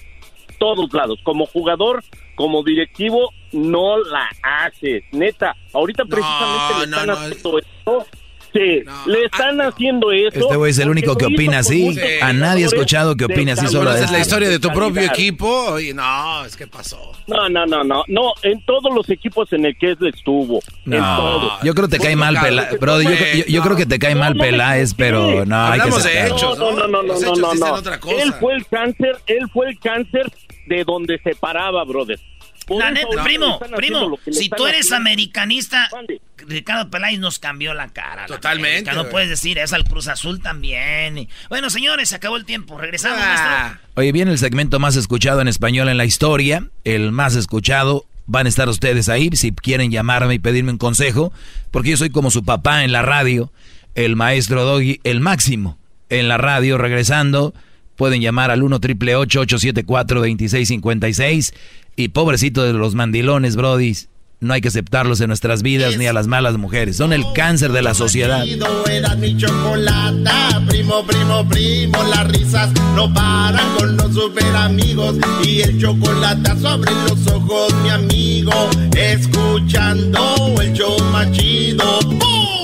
Todos 0.60 0.94
lados. 0.94 1.20
Como 1.24 1.46
jugador, 1.46 2.04
como 2.36 2.64
directivo, 2.64 3.34
no 3.52 3.98
la 3.98 4.30
hace. 4.44 5.04
Neta, 5.12 5.56
ahorita 5.74 6.06
precisamente 6.06 6.74
le 6.82 6.88
no, 6.88 6.98
están 6.98 7.08
no. 7.08 7.14
haciendo 7.14 7.60
esto. 7.60 8.06
Sí, 8.54 8.84
le 9.08 9.26
están 9.26 9.60
haciendo 9.62 10.12
eso. 10.12 10.40
Este 10.40 10.56
güey 10.56 10.70
es 10.72 10.78
el 10.80 10.90
único 10.90 11.16
que 11.18 11.26
opina 11.26 11.60
así. 11.60 11.98
A 12.22 12.34
nadie 12.34 12.64
he 12.64 12.68
escuchado 12.68 13.16
que 13.16 13.26
de 13.26 13.34
opine 13.34 13.52
así 13.54 13.68
solo 13.68 13.90
de 13.92 13.96
¿Conoces 13.98 14.12
la 14.12 14.18
este. 14.20 14.22
historia 14.30 14.50
de 14.50 14.60
tu 14.60 14.70
propio 14.70 15.02
equipo? 15.02 15.48
Oye, 15.72 15.94
no, 15.94 16.46
es 16.46 16.56
que 16.56 16.68
pasó. 16.68 17.12
No, 17.26 17.48
no, 17.50 17.66
no, 17.66 17.84
no, 17.84 18.04
no, 18.08 18.34
en 18.44 18.64
todos 18.66 18.94
los 18.94 19.10
equipos 19.10 19.52
en 19.54 19.66
el 19.66 19.78
que 19.78 19.92
él 19.92 19.98
estuvo, 20.14 20.60
en 20.86 20.92
No, 21.00 21.16
todos. 21.18 21.54
yo 21.64 21.74
creo 21.74 21.88
que 21.88 21.98
te 21.98 22.04
cae 22.04 22.16
mal 22.18 22.38
Peláez. 22.40 22.80
Brody, 22.80 23.06
yo, 23.06 23.12
yo- 23.12 23.46
yo 23.48 23.62
creo 23.64 23.76
que 23.78 23.86
te 23.86 23.98
cae 23.98 24.14
mal 24.14 24.36
Peláez, 24.36 24.94
pero 24.94 25.46
no, 25.46 25.56
hay 25.66 25.74
que 25.80 25.82
Hablamos 25.84 26.04
de 26.04 26.10
aceptarlo. 26.10 26.36
hechos, 26.38 26.60
No, 26.60 26.72
no, 26.74 26.88
no, 26.88 27.02
no, 27.04 27.20
no, 27.20 27.36
no, 27.36 27.54
no. 27.56 27.78
Él 28.20 28.34
fue 28.40 28.56
el 28.56 28.66
cáncer, 28.68 29.18
él 29.26 29.50
fue 29.52 29.70
el 29.70 29.80
cáncer 29.80 30.32
de 30.68 30.84
donde 30.84 31.20
se 31.24 31.34
paraba, 31.36 31.84
brother. 31.86 32.20
Por 32.66 32.80
La 32.80 32.92
neta, 32.92 33.24
primo, 33.24 33.60
primo, 33.76 34.18
si 34.32 34.50
tú 34.50 34.66
eres 34.68 34.82
haciendo. 34.88 34.96
americanista, 34.98 35.90
Ricardo 36.38 36.90
Peláez 36.90 37.20
nos 37.20 37.40
cambió 37.40 37.74
la 37.74 37.90
cara. 37.90 38.26
Totalmente, 38.26 38.92
No 38.94 39.00
güey. 39.02 39.12
puedes 39.12 39.30
decir 39.30 39.58
eso 39.58 39.76
al 39.76 39.84
Cruz 39.84 40.08
Azul 40.08 40.42
también. 40.42 41.28
Bueno, 41.50 41.70
señores, 41.70 42.10
se 42.10 42.16
acabó 42.16 42.38
el 42.38 42.46
tiempo. 42.46 42.78
Regresamos, 42.78 43.20
Ah. 43.22 43.64
maestro. 43.70 43.90
Oye, 43.96 44.12
viene 44.12 44.32
el 44.32 44.38
segmento 44.38 44.80
más 44.80 44.96
escuchado 44.96 45.42
en 45.42 45.48
español 45.48 45.90
en 45.90 45.98
la 45.98 46.06
historia, 46.06 46.68
el 46.84 47.12
más 47.12 47.36
escuchado. 47.36 48.06
Van 48.26 48.46
a 48.46 48.50
estar 48.50 48.70
ustedes 48.70 49.10
ahí 49.10 49.30
si 49.34 49.52
quieren 49.52 49.92
llamarme 49.92 50.34
y 50.36 50.40
pedirme 50.40 50.72
un 50.72 50.78
consejo, 50.78 51.34
porque 51.72 51.90
yo 51.90 51.98
soy 51.98 52.10
como 52.10 52.32
su 52.32 52.46
papá 52.46 52.86
en 52.86 52.94
la 52.94 53.02
radio, 53.02 53.52
el 53.96 54.16
maestro 54.16 54.64
Doggy, 54.64 55.02
el 55.04 55.20
máximo 55.20 55.78
en 56.10 56.30
la 56.30 56.38
radio. 56.38 56.78
Regresando, 56.78 57.54
pueden 57.98 58.22
llamar 58.22 58.50
al 58.50 58.64
1 58.64 58.80
triple 58.80 59.16
874 59.18 60.20
2656 60.22 61.54
y 61.96 62.10
pobrecito 62.10 62.64
de 62.64 62.74
los 62.74 62.96
mandilones, 62.96 63.56
brodis. 63.56 64.10
No 64.40 64.54
hay 64.54 64.60
que 64.60 64.68
aceptarlos 64.68 65.22
en 65.22 65.28
nuestras 65.28 65.64
vidas 65.64 65.98
ni 65.98 66.06
a 66.06 66.12
las 66.12 66.28
malas 66.28 66.58
mujeres. 66.58 66.98
Son 66.98 67.14
el 67.14 67.24
cáncer 67.34 67.72
de 67.72 67.82
la 67.82 67.94
sociedad. 67.94 68.46
Era 68.92 69.16
mi 69.16 69.38
chocolata, 69.38 70.62
primo, 70.68 71.06
primo, 71.06 71.48
primo, 71.48 72.04
las 72.04 72.28
risas 72.28 72.70
no 72.94 73.14
paran 73.14 73.66
con 73.78 73.96
los 73.96 74.14
super 74.14 74.54
amigos 74.54 75.16
y 75.46 75.62
el 75.62 75.80
chocolate 75.80 76.60
sobre 76.60 76.92
los 77.08 77.26
ojos, 77.28 77.74
mi 77.84 77.90
amigo, 77.90 78.70
escuchando 78.98 80.36
el 80.62 80.74
show 80.74 80.98
más 81.14 81.32
chido. 81.32 82.00
¡Bum! 82.02 82.63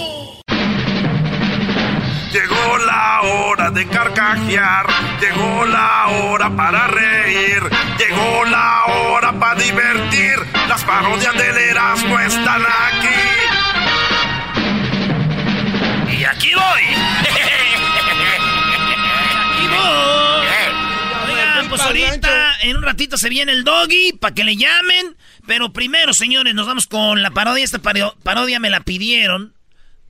La 3.21 3.29
hora 3.29 3.69
de 3.71 3.87
carcajear, 3.87 4.85
llegó 5.19 5.65
la 5.65 6.07
hora 6.07 6.49
para 6.55 6.87
reír, 6.87 7.61
llegó 7.97 8.45
la 8.45 8.85
hora 8.85 9.33
para 9.33 9.59
divertir. 9.59 10.35
Las 10.67 10.83
parodias 10.83 11.33
del 11.33 11.57
Erasmo 11.57 12.19
están 12.19 12.61
aquí. 12.61 13.07
Y 16.17 16.23
aquí 16.23 16.51
voy. 16.53 16.81
aquí 19.45 19.67
voy. 19.67 20.47
Oigan, 21.33 21.69
pues 21.69 21.81
ahorita, 21.81 22.55
en 22.61 22.77
un 22.77 22.83
ratito 22.83 23.17
se 23.17 23.29
viene 23.29 23.51
el 23.51 23.63
doggy 23.63 24.13
para 24.13 24.33
que 24.33 24.43
le 24.43 24.55
llamen. 24.55 25.17
Pero 25.45 25.73
primero, 25.73 26.13
señores, 26.13 26.53
nos 26.53 26.67
vamos 26.67 26.87
con 26.87 27.21
la 27.21 27.31
parodia. 27.31 27.63
Esta 27.63 27.79
paro- 27.79 28.15
parodia 28.23 28.59
me 28.59 28.69
la 28.69 28.81
pidieron 28.81 29.53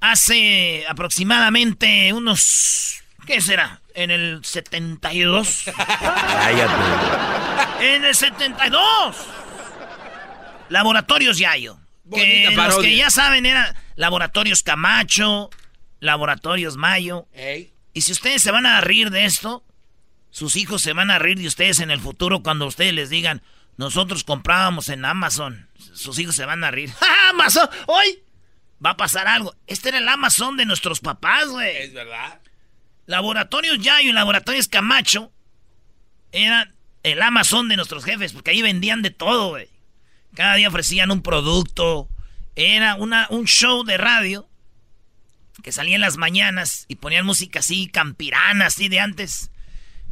hace 0.02 0.86
aproximadamente 0.88 2.14
unos. 2.14 3.02
¿Qué 3.26 3.42
será? 3.42 3.82
En 3.94 4.12
el 4.12 4.44
72. 4.44 5.66
En 7.82 8.06
el 8.06 8.16
72. 8.16 9.16
Laboratorios 10.70 11.38
Yayo. 11.38 11.80
Que 12.12 12.50
los 12.56 12.78
que 12.80 12.96
ya 12.96 13.10
saben 13.10 13.46
eran 13.46 13.76
Laboratorios 13.96 14.64
Camacho, 14.64 15.50
Laboratorios 16.00 16.76
Mayo. 16.78 17.28
Y 17.94 18.02
si 18.02 18.12
ustedes 18.12 18.42
se 18.42 18.52
van 18.52 18.66
a 18.66 18.82
reír 18.82 19.12
de 19.12 19.26
esto, 19.26 19.64
sus 20.32 20.56
hijos 20.56 20.82
se 20.82 20.94
van 20.94 21.12
a 21.12 21.20
reír 21.20 21.38
de 21.38 21.48
ustedes 21.48 21.80
en 21.80 21.92
el 21.92 22.00
futuro 22.00 22.42
cuando 22.42 22.66
ustedes 22.66 22.94
les 22.94 23.10
digan, 23.10 23.42
nosotros 23.78 24.24
comprábamos 24.24 24.90
en 24.90 25.06
Amazon. 25.06 25.70
Sus 25.94 26.18
hijos 26.20 26.36
se 26.36 26.46
van 26.46 26.64
a 26.64 26.72
reír. 26.72 26.92
¡Ja, 27.00 27.30
Amazon! 27.30 27.70
¡Hoy! 27.88 28.24
Va 28.84 28.92
a 28.92 28.98
pasar 28.98 29.28
algo. 29.28 29.56
Este 29.68 29.90
era 29.90 29.98
el 29.98 30.08
Amazon 30.08 30.58
de 30.58 30.66
nuestros 30.66 31.00
papás, 31.00 31.48
güey. 31.50 31.78
Es 31.78 31.94
verdad. 31.94 32.40
Laboratorios 33.06 33.80
Yayo 33.80 34.10
y 34.10 34.14
Laboratorios 34.14 34.68
Camacho 34.68 35.32
eran 36.32 36.76
el 37.04 37.22
Amazon 37.22 37.68
de 37.68 37.76
nuestros 37.76 38.06
jefes, 38.06 38.34
porque 38.34 38.52
ahí 38.52 38.62
vendían 38.62 39.02
de 39.02 39.10
todo, 39.10 39.50
güey. 39.50 39.68
Cada 40.36 40.56
día 40.56 40.68
ofrecían 40.68 41.12
un 41.12 41.22
producto. 41.22 42.10
Era 42.56 42.96
una, 42.96 43.28
un 43.30 43.46
show 43.46 43.84
de 43.84 43.98
radio 43.98 44.48
que 45.64 45.72
salía 45.72 45.96
en 45.96 46.02
las 46.02 46.18
mañanas 46.18 46.86
y 46.88 46.96
ponían 46.96 47.26
música 47.26 47.60
así, 47.60 47.88
campirana, 47.88 48.68
así 48.68 48.88
de 48.88 49.00
antes. 49.00 49.52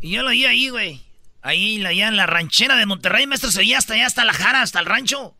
Y 0.01 0.11
yo 0.11 0.24
lo 0.24 0.30
oía 0.30 0.49
ahí, 0.49 0.70
güey. 0.70 1.01
Ahí, 1.41 1.84
allá 1.86 2.07
en 2.07 2.18
la 2.18 2.26
ranchera 2.26 2.76
de 2.76 2.86
Monterrey, 2.86 3.28
maestro, 3.28 3.51
se 3.51 3.59
oía 3.59 3.78
hasta 3.78 3.93
allá, 3.93 4.07
hasta 4.07 4.26
la 4.26 4.34
jara, 4.34 4.61
hasta 4.61 4.80
el 4.80 4.86
rancho. 4.86 5.38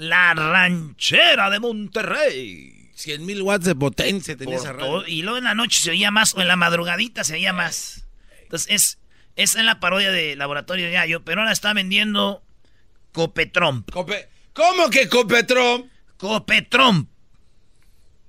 La 0.00 0.32
ranchera 0.32 1.50
de 1.50 1.60
Monterrey. 1.60 2.90
100 2.94 3.26
mil 3.26 3.42
watts 3.42 3.66
de 3.66 3.74
potencia 3.74 4.34
tenía 4.34 4.56
esa 4.56 4.72
radio. 4.72 5.06
Y 5.06 5.20
luego 5.20 5.36
en 5.36 5.44
la 5.44 5.54
noche 5.54 5.78
se 5.78 5.90
oía 5.90 6.10
más, 6.10 6.34
o 6.34 6.40
en 6.40 6.48
la 6.48 6.56
madrugadita 6.56 7.22
se 7.22 7.34
oía 7.34 7.52
más. 7.52 8.06
Entonces, 8.40 8.98
es, 9.36 9.54
es 9.54 9.62
la 9.62 9.78
parodia 9.78 10.10
de 10.10 10.36
Laboratorio 10.36 10.90
Yayo, 10.90 11.22
pero 11.22 11.42
ahora 11.42 11.52
está 11.52 11.74
vendiendo 11.74 12.42
Copetrom. 13.12 13.84
Cope... 13.92 14.30
¿Cómo 14.54 14.88
que 14.88 15.06
Copetrom? 15.06 15.90
Copetrom. 16.16 17.06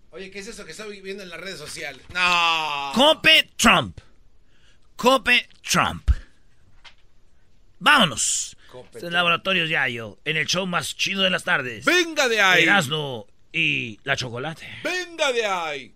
Oye, 0.10 0.30
¿qué 0.30 0.40
es 0.40 0.48
eso 0.48 0.66
que 0.66 0.72
estoy 0.72 1.00
viendo 1.00 1.24
en 1.24 1.30
las 1.30 1.40
redes 1.40 1.58
sociales? 1.58 2.06
No. 2.14 2.92
Cope 2.94 3.50
Trump. 3.56 3.98
Cope 4.98 5.48
Trump. 5.62 6.12
Vámonos. 7.80 8.58
Es 8.94 9.04
Laboratorios 9.04 9.70
Yayo, 9.70 10.20
en 10.26 10.38
el 10.38 10.46
show 10.46 10.66
más 10.66 10.96
chido 10.96 11.24
de 11.24 11.30
las 11.30 11.44
tardes. 11.44 11.86
¡Venga 11.86 12.28
de 12.28 12.42
ahí! 12.42 12.64
Erasmo 12.64 13.28
y 13.52 14.00
la 14.04 14.16
chocolate. 14.16 14.68
¡Venga 14.84 15.32
de 15.32 15.46
ahí! 15.46 15.96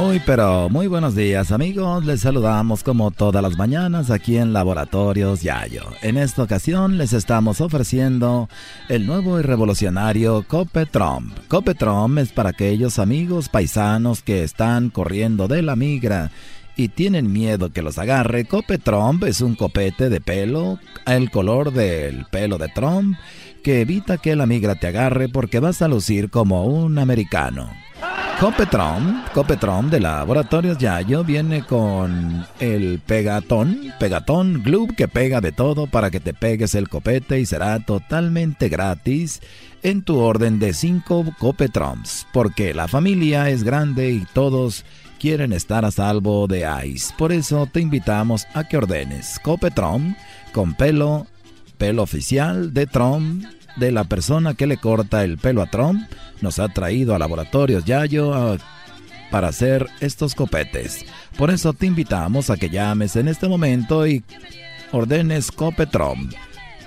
Muy 0.00 0.18
pero 0.24 0.70
muy 0.70 0.86
buenos 0.86 1.14
días 1.14 1.52
amigos, 1.52 2.06
les 2.06 2.22
saludamos 2.22 2.82
como 2.82 3.10
todas 3.10 3.42
las 3.42 3.58
mañanas 3.58 4.10
aquí 4.10 4.38
en 4.38 4.54
Laboratorios 4.54 5.42
Yayo. 5.42 5.82
En 6.00 6.16
esta 6.16 6.42
ocasión 6.42 6.96
les 6.96 7.12
estamos 7.12 7.60
ofreciendo 7.60 8.48
el 8.88 9.06
nuevo 9.06 9.38
y 9.38 9.42
revolucionario 9.42 10.42
Copetrom. 10.48 11.32
Copetrom 11.48 12.16
es 12.16 12.32
para 12.32 12.48
aquellos 12.48 12.98
amigos 12.98 13.50
paisanos 13.50 14.22
que 14.22 14.42
están 14.42 14.88
corriendo 14.88 15.48
de 15.48 15.60
la 15.60 15.76
migra 15.76 16.30
y 16.76 16.88
tienen 16.88 17.30
miedo 17.30 17.70
que 17.70 17.82
los 17.82 17.98
agarre. 17.98 18.46
Copetrom 18.46 19.22
es 19.24 19.42
un 19.42 19.54
copete 19.54 20.08
de 20.08 20.22
pelo, 20.22 20.78
el 21.06 21.30
color 21.30 21.74
del 21.74 22.24
pelo 22.30 22.56
de 22.56 22.68
Trump, 22.68 23.18
que 23.62 23.82
evita 23.82 24.16
que 24.16 24.34
la 24.34 24.46
migra 24.46 24.76
te 24.76 24.86
agarre 24.86 25.28
porque 25.28 25.60
vas 25.60 25.82
a 25.82 25.88
lucir 25.88 26.30
como 26.30 26.64
un 26.64 26.98
americano. 26.98 27.68
Copetron, 28.40 29.22
Copetron 29.34 29.90
de 29.90 30.00
Laboratorios 30.00 30.78
Yayo 30.78 31.22
viene 31.24 31.62
con 31.62 32.46
el 32.58 32.98
pegatón, 33.00 33.92
pegatón 34.00 34.62
glue 34.62 34.88
que 34.96 35.08
pega 35.08 35.42
de 35.42 35.52
todo 35.52 35.86
para 35.86 36.10
que 36.10 36.20
te 36.20 36.32
pegues 36.32 36.74
el 36.74 36.88
copete 36.88 37.38
y 37.38 37.44
será 37.44 37.78
totalmente 37.80 38.70
gratis 38.70 39.42
en 39.82 40.02
tu 40.02 40.18
orden 40.20 40.58
de 40.58 40.72
5 40.72 41.34
Copetrons, 41.38 42.26
porque 42.32 42.72
la 42.72 42.88
familia 42.88 43.50
es 43.50 43.62
grande 43.62 44.10
y 44.10 44.24
todos 44.32 44.86
quieren 45.18 45.52
estar 45.52 45.84
a 45.84 45.90
salvo 45.90 46.46
de 46.46 46.66
ICE. 46.86 47.12
Por 47.18 47.32
eso 47.32 47.68
te 47.70 47.82
invitamos 47.82 48.46
a 48.54 48.66
que 48.66 48.78
ordenes 48.78 49.38
Copetron 49.40 50.16
con 50.52 50.72
pelo, 50.72 51.26
pelo 51.76 52.02
oficial 52.02 52.72
de 52.72 52.86
Trump 52.86 53.44
de 53.76 53.92
la 53.92 54.04
persona 54.04 54.54
que 54.54 54.66
le 54.66 54.76
corta 54.76 55.24
el 55.24 55.38
pelo 55.38 55.62
a 55.62 55.70
Trump 55.70 56.00
nos 56.40 56.58
ha 56.58 56.68
traído 56.68 57.14
a 57.14 57.18
Laboratorios 57.18 57.84
Yayo 57.84 58.56
para 59.30 59.48
hacer 59.48 59.86
estos 60.00 60.34
copetes. 60.34 61.04
Por 61.36 61.50
eso 61.50 61.72
te 61.72 61.86
invitamos 61.86 62.50
a 62.50 62.56
que 62.56 62.70
llames 62.70 63.16
en 63.16 63.28
este 63.28 63.48
momento 63.48 64.06
y 64.06 64.24
ordenes 64.92 65.52
Copetron. 65.52 66.30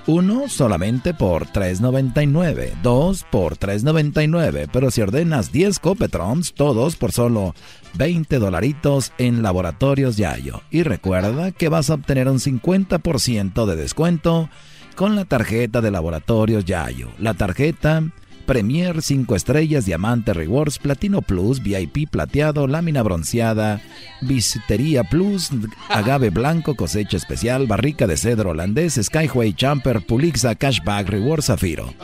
Uno 0.06 0.50
solamente 0.50 1.14
por 1.14 1.48
3.99, 1.48 2.74
dos 2.84 3.26
por 3.32 3.56
3.99, 3.56 4.68
pero 4.72 4.92
si 4.92 5.02
ordenas 5.02 5.54
10 5.54 5.80
Copetrons, 5.80 6.54
todos 6.54 6.98
por 6.98 7.14
solo 7.14 7.56
20 7.94 8.38
dolaritos 8.38 9.14
en 9.18 9.42
Laboratorios 9.42 10.18
Yayo. 10.18 10.62
Y 10.72 10.84
recuerda 10.84 11.54
que 11.54 11.70
vas 11.70 11.90
a 11.90 11.94
obtener 11.94 12.28
un 12.28 12.40
50% 12.40 13.66
de 13.66 13.76
descuento 13.78 14.50
con 14.94 15.16
la 15.16 15.26
tarjeta 15.26 15.82
de 15.82 15.92
Laboratorios 15.92 16.66
Yayo. 16.66 17.10
La 17.20 17.34
tarjeta 17.34 18.04
Premier 18.46 19.02
5 19.02 19.36
estrellas, 19.36 19.86
Diamante 19.86 20.34
Rewards, 20.34 20.78
Platino 20.78 21.22
Plus, 21.22 21.62
VIP 21.62 22.10
plateado, 22.10 22.68
lámina 22.68 23.02
bronceada, 23.02 23.82
Bisutería 24.22 25.04
Plus, 25.04 25.50
Agave 25.90 26.30
Blanco, 26.30 26.76
cosecha 26.76 27.18
especial, 27.18 27.68
barrica 27.68 28.06
de 28.06 28.18
cedro 28.18 28.52
holandés, 28.52 29.00
Skyway 29.02 29.56
Jumper, 29.60 30.06
Pulixa, 30.06 30.56
Cashback, 30.56 31.10
Reward 31.10 31.44
Zafiro. 31.44 31.94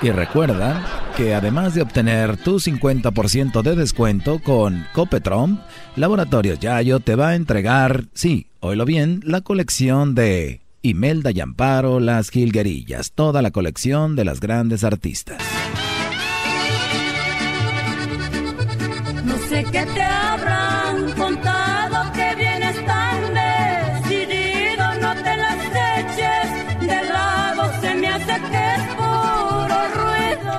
Y 0.00 0.10
recuerda 0.10 1.10
que 1.16 1.34
además 1.34 1.74
de 1.74 1.82
obtener 1.82 2.36
tu 2.36 2.60
50% 2.60 3.62
de 3.62 3.74
descuento 3.74 4.38
con 4.38 4.86
Copetron, 4.92 5.60
Laboratorios 5.96 6.60
Yayo 6.60 7.00
te 7.00 7.16
va 7.16 7.30
a 7.30 7.34
entregar, 7.34 8.04
sí, 8.14 8.47
oílo 8.60 8.84
bien, 8.84 9.20
la 9.24 9.40
colección 9.40 10.14
de 10.14 10.60
Imelda 10.82 11.30
y 11.30 11.40
Amparo, 11.40 12.00
Las 12.00 12.30
Gilguerillas, 12.30 13.12
toda 13.12 13.42
la 13.42 13.50
colección 13.50 14.16
de 14.16 14.24
las 14.24 14.40
grandes 14.40 14.84
artistas. 14.84 15.42
No 19.24 19.36
sé 19.48 19.64
qué 19.64 19.86
te 19.94 20.02
habrán 20.02 20.67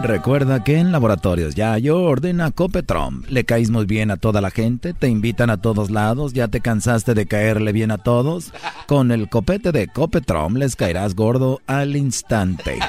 Recuerda 0.09 0.63
que 0.63 0.79
en 0.79 0.91
Laboratorios 0.91 1.53
Yayo 1.53 2.01
ordena 2.01 2.49
Copetron. 2.49 3.25
Le 3.29 3.43
caes 3.43 3.69
muy 3.69 3.85
bien 3.85 4.09
a 4.09 4.17
toda 4.17 4.41
la 4.41 4.49
gente, 4.49 4.95
te 4.95 5.07
invitan 5.07 5.51
a 5.51 5.57
todos 5.57 5.91
lados, 5.91 6.33
ya 6.33 6.47
te 6.47 6.61
cansaste 6.61 7.13
de 7.13 7.27
caerle 7.27 7.73
bien 7.73 7.91
a 7.91 7.99
todos. 7.99 8.51
Con 8.87 9.11
el 9.11 9.29
copete 9.29 9.71
de 9.71 9.87
Copetron 9.87 10.57
les 10.57 10.75
caerás 10.75 11.13
gordo 11.13 11.61
al 11.67 11.95
instante. 11.95 12.79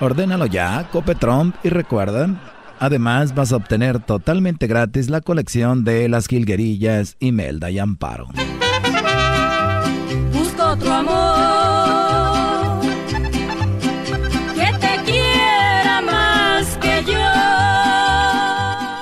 Ordénalo 0.00 0.44
ya, 0.44 0.86
Copetron, 0.92 1.54
y 1.64 1.70
recuerda, 1.70 2.28
además 2.78 3.34
vas 3.34 3.52
a 3.52 3.56
obtener 3.56 4.00
totalmente 4.00 4.66
gratis 4.66 5.08
la 5.08 5.22
colección 5.22 5.82
de 5.82 6.10
las 6.10 6.26
jilguerillas 6.26 7.16
Imelda 7.20 7.70
y 7.70 7.78
Amparo. 7.78 8.28
Busco 10.30 10.62
otro 10.62 10.92
amor 10.92 11.35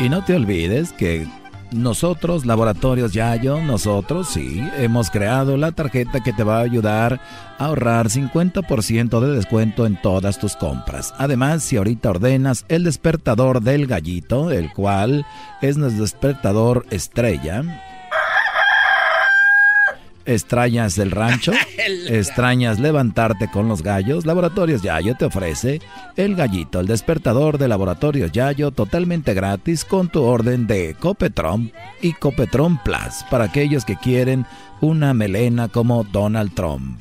Y 0.01 0.09
no 0.09 0.25
te 0.25 0.35
olvides 0.35 0.93
que 0.93 1.27
nosotros, 1.71 2.47
Laboratorios 2.47 3.13
Yayo, 3.13 3.61
nosotros 3.63 4.29
sí, 4.29 4.61
hemos 4.77 5.11
creado 5.11 5.57
la 5.57 5.73
tarjeta 5.73 6.21
que 6.21 6.33
te 6.33 6.43
va 6.43 6.59
a 6.59 6.63
ayudar 6.63 7.21
a 7.59 7.67
ahorrar 7.67 8.09
50% 8.09 9.21
de 9.21 9.33
descuento 9.33 9.87
en 9.87 10.01
todas 10.01 10.39
tus 10.39 10.57
compras. 10.57 11.15
Además, 11.19 11.63
si 11.63 11.77
ahorita 11.77 12.11
ordenas 12.11 12.65
el 12.69 12.85
despertador 12.85 13.61
del 13.61 13.87
gallito, 13.87 14.51
el 14.51 14.73
cual 14.73 15.25
es 15.63 15.77
nuestro 15.77 16.03
despertador 16.03 16.87
estrella, 16.91 17.63
¿Extrañas 20.27 20.99
el 20.99 21.11
rancho? 21.11 21.53
¿Extrañas 22.09 22.79
levantarte 22.79 23.51
con 23.51 23.69
los 23.69 23.83
gallos? 23.83 24.27
Laboratorios 24.27 24.83
Yayo 24.83 25.17
te 25.17 25.27
ofrece 25.27 25.81
el 26.17 26.35
gallito, 26.35 26.81
el 26.81 26.87
despertador 26.87 27.59
de 27.59 27.69
Laboratorios 27.69 28.33
Yayo 28.33 28.71
totalmente 28.71 29.35
gratis 29.35 29.85
con 29.85 30.09
tu 30.09 30.23
orden 30.23 30.67
de 30.67 30.95
Copetron 30.99 31.73
y 32.01 32.13
Copetron 32.13 32.79
Plus 32.83 33.25
para 33.31 33.45
aquellos 33.45 33.85
que 33.85 33.97
quieren 33.97 34.47
una 34.81 35.15
melena 35.15 35.69
como 35.69 36.05
Donald 36.05 36.55
Trump. 36.55 37.01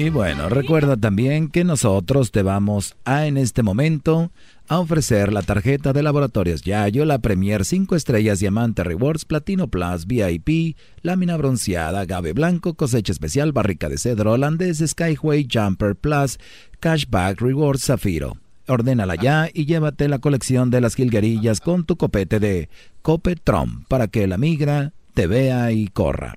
Y 0.00 0.08
bueno, 0.08 0.48
recuerda 0.48 0.96
también 0.96 1.48
que 1.48 1.62
nosotros 1.62 2.30
te 2.30 2.42
vamos 2.42 2.96
a 3.04 3.26
en 3.26 3.36
este 3.36 3.62
momento 3.62 4.32
a 4.66 4.78
ofrecer 4.78 5.30
la 5.30 5.42
tarjeta 5.42 5.92
de 5.92 6.02
laboratorios 6.02 6.62
Yayo, 6.62 7.04
la 7.04 7.18
Premier 7.18 7.66
5 7.66 7.96
estrellas 7.96 8.40
Diamante 8.40 8.82
Rewards, 8.82 9.26
Platino 9.26 9.68
Plus, 9.68 10.06
VIP, 10.06 10.78
lámina 11.02 11.36
bronceada, 11.36 12.00
agave 12.00 12.32
blanco, 12.32 12.72
cosecha 12.72 13.12
especial, 13.12 13.52
barrica 13.52 13.90
de 13.90 13.98
cedro 13.98 14.32
holandés, 14.32 14.78
Skyway 14.78 15.46
Jumper 15.52 15.94
Plus, 15.94 16.38
Cashback 16.80 17.38
Rewards 17.42 17.84
Zafiro. 17.84 18.38
Ordénala 18.68 19.16
ya 19.16 19.50
y 19.52 19.66
llévate 19.66 20.08
la 20.08 20.18
colección 20.18 20.70
de 20.70 20.80
las 20.80 20.94
jilguerillas 20.94 21.60
con 21.60 21.84
tu 21.84 21.96
copete 21.96 22.40
de 22.40 22.70
Copetron 23.02 23.84
para 23.86 24.08
que 24.08 24.26
la 24.26 24.38
migra 24.38 24.94
te 25.12 25.26
vea 25.26 25.72
y 25.72 25.88
corra. 25.88 26.36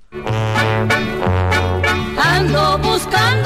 Ando 2.18 2.78
buscando 2.80 3.43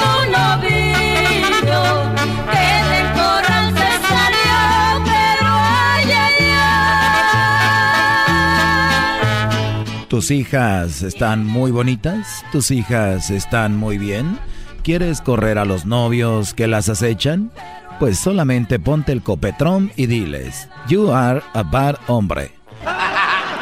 ¿Tus 10.18 10.31
hijas 10.31 11.03
están 11.03 11.45
muy 11.45 11.69
bonitas? 11.69 12.44
¿Tus 12.52 12.72
hijas 12.72 13.30
están 13.30 13.77
muy 13.77 13.99
bien? 13.99 14.39
¿Quieres 14.81 15.22
correr 15.22 15.60
a 15.60 15.64
los 15.64 15.85
novios 15.85 16.56
que 16.56 16.65
las 16.65 16.89
acechan? 16.89 17.52
Pues 17.99 18.18
solamente 18.18 18.80
ponte 18.80 19.11
el 19.11 19.22
copetrón 19.22 19.91
y 19.95 20.07
diles, 20.07 20.69
You 20.88 21.11
are 21.11 21.44
a 21.53 21.61
bad 21.61 21.98
hombre. 22.07 22.52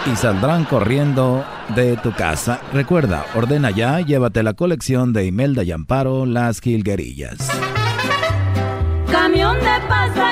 Y 0.10 0.16
saldrán 0.16 0.64
corriendo 0.64 1.44
de 1.76 1.98
tu 1.98 2.14
casa. 2.14 2.62
Recuerda, 2.72 3.26
ordena 3.36 3.72
ya, 3.72 4.00
llévate 4.00 4.42
la 4.42 4.54
colección 4.54 5.12
de 5.12 5.26
Imelda 5.26 5.62
y 5.64 5.74
Amparo, 5.74 6.26
las 6.26 6.62
jilguerillas. 6.62 7.50
Camión 9.12 9.58
de 9.58 9.88
pasajeros 9.90 10.25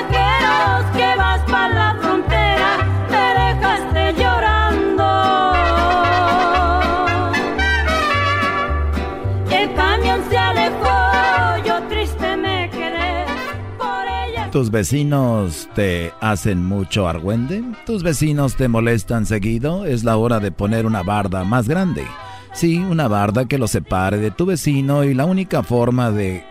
¿Tus 14.54 14.70
vecinos 14.70 15.68
te 15.74 16.12
hacen 16.20 16.64
mucho 16.64 17.08
argüende? 17.08 17.64
¿Tus 17.86 18.04
vecinos 18.04 18.54
te 18.54 18.68
molestan 18.68 19.26
seguido? 19.26 19.84
Es 19.84 20.04
la 20.04 20.16
hora 20.16 20.38
de 20.38 20.52
poner 20.52 20.86
una 20.86 21.02
barda 21.02 21.42
más 21.42 21.68
grande. 21.68 22.06
Sí, 22.52 22.78
una 22.78 23.08
barda 23.08 23.46
que 23.46 23.58
lo 23.58 23.66
separe 23.66 24.18
de 24.18 24.30
tu 24.30 24.46
vecino 24.46 25.02
y 25.02 25.12
la 25.12 25.24
única 25.24 25.64
forma 25.64 26.12
de 26.12 26.44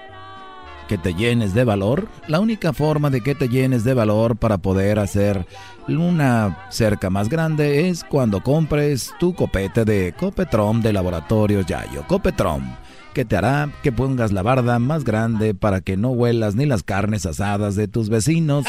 que 0.89 0.97
te 0.97 1.13
llenes 1.13 1.53
de 1.53 1.63
valor, 1.63 2.09
la 2.27 2.41
única 2.41 2.73
forma 2.73 3.09
de 3.09 3.21
que 3.21 3.35
te 3.35 3.47
llenes 3.47 3.85
de 3.85 3.93
valor 3.93 4.35
para 4.35 4.57
poder 4.57 4.99
hacer 4.99 5.47
una 5.88 6.65
cerca 6.69 7.09
más 7.09 7.30
grande 7.30 7.88
es 7.88 8.03
cuando 8.03 8.43
compres 8.43 9.13
tu 9.17 9.34
copete 9.34 9.85
de 9.85 10.13
Copetron 10.13 10.81
de 10.81 10.91
Laboratorios 10.91 11.65
Yayo. 11.65 12.05
Copetron, 12.05 12.75
que 13.14 13.26
te 13.26 13.38
hará 13.38 13.69
que 13.84 13.91
pongas 13.91 14.31
la 14.31 14.41
barda 14.41 14.80
más 14.80 15.03
grande 15.03 15.53
para 15.53 15.81
que 15.81 15.98
no 15.98 16.10
huelas 16.10 16.56
ni 16.56 16.65
las 16.65 16.81
carnes 16.84 17.26
asadas 17.26 17.76
de 17.76 17.88
tus 17.88 18.10
vecinos. 18.10 18.65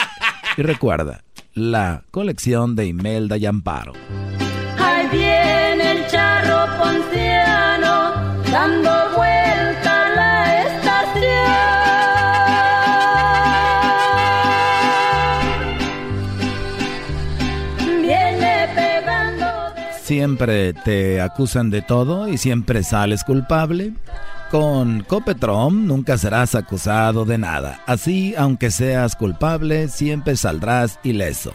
Y 0.57 0.63
recuerda, 0.63 1.23
la 1.55 2.05
colección 2.11 2.77
de 2.77 2.87
Imelda 2.87 3.37
y 3.39 3.47
Amparo. 3.47 3.93
Ahí 4.79 5.09
viene 5.11 5.93
el 5.93 6.07
charro 6.09 6.67
ponciano, 6.79 8.13
dando 8.53 8.91
vuelta 9.17 10.07
a 10.07 10.11
la 10.15 10.63
estación. 10.63 11.23
Viene 18.03 18.69
pegando. 18.75 19.47
Siempre 20.03 20.75
te 20.75 21.21
acusan 21.21 21.71
de 21.71 21.83
todo 21.83 22.29
y 22.29 22.37
siempre 22.37 22.83
sales 22.83 23.23
culpable. 23.25 23.95
Con 24.55 25.01
Copetron 25.01 25.89
nunca 25.89 26.17
serás 26.17 26.55
acusado 26.55 27.25
de 27.25 27.39
nada. 27.39 27.83
Así, 27.87 28.37
aunque 28.39 28.71
seas 28.71 29.17
culpable, 29.17 29.89
siempre 29.89 30.37
saldrás 30.37 31.01
ileso. 31.03 31.53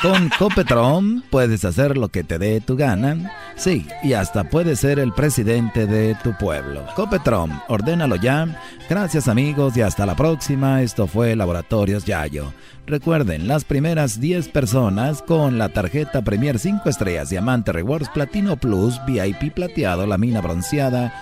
Con 0.00 0.30
Copetron 0.38 1.22
puedes 1.30 1.66
hacer 1.66 1.98
lo 1.98 2.08
que 2.08 2.24
te 2.24 2.38
dé 2.38 2.62
tu 2.62 2.74
gana. 2.74 3.30
Sí, 3.54 3.86
y 4.02 4.14
hasta 4.14 4.44
puedes 4.44 4.80
ser 4.80 4.98
el 4.98 5.12
presidente 5.12 5.86
de 5.86 6.14
tu 6.24 6.38
pueblo. 6.38 6.86
Copetron, 6.96 7.52
ordénalo 7.68 8.16
ya. 8.16 8.58
Gracias 8.88 9.28
amigos 9.28 9.76
y 9.76 9.82
hasta 9.82 10.06
la 10.06 10.16
próxima. 10.16 10.80
Esto 10.80 11.06
fue 11.06 11.36
Laboratorios 11.36 12.06
Yayo. 12.06 12.54
Recuerden, 12.86 13.46
las 13.46 13.64
primeras 13.64 14.18
10 14.18 14.48
personas 14.48 15.20
con 15.20 15.58
la 15.58 15.68
tarjeta 15.68 16.22
Premier 16.22 16.58
5 16.58 16.88
estrellas, 16.88 17.28
Diamante 17.28 17.72
Rewards, 17.72 18.08
Platino 18.08 18.56
Plus, 18.56 18.98
VIP 19.06 19.52
plateado, 19.52 20.06
la 20.06 20.16
mina 20.16 20.40
bronceada, 20.40 21.12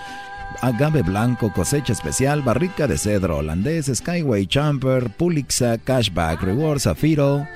agave 0.61 1.01
blanco, 1.01 1.51
cosecha 1.51 1.93
especial, 1.93 2.41
barrica 2.41 2.87
de 2.87 2.97
cedro 2.97 3.37
holandés, 3.37 3.91
Skyway 3.93 4.47
Champer, 4.47 5.09
Pulixa, 5.11 5.77
Cashback 5.77 6.41
Rewards, 6.41 6.83
Zafiro, 6.83 7.47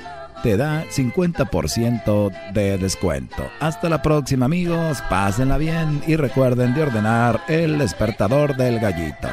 te 0.43 0.57
da 0.57 0.85
50% 0.85 2.31
de 2.53 2.77
descuento. 2.77 3.49
Hasta 3.59 3.89
la 3.89 4.01
próxima 4.01 4.45
amigos, 4.45 5.01
pásenla 5.09 5.57
bien 5.57 6.01
y 6.07 6.15
recuerden 6.15 6.73
de 6.73 6.83
ordenar 6.83 7.41
el 7.47 7.77
despertador 7.77 8.55
del 8.55 8.79
gallito. 8.79 9.29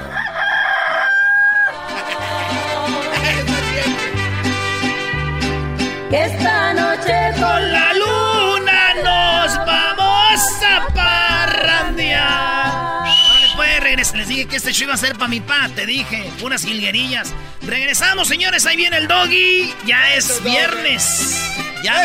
Dije 14.38 14.50
que 14.50 14.56
este 14.56 14.72
show 14.72 14.84
iba 14.84 14.94
a 14.94 14.96
ser 14.96 15.14
para 15.14 15.28
mi 15.28 15.40
pa, 15.40 15.68
te 15.74 15.84
dije. 15.84 16.30
Unas 16.42 16.64
jilguerillas. 16.64 17.32
Regresamos, 17.62 18.28
señores. 18.28 18.66
Ahí 18.66 18.76
viene 18.76 18.98
el 18.98 19.08
doggy. 19.08 19.72
Ya 19.84 20.14
es 20.14 20.42
viernes. 20.44 21.36
Ya 21.82 22.04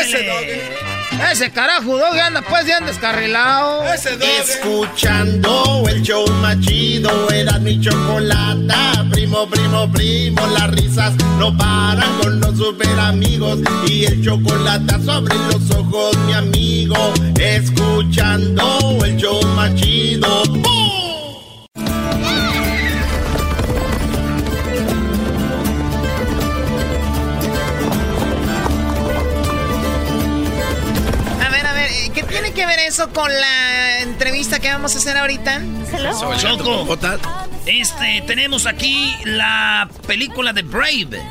Ese 1.30 1.50
carajo, 1.52 1.96
doggy, 1.96 2.18
anda 2.18 2.42
pues 2.42 2.64
bien 2.64 2.84
descarrilado. 2.86 3.84
Escuchando 4.40 5.84
el 5.88 6.02
show 6.02 6.26
más 6.40 6.58
chido, 6.60 7.30
era 7.30 7.58
mi 7.58 7.80
chocolata. 7.80 9.04
Primo, 9.12 9.48
primo, 9.48 9.90
primo, 9.92 10.46
las 10.48 10.70
risas 10.72 11.14
no 11.38 11.56
paran 11.56 12.18
con 12.20 12.40
los 12.40 12.56
super 12.56 12.98
amigos. 12.98 13.60
Y 13.86 14.06
el 14.06 14.24
chocolate 14.24 15.04
sobre 15.04 15.36
los 15.52 15.70
ojos, 15.70 16.16
mi 16.26 16.32
amigo. 16.32 17.14
Escuchando 17.38 18.98
el 19.04 19.16
show 19.16 19.40
más 19.54 19.72
chido. 19.76 20.44
¡Bum! 20.46 21.03
Que 32.54 32.66
ver 32.66 32.78
eso 32.80 33.10
con 33.10 33.30
la 33.32 34.00
entrevista 34.00 34.60
que 34.60 34.68
vamos 34.68 34.94
a 34.94 34.98
hacer 34.98 35.16
ahorita? 35.16 35.60
Choco, 36.38 36.96
este, 37.66 38.22
tenemos 38.26 38.66
aquí 38.66 39.14
la 39.24 39.88
película 40.06 40.52
de 40.52 40.62
Brave. 40.62 41.22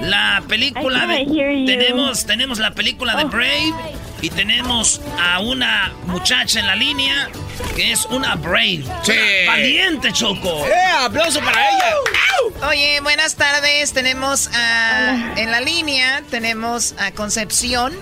La 0.00 0.42
película 0.46 1.06
de... 1.06 1.24
Tenemos, 1.66 2.26
tenemos 2.26 2.58
la 2.58 2.72
película 2.72 3.16
de 3.16 3.24
Oh. 3.24 3.28
Brave 3.28 3.72
y 4.20 4.30
tenemos 4.30 5.00
a 5.18 5.40
una 5.40 5.92
muchacha 6.06 6.60
en 6.60 6.66
la 6.66 6.74
línea 6.76 7.28
que 7.74 7.92
es 7.92 8.04
una 8.06 8.34
Brave. 8.34 8.84
Una 8.84 9.46
valiente, 9.46 10.12
Choco. 10.12 10.66
¡Eh, 10.66 10.72
aplauso 11.00 11.40
para 11.40 11.60
ella! 11.60 12.68
Oye, 12.68 13.00
buenas 13.00 13.34
tardes. 13.36 13.92
Tenemos 13.92 14.48
a, 14.54 15.34
en 15.36 15.50
la 15.50 15.60
línea, 15.60 16.22
tenemos 16.30 16.94
a 16.98 17.12
Concepción. 17.12 17.94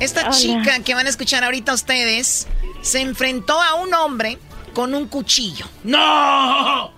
Esta 0.00 0.22
Hola. 0.22 0.30
chica 0.30 0.80
que 0.80 0.94
van 0.94 1.06
a 1.06 1.10
escuchar 1.10 1.44
ahorita 1.44 1.72
ustedes 1.72 2.46
se 2.82 3.00
enfrentó 3.00 3.60
a 3.60 3.74
un 3.74 3.92
hombre 3.94 4.38
con 4.74 4.94
un 4.94 5.08
cuchillo. 5.08 5.66
¡No! 5.84 6.92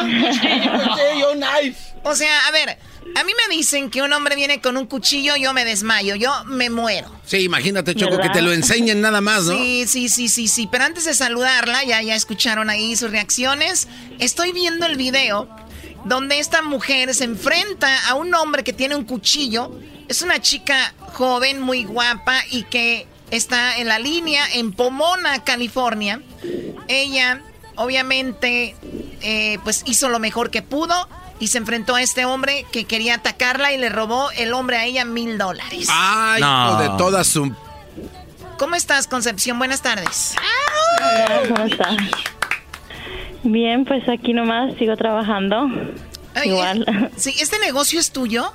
cuchillo, 0.00 1.32
knife. 1.34 1.78
O 2.02 2.14
sea, 2.14 2.46
a 2.46 2.50
ver, 2.50 2.78
a 3.16 3.24
mí 3.24 3.32
me 3.48 3.54
dicen 3.54 3.90
que 3.90 4.02
un 4.02 4.12
hombre 4.12 4.36
viene 4.36 4.60
con 4.60 4.76
un 4.76 4.86
cuchillo, 4.86 5.36
yo 5.36 5.52
me 5.52 5.64
desmayo, 5.64 6.14
yo 6.16 6.32
me 6.46 6.70
muero. 6.70 7.10
Sí, 7.24 7.38
imagínate, 7.38 7.94
Choco, 7.94 8.18
que 8.18 8.30
te 8.30 8.42
lo 8.42 8.52
enseñen 8.52 9.00
nada 9.00 9.20
más, 9.20 9.44
¿no? 9.44 9.56
Sí, 9.56 9.84
sí, 9.86 10.08
sí, 10.08 10.28
sí, 10.28 10.48
sí. 10.48 10.66
Pero 10.70 10.84
antes 10.84 11.04
de 11.04 11.14
saludarla, 11.14 11.84
ya, 11.84 12.02
ya 12.02 12.14
escucharon 12.14 12.70
ahí 12.70 12.96
sus 12.96 13.10
reacciones. 13.10 13.86
Estoy 14.18 14.52
viendo 14.52 14.86
el 14.86 14.96
video 14.96 15.48
donde 16.04 16.38
esta 16.38 16.62
mujer 16.62 17.14
se 17.14 17.24
enfrenta 17.24 18.08
a 18.08 18.14
un 18.14 18.34
hombre 18.34 18.64
que 18.64 18.72
tiene 18.72 18.94
un 18.94 19.04
cuchillo. 19.04 19.72
Es 20.08 20.22
una 20.22 20.40
chica 20.40 20.94
joven, 21.14 21.60
muy 21.60 21.84
guapa 21.84 22.40
y 22.50 22.64
que 22.64 23.06
está 23.30 23.78
en 23.78 23.88
la 23.88 23.98
línea 23.98 24.44
en 24.52 24.72
Pomona, 24.72 25.42
California. 25.44 26.20
Ella, 26.88 27.40
obviamente, 27.76 28.76
eh, 29.22 29.58
pues 29.64 29.82
hizo 29.86 30.08
lo 30.08 30.18
mejor 30.18 30.50
que 30.50 30.62
pudo 30.62 31.08
y 31.40 31.48
se 31.48 31.58
enfrentó 31.58 31.94
a 31.94 32.02
este 32.02 32.24
hombre 32.24 32.66
que 32.70 32.84
quería 32.84 33.16
atacarla 33.16 33.72
y 33.72 33.78
le 33.78 33.88
robó 33.88 34.30
el 34.32 34.52
hombre 34.52 34.76
a 34.76 34.84
ella 34.84 35.04
mil 35.04 35.38
dólares. 35.38 35.88
Ay, 35.90 36.42
de 36.78 36.88
todas 36.98 37.26
su... 37.26 37.54
¿Cómo 38.58 38.76
estás, 38.76 39.08
Concepción? 39.08 39.58
Buenas 39.58 39.82
tardes. 39.82 40.34
¿cómo 41.48 41.64
estás? 41.64 41.96
Bien, 43.44 43.84
pues 43.84 44.08
aquí 44.08 44.32
nomás 44.32 44.74
sigo 44.76 44.96
trabajando. 44.96 45.68
Igual. 46.44 47.10
Sí, 47.16 47.34
¿este 47.40 47.58
negocio 47.58 48.00
es 48.00 48.10
tuyo? 48.10 48.52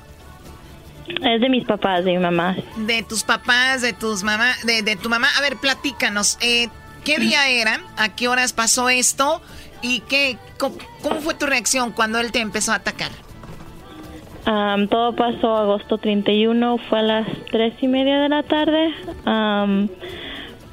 Es 1.06 1.40
de 1.40 1.48
mis 1.48 1.64
papás, 1.64 2.04
de 2.04 2.12
mi 2.12 2.18
mamá. 2.18 2.56
De 2.76 3.02
tus 3.02 3.22
papás, 3.22 3.82
de 3.82 3.92
tus 3.92 4.22
mamá, 4.22 4.52
de, 4.64 4.82
de 4.82 4.96
tu 4.96 5.08
mamá. 5.08 5.28
A 5.38 5.40
ver, 5.40 5.56
platícanos. 5.56 6.38
Eh, 6.40 6.68
¿Qué 7.04 7.18
día 7.18 7.48
era? 7.48 7.80
¿A 7.96 8.14
qué 8.14 8.28
horas 8.28 8.52
pasó 8.52 8.90
esto? 8.90 9.40
¿Y 9.80 10.00
qué, 10.00 10.36
cómo, 10.58 10.76
cómo 11.02 11.20
fue 11.20 11.34
tu 11.34 11.46
reacción 11.46 11.92
cuando 11.92 12.18
él 12.20 12.30
te 12.30 12.40
empezó 12.40 12.72
a 12.72 12.76
atacar? 12.76 13.10
Todo 14.90 15.14
pasó 15.14 15.56
agosto 15.56 15.98
31, 15.98 16.78
fue 16.88 16.98
a 16.98 17.02
las 17.02 17.28
tres 17.50 17.74
y 17.80 17.86
media 17.88 18.18
de 18.20 18.28
la 18.28 18.42
tarde. 18.42 18.92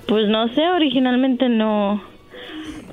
Pues 0.08 0.28
no 0.30 0.48
sé, 0.56 0.68
originalmente 0.70 1.50
no, 1.50 2.02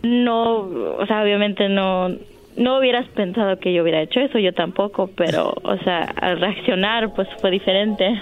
no, 0.04 0.60
o 0.98 1.06
sea, 1.06 1.22
obviamente 1.22 1.68
no, 1.68 2.10
no 2.56 2.78
hubieras 2.78 3.08
pensado 3.10 3.58
que 3.58 3.72
yo 3.72 3.82
hubiera 3.82 4.02
hecho 4.02 4.20
eso, 4.20 4.38
yo 4.38 4.52
tampoco, 4.52 5.10
pero, 5.16 5.54
o 5.62 5.76
sea, 5.78 6.02
al 6.20 6.40
reaccionar, 6.40 7.14
pues 7.14 7.28
fue 7.40 7.50
diferente. 7.50 8.20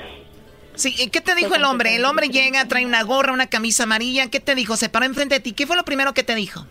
Sí, 0.75 0.95
¿y 0.99 1.11
¿qué 1.11 1.21
te 1.21 1.35
dijo 1.35 1.55
el 1.55 1.65
hombre? 1.65 1.97
El 1.97 2.05
hombre 2.05 2.29
llega, 2.29 2.67
trae 2.67 2.87
una 2.87 3.03
gorra, 3.03 3.33
una 3.33 3.47
camisa 3.47 3.83
amarilla. 3.83 4.31
¿Qué 4.31 4.41
te 4.41 4.55
dijo? 4.55 4.77
Se 4.77 4.89
paró 4.89 5.05
enfrente 5.05 5.35
de 5.35 5.41
ti. 5.41 5.53
¿Qué 5.53 5.67
fue 5.67 5.77
lo 5.77 5.85
primero 5.85 6.15
que 6.15 6.23
te 6.23 6.35
dijo? 6.35 6.65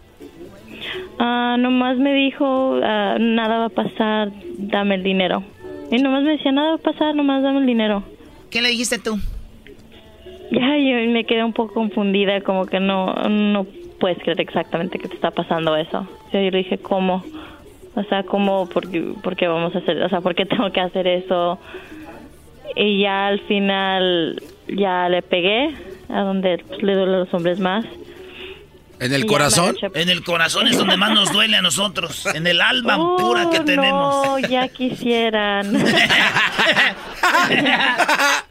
Ah, 1.19 1.55
nomás 1.59 1.97
me 1.97 2.13
dijo, 2.13 2.79
ah, 2.83 3.17
nada 3.19 3.59
va 3.59 3.65
a 3.65 3.69
pasar, 3.69 4.31
dame 4.57 4.95
el 4.95 5.03
dinero. 5.03 5.43
Y 5.91 5.97
nomás 5.97 6.23
me 6.23 6.31
decía, 6.31 6.51
nada 6.51 6.69
va 6.69 6.75
a 6.75 6.79
pasar, 6.79 7.15
nomás 7.15 7.43
dame 7.43 7.59
el 7.59 7.67
dinero. 7.67 8.03
¿Qué 8.49 8.61
le 8.61 8.69
dijiste 8.69 8.97
tú? 8.97 9.19
Ya, 10.51 10.77
yo 10.77 11.11
me 11.11 11.25
quedé 11.25 11.43
un 11.43 11.53
poco 11.53 11.75
confundida, 11.75 12.41
como 12.41 12.65
que 12.65 12.79
no, 12.79 13.13
no 13.29 13.67
puedes 14.01 14.17
creer 14.17 14.41
exactamente 14.41 14.99
que 14.99 15.07
te 15.07 15.15
está 15.15 15.31
pasando 15.31 15.77
eso. 15.77 16.05
Yo 16.33 16.39
le 16.39 16.51
dije, 16.51 16.79
¿cómo? 16.79 17.23
O 17.93 18.03
sea, 18.05 18.23
¿cómo? 18.23 18.67
¿Por 18.67 18.89
qué, 18.89 19.13
por 19.21 19.35
qué 19.35 19.47
vamos 19.47 19.75
a 19.75 19.77
hacer? 19.77 20.01
O 20.01 20.09
sea, 20.09 20.21
¿por 20.21 20.33
qué 20.33 20.45
tengo 20.47 20.71
que 20.71 20.81
hacer 20.81 21.05
eso? 21.07 21.59
Y 22.75 23.01
ya 23.01 23.27
al 23.27 23.39
final, 23.41 24.41
ya 24.67 25.07
le 25.07 25.21
pegué, 25.21 25.75
a 26.09 26.21
donde 26.21 26.63
pues, 26.67 26.81
le 26.81 26.95
duele 26.95 27.15
a 27.15 27.19
los 27.19 27.33
hombres 27.33 27.59
más. 27.59 27.85
¿En 28.99 29.13
el 29.13 29.25
corazón? 29.25 29.75
En 29.95 30.09
el 30.09 30.23
corazón 30.23 30.67
es 30.67 30.77
donde 30.77 30.97
más 30.97 31.11
nos 31.11 31.31
duele 31.31 31.57
a 31.57 31.61
nosotros. 31.61 32.25
En 32.35 32.45
el 32.45 32.61
alma 32.61 32.97
pura 33.17 33.49
que 33.49 33.59
Oh, 33.59 33.65
tenemos. 33.65 34.25
No, 34.25 34.39
ya 34.39 34.67
quisieran. 34.67 35.73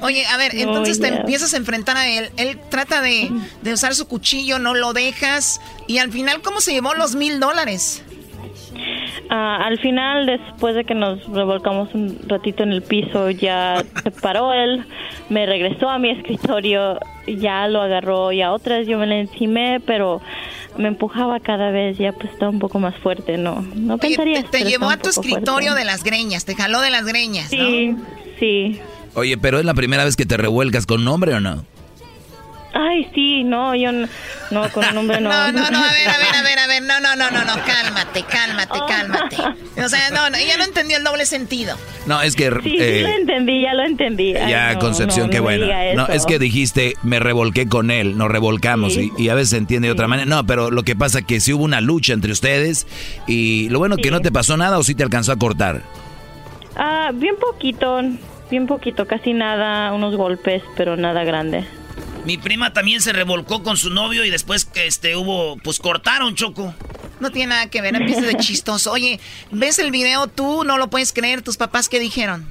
Oye, 0.00 0.24
a 0.26 0.36
ver, 0.36 0.54
entonces 0.54 1.00
te 1.00 1.08
empiezas 1.08 1.54
a 1.54 1.56
enfrentar 1.56 1.96
a 1.96 2.08
él. 2.08 2.30
Él 2.36 2.58
trata 2.68 3.00
de, 3.00 3.30
de 3.62 3.72
usar 3.72 3.94
su 3.94 4.06
cuchillo, 4.06 4.58
no 4.58 4.74
lo 4.74 4.92
dejas. 4.92 5.60
Y 5.86 5.98
al 5.98 6.12
final, 6.12 6.40
¿cómo 6.42 6.60
se 6.60 6.72
llevó 6.72 6.94
los 6.94 7.14
mil 7.14 7.40
dólares? 7.40 8.04
Ah, 9.30 9.66
al 9.66 9.78
final, 9.78 10.26
después 10.26 10.74
de 10.74 10.84
que 10.84 10.94
nos 10.94 11.24
revolcamos 11.26 11.92
un 11.94 12.18
ratito 12.26 12.62
en 12.62 12.72
el 12.72 12.82
piso, 12.82 13.28
ya 13.30 13.84
se 14.02 14.10
paró 14.10 14.54
él, 14.54 14.86
me 15.28 15.44
regresó 15.44 15.90
a 15.90 15.98
mi 15.98 16.10
escritorio, 16.10 16.98
ya 17.26 17.68
lo 17.68 17.82
agarró 17.82 18.32
y 18.32 18.40
a 18.40 18.52
otras 18.52 18.86
yo 18.86 18.96
me 18.96 19.06
le 19.06 19.20
encimé, 19.20 19.80
pero 19.80 20.22
me 20.78 20.88
empujaba 20.88 21.40
cada 21.40 21.70
vez, 21.70 21.98
ya 21.98 22.12
pues 22.12 22.32
estaba 22.32 22.50
un 22.50 22.58
poco 22.58 22.78
más 22.78 22.96
fuerte, 22.96 23.36
no, 23.36 23.60
no 23.74 23.98
pensaría. 23.98 24.42
Te 24.44 24.64
llevó 24.64 24.88
a 24.88 24.96
tu 24.96 25.10
escritorio 25.10 25.74
de 25.74 25.84
las 25.84 26.04
greñas, 26.04 26.46
te 26.46 26.54
jaló 26.54 26.80
de 26.80 26.90
las 26.90 27.04
greñas, 27.04 27.52
¿no? 27.52 27.66
Sí, 27.66 27.96
sí. 28.38 28.80
Oye, 29.14 29.36
pero 29.38 29.58
es 29.58 29.64
la 29.64 29.74
primera 29.74 30.04
vez 30.04 30.16
que 30.16 30.26
te 30.26 30.36
revuelcas 30.36 30.86
con 30.86 31.00
un 31.02 31.08
hombre 31.08 31.34
o 31.34 31.40
no? 31.40 31.64
Ay, 32.74 33.08
sí, 33.14 33.42
no, 33.44 33.74
yo 33.74 33.90
no, 33.90 34.06
no, 34.50 34.68
con 34.70 34.84
un 34.90 34.98
hombre 34.98 35.20
no. 35.22 35.30
No, 35.30 35.52
no, 35.52 35.70
no, 35.70 35.78
a 35.84 35.90
ver, 35.92 36.08
a 36.08 36.18
ver, 36.18 36.34
a 36.36 36.42
ver, 36.42 36.58
a 36.58 36.66
ver, 36.66 36.82
no, 36.82 37.00
no, 37.00 37.16
no, 37.16 37.30
no, 37.30 37.44
no, 37.44 37.54
cálmate, 37.64 38.22
cálmate, 38.24 38.78
cálmate. 38.86 39.36
O 39.82 39.88
sea, 39.88 40.10
no, 40.10 40.28
no, 40.30 40.36
ella 40.36 40.58
no 40.58 40.64
entendió 40.64 40.98
el 40.98 41.02
doble 41.02 41.24
sentido. 41.24 41.76
No, 42.06 42.20
es 42.20 42.36
que... 42.36 42.50
Sí, 42.62 42.76
eh, 42.78 42.98
sí 42.98 43.02
lo 43.02 43.08
entendí, 43.18 43.62
ya 43.62 43.74
lo 43.74 43.84
entendí. 43.84 44.36
Ay, 44.36 44.50
ya, 44.50 44.74
no, 44.74 44.80
Concepción, 44.80 45.26
no, 45.26 45.30
qué 45.32 45.40
bueno. 45.40 45.66
No, 45.96 46.06
es 46.08 46.26
que 46.26 46.38
dijiste, 46.38 46.94
me 47.02 47.18
revolqué 47.18 47.66
con 47.68 47.90
él, 47.90 48.16
nos 48.18 48.30
revolcamos 48.30 48.92
Sí. 48.94 49.10
y, 49.16 49.24
y 49.24 49.28
a 49.30 49.34
veces 49.34 49.50
se 49.50 49.56
entiende 49.56 49.88
de 49.88 49.92
otra 49.92 50.06
manera. 50.06 50.26
No, 50.28 50.46
pero 50.46 50.70
lo 50.70 50.82
que 50.82 50.94
pasa 50.94 51.22
que 51.22 51.40
sí 51.40 51.54
hubo 51.54 51.64
una 51.64 51.80
lucha 51.80 52.12
entre 52.12 52.30
ustedes 52.32 52.86
y 53.26 53.70
lo 53.70 53.78
bueno 53.78 53.96
que 53.96 54.10
no 54.10 54.20
te 54.20 54.30
pasó 54.30 54.56
nada 54.58 54.78
o 54.78 54.84
sí 54.84 54.94
te 54.94 55.02
alcanzó 55.02 55.32
a 55.32 55.36
cortar. 55.36 55.82
Ah, 56.76 57.10
bien 57.14 57.34
poquito, 57.40 58.00
bien 58.50 58.66
poquito, 58.66 59.06
casi 59.06 59.32
nada, 59.32 59.92
unos 59.92 60.16
golpes, 60.16 60.62
pero 60.76 60.96
nada 60.96 61.24
grande. 61.24 61.64
Mi 62.24 62.36
prima 62.36 62.72
también 62.72 63.00
se 63.00 63.12
revolcó 63.12 63.62
con 63.62 63.76
su 63.76 63.90
novio 63.90 64.24
y 64.24 64.30
después 64.30 64.64
que 64.64 64.86
este 64.86 65.16
hubo, 65.16 65.56
pues 65.58 65.78
cortaron, 65.78 66.34
Choco. 66.34 66.74
No 67.20 67.30
tiene 67.30 67.50
nada 67.50 67.70
que 67.70 67.80
ver, 67.80 67.96
empieza 67.96 68.22
de 68.22 68.34
chistoso. 68.38 68.92
Oye, 68.92 69.18
¿ves 69.50 69.78
el 69.78 69.90
video 69.90 70.26
tú? 70.26 70.64
No 70.64 70.78
lo 70.78 70.90
puedes 70.90 71.12
creer, 71.12 71.42
tus 71.42 71.56
papás, 71.56 71.88
¿qué 71.88 71.98
dijeron? 71.98 72.46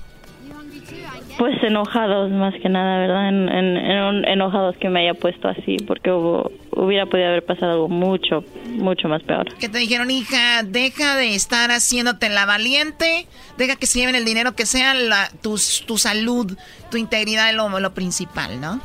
Pues 1.38 1.62
enojados 1.62 2.32
más 2.32 2.54
que 2.62 2.68
nada, 2.68 2.98
¿verdad? 2.98 3.30
En, 3.30 3.48
en- 3.50 3.78
en- 3.78 4.26
enojados 4.28 4.76
que 4.78 4.90
me 4.90 5.02
haya 5.02 5.14
puesto 5.14 5.48
así, 5.48 5.78
porque 5.86 6.12
hubo, 6.12 6.52
hubiera 6.72 7.06
podido 7.06 7.28
haber 7.28 7.46
pasado 7.46 7.74
algo 7.74 7.90
mucho, 7.90 8.44
mucho 8.66 9.08
más 9.08 9.22
peor. 9.22 9.54
Que 9.58 9.70
te 9.70 9.78
dijeron, 9.78 10.10
hija, 10.10 10.64
deja 10.64 11.16
de 11.16 11.36
estar 11.36 11.70
haciéndote 11.70 12.30
la 12.30 12.46
valiente, 12.48 13.28
deja 13.58 13.76
que 13.76 13.86
se 13.86 14.00
lleven 14.00 14.16
el 14.16 14.26
dinero, 14.26 14.56
que 14.56 14.66
sea 14.66 14.96
la, 14.96 15.30
tu, 15.44 15.60
tu 15.86 15.98
salud, 16.00 16.58
tu 16.90 16.98
integridad 16.98 17.50
es 17.52 17.56
lo, 17.56 17.70
lo 17.80 17.94
principal, 17.94 18.60
¿no? 18.60 18.80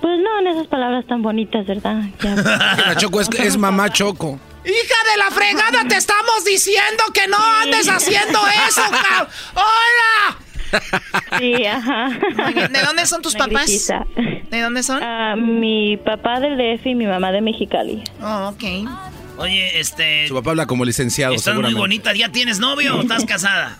Pues 0.00 0.20
no, 0.20 0.38
en 0.40 0.46
esas 0.46 0.68
palabras 0.68 1.04
tan 1.08 1.22
bonitas, 1.22 1.66
¿verdad? 1.66 2.02
Ya. 2.22 2.34
La 2.86 2.96
Choco 2.96 3.20
es, 3.20 3.28
es 3.40 3.56
mamá 3.56 3.90
Choco. 3.90 4.38
¡Hija 4.64 5.10
de 5.12 5.16
la 5.18 5.30
fregada! 5.30 5.88
¡Te 5.88 5.96
estamos 5.96 6.44
diciendo 6.44 7.02
que 7.14 7.26
no 7.28 7.36
andes 7.62 7.88
haciendo 7.88 8.38
eso, 8.68 8.82
cabrón! 8.90 9.28
¡Hola! 9.54 10.36
Sí, 11.38 11.66
ajá. 11.66 12.18
¿De 12.70 12.80
dónde 12.82 13.04
son 13.04 13.20
tus 13.20 13.34
papás? 13.34 13.66
gritiza. 13.66 14.06
¿De 14.50 14.60
dónde 14.60 14.82
son? 14.82 15.02
Ah, 15.02 15.36
mi 15.36 15.96
papá 15.98 16.40
del 16.40 16.56
DF 16.56 16.86
y 16.86 16.94
mi 16.94 17.06
mamá 17.06 17.30
de 17.32 17.40
Mexicali. 17.42 18.02
Oh, 18.22 18.52
ok. 18.54 18.88
Oye, 19.38 19.78
este, 19.78 20.26
Su 20.28 20.34
papá 20.34 20.50
habla 20.50 20.66
como 20.66 20.84
licenciado, 20.84 21.34
estás 21.34 21.56
muy 21.56 21.74
bonita. 21.74 22.14
¿Ya 22.14 22.30
tienes 22.30 22.58
novio 22.58 22.96
o 22.96 23.02
estás 23.02 23.24
casada? 23.26 23.76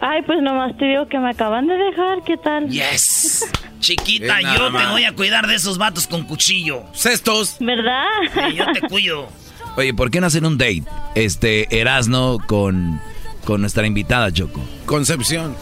Ay, 0.00 0.22
pues 0.22 0.40
nomás 0.42 0.76
te 0.76 0.84
digo 0.84 1.08
que 1.08 1.18
me 1.18 1.30
acaban 1.30 1.66
de 1.66 1.74
dejar, 1.74 2.22
¿qué 2.24 2.36
tal? 2.36 2.68
Yes. 2.68 3.44
Chiquita, 3.80 4.40
yo 4.40 4.72
te 4.72 4.86
voy 4.86 5.04
a 5.04 5.12
cuidar 5.14 5.46
de 5.46 5.54
esos 5.54 5.78
vatos 5.78 6.06
con 6.06 6.24
cuchillo. 6.24 6.84
Cestos. 6.92 7.56
¿Verdad? 7.60 8.04
Sí, 8.32 8.56
yo 8.56 8.72
te 8.72 8.80
cuido. 8.82 9.28
Oye, 9.76 9.92
¿por 9.92 10.10
qué 10.10 10.20
no 10.20 10.26
hacen 10.28 10.46
un 10.46 10.56
date? 10.56 10.84
Este, 11.14 11.78
Erasno 11.78 12.38
con, 12.46 13.00
con 13.46 13.62
nuestra 13.62 13.86
invitada, 13.86 14.30
Choco. 14.30 14.60
Concepción. 14.84 15.56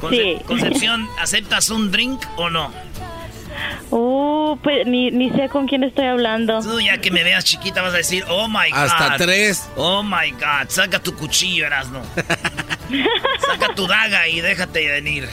Conce- 0.00 0.38
Sí. 0.38 0.42
Concepción, 0.46 1.08
¿aceptas 1.20 1.68
un 1.70 1.90
drink 1.90 2.22
o 2.36 2.48
no? 2.48 2.70
Uh, 3.90 4.56
pues 4.62 4.86
ni, 4.86 5.10
ni 5.10 5.30
sé 5.30 5.48
con 5.48 5.66
quién 5.66 5.82
estoy 5.84 6.06
hablando. 6.06 6.60
Tú 6.60 6.80
ya 6.80 6.98
que 6.98 7.10
me 7.10 7.22
veas 7.24 7.44
chiquita 7.44 7.82
vas 7.82 7.94
a 7.94 7.98
decir, 7.98 8.24
oh 8.28 8.48
my 8.48 8.70
God. 8.70 8.78
Hasta 8.78 9.16
tres. 9.16 9.68
Oh 9.76 10.02
my 10.02 10.30
God, 10.32 10.68
saca 10.68 10.98
tu 11.00 11.14
cuchillo, 11.14 11.66
Erasno. 11.66 12.00
saca 13.46 13.74
tu 13.74 13.86
daga 13.86 14.26
y 14.28 14.40
déjate 14.40 14.86
venir. 14.88 15.28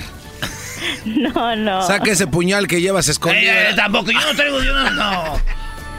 No, 1.06 1.56
no. 1.56 1.82
Saca 1.86 2.12
ese 2.12 2.26
puñal 2.28 2.68
que 2.68 2.82
llevas 2.82 3.08
Eh, 3.08 3.12
escondido. 3.12 3.52
eh, 3.52 3.74
tampoco, 3.76 4.12
yo 4.12 4.20
no 4.20 4.34
traigo, 4.36 4.62
yo 4.64 4.74
no, 4.74 4.90
no. 4.92 5.40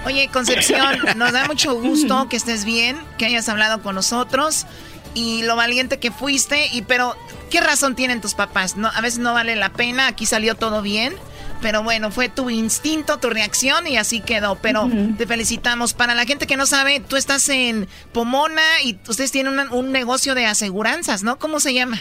Oye, 0.06 0.28
Concepción, 0.32 0.98
nos 1.16 1.32
da 1.32 1.46
mucho 1.46 1.74
gusto 1.74 2.28
que 2.28 2.36
estés 2.36 2.64
bien, 2.64 2.96
que 3.18 3.26
hayas 3.26 3.48
hablado 3.48 3.82
con 3.82 3.94
nosotros 3.94 4.66
y 5.14 5.42
lo 5.42 5.56
valiente 5.56 5.98
que 5.98 6.10
fuiste. 6.10 6.68
Y 6.72 6.82
pero, 6.82 7.14
¿qué 7.50 7.60
razón 7.60 7.94
tienen 7.94 8.20
tus 8.20 8.34
papás? 8.34 8.76
No, 8.76 8.88
a 8.88 9.00
veces 9.00 9.18
no 9.18 9.34
vale 9.34 9.56
la 9.56 9.70
pena. 9.70 10.06
Aquí 10.08 10.26
salió 10.26 10.54
todo 10.54 10.82
bien. 10.82 11.14
Pero 11.60 11.84
bueno, 11.84 12.10
fue 12.10 12.28
tu 12.28 12.50
instinto, 12.50 13.18
tu 13.18 13.30
reacción 13.30 13.86
y 13.86 13.96
así 13.96 14.20
quedó. 14.20 14.56
Pero 14.60 14.88
te 15.16 15.26
felicitamos. 15.26 15.94
Para 15.94 16.14
la 16.14 16.24
gente 16.24 16.48
que 16.48 16.56
no 16.56 16.66
sabe, 16.66 17.00
tú 17.00 17.16
estás 17.16 17.48
en 17.48 17.86
Pomona 18.12 18.62
y 18.84 18.98
ustedes 19.08 19.30
tienen 19.30 19.54
un 19.70 19.92
negocio 19.92 20.34
de 20.34 20.46
aseguranzas, 20.46 21.22
¿no? 21.22 21.38
¿Cómo 21.38 21.60
se 21.60 21.72
llama? 21.72 21.98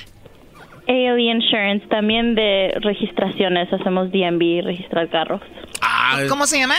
ALE 0.87 1.21
Insurance, 1.21 1.85
también 1.87 2.35
de 2.35 2.73
registraciones, 2.81 3.71
hacemos 3.71 4.11
DMV, 4.11 4.63
registrar 4.63 5.09
carros. 5.09 5.41
Ah, 5.81 6.21
¿Cómo 6.27 6.47
se 6.47 6.59
llama? 6.59 6.75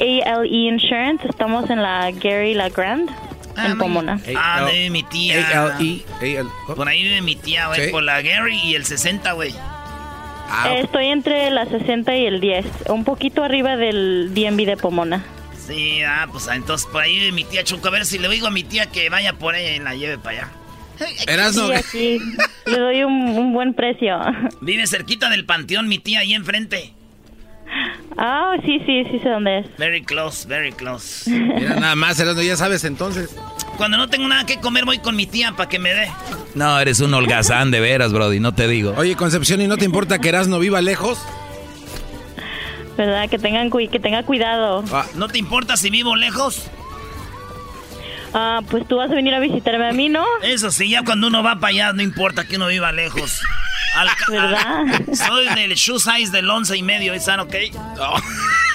ALE 0.00 0.48
Insurance, 0.48 1.26
estamos 1.28 1.70
en 1.70 1.80
la 1.80 2.10
Gary 2.10 2.54
La 2.54 2.68
Grande, 2.70 3.12
en 3.56 3.78
Pomona. 3.78 4.20
Ah, 4.36 4.64
de 4.64 4.90
mi 4.90 5.02
tía. 5.02 5.66
A-L-E. 5.76 6.44
Por 6.74 6.88
ahí 6.88 7.02
vive 7.02 7.20
mi 7.22 7.36
tía, 7.36 7.68
güey, 7.68 7.86
Sí. 7.86 7.90
por 7.90 8.02
la 8.02 8.20
Gary 8.22 8.58
y 8.64 8.74
el 8.74 8.84
60, 8.84 9.32
güey. 9.32 9.54
Ah, 10.54 10.68
Eh, 10.70 10.80
Estoy 10.80 11.06
entre 11.06 11.50
la 11.50 11.66
60 11.66 12.16
y 12.16 12.26
el 12.26 12.40
10, 12.40 12.66
un 12.88 13.04
poquito 13.04 13.42
arriba 13.42 13.76
del 13.76 14.32
DMV 14.34 14.66
de 14.66 14.76
Pomona. 14.76 15.24
Sí, 15.66 16.02
ah, 16.02 16.26
pues 16.30 16.48
ah, 16.48 16.56
entonces 16.56 16.86
por 16.90 17.02
ahí 17.02 17.14
vive 17.18 17.32
mi 17.32 17.44
tía 17.44 17.62
Choco. 17.64 17.88
A 17.88 17.90
ver 17.92 18.04
si 18.04 18.18
le 18.18 18.28
digo 18.28 18.48
a 18.48 18.50
mi 18.50 18.64
tía 18.64 18.86
que 18.86 19.08
vaya 19.10 19.32
por 19.34 19.54
ella 19.54 19.76
y 19.76 19.78
la 19.78 19.94
lleve 19.94 20.18
para 20.18 20.38
allá. 20.38 20.48
Erasno. 21.26 21.68
Le 21.68 22.78
doy 22.78 23.02
un, 23.04 23.12
un 23.12 23.52
buen 23.52 23.72
precio. 23.74 24.20
Vive 24.60 24.86
cerquita 24.86 25.30
del 25.30 25.44
panteón 25.46 25.88
mi 25.88 25.98
tía 25.98 26.20
ahí 26.20 26.34
enfrente. 26.34 26.92
Ah, 28.16 28.54
sí, 28.64 28.78
sí, 28.86 29.04
sí 29.10 29.18
sé 29.20 29.28
dónde 29.28 29.60
es. 29.60 29.76
Very 29.78 30.02
close, 30.02 30.46
very 30.46 30.72
close. 30.72 31.30
Mira, 31.30 31.76
nada 31.76 31.96
más, 31.96 32.18
Erasno, 32.20 32.42
ya 32.42 32.56
sabes 32.56 32.84
entonces. 32.84 33.34
Cuando 33.76 33.96
no 33.96 34.08
tengo 34.08 34.28
nada 34.28 34.44
que 34.44 34.58
comer 34.60 34.84
voy 34.84 34.98
con 34.98 35.16
mi 35.16 35.26
tía 35.26 35.52
para 35.56 35.68
que 35.68 35.78
me 35.78 35.94
dé. 35.94 36.08
No, 36.54 36.78
eres 36.78 37.00
un 37.00 37.14
holgazán 37.14 37.70
de 37.70 37.80
veras, 37.80 38.12
Brody, 38.12 38.38
no 38.38 38.54
te 38.54 38.68
digo. 38.68 38.94
Oye, 38.96 39.16
Concepción, 39.16 39.60
¿y 39.60 39.66
no 39.66 39.76
te 39.76 39.84
importa 39.84 40.18
que 40.18 40.28
Erasno 40.28 40.58
viva 40.58 40.80
lejos? 40.82 41.18
¿Verdad? 42.96 43.28
Que 43.30 43.38
tengan 43.38 43.70
que 43.70 43.98
tenga 43.98 44.22
cuidado. 44.24 44.84
¿No 45.14 45.28
te 45.28 45.38
importa 45.38 45.76
si 45.76 45.88
vivo 45.88 46.14
lejos? 46.14 46.70
Ah, 48.34 48.60
pues 48.70 48.86
tú 48.88 48.96
vas 48.96 49.10
a 49.10 49.14
venir 49.14 49.34
a 49.34 49.40
visitarme 49.40 49.88
a 49.88 49.92
mí, 49.92 50.08
¿no? 50.08 50.24
Eso 50.42 50.70
sí, 50.70 50.88
ya 50.88 51.02
cuando 51.04 51.26
uno 51.26 51.42
va 51.42 51.56
para 51.56 51.68
allá 51.68 51.92
no 51.92 52.02
importa 52.02 52.44
que 52.44 52.56
uno 52.56 52.66
viva 52.68 52.92
lejos. 52.92 53.42
Al 53.94 54.08
¿Verdad? 54.28 54.84
Soy 55.12 55.46
del 55.54 55.74
shoe 55.74 55.98
size 55.98 56.32
del 56.32 56.48
once 56.48 56.76
y 56.76 56.82
medio, 56.82 57.12
¿están 57.14 57.40
ok? 57.40 57.54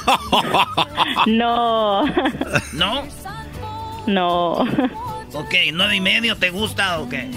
No. 1.26 2.06
¿No? 2.74 3.08
No. 4.06 4.52
Ok, 5.34 5.54
nueve 5.74 5.98
y 5.98 6.02
medio, 6.02 6.38
¿te 6.38 6.50
gusta 6.50 7.00
o 7.00 7.10
qué? 7.10 7.30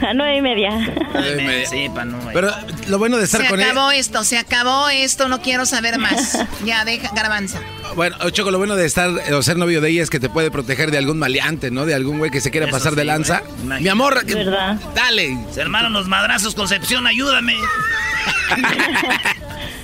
A 0.00 0.12
nueve 0.12 0.36
y 0.36 0.40
media. 0.42 0.70
Nueve 1.12 1.42
y 1.42 1.46
media, 1.46 1.66
Sí, 1.68 1.88
para 1.88 2.04
no. 2.06 2.18
Pero 2.32 2.50
lo 2.88 2.98
bueno 2.98 3.16
de 3.16 3.24
estar 3.24 3.42
Se 3.42 3.48
con 3.48 3.60
él. 3.60 3.70
acabó 3.70 3.90
esto, 3.92 4.24
se 4.24 4.38
acabó 4.38 4.88
esto, 4.88 5.28
no 5.28 5.40
quiero 5.40 5.66
saber 5.66 5.98
más. 5.98 6.38
Ya, 6.64 6.84
deja, 6.84 7.10
garbanza. 7.14 7.60
Bueno, 7.94 8.16
Choco, 8.30 8.50
lo 8.50 8.58
bueno 8.58 8.74
de 8.74 8.86
estar 8.86 9.08
o 9.10 9.42
ser 9.42 9.56
novio 9.56 9.80
de 9.80 9.90
ella 9.90 10.02
es 10.02 10.10
que 10.10 10.18
te 10.18 10.28
puede 10.28 10.50
proteger 10.50 10.90
de 10.90 10.98
algún 10.98 11.18
maleante, 11.18 11.70
¿no? 11.70 11.86
De 11.86 11.94
algún 11.94 12.18
güey 12.18 12.30
que 12.30 12.40
se 12.40 12.50
quiera 12.50 12.66
Eso 12.66 12.76
pasar 12.76 12.94
de 12.96 13.04
lanza. 13.04 13.42
güey. 13.64 13.82
Mi 13.82 13.88
amor, 13.88 14.24
que- 14.26 14.34
¿Verdad? 14.34 14.78
dale. 14.94 15.38
Se 15.52 15.62
armaron 15.62 15.92
los 15.92 16.08
madrazos, 16.08 16.54
Concepción, 16.54 17.06
ayúdame. 17.06 17.54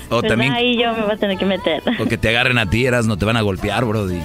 O 0.09 0.15
¿Verdad? 0.17 0.29
también, 0.29 0.53
Ahí 0.53 0.77
yo 0.77 0.93
me 0.93 1.03
voy 1.03 1.11
a 1.13 1.17
tener 1.17 1.37
que 1.37 1.45
meter. 1.45 1.81
o 1.99 2.05
que 2.05 2.17
te 2.17 2.29
agarren 2.29 2.57
a 2.57 2.69
ti, 2.69 2.85
Eras, 2.85 3.05
no 3.05 3.17
te 3.17 3.23
van 3.25 3.37
a 3.37 3.41
golpear, 3.41 3.85
Brody. 3.85 4.19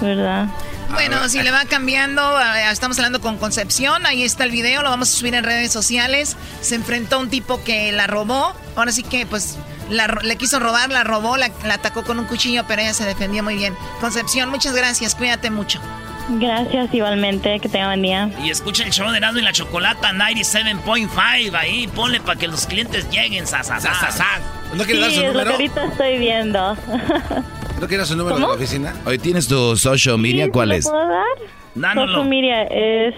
¿Verdad? 0.00 0.46
Bueno, 0.92 1.28
si 1.28 1.42
le 1.42 1.50
va 1.50 1.64
cambiando, 1.66 2.22
eh, 2.40 2.70
estamos 2.72 2.98
hablando 2.98 3.20
con 3.20 3.36
Concepción, 3.38 4.06
ahí 4.06 4.22
está 4.24 4.44
el 4.44 4.50
video, 4.50 4.82
lo 4.82 4.90
vamos 4.90 5.12
a 5.12 5.16
subir 5.16 5.34
en 5.34 5.44
redes 5.44 5.70
sociales. 5.72 6.36
Se 6.60 6.74
enfrentó 6.74 7.16
a 7.16 7.18
un 7.20 7.28
tipo 7.30 7.62
que 7.62 7.92
la 7.92 8.06
robó, 8.06 8.54
ahora 8.74 8.90
sí 8.90 9.02
que 9.02 9.26
pues 9.26 9.58
la 9.90 10.06
ro- 10.06 10.22
le 10.22 10.36
quiso 10.36 10.58
robar, 10.58 10.90
la 10.90 11.04
robó, 11.04 11.36
la, 11.36 11.50
la 11.64 11.74
atacó 11.74 12.04
con 12.04 12.18
un 12.18 12.24
cuchillo, 12.24 12.64
pero 12.66 12.82
ella 12.82 12.94
se 12.94 13.04
defendió 13.04 13.42
muy 13.42 13.56
bien. 13.56 13.74
Concepción, 14.00 14.48
muchas 14.50 14.74
gracias, 14.74 15.14
cuídate 15.14 15.50
mucho. 15.50 15.78
Gracias 16.30 16.92
igualmente, 16.92 17.58
que 17.60 17.68
tenga 17.68 17.86
buen 17.86 18.02
día. 18.02 18.30
Y 18.42 18.50
escucha 18.50 18.82
el 18.84 18.90
show 18.90 19.10
de 19.10 19.18
Erasmo 19.18 19.38
y 19.38 19.42
la 19.42 19.52
Chocolata 19.52 20.12
97.5 20.12 21.54
ahí, 21.54 21.86
ponle 21.88 22.20
para 22.20 22.38
que 22.38 22.48
los 22.48 22.66
clientes 22.66 23.08
lleguen, 23.10 23.46
sa, 23.46 23.62
sa, 23.62 23.78
sa, 23.80 23.94
sa, 23.94 24.10
sa. 24.10 24.26
¿No 24.74 24.84
quieres 24.84 25.00
dar 25.02 25.10
sí, 25.10 25.16
su 25.16 25.22
es 25.22 25.26
lo 25.26 25.32
que 25.32 25.38
número? 25.44 25.50
ahorita 25.52 25.84
estoy 25.84 26.18
viendo. 26.18 26.76
¿No 27.80 27.86
quieres 27.86 28.08
su 28.08 28.16
número 28.16 28.36
de 28.36 28.42
la 28.42 28.48
oficina? 28.48 28.94
Hoy 29.06 29.18
tienes 29.18 29.46
tu 29.46 29.76
social 29.76 30.18
media, 30.18 30.48
¿cuál 30.50 30.70
¿Lo 30.70 30.74
es? 30.74 30.84
puedo 30.88 31.06
dar? 31.08 31.24
Dánoslo. 31.74 32.12
Social 32.14 32.28
media 32.28 32.62
es... 32.64 33.14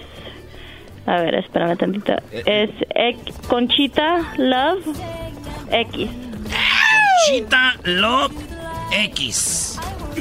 A 1.07 1.15
ver, 1.21 1.35
espérame 1.35 1.75
tantito. 1.77 2.13
Es 2.31 2.69
X- 2.93 3.35
Conchita 3.47 4.33
Love 4.37 4.85
X. 5.71 6.09
Conchita 7.27 7.73
Love 7.85 8.31
X. 8.91 9.79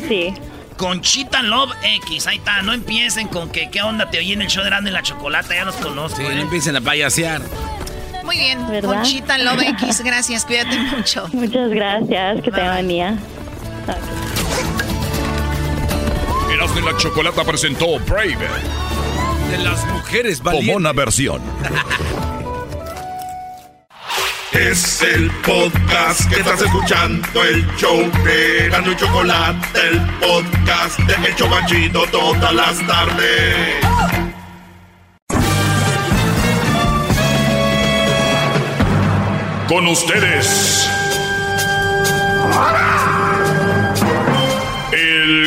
Sí. 0.09 0.33
Conchita 0.79 1.43
Love 1.43 1.73
X, 2.07 2.27
ahí 2.27 2.39
está, 2.39 2.63
no 2.63 2.73
empiecen 2.73 3.29
con 3.29 3.51
que 3.51 3.69
qué 3.71 3.83
onda 3.83 4.09
te 4.11 4.17
oí 4.19 4.33
en 4.33 4.41
el 4.41 4.49
show 4.49 4.63
de 4.63 4.69
Erasmo 4.69 4.89
y 4.89 4.93
la 4.93 5.03
Chocolata, 5.03 5.55
ya 5.55 5.67
los 5.67 5.75
conozco. 5.77 6.17
Sí, 6.17 6.23
¿eh? 6.25 6.35
no 6.35 6.41
empiecen 6.41 6.75
a 6.77 6.81
payasear. 6.81 7.43
Muy 8.25 8.37
bien, 8.39 8.67
¿Verdad? 8.67 8.89
Conchita 8.95 9.37
Love 9.37 9.61
X, 9.63 10.01
gracias, 10.03 10.47
cuídate 10.47 10.79
mucho. 10.79 11.29
Muchas 11.35 11.69
gracias, 11.71 12.41
que 12.43 12.51
tenga 12.51 12.73
buen 12.73 12.89
día. 12.89 13.19
Erasmo 16.53 16.79
y 16.79 16.83
la 16.83 16.97
Chocolata 16.97 17.45
presentó 17.45 17.99
Brave, 18.01 18.37
De 19.51 19.59
las 19.59 19.85
mujeres 19.87 20.43
valientes. 20.43 20.75
Pomona 20.75 20.93
versión. 20.93 21.41
Es 24.53 25.01
el 25.01 25.31
podcast 25.47 26.29
que 26.29 26.41
estás 26.41 26.61
escuchando, 26.61 27.45
el 27.45 27.65
show 27.77 28.11
de 28.25 28.67
Erasmo 28.67 28.91
y 28.91 28.97
Chocolate, 28.97 29.81
el 29.89 30.01
podcast 30.19 30.99
de 30.99 31.29
El 31.29 31.37
Chocachito 31.37 32.05
todas 32.11 32.53
las 32.53 32.85
tardes. 32.85 33.77
Con 39.69 39.87
ustedes. 39.87 40.91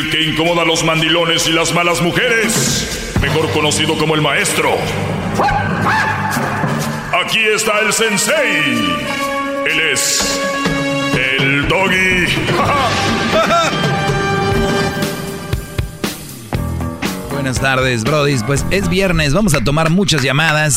El 0.03 0.09
que 0.09 0.21
incomoda 0.21 0.63
a 0.63 0.65
los 0.65 0.83
mandilones 0.83 1.47
y 1.47 1.53
las 1.53 1.73
malas 1.73 2.01
mujeres. 2.01 3.15
Mejor 3.21 3.49
conocido 3.51 3.97
como 3.97 4.15
el 4.15 4.21
maestro. 4.21 4.69
Aquí 7.23 7.39
está 7.39 7.79
el 7.79 7.93
sensei. 7.93 8.35
Él 9.65 9.79
es. 9.93 10.41
El 11.39 11.69
doggy. 11.69 12.25
Buenas 17.31 17.61
tardes, 17.61 18.03
Brody. 18.03 18.35
Pues 18.45 18.65
es 18.71 18.89
viernes, 18.89 19.33
vamos 19.33 19.53
a 19.53 19.63
tomar 19.63 19.89
muchas 19.89 20.21
llamadas. 20.21 20.75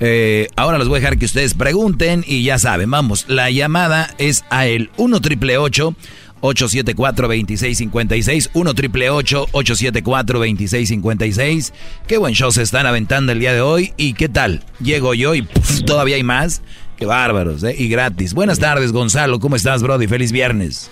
Eh, 0.00 0.48
ahora 0.56 0.78
los 0.78 0.88
voy 0.88 0.98
a 0.98 1.00
dejar 1.00 1.18
que 1.18 1.26
ustedes 1.26 1.54
pregunten 1.54 2.24
y 2.26 2.42
ya 2.44 2.58
saben, 2.58 2.90
vamos, 2.90 3.24
la 3.28 3.50
llamada 3.50 4.14
es 4.18 4.44
a 4.48 4.66
el 4.66 4.90
1 4.96 5.20
triple 5.20 5.58
874 5.58 6.18
2656 6.40 8.50
1 8.54 8.74
triple 8.74 9.10
874 9.10 10.38
2656 10.38 11.72
Qué 12.06 12.18
buen 12.18 12.34
show 12.34 12.50
se 12.50 12.62
están 12.62 12.86
aventando 12.86 13.32
el 13.32 13.40
día 13.40 13.52
de 13.52 13.60
hoy. 13.60 13.92
¿Y 13.96 14.14
qué 14.14 14.28
tal? 14.28 14.62
Llego 14.80 15.14
yo 15.14 15.34
y 15.34 15.42
puf, 15.42 15.84
todavía 15.84 16.16
hay 16.16 16.22
más. 16.22 16.62
Qué 16.96 17.06
bárbaros, 17.06 17.62
¿eh? 17.62 17.74
Y 17.78 17.88
gratis. 17.88 18.34
Buenas 18.34 18.58
tardes, 18.58 18.92
Gonzalo. 18.92 19.38
¿Cómo 19.38 19.56
estás, 19.56 19.82
Brody? 19.82 20.08
Feliz 20.08 20.32
viernes. 20.32 20.90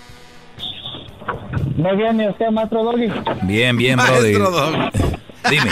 Muy 1.75 1.95
bien, 1.95 2.19
¿y 2.19 2.27
usted, 2.27 2.49
maestro 2.49 2.83
Doggy? 2.83 3.07
Bien, 3.43 3.77
bien, 3.77 3.99
Brody. 3.99 4.33
Dime. 5.49 5.69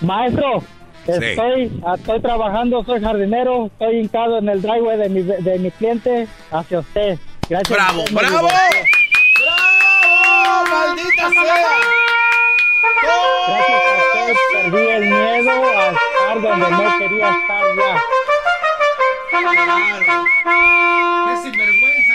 Maestro, 0.00 0.62
estoy, 1.06 1.80
estoy 1.96 2.20
trabajando, 2.20 2.84
soy 2.84 3.00
jardinero, 3.00 3.66
estoy 3.66 4.00
hincado 4.00 4.38
en 4.38 4.48
el 4.48 4.62
driveway 4.62 4.98
de 4.98 5.08
mi, 5.08 5.22
de 5.22 5.58
mi 5.58 5.70
cliente 5.70 6.26
hacia 6.50 6.80
usted. 6.80 7.18
Gracias. 7.48 7.68
¡Bravo, 7.68 8.04
bravo! 8.10 8.48
¡Bravo! 8.48 8.48
¡Maldita 10.68 11.30
sea! 11.30 11.78
Gracias 13.46 13.82
a 14.16 14.32
usted 14.32 14.62
perdí 14.72 14.84
el 14.88 15.02
miedo 15.02 15.50
a 15.50 15.90
estar 15.90 16.36
donde 16.42 16.70
no 16.70 16.98
quería 16.98 17.28
estar 17.30 17.64
ya. 17.76 17.92
¡Qué 21.26 21.34
sinvergüenza! 21.42 22.14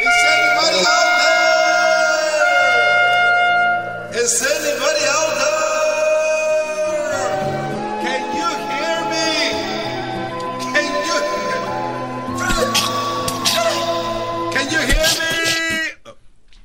Is 0.00 0.18
anybody 0.24 0.80
out 0.86 1.06
there? 4.12 4.22
Is 4.22 4.42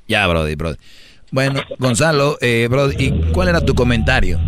Ya, 0.06 0.26
Brody, 0.26 0.54
Brody. 0.54 0.76
Bueno, 1.30 1.60
Gonzalo, 1.78 2.36
eh, 2.40 2.68
Brody, 2.70 2.94
¿y 2.98 3.32
cuál 3.32 3.48
era 3.48 3.60
tu 3.60 3.74
comentario? 3.74 4.38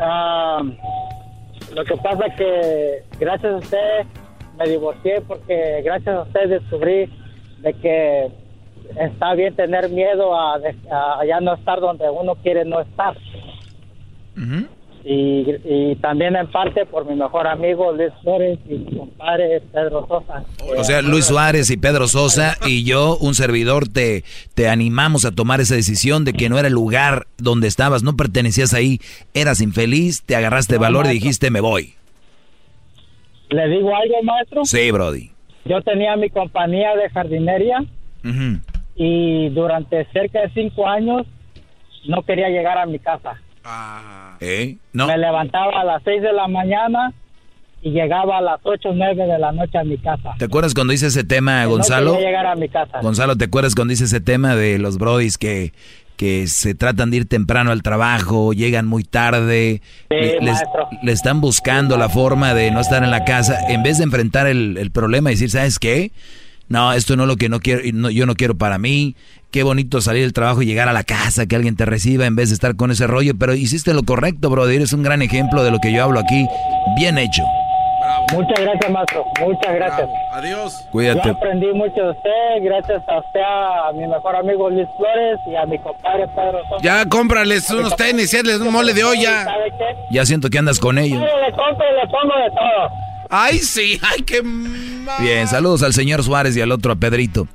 Ah, 0.00 0.62
Lo 1.74 1.84
que 1.84 1.96
pasa 1.96 2.24
que 2.36 3.02
gracias 3.18 3.52
a 3.52 3.56
usted 3.56 4.06
me 4.58 4.68
divorcié 4.68 5.20
porque 5.22 5.82
gracias 5.84 6.14
a 6.14 6.22
usted 6.22 6.48
descubrí 6.48 7.10
de 7.58 7.74
que 7.74 8.28
está 9.00 9.34
bien 9.34 9.54
tener 9.54 9.88
miedo 9.90 10.38
a, 10.38 10.56
a 10.56 11.24
ya 11.26 11.40
no 11.40 11.54
estar 11.54 11.80
donde 11.80 12.08
uno 12.10 12.34
quiere 12.36 12.64
no 12.64 12.80
estar. 12.80 13.16
Y, 15.04 15.46
y 15.64 15.96
también 15.96 16.36
en 16.36 16.46
parte 16.50 16.84
por 16.86 17.06
mi 17.06 17.14
mejor 17.14 17.46
amigo 17.46 17.92
Luis 17.92 18.12
Flores 18.22 18.58
y 18.68 18.74
mi 18.74 18.96
compadre 18.96 19.60
Pedro 19.72 20.06
Sosa. 20.06 20.44
O 20.78 20.84
sea, 20.84 21.02
Luis 21.02 21.26
Suárez 21.26 21.70
y 21.70 21.76
Pedro 21.76 22.08
Sosa 22.08 22.56
y 22.66 22.84
yo, 22.84 23.16
un 23.18 23.34
servidor, 23.34 23.88
te, 23.88 24.24
te 24.54 24.68
animamos 24.68 25.24
a 25.24 25.30
tomar 25.32 25.60
esa 25.60 25.74
decisión 25.74 26.24
de 26.24 26.32
que 26.32 26.48
no 26.48 26.58
era 26.58 26.68
el 26.68 26.74
lugar 26.74 27.26
donde 27.38 27.68
estabas, 27.68 28.02
no 28.02 28.16
pertenecías 28.16 28.74
ahí, 28.74 29.00
eras 29.34 29.60
infeliz, 29.60 30.22
te 30.22 30.36
agarraste 30.36 30.78
valor 30.78 31.06
y 31.06 31.10
dijiste 31.10 31.50
me 31.50 31.60
voy. 31.60 31.94
¿Le 33.50 33.68
digo 33.68 33.94
algo, 33.94 34.22
maestro? 34.22 34.64
Sí, 34.64 34.90
Brody. 34.90 35.30
Yo 35.64 35.80
tenía 35.82 36.16
mi 36.16 36.30
compañía 36.30 36.94
de 36.96 37.08
jardinería 37.10 37.84
y 38.94 39.48
durante 39.50 40.04
cerca 40.12 40.42
de 40.42 40.50
cinco 40.50 40.86
años 40.86 41.26
no 42.06 42.22
quería 42.22 42.48
llegar 42.48 42.78
a 42.78 42.86
mi 42.86 42.98
casa. 42.98 43.40
¿Eh? 44.40 44.76
No. 44.92 45.06
Me 45.06 45.18
levantaba 45.18 45.80
a 45.80 45.84
las 45.84 46.02
seis 46.04 46.22
de 46.22 46.32
la 46.32 46.46
mañana 46.48 47.12
y 47.82 47.90
llegaba 47.90 48.38
a 48.38 48.40
las 48.40 48.60
ocho 48.64 48.90
o 48.90 48.92
nueve 48.94 49.26
de 49.26 49.38
la 49.38 49.52
noche 49.52 49.78
a 49.78 49.84
mi 49.84 49.98
casa. 49.98 50.34
¿Te 50.38 50.44
acuerdas 50.46 50.74
cuando 50.74 50.92
hice 50.92 51.06
ese 51.06 51.24
tema, 51.24 51.64
Gonzalo? 51.66 52.06
No 52.12 52.12
quería 52.14 52.28
llegar 52.28 52.46
a 52.46 52.54
mi 52.56 52.68
casa. 52.68 53.00
Gonzalo, 53.00 53.36
¿te 53.36 53.44
acuerdas 53.44 53.74
cuando 53.74 53.90
dice 53.92 54.04
ese 54.04 54.20
tema 54.20 54.54
de 54.56 54.78
los 54.78 54.98
brodis 54.98 55.38
que, 55.38 55.72
que 56.16 56.46
se 56.48 56.74
tratan 56.74 57.10
de 57.10 57.18
ir 57.18 57.28
temprano 57.28 57.70
al 57.70 57.82
trabajo, 57.82 58.52
llegan 58.52 58.86
muy 58.86 59.04
tarde, 59.04 59.80
le, 60.10 60.40
les- 60.40 60.62
le 61.02 61.12
están 61.12 61.40
buscando 61.40 61.96
la 61.96 62.08
forma 62.08 62.54
de 62.54 62.70
no 62.72 62.80
estar 62.80 63.04
en 63.04 63.10
la 63.12 63.24
casa, 63.24 63.58
en 63.68 63.82
vez 63.84 63.98
de 63.98 64.04
enfrentar 64.04 64.46
el, 64.48 64.76
el 64.78 64.90
problema 64.90 65.30
y 65.30 65.34
decir, 65.34 65.50
¿sabes 65.50 65.78
qué? 65.78 66.10
No, 66.68 66.92
esto 66.92 67.16
no 67.16 67.22
es 67.22 67.28
lo 67.28 67.36
que 67.36 67.48
no 67.48 67.60
quiero, 67.60 67.84
y 67.84 67.92
no- 67.92 68.10
yo 68.10 68.26
no 68.26 68.34
quiero 68.34 68.56
para 68.58 68.78
mí. 68.78 69.14
Qué 69.50 69.62
bonito 69.62 70.02
salir 70.02 70.22
del 70.22 70.34
trabajo 70.34 70.60
y 70.60 70.66
llegar 70.66 70.88
a 70.88 70.92
la 70.92 71.04
casa, 71.04 71.46
que 71.46 71.56
alguien 71.56 71.74
te 71.74 71.86
reciba 71.86 72.26
en 72.26 72.36
vez 72.36 72.50
de 72.50 72.54
estar 72.54 72.76
con 72.76 72.90
ese 72.90 73.06
rollo, 73.06 73.32
pero 73.38 73.54
hiciste 73.54 73.94
lo 73.94 74.02
correcto, 74.02 74.50
brother. 74.50 74.76
Eres 74.76 74.92
un 74.92 75.02
gran 75.02 75.22
ejemplo 75.22 75.64
de 75.64 75.70
lo 75.70 75.78
que 75.78 75.90
yo 75.90 76.04
hablo 76.04 76.20
aquí. 76.20 76.46
Bien 76.96 77.16
hecho. 77.16 77.42
Muchas 78.32 78.60
gracias, 78.60 78.90
maestro. 78.90 79.24
Muchas 79.40 79.74
gracias. 79.74 80.08
Adiós. 80.32 80.84
Cuídate. 80.92 81.28
Yo 81.28 81.34
aprendí 81.34 81.66
mucho 81.68 81.94
de 81.94 82.10
usted, 82.10 82.62
gracias 82.62 83.02
a 83.08 83.20
usted, 83.20 83.40
a 83.40 83.92
mi 83.94 84.06
mejor 84.06 84.36
amigo 84.36 84.68
Luis 84.68 84.86
Flores 84.98 85.38
y 85.50 85.56
a 85.56 85.64
mi 85.64 85.78
compadre 85.78 86.26
Pedro 86.36 86.58
Sosa. 86.68 86.82
Ya 86.82 87.06
cómprales 87.06 87.70
unos 87.70 87.96
tenis 87.96 88.34
y 88.34 88.36
hazles 88.36 88.60
un 88.60 88.70
mole 88.70 88.92
de 88.92 89.04
olla. 89.04 89.44
¿Sabe 89.44 89.70
qué? 89.78 89.96
Ya 90.10 90.26
siento 90.26 90.50
que 90.50 90.58
andas 90.58 90.78
con 90.78 90.98
ellos. 90.98 91.20
Yo 91.20 91.40
le 91.40 91.50
compro 91.52 91.86
y 91.90 92.00
le 92.00 92.06
pongo 92.10 92.34
de 92.36 92.50
todo. 92.50 93.08
Ay, 93.30 93.58
sí, 93.58 93.98
ay, 94.02 94.22
qué... 94.22 94.42
Bien, 95.20 95.48
saludos 95.48 95.82
al 95.82 95.94
señor 95.94 96.22
Suárez 96.22 96.54
y 96.56 96.60
al 96.60 96.72
otro 96.72 96.92
a 96.92 96.96
Pedrito. 96.96 97.46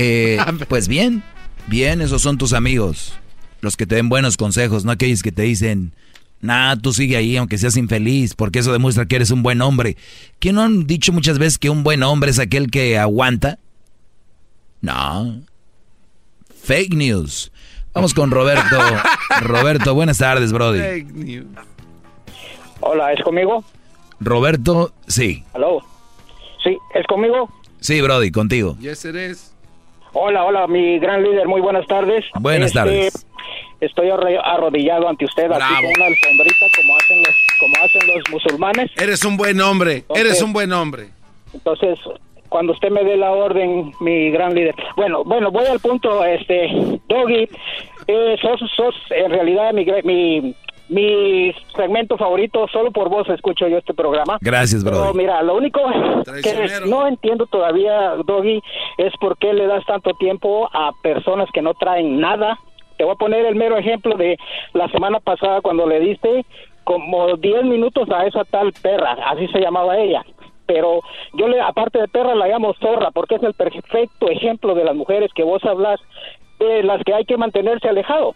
Eh, 0.00 0.38
pues 0.68 0.86
bien, 0.86 1.24
bien, 1.66 2.00
esos 2.00 2.22
son 2.22 2.38
tus 2.38 2.52
amigos. 2.52 3.14
Los 3.60 3.76
que 3.76 3.84
te 3.84 3.96
den 3.96 4.08
buenos 4.08 4.36
consejos, 4.36 4.84
no 4.84 4.92
aquellos 4.92 5.24
que 5.24 5.32
te 5.32 5.42
dicen, 5.42 5.92
nah, 6.40 6.76
tú 6.76 6.92
sigue 6.92 7.16
ahí 7.16 7.36
aunque 7.36 7.58
seas 7.58 7.76
infeliz, 7.76 8.36
porque 8.36 8.60
eso 8.60 8.72
demuestra 8.72 9.06
que 9.06 9.16
eres 9.16 9.32
un 9.32 9.42
buen 9.42 9.60
hombre. 9.60 9.96
¿Qué 10.38 10.52
no 10.52 10.62
han 10.62 10.86
dicho 10.86 11.12
muchas 11.12 11.40
veces 11.40 11.58
que 11.58 11.68
un 11.68 11.82
buen 11.82 12.04
hombre 12.04 12.30
es 12.30 12.38
aquel 12.38 12.70
que 12.70 12.96
aguanta? 12.96 13.58
No. 14.80 15.40
Fake 16.62 16.94
news. 16.94 17.50
Vamos 17.92 18.14
con 18.14 18.30
Roberto. 18.30 18.78
Roberto, 19.40 19.94
buenas 19.94 20.18
tardes, 20.18 20.52
Brody. 20.52 21.44
Hola, 22.78 23.12
¿es 23.12 23.20
conmigo? 23.22 23.64
Roberto, 24.20 24.92
sí. 25.08 25.42
¿Aló? 25.54 25.80
Sí, 26.62 26.78
¿es 26.94 27.06
conmigo? 27.08 27.52
Sí, 27.80 28.00
Brody, 28.00 28.30
contigo. 28.30 28.76
Yes, 28.78 29.04
eres. 29.04 29.57
Hola, 30.20 30.44
hola, 30.44 30.66
mi 30.66 30.98
gran 30.98 31.22
líder, 31.22 31.46
muy 31.46 31.60
buenas 31.60 31.86
tardes. 31.86 32.24
Buenas 32.40 32.68
Este, 32.74 32.78
tardes. 32.78 33.26
Estoy 33.80 34.08
arro- 34.08 34.40
arrodillado 34.42 35.08
ante 35.08 35.24
usted, 35.24 35.44
aquí 35.44 35.62
con 35.62 35.92
una 35.96 36.06
alfombrita 36.06 36.66
como 36.76 36.96
hacen 36.96 37.18
los, 37.18 37.36
como 37.60 37.74
hacen 37.84 38.00
los 38.08 38.30
musulmanes. 38.32 38.90
Eres 39.00 39.24
un 39.24 39.36
buen 39.36 39.60
hombre, 39.60 40.02
eres 40.14 40.42
un 40.42 40.52
buen 40.52 40.72
hombre. 40.72 41.10
Entonces, 41.54 41.98
cuando 42.48 42.72
usted 42.72 42.90
me 42.90 43.04
dé 43.04 43.16
la 43.16 43.30
orden, 43.30 43.92
mi 44.00 44.30
gran 44.30 44.54
líder. 44.54 44.74
Bueno, 44.96 45.22
bueno, 45.24 45.52
voy 45.52 45.66
al 45.66 45.78
punto, 45.78 46.24
este, 46.24 46.68
Doggy, 47.08 47.48
eh, 48.08 48.36
sos, 48.42 48.60
sos 48.74 48.94
en 49.10 49.30
realidad 49.30 49.72
mi, 49.72 50.54
mi 50.88 51.52
segmento 51.76 52.16
favorito, 52.16 52.66
solo 52.68 52.90
por 52.90 53.08
vos 53.08 53.28
escucho 53.28 53.68
yo 53.68 53.78
este 53.78 53.94
programa. 53.94 54.38
Gracias, 54.40 54.82
Pero 54.84 55.02
Brody. 55.02 55.18
mira, 55.18 55.42
lo 55.42 55.56
único 55.56 55.80
que 56.42 56.80
no 56.86 57.06
entiendo 57.06 57.46
todavía, 57.46 58.14
Doggy, 58.24 58.62
es 58.96 59.12
por 59.20 59.36
qué 59.38 59.52
le 59.52 59.66
das 59.66 59.84
tanto 59.86 60.12
tiempo 60.14 60.68
a 60.72 60.92
personas 61.02 61.48
que 61.52 61.62
no 61.62 61.74
traen 61.74 62.20
nada. 62.20 62.58
Te 62.96 63.04
voy 63.04 63.12
a 63.12 63.16
poner 63.16 63.46
el 63.46 63.54
mero 63.54 63.76
ejemplo 63.76 64.16
de 64.16 64.38
la 64.72 64.88
semana 64.88 65.20
pasada 65.20 65.60
cuando 65.60 65.86
le 65.86 66.00
diste 66.00 66.44
como 66.84 67.36
10 67.36 67.64
minutos 67.64 68.08
a 68.10 68.26
esa 68.26 68.44
tal 68.44 68.72
perra, 68.72 69.12
así 69.26 69.46
se 69.48 69.60
llamaba 69.60 69.98
ella. 69.98 70.24
Pero 70.64 71.00
yo 71.34 71.48
le, 71.48 71.60
aparte 71.60 71.98
de 71.98 72.08
perra, 72.08 72.34
la 72.34 72.48
llamo 72.48 72.74
zorra 72.74 73.10
porque 73.10 73.36
es 73.36 73.42
el 73.42 73.54
perfecto 73.54 74.28
ejemplo 74.30 74.74
de 74.74 74.84
las 74.84 74.96
mujeres 74.96 75.30
que 75.34 75.42
vos 75.42 75.62
hablas, 75.64 76.00
de 76.58 76.82
las 76.82 77.02
que 77.04 77.14
hay 77.14 77.24
que 77.24 77.36
mantenerse 77.36 77.88
alejado. 77.88 78.34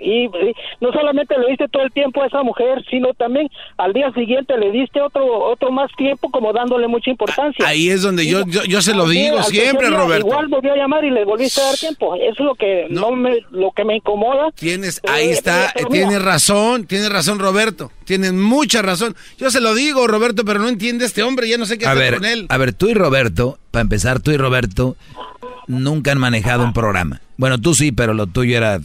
Y, 0.00 0.24
y 0.24 0.54
no 0.80 0.92
solamente 0.92 1.38
le 1.38 1.48
diste 1.48 1.68
todo 1.68 1.82
el 1.82 1.92
tiempo 1.92 2.22
a 2.22 2.26
esa 2.26 2.42
mujer, 2.42 2.84
sino 2.90 3.14
también 3.14 3.48
al 3.76 3.92
día 3.92 4.12
siguiente 4.12 4.56
le 4.58 4.70
diste 4.72 5.00
otro 5.00 5.24
otro 5.44 5.70
más 5.70 5.90
tiempo 5.96 6.30
como 6.30 6.52
dándole 6.52 6.88
mucha 6.88 7.10
importancia. 7.10 7.66
Ahí 7.66 7.90
es 7.90 8.02
donde 8.02 8.26
yo, 8.26 8.44
yo, 8.46 8.64
yo 8.64 8.82
se 8.82 8.94
lo 8.94 9.08
digo 9.08 9.42
siempre, 9.44 9.88
día 9.88 9.98
Roberto. 9.98 10.26
Igual 10.26 10.48
volvió 10.48 10.72
a 10.72 10.76
llamar 10.76 11.04
y 11.04 11.10
le 11.10 11.24
volviste 11.24 11.60
a 11.60 11.64
dar 11.64 11.76
tiempo. 11.76 12.14
Eso 12.16 12.32
es 12.32 12.40
lo 12.40 12.54
que 12.54 12.86
no, 12.90 13.12
me 13.12 13.40
lo 13.50 13.70
que 13.72 13.84
me 13.84 13.96
incomoda. 13.96 14.50
Tienes, 14.52 15.00
Pero, 15.00 15.14
ahí 15.14 15.28
eh, 15.28 15.32
está, 15.32 15.70
eh, 15.70 15.84
tienes 15.90 16.22
razón, 16.22 16.86
tienes 16.86 17.10
razón, 17.10 17.38
Roberto. 17.38 17.90
Tienes 18.04 18.32
mucha 18.32 18.82
razón. 18.82 19.14
Yo 19.38 19.50
se 19.50 19.60
lo 19.60 19.74
digo, 19.74 20.06
Roberto, 20.06 20.44
pero 20.44 20.58
no 20.60 20.68
entiende 20.68 21.04
este 21.04 21.22
hombre, 21.22 21.48
ya 21.48 21.58
no 21.58 21.66
sé 21.66 21.78
qué 21.78 21.86
A 21.86 21.92
hacer 21.92 22.02
ver, 22.02 22.14
con 22.16 22.24
él. 22.26 22.46
a 22.48 22.58
ver, 22.58 22.72
tú 22.72 22.88
y 22.88 22.94
Roberto, 22.94 23.58
para 23.70 23.82
empezar, 23.82 24.20
tú 24.20 24.30
y 24.30 24.36
Roberto 24.36 24.96
nunca 25.66 26.12
han 26.12 26.18
manejado 26.18 26.64
un 26.64 26.72
programa. 26.72 27.20
Bueno, 27.36 27.60
tú 27.60 27.74
sí, 27.74 27.92
pero 27.92 28.14
lo 28.14 28.26
tuyo 28.26 28.56
era... 28.56 28.80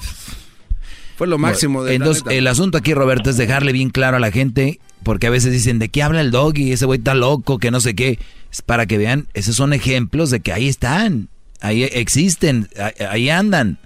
Fue 1.20 1.28
lo 1.28 1.38
máximo 1.38 1.84
de 1.84 1.96
Entonces, 1.96 2.24
el 2.30 2.48
asunto 2.48 2.78
aquí, 2.78 2.94
Roberto, 2.94 3.30
es 3.30 3.36
dejarle 3.36 3.74
bien 3.74 3.90
claro 3.90 4.16
a 4.16 4.20
la 4.22 4.32
gente, 4.32 4.80
porque 5.04 5.28
a 5.28 5.30
veces 5.30 5.52
dicen, 5.52 5.78
¿de 5.78 5.90
qué 5.90 6.02
habla 6.02 6.22
el 6.22 6.32
doggy? 6.32 6.72
Ese 6.72 6.86
güey 6.86 7.00
está 7.00 7.14
loco, 7.14 7.60
que 7.60 7.72
no 7.72 7.82
sé 7.82 7.94
qué. 7.94 8.20
Es 8.50 8.62
para 8.62 8.86
que 8.86 8.98
vean, 8.98 9.28
esos 9.34 9.58
son 9.58 9.74
ejemplos 9.74 10.30
de 10.30 10.40
que 10.40 10.54
ahí 10.54 10.70
están, 10.70 11.28
ahí 11.60 11.84
existen, 11.84 12.70
ahí- 13.12 13.30
andan, 13.30 13.80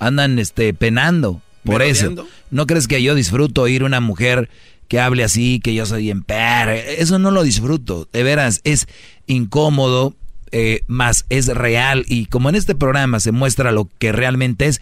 andan 0.00 0.40
este 0.40 0.74
penando. 0.74 1.40
Por 1.64 1.80
eso. 1.82 2.26
¿no 2.50 2.66
crees 2.66 2.88
que 2.88 3.00
yo 3.04 3.14
disfruto 3.14 3.62
oír 3.62 3.84
una 3.84 4.00
mujer 4.00 4.50
que 4.88 4.98
hable 4.98 5.22
así, 5.22 5.60
que 5.60 5.72
yo 5.72 5.86
soy 5.86 6.10
en 6.10 6.24
Eso 6.28 7.20
no 7.20 7.30
lo 7.30 7.44
disfruto, 7.44 8.08
de 8.12 8.24
veras, 8.24 8.62
es 8.64 8.88
incómodo, 9.28 10.16
eh, 10.50 10.80
más 10.88 11.24
es 11.28 11.46
real. 11.46 12.04
Y 12.08 12.26
como 12.26 12.48
en 12.48 12.56
este 12.56 12.74
programa 12.74 13.20
se 13.20 13.30
muestra 13.30 13.70
lo 13.70 13.88
que 14.00 14.10
realmente 14.10 14.66
es, 14.66 14.80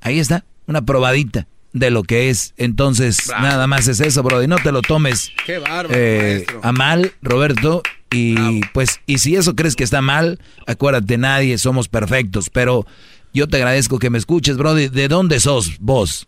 ahí 0.00 0.18
está, 0.18 0.46
una 0.70 0.82
probadita 0.82 1.46
de 1.72 1.90
lo 1.90 2.02
que 2.02 2.30
es. 2.30 2.54
Entonces, 2.56 3.30
nada 3.40 3.66
más 3.66 3.88
es 3.88 4.00
eso, 4.00 4.22
bro. 4.22 4.42
Y 4.42 4.46
no 4.46 4.56
te 4.56 4.72
lo 4.72 4.80
tomes 4.80 5.32
Qué 5.44 5.58
bárbaro, 5.58 5.90
eh, 5.92 6.46
a 6.62 6.72
mal, 6.72 7.12
Roberto. 7.20 7.82
Y 8.12 8.60
pues, 8.72 9.00
y 9.06 9.18
si 9.18 9.36
eso 9.36 9.54
crees 9.54 9.76
que 9.76 9.84
está 9.84 10.00
mal, 10.00 10.40
acuérdate, 10.66 11.18
nadie 11.18 11.58
somos 11.58 11.88
perfectos. 11.88 12.50
Pero 12.50 12.86
yo 13.32 13.46
te 13.46 13.58
agradezco 13.58 13.98
que 13.98 14.10
me 14.10 14.18
escuches, 14.18 14.56
Brody. 14.56 14.88
¿De 14.88 15.08
dónde 15.08 15.38
sos 15.40 15.78
vos? 15.78 16.26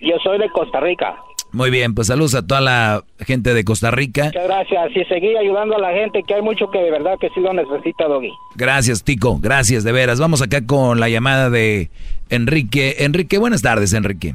Yo 0.00 0.16
soy 0.22 0.38
de 0.38 0.50
Costa 0.50 0.80
Rica. 0.80 1.16
Muy 1.52 1.70
bien, 1.70 1.94
pues 1.94 2.06
saludos 2.06 2.34
a 2.34 2.46
toda 2.46 2.60
la 2.60 3.04
gente 3.18 3.54
de 3.54 3.64
Costa 3.64 3.90
Rica. 3.90 4.26
Muchas 4.26 4.44
gracias. 4.44 4.96
Y 4.96 5.04
seguí 5.06 5.36
ayudando 5.36 5.76
a 5.76 5.80
la 5.80 5.92
gente, 5.92 6.22
que 6.22 6.34
hay 6.34 6.42
mucho 6.42 6.70
que 6.70 6.78
de 6.78 6.90
verdad 6.90 7.14
que 7.20 7.28
sí 7.30 7.40
lo 7.40 7.52
necesita, 7.52 8.06
Doggy. 8.06 8.32
Gracias, 8.54 9.02
Tico. 9.02 9.38
Gracias, 9.40 9.82
de 9.82 9.92
veras. 9.92 10.20
Vamos 10.20 10.42
acá 10.42 10.64
con 10.64 11.00
la 11.00 11.08
llamada 11.08 11.50
de 11.50 11.90
Enrique. 12.28 12.96
Enrique, 13.00 13.38
buenas 13.38 13.62
tardes, 13.62 13.92
Enrique. 13.92 14.34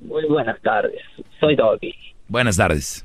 Muy 0.00 0.24
buenas 0.26 0.60
tardes. 0.62 1.00
Soy 1.38 1.56
Doggy. 1.56 1.94
Buenas 2.28 2.56
tardes. 2.56 3.04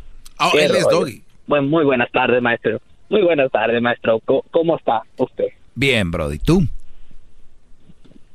Qué 0.51 0.67
rollo. 0.67 1.23
Bueno, 1.47 1.67
muy 1.67 1.83
buenas 1.83 2.09
tardes, 2.11 2.41
maestro. 2.41 2.79
Muy 3.09 3.21
buenas 3.21 3.51
tardes, 3.51 3.81
maestro. 3.81 4.19
¿Cómo, 4.25 4.43
cómo 4.49 4.77
está 4.77 5.01
usted? 5.17 5.47
Bien, 5.75 6.09
Brody. 6.09 6.39
¿Tú? 6.39 6.63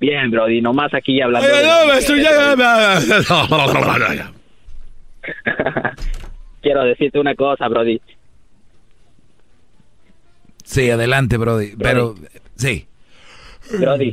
Bien, 0.00 0.30
Brody. 0.30 0.60
Nomás 0.60 0.92
aquí 0.94 1.20
hablando. 1.20 1.46
De 1.46 1.62
no, 1.62 1.68
las 1.68 1.86
maestro, 1.86 2.16
mujeres. 2.16 2.56
ya- 4.16 4.32
Quiero 6.62 6.84
decirte 6.84 7.18
una 7.18 7.34
cosa, 7.34 7.68
Brody. 7.68 8.00
Sí, 10.64 10.90
adelante, 10.90 11.36
Brody. 11.36 11.74
Pero, 11.78 12.14
sí. 12.56 12.86
Brody. 13.78 14.12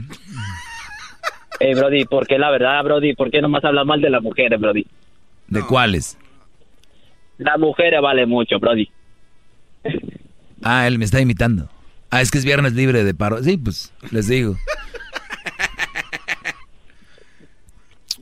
Eh, 1.60 1.76
Brody, 1.76 2.06
¿por 2.06 2.28
qué 2.28 2.38
la 2.38 2.50
verdad, 2.52 2.84
Brody? 2.84 3.14
¿Por 3.14 3.32
qué 3.32 3.42
nomás 3.42 3.64
hablas 3.64 3.86
mal 3.86 4.02
de 4.02 4.10
las 4.10 4.22
mujeres, 4.22 4.60
Brody? 4.60 4.86
¿De 5.48 5.62
cuáles? 5.62 6.18
La 7.38 7.58
mujer 7.58 7.94
vale 8.02 8.26
mucho, 8.26 8.60
Brody. 8.60 8.90
Ah, 10.64 10.88
él 10.88 10.98
me 10.98 11.06
está 11.06 11.20
imitando. 11.22 11.70
Ah, 12.10 12.22
es 12.22 12.32
que 12.32 12.38
es 12.38 12.46
viernes 12.46 12.74
libre 12.74 13.04
de 13.04 13.14
paro. 13.14 13.42
Sí, 13.44 13.58
pues, 13.58 13.94
les 14.12 14.28
digo. 14.28 14.56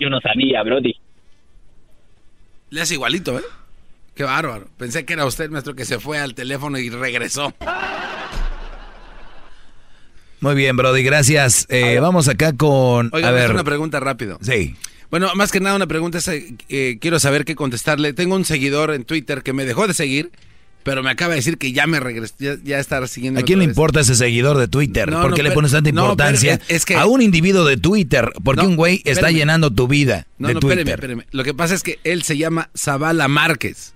Yo 0.04 0.10
no 0.10 0.20
sabía, 0.20 0.62
Brody. 0.64 0.94
Le 2.72 2.82
hace 2.82 2.96
igualito, 2.96 3.40
¿eh? 3.40 3.44
Qué 4.14 4.26
bárbaro. 4.26 4.68
Pensé 4.78 5.06
que 5.06 5.14
era 5.14 5.26
usted, 5.26 5.50
maestro, 5.50 5.76
que 5.76 5.86
se 5.86 5.98
fue 5.98 6.20
al 6.20 6.36
teléfono 6.36 6.78
y 6.78 6.90
regresó. 6.90 7.54
Muy 10.42 10.56
bien, 10.56 10.76
Brody, 10.76 11.04
gracias. 11.04 11.68
Eh, 11.70 12.00
vamos 12.02 12.28
acá 12.28 12.52
con... 12.52 13.12
Oiga, 13.14 13.30
a 13.30 13.32
ver, 13.32 13.52
una 13.52 13.64
pregunta 13.64 14.02
rápido. 14.02 14.40
Sí. 14.42 14.76
Bueno, 15.10 15.34
más 15.36 15.54
que 15.54 15.62
nada 15.62 15.78
una 15.78 15.88
pregunta 15.88 16.18
es, 16.18 16.28
eh, 16.28 16.98
quiero 17.00 17.18
saber 17.22 17.46
qué 17.46 17.56
contestarle. 17.56 18.12
Tengo 18.12 18.36
un 18.36 18.44
seguidor 18.44 18.92
en 18.92 19.06
Twitter 19.06 19.42
que 19.42 19.54
me 19.54 19.64
dejó 19.64 19.88
de 19.88 19.94
seguir, 19.94 20.32
pero 20.84 21.04
me 21.04 21.10
acaba 21.10 21.32
de 21.32 21.38
decir 21.38 21.58
que 21.58 21.72
ya 21.72 21.88
me 21.88 22.00
regresó, 22.00 22.36
ya, 22.40 22.56
ya 22.64 22.80
está 22.80 23.06
siguiendo. 23.08 23.40
¿A 23.40 23.44
quién 23.44 23.60
le 23.60 23.66
importa 23.66 24.02
ese 24.02 24.16
seguidor 24.16 24.58
de 24.58 24.68
Twitter? 24.68 25.10
¿Por 25.10 25.34
qué 25.34 25.44
le 25.44 25.52
pones 25.52 25.72
tanta 25.72 25.90
importancia 25.90 26.60
a 26.98 27.06
un 27.06 27.22
individuo 27.22 27.66
de 27.66 27.78
Twitter? 27.78 28.32
Porque 28.44 28.66
un 28.66 28.76
güey 28.76 29.02
está 29.06 29.32
llenando 29.32 29.72
tu 29.72 29.88
vida 29.88 30.28
de 30.38 30.54
Twitter. 30.56 30.80
Espéreme, 30.80 30.92
espéreme. 30.92 31.28
Lo 31.32 31.44
que 31.44 31.54
pasa 31.54 31.74
es 31.74 31.84
que 31.84 32.00
él 32.04 32.24
se 32.24 32.38
llama 32.38 32.70
Zavala 32.76 33.28
Márquez 33.28 33.94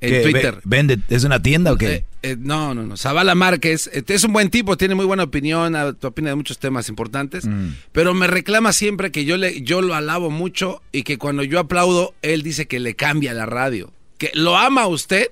en 0.00 0.22
Twitter. 0.22 0.60
¿Vende? 0.64 0.98
¿Es 1.08 1.24
una 1.24 1.42
tienda 1.42 1.72
o 1.72 1.76
qué? 1.76 1.92
Eh, 1.94 2.04
eh, 2.22 2.36
no, 2.38 2.74
no, 2.74 2.84
no. 2.84 2.96
Zavala 2.96 3.34
Márquez 3.34 3.90
eh, 3.92 4.02
es 4.06 4.24
un 4.24 4.32
buen 4.32 4.50
tipo, 4.50 4.76
tiene 4.76 4.94
muy 4.94 5.04
buena 5.04 5.24
opinión, 5.24 5.74
opina 6.02 6.30
de 6.30 6.34
muchos 6.34 6.58
temas 6.58 6.88
importantes, 6.88 7.46
mm. 7.46 7.68
pero 7.92 8.14
me 8.14 8.26
reclama 8.26 8.72
siempre 8.72 9.10
que 9.10 9.24
yo, 9.24 9.36
le, 9.36 9.62
yo 9.62 9.82
lo 9.82 9.94
alabo 9.94 10.30
mucho 10.30 10.82
y 10.92 11.02
que 11.02 11.18
cuando 11.18 11.42
yo 11.42 11.58
aplaudo, 11.58 12.14
él 12.22 12.42
dice 12.42 12.66
que 12.66 12.80
le 12.80 12.94
cambia 12.94 13.34
la 13.34 13.46
radio. 13.46 13.92
Que 14.18 14.30
lo 14.34 14.56
ama 14.56 14.86
usted, 14.86 15.28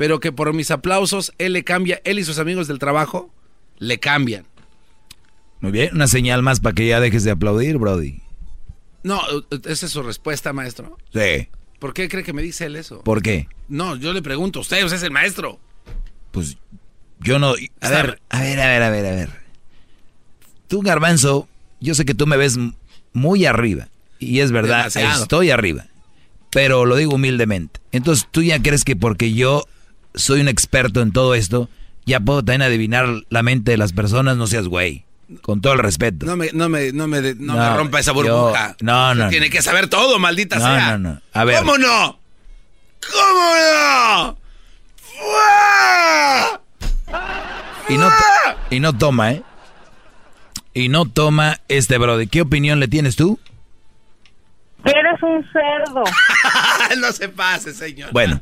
pero 0.00 0.18
que 0.18 0.32
por 0.32 0.54
mis 0.54 0.70
aplausos, 0.70 1.30
él 1.36 1.52
le 1.52 1.62
cambia, 1.62 2.00
él 2.04 2.18
y 2.18 2.24
sus 2.24 2.38
amigos 2.38 2.66
del 2.66 2.78
trabajo 2.78 3.30
le 3.78 4.00
cambian. 4.00 4.46
Muy 5.60 5.72
bien, 5.72 5.94
una 5.94 6.06
señal 6.06 6.42
más 6.42 6.58
para 6.58 6.74
que 6.74 6.86
ya 6.86 7.00
dejes 7.00 7.22
de 7.22 7.32
aplaudir, 7.32 7.76
Brody. 7.76 8.22
No, 9.02 9.20
esa 9.66 9.84
es 9.84 9.92
su 9.92 10.02
respuesta, 10.02 10.54
maestro. 10.54 10.96
Sí. 11.12 11.48
¿Por 11.78 11.92
qué 11.92 12.08
cree 12.08 12.24
que 12.24 12.32
me 12.32 12.40
dice 12.40 12.64
él 12.64 12.76
eso? 12.76 13.02
¿Por 13.02 13.20
qué? 13.20 13.46
No, 13.68 13.94
yo 13.94 14.14
le 14.14 14.22
pregunto 14.22 14.60
usted 14.60 14.82
es 14.82 15.02
el 15.02 15.10
maestro. 15.10 15.60
Pues 16.30 16.56
yo 17.18 17.38
no... 17.38 17.52
A 17.82 17.88
ver, 17.90 18.22
a 18.30 18.40
ver, 18.40 18.58
a 18.58 18.68
ver, 18.68 18.82
a 18.82 18.88
ver, 18.88 19.04
a 19.04 19.10
ver. 19.10 19.30
Tú, 20.66 20.80
Garbanzo, 20.80 21.46
yo 21.78 21.94
sé 21.94 22.06
que 22.06 22.14
tú 22.14 22.26
me 22.26 22.38
ves 22.38 22.58
muy 23.12 23.44
arriba. 23.44 23.88
Y 24.18 24.40
es 24.40 24.50
verdad, 24.50 24.86
estoy 24.86 25.50
arriba. 25.50 25.88
Pero 26.48 26.86
lo 26.86 26.96
digo 26.96 27.16
humildemente. 27.16 27.80
Entonces 27.92 28.26
tú 28.30 28.42
ya 28.42 28.62
crees 28.62 28.84
que 28.84 28.96
porque 28.96 29.34
yo 29.34 29.66
soy 30.14 30.40
un 30.40 30.48
experto 30.48 31.00
en 31.02 31.12
todo 31.12 31.34
esto, 31.34 31.68
ya 32.06 32.20
puedo 32.20 32.44
también 32.44 32.62
adivinar 32.62 33.08
la 33.28 33.42
mente 33.42 33.72
de 33.72 33.76
las 33.76 33.92
personas, 33.92 34.36
no 34.36 34.46
seas 34.46 34.66
güey. 34.66 35.04
Con 35.42 35.60
todo 35.60 35.74
el 35.74 35.78
respeto. 35.78 36.26
No 36.26 36.36
me, 36.36 36.50
no 36.52 36.68
me, 36.68 36.92
no 36.92 37.06
me, 37.06 37.34
no 37.34 37.54
me 37.54 37.76
rompa 37.76 38.00
esa 38.00 38.10
burbuja. 38.10 38.76
no, 38.80 39.14
no. 39.14 39.28
Tiene 39.28 39.48
que 39.48 39.62
saber 39.62 39.88
todo, 39.88 40.18
maldita 40.18 40.58
sea. 40.58 40.98
No, 40.98 41.10
no, 41.10 41.22
A 41.32 41.44
ver. 41.44 41.60
¿Cómo 41.60 41.78
no? 41.78 42.18
¿Cómo 43.12 43.54
no? 43.54 44.38
Y 47.88 47.96
no, 47.96 48.08
y 48.70 48.80
no 48.80 48.96
toma, 48.96 49.32
¿eh? 49.32 49.42
Y 50.74 50.88
no 50.88 51.04
toma 51.06 51.60
este 51.68 51.98
brody. 51.98 52.26
¿Qué 52.26 52.40
opinión 52.40 52.80
le 52.80 52.88
tienes 52.88 53.16
tú? 53.16 53.38
Eres 54.84 55.22
un 55.22 55.44
cerdo. 55.52 56.04
no 57.00 57.12
se 57.12 57.28
pase, 57.28 57.74
señor. 57.74 58.12
Bueno, 58.12 58.40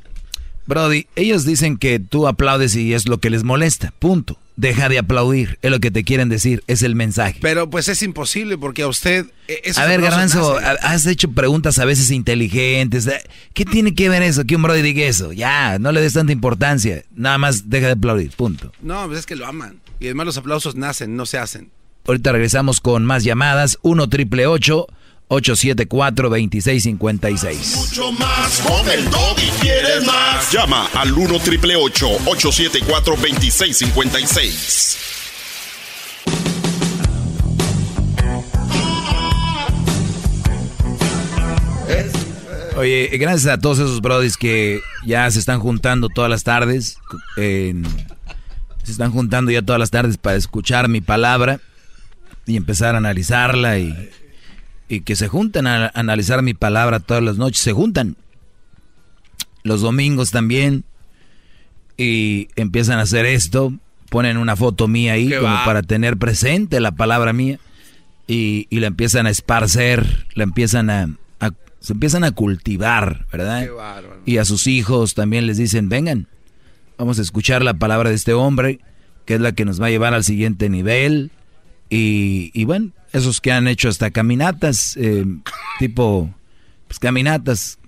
Brody, 0.68 1.06
ellos 1.16 1.44
dicen 1.44 1.78
que 1.78 1.98
tú 1.98 2.28
aplaudes 2.28 2.76
y 2.76 2.94
es 2.94 3.08
lo 3.08 3.18
que 3.18 3.30
les 3.30 3.42
molesta. 3.42 3.92
Punto 3.98 4.38
deja 4.58 4.88
de 4.88 4.98
aplaudir, 4.98 5.56
es 5.62 5.70
lo 5.70 5.78
que 5.78 5.92
te 5.92 6.02
quieren 6.02 6.28
decir, 6.28 6.64
es 6.66 6.82
el 6.82 6.96
mensaje. 6.96 7.38
Pero 7.40 7.70
pues 7.70 7.88
es 7.88 8.02
imposible 8.02 8.58
porque 8.58 8.82
a 8.82 8.88
usted... 8.88 9.26
Eh, 9.46 9.72
a 9.76 9.86
ver, 9.86 10.02
Garbanzo, 10.02 10.58
has 10.58 11.06
hecho 11.06 11.30
preguntas 11.30 11.78
a 11.78 11.84
veces 11.84 12.10
inteligentes. 12.10 13.06
Eh, 13.06 13.22
¿Qué 13.54 13.64
tiene 13.64 13.94
que 13.94 14.08
ver 14.08 14.22
eso? 14.22 14.44
Que 14.44 14.56
un 14.56 14.62
brody 14.62 14.82
diga 14.82 15.04
eso. 15.04 15.32
Ya, 15.32 15.78
no 15.78 15.92
le 15.92 16.00
des 16.00 16.14
tanta 16.14 16.32
importancia. 16.32 17.04
Nada 17.14 17.38
más 17.38 17.70
deja 17.70 17.86
de 17.86 17.92
aplaudir, 17.92 18.32
punto. 18.32 18.72
No, 18.82 19.06
pues 19.06 19.20
es 19.20 19.26
que 19.26 19.36
lo 19.36 19.46
aman. 19.46 19.80
Y 20.00 20.06
además 20.06 20.26
los 20.26 20.38
aplausos 20.38 20.74
nacen, 20.74 21.16
no 21.16 21.24
se 21.24 21.38
hacen. 21.38 21.70
Ahorita 22.08 22.32
regresamos 22.32 22.80
con 22.80 23.04
más 23.04 23.22
llamadas. 23.22 23.78
1 23.82 24.08
triple 24.08 24.46
874-2656. 25.28 27.76
Mucho 27.76 28.12
más 28.12 28.60
con 28.60 28.88
el 28.90 29.04
y 29.04 29.50
quieres 29.60 30.06
más. 30.06 30.50
Llama 30.50 30.88
al 30.94 31.12
1 31.12 31.38
triple 31.40 31.76
874 31.76 33.16
2656. 33.16 34.96
Oye, 42.76 43.08
gracias 43.18 43.52
a 43.52 43.58
todos 43.58 43.80
esos 43.80 44.00
brodis 44.00 44.36
que 44.36 44.80
ya 45.04 45.28
se 45.32 45.40
están 45.40 45.58
juntando 45.58 46.08
todas 46.08 46.30
las 46.30 46.44
tardes. 46.44 46.98
se 47.36 47.74
están 48.86 49.10
juntando 49.10 49.50
ya 49.50 49.62
todas 49.62 49.80
las 49.80 49.90
tardes 49.90 50.16
para 50.16 50.36
escuchar 50.36 50.88
mi 50.88 51.00
palabra 51.00 51.60
y 52.46 52.56
empezar 52.56 52.94
a 52.94 52.98
analizarla 52.98 53.78
y 53.78 54.10
y 54.88 55.00
que 55.00 55.16
se 55.16 55.28
juntan 55.28 55.66
a 55.66 55.90
analizar 55.94 56.42
mi 56.42 56.54
palabra 56.54 57.00
todas 57.00 57.22
las 57.22 57.36
noches, 57.36 57.62
se 57.62 57.72
juntan. 57.72 58.16
Los 59.62 59.82
domingos 59.82 60.30
también 60.30 60.84
y 61.96 62.48
empiezan 62.56 62.98
a 62.98 63.02
hacer 63.02 63.26
esto, 63.26 63.72
ponen 64.08 64.36
una 64.36 64.56
foto 64.56 64.88
mía 64.88 65.14
ahí 65.14 65.30
como 65.30 65.56
para 65.64 65.82
tener 65.82 66.16
presente 66.16 66.80
la 66.80 66.92
palabra 66.92 67.32
mía 67.32 67.58
y, 68.26 68.66
y 68.70 68.80
la 68.80 68.86
empiezan 68.86 69.26
a 69.26 69.30
esparcer, 69.30 70.26
la 70.34 70.44
empiezan 70.44 70.90
a, 70.90 71.08
se 71.80 71.92
empiezan 71.92 72.24
a 72.24 72.32
cultivar, 72.32 73.26
¿verdad? 73.30 73.68
y 74.26 74.38
a 74.38 74.44
sus 74.44 74.66
hijos 74.66 75.14
también 75.14 75.46
les 75.46 75.58
dicen, 75.58 75.88
vengan, 75.88 76.26
vamos 76.96 77.18
a 77.18 77.22
escuchar 77.22 77.62
la 77.62 77.74
palabra 77.74 78.10
de 78.10 78.16
este 78.16 78.32
hombre, 78.34 78.80
que 79.24 79.34
es 79.34 79.40
la 79.40 79.52
que 79.52 79.64
nos 79.64 79.80
va 79.80 79.86
a 79.86 79.90
llevar 79.90 80.14
al 80.14 80.24
siguiente 80.24 80.68
nivel. 80.68 81.30
Y, 81.88 82.50
y 82.52 82.64
bueno, 82.64 82.90
esos 83.18 83.40
que 83.40 83.52
han 83.52 83.68
hecho 83.68 83.88
hasta 83.88 84.10
caminatas, 84.10 84.96
eh, 84.96 85.24
tipo, 85.78 86.32
pues 86.86 86.98
caminatas 86.98 87.78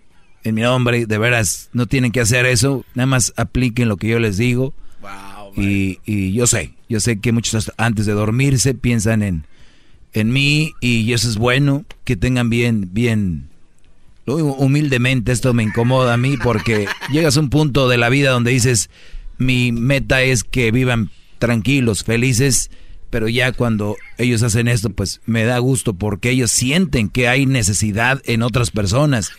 en 0.45 0.55
mi 0.55 0.63
nombre, 0.63 1.07
de 1.07 1.19
veras, 1.19 1.69
no 1.73 1.87
tienen 1.87 2.13
que 2.13 2.21
hacer 2.21 2.47
eso, 2.47 2.85
nada 2.95 3.07
más 3.07 3.33
apliquen 3.37 3.89
lo 3.89 3.97
que 3.97 4.09
yo 4.09 4.19
les 4.19 4.37
digo. 4.37 4.75
y, 5.57 5.99
y, 6.05 6.33
yo 6.33 6.47
sé, 6.47 6.75
yo 6.89 7.01
sé 7.01 7.19
que 7.19 7.33
muchos 7.33 7.73
antes 7.77 8.07
de 8.07 8.13
dormirse 8.13 8.75
piensan 8.75 9.23
en, 9.23 9.45
en 10.13 10.33
mí 10.33 10.73
y 10.81 11.13
eso 11.13 11.29
es 11.29 11.37
bueno, 11.37 11.85
que 12.05 12.17
tengan 12.17 12.51
bien, 12.51 12.91
bien, 12.93 13.49
humildemente 14.27 15.33
esto 15.33 15.53
me 15.55 15.63
incomoda 15.63 16.15
a 16.15 16.17
mí 16.17 16.37
porque 16.37 16.87
llegas 17.13 17.37
a 17.37 17.41
un 17.41 17.51
punto 17.51 17.89
de 17.89 17.99
la 17.99 18.09
vida 18.09 18.31
donde 18.31 18.53
dices, 18.53 18.91
mi 19.39 19.73
meta 19.73 20.23
es 20.23 20.45
que 20.45 20.71
vivan 20.71 21.11
tranquilos, 21.39 22.05
felices 22.05 22.71
pero 23.11 23.29
ya 23.29 23.53
cuando 23.53 23.97
ellos 24.19 24.43
hacen 24.43 24.69
esto, 24.69 24.91
pues 24.91 25.21
me 25.27 25.45
da 25.45 25.59
gusto 25.59 25.95
porque 25.95 26.31
ellos 26.31 26.51
sienten 26.51 27.09
que 27.09 27.29
hay 27.29 27.45
necesidad 27.47 28.23
en 28.25 28.43
otras 28.43 28.71
personas 28.71 29.33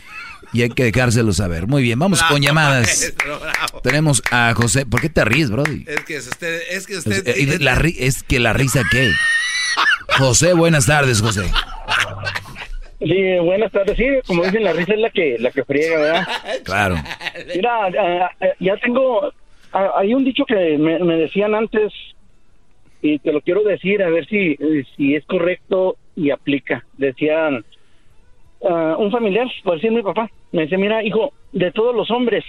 y 0.53 0.63
hay 0.63 0.69
que 0.69 0.83
dejárselo 0.83 1.31
saber. 1.33 1.67
Muy 1.67 1.81
bien, 1.81 1.97
vamos 1.97 2.21
con 2.23 2.41
llamadas. 2.41 3.13
Tenemos 3.83 4.21
a 4.31 4.53
José. 4.53 4.85
¿Por 4.85 5.01
qué 5.01 5.09
te 5.09 5.23
ríes, 5.23 5.49
Brody? 5.49 5.85
Es 5.87 6.01
que 6.01 6.17
usted. 6.17 6.61
Es 6.69 6.87
que, 6.87 6.97
usted, 6.97 7.27
es, 7.27 7.61
la, 7.61 7.73
es 7.97 8.23
que 8.23 8.39
la 8.39 8.53
risa, 8.53 8.81
¿qué? 8.91 9.11
José, 10.17 10.53
buenas 10.53 10.85
tardes, 10.85 11.21
José. 11.21 11.43
Sí, 12.99 13.39
buenas 13.41 13.71
tardes. 13.71 13.97
Sí, 13.97 14.05
como 14.27 14.43
dicen, 14.43 14.63
la 14.63 14.73
risa 14.73 14.93
es 14.93 14.99
la 14.99 15.09
que, 15.09 15.37
la 15.39 15.51
que 15.51 15.63
friega, 15.63 15.97
¿verdad? 15.97 16.27
Claro. 16.63 16.95
Mira, 17.55 17.89
ya 18.59 18.77
tengo. 18.77 19.33
Hay 19.71 20.13
un 20.13 20.25
dicho 20.25 20.43
que 20.45 20.77
me, 20.77 20.99
me 20.99 21.15
decían 21.15 21.55
antes 21.55 21.93
y 23.01 23.19
te 23.19 23.31
lo 23.31 23.41
quiero 23.41 23.63
decir 23.63 24.03
a 24.03 24.09
ver 24.09 24.27
si, 24.27 24.57
si 24.95 25.15
es 25.15 25.25
correcto 25.25 25.97
y 26.15 26.29
aplica. 26.29 26.85
Decían 26.97 27.65
ah, 28.67 28.95
un 28.99 29.11
familiar, 29.11 29.47
por 29.63 29.75
decir 29.75 29.91
mi 29.91 30.03
papá, 30.03 30.29
me 30.51 30.63
dice, 30.63 30.77
mira, 30.77 31.03
hijo, 31.03 31.33
de 31.51 31.71
todos 31.71 31.95
los 31.95 32.11
hombres, 32.11 32.43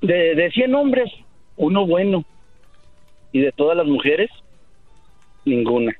de, 0.00 0.34
de 0.34 0.50
100 0.50 0.74
hombres, 0.74 1.12
uno 1.56 1.86
bueno. 1.86 2.24
Y 3.32 3.40
de 3.40 3.52
todas 3.52 3.76
las 3.76 3.86
mujeres, 3.86 4.30
ninguna. 5.44 5.94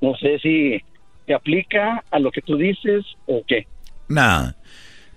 No 0.00 0.16
sé 0.16 0.38
si 0.40 0.80
te 1.26 1.34
aplica 1.34 2.02
a 2.10 2.18
lo 2.18 2.30
que 2.30 2.42
tú 2.42 2.56
dices 2.56 3.04
o 3.26 3.42
qué. 3.46 3.66
Nada. 4.08 4.56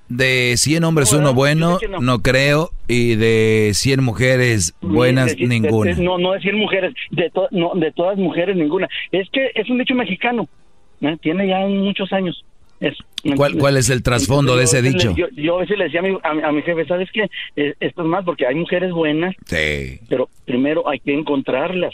De 0.09 0.53
100 0.55 0.83
hombres 0.83 1.11
uno 1.11 1.33
bueno, 1.33 1.79
no. 1.99 2.19
creo, 2.21 2.69
y 2.87 3.15
de 3.15 3.71
100 3.73 4.03
mujeres 4.03 4.73
buenas, 4.81 5.35
ninguna. 5.37 5.93
no, 5.95 6.17
no 6.17 6.31
de 6.31 6.39
100 6.39 6.55
mujeres, 6.55 6.93
de, 7.11 7.31
no, 7.51 7.71
de 7.75 7.91
todas 7.91 8.17
mujeres, 8.17 8.55
ninguna. 8.55 8.87
Es 9.11 9.29
que 9.31 9.51
es 9.53 9.69
un 9.69 9.77
dicho 9.79 9.95
mexicano, 9.95 10.47
¿eh? 11.01 11.17
tiene 11.21 11.47
ya 11.47 11.59
muchos 11.67 12.11
años. 12.13 12.43
¿Cuál, 13.35 13.57
¿Cuál 13.57 13.77
es 13.77 13.89
el 13.89 14.03
trasfondo 14.03 14.55
de 14.55 14.63
ese 14.65 14.81
dicho? 14.81 15.13
Yo, 15.35 15.55
a 15.55 15.59
veces 15.59 15.77
le 15.77 15.85
decía 15.85 16.01
a 16.23 16.51
mi, 16.51 16.61
jefe, 16.61 16.85
¿sabes 16.85 17.09
qué? 17.11 17.27
Esto 17.55 18.01
es 18.03 18.07
más 18.07 18.23
porque 18.23 18.45
hay 18.45 18.55
mujeres 18.55 18.91
buenas, 18.91 19.35
sí. 19.45 19.99
pero 20.07 20.29
primero 20.45 20.87
hay 20.87 20.99
que 20.99 21.13
encontrarlas. 21.13 21.93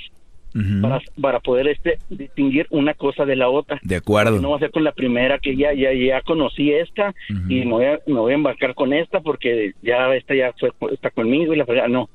Para, 0.82 1.02
para 1.20 1.40
poder 1.40 1.68
este 1.68 1.98
distinguir 2.10 2.68
una 2.70 2.94
cosa 2.94 3.26
de 3.26 3.36
la 3.36 3.50
otra. 3.50 3.80
De 3.82 3.96
acuerdo. 3.96 4.40
No 4.40 4.52
va 4.52 4.58
a 4.58 4.60
ser 4.60 4.72
con 4.72 4.84
la 4.84 4.92
primera 4.92 5.40
que 5.40 5.56
ya 5.56 5.74
ya 5.74 5.92
ya 5.94 6.22
conocí 6.22 6.72
esta 6.72 7.14
y 7.30 7.66
me 7.66 7.72
voy, 7.72 7.86
a, 7.86 8.00
me 8.06 8.20
voy 8.20 8.34
a 8.34 8.36
embarcar 8.36 8.76
con 8.76 8.94
esta 8.94 9.22
porque 9.22 9.74
ya 9.82 10.14
esta 10.16 10.36
ya 10.36 10.54
fue, 10.60 10.72
está 10.92 11.10
conmigo 11.10 11.54
y 11.54 11.58
la 11.58 11.66
verdad 11.66 11.88
no. 11.88 12.10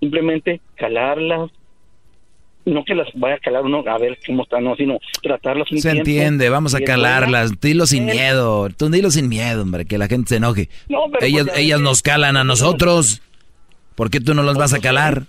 Simplemente 0.00 0.60
calarlas, 0.76 1.50
no 2.64 2.84
que 2.84 2.94
las 2.94 3.08
vaya 3.14 3.36
a 3.36 3.38
calar 3.38 3.62
uno 3.62 3.84
a 3.86 3.98
ver 3.98 4.18
cómo 4.24 4.44
están, 4.44 4.64
no, 4.64 4.76
sino 4.76 4.98
tratarlas 5.22 5.70
un 5.70 5.78
Se 5.78 5.90
entiende, 5.90 6.48
vamos 6.48 6.74
a 6.74 6.80
calarlas, 6.80 7.60
dilo 7.60 7.86
sin 7.86 8.06
miedo, 8.06 8.68
tú 8.70 8.88
dilo 8.88 9.10
sin 9.10 9.28
miedo, 9.28 9.62
hombre, 9.62 9.84
que 9.84 9.98
la 9.98 10.06
gente 10.06 10.30
se 10.30 10.36
enoje. 10.36 10.68
ellas 11.20 11.46
pues, 11.46 11.58
ellas 11.58 11.80
nos 11.80 12.02
calan 12.02 12.36
a 12.36 12.44
nosotros, 12.44 13.22
¿por 13.94 14.10
qué 14.10 14.20
tú 14.20 14.34
no 14.34 14.42
las 14.42 14.56
vas 14.56 14.74
a 14.74 14.80
calar? 14.80 15.24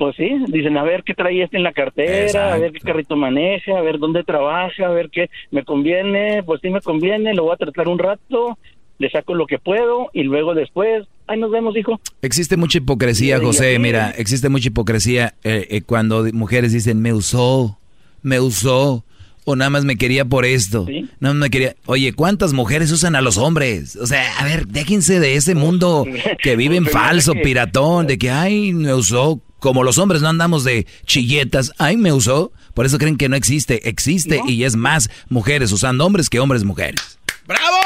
Pues 0.00 0.16
sí, 0.16 0.30
dicen 0.48 0.78
a 0.78 0.82
ver 0.82 1.02
qué 1.04 1.12
trae 1.12 1.42
este 1.42 1.58
en 1.58 1.62
la 1.62 1.74
cartera, 1.74 2.54
a 2.54 2.56
ver 2.56 2.72
qué 2.72 2.80
carrito 2.80 3.16
maneja, 3.16 3.76
a 3.76 3.82
ver 3.82 3.98
dónde 3.98 4.24
trabaja, 4.24 4.86
a 4.86 4.88
ver 4.88 5.10
qué 5.10 5.28
me 5.50 5.62
conviene, 5.62 6.42
pues 6.42 6.62
sí 6.62 6.70
me 6.70 6.80
conviene, 6.80 7.34
lo 7.34 7.42
voy 7.42 7.52
a 7.52 7.58
tratar 7.58 7.86
un 7.86 7.98
rato, 7.98 8.56
le 8.96 9.10
saco 9.10 9.34
lo 9.34 9.46
que 9.46 9.58
puedo 9.58 10.08
y 10.14 10.22
luego 10.22 10.54
después 10.54 11.06
ahí 11.26 11.38
nos 11.38 11.50
vemos, 11.50 11.76
hijo. 11.76 12.00
Existe 12.22 12.56
mucha 12.56 12.78
hipocresía, 12.78 13.40
José. 13.40 13.78
Mira, 13.78 14.08
existe 14.16 14.48
mucha 14.48 14.68
hipocresía 14.68 15.34
eh, 15.44 15.66
eh, 15.68 15.82
cuando 15.82 16.24
mujeres 16.32 16.72
dicen, 16.72 17.02
me 17.02 17.12
usó, 17.12 17.78
me 18.22 18.40
usó, 18.40 19.04
o 19.44 19.54
nada 19.54 19.68
más 19.68 19.84
me 19.84 19.96
quería 19.96 20.24
por 20.24 20.46
esto. 20.46 20.86
Nada 21.18 21.34
más 21.34 21.42
me 21.42 21.50
quería. 21.50 21.76
Oye, 21.84 22.14
¿cuántas 22.14 22.54
mujeres 22.54 22.90
usan 22.90 23.16
a 23.16 23.20
los 23.20 23.36
hombres? 23.36 23.96
O 23.96 24.06
sea, 24.06 24.24
a 24.38 24.46
ver, 24.46 24.66
déjense 24.66 25.20
de 25.20 25.34
ese 25.34 25.54
mundo 25.54 26.06
que 26.42 26.56
vive 26.56 26.76
en 26.76 26.86
falso, 26.86 27.34
piratón, 27.34 28.06
de 28.06 28.16
que, 28.16 28.30
ay, 28.30 28.72
me 28.72 28.94
usó. 28.94 29.42
Como 29.60 29.84
los 29.84 29.98
hombres 29.98 30.22
no 30.22 30.28
andamos 30.28 30.64
de 30.64 30.86
chilletas, 31.04 31.72
ay, 31.78 31.96
me 31.96 32.12
usó. 32.12 32.52
Por 32.74 32.86
eso 32.86 32.98
creen 32.98 33.16
que 33.16 33.28
no 33.28 33.36
existe. 33.36 33.88
Existe 33.88 34.40
y 34.46 34.64
es 34.64 34.74
más 34.74 35.10
mujeres 35.28 35.70
usando 35.70 36.04
hombres 36.04 36.28
que 36.28 36.40
hombres 36.40 36.64
mujeres. 36.64 37.18
¡Bravo! 37.46 37.76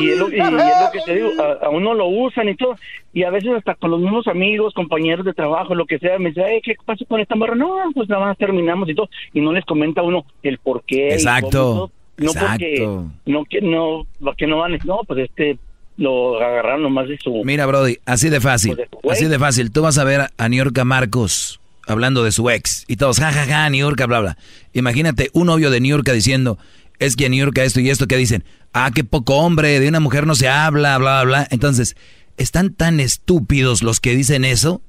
y, 0.00 0.10
es 0.10 0.18
lo, 0.18 0.28
que 0.28 1.00
te 1.04 1.14
digo, 1.14 1.30
a, 1.40 1.68
uno 1.68 1.94
lo 1.94 2.08
usan 2.08 2.48
y 2.48 2.56
todo, 2.56 2.76
y 3.12 3.22
a 3.22 3.30
veces 3.30 3.50
hasta 3.56 3.74
con 3.74 3.90
los 3.90 4.00
mismos 4.00 4.26
amigos, 4.26 4.74
compañeros 4.74 5.24
de 5.24 5.34
trabajo, 5.34 5.74
lo 5.74 5.86
que 5.86 5.98
sea, 5.98 6.18
me 6.18 6.30
dice, 6.30 6.60
¿qué 6.64 6.74
pasa 6.84 7.04
con 7.06 7.20
esta 7.20 7.36
morra? 7.36 7.54
No, 7.54 7.76
pues 7.94 8.08
nada 8.08 8.26
más 8.26 8.38
terminamos 8.38 8.88
y 8.88 8.94
todo, 8.94 9.08
y 9.32 9.40
no 9.40 9.52
les 9.52 9.64
comenta 9.64 10.02
uno 10.02 10.24
el 10.42 10.58
por 10.58 10.82
qué. 10.84 11.08
Exacto. 11.12 11.90
no 12.16 12.32
porque 12.32 12.80
no 13.26 13.44
que 13.44 13.60
no 13.60 14.06
que 14.36 14.46
no 14.46 14.58
van 14.58 14.78
no 14.84 15.00
pues 15.06 15.20
este 15.20 15.58
lo 15.98 16.42
agarraron 16.42 16.82
nomás 16.82 17.08
de 17.08 17.18
su 17.18 17.42
mira 17.44 17.66
Brody 17.66 17.98
así 18.06 18.30
de 18.30 18.40
fácil 18.40 18.80
así 19.10 19.26
de 19.26 19.38
fácil 19.38 19.70
tú 19.70 19.82
vas 19.82 19.98
a 19.98 20.04
ver 20.04 20.30
a 20.36 20.48
New 20.48 20.56
York 20.56 20.82
Marcos 20.84 21.60
hablando 21.86 22.24
de 22.24 22.32
su 22.32 22.48
ex 22.48 22.84
y 22.88 22.96
todos 22.96 23.18
jajaja 23.18 23.44
ja, 23.44 23.62
ja, 23.64 23.70
New 23.70 23.80
York 23.80 24.02
bla 24.06 24.20
bla 24.20 24.38
imagínate 24.72 25.28
un 25.34 25.48
novio 25.48 25.70
de 25.70 25.80
New 25.80 25.90
York 25.90 26.10
diciendo 26.10 26.56
es 26.98 27.14
que 27.14 27.28
New 27.28 27.38
York 27.38 27.58
esto 27.58 27.80
y 27.80 27.90
esto 27.90 28.06
que 28.06 28.16
dicen 28.16 28.42
ah, 28.72 28.90
qué 28.94 29.04
poco 29.04 29.36
hombre, 29.36 29.80
de 29.80 29.88
una 29.88 30.00
mujer 30.00 30.26
no 30.26 30.34
se 30.34 30.48
habla, 30.48 30.98
bla, 30.98 31.22
bla, 31.22 31.38
bla. 31.40 31.48
Entonces, 31.50 31.96
están 32.36 32.74
tan 32.74 33.00
estúpidos 33.00 33.82
los 33.82 34.00
que 34.00 34.14
dicen 34.14 34.44
eso 34.44 34.82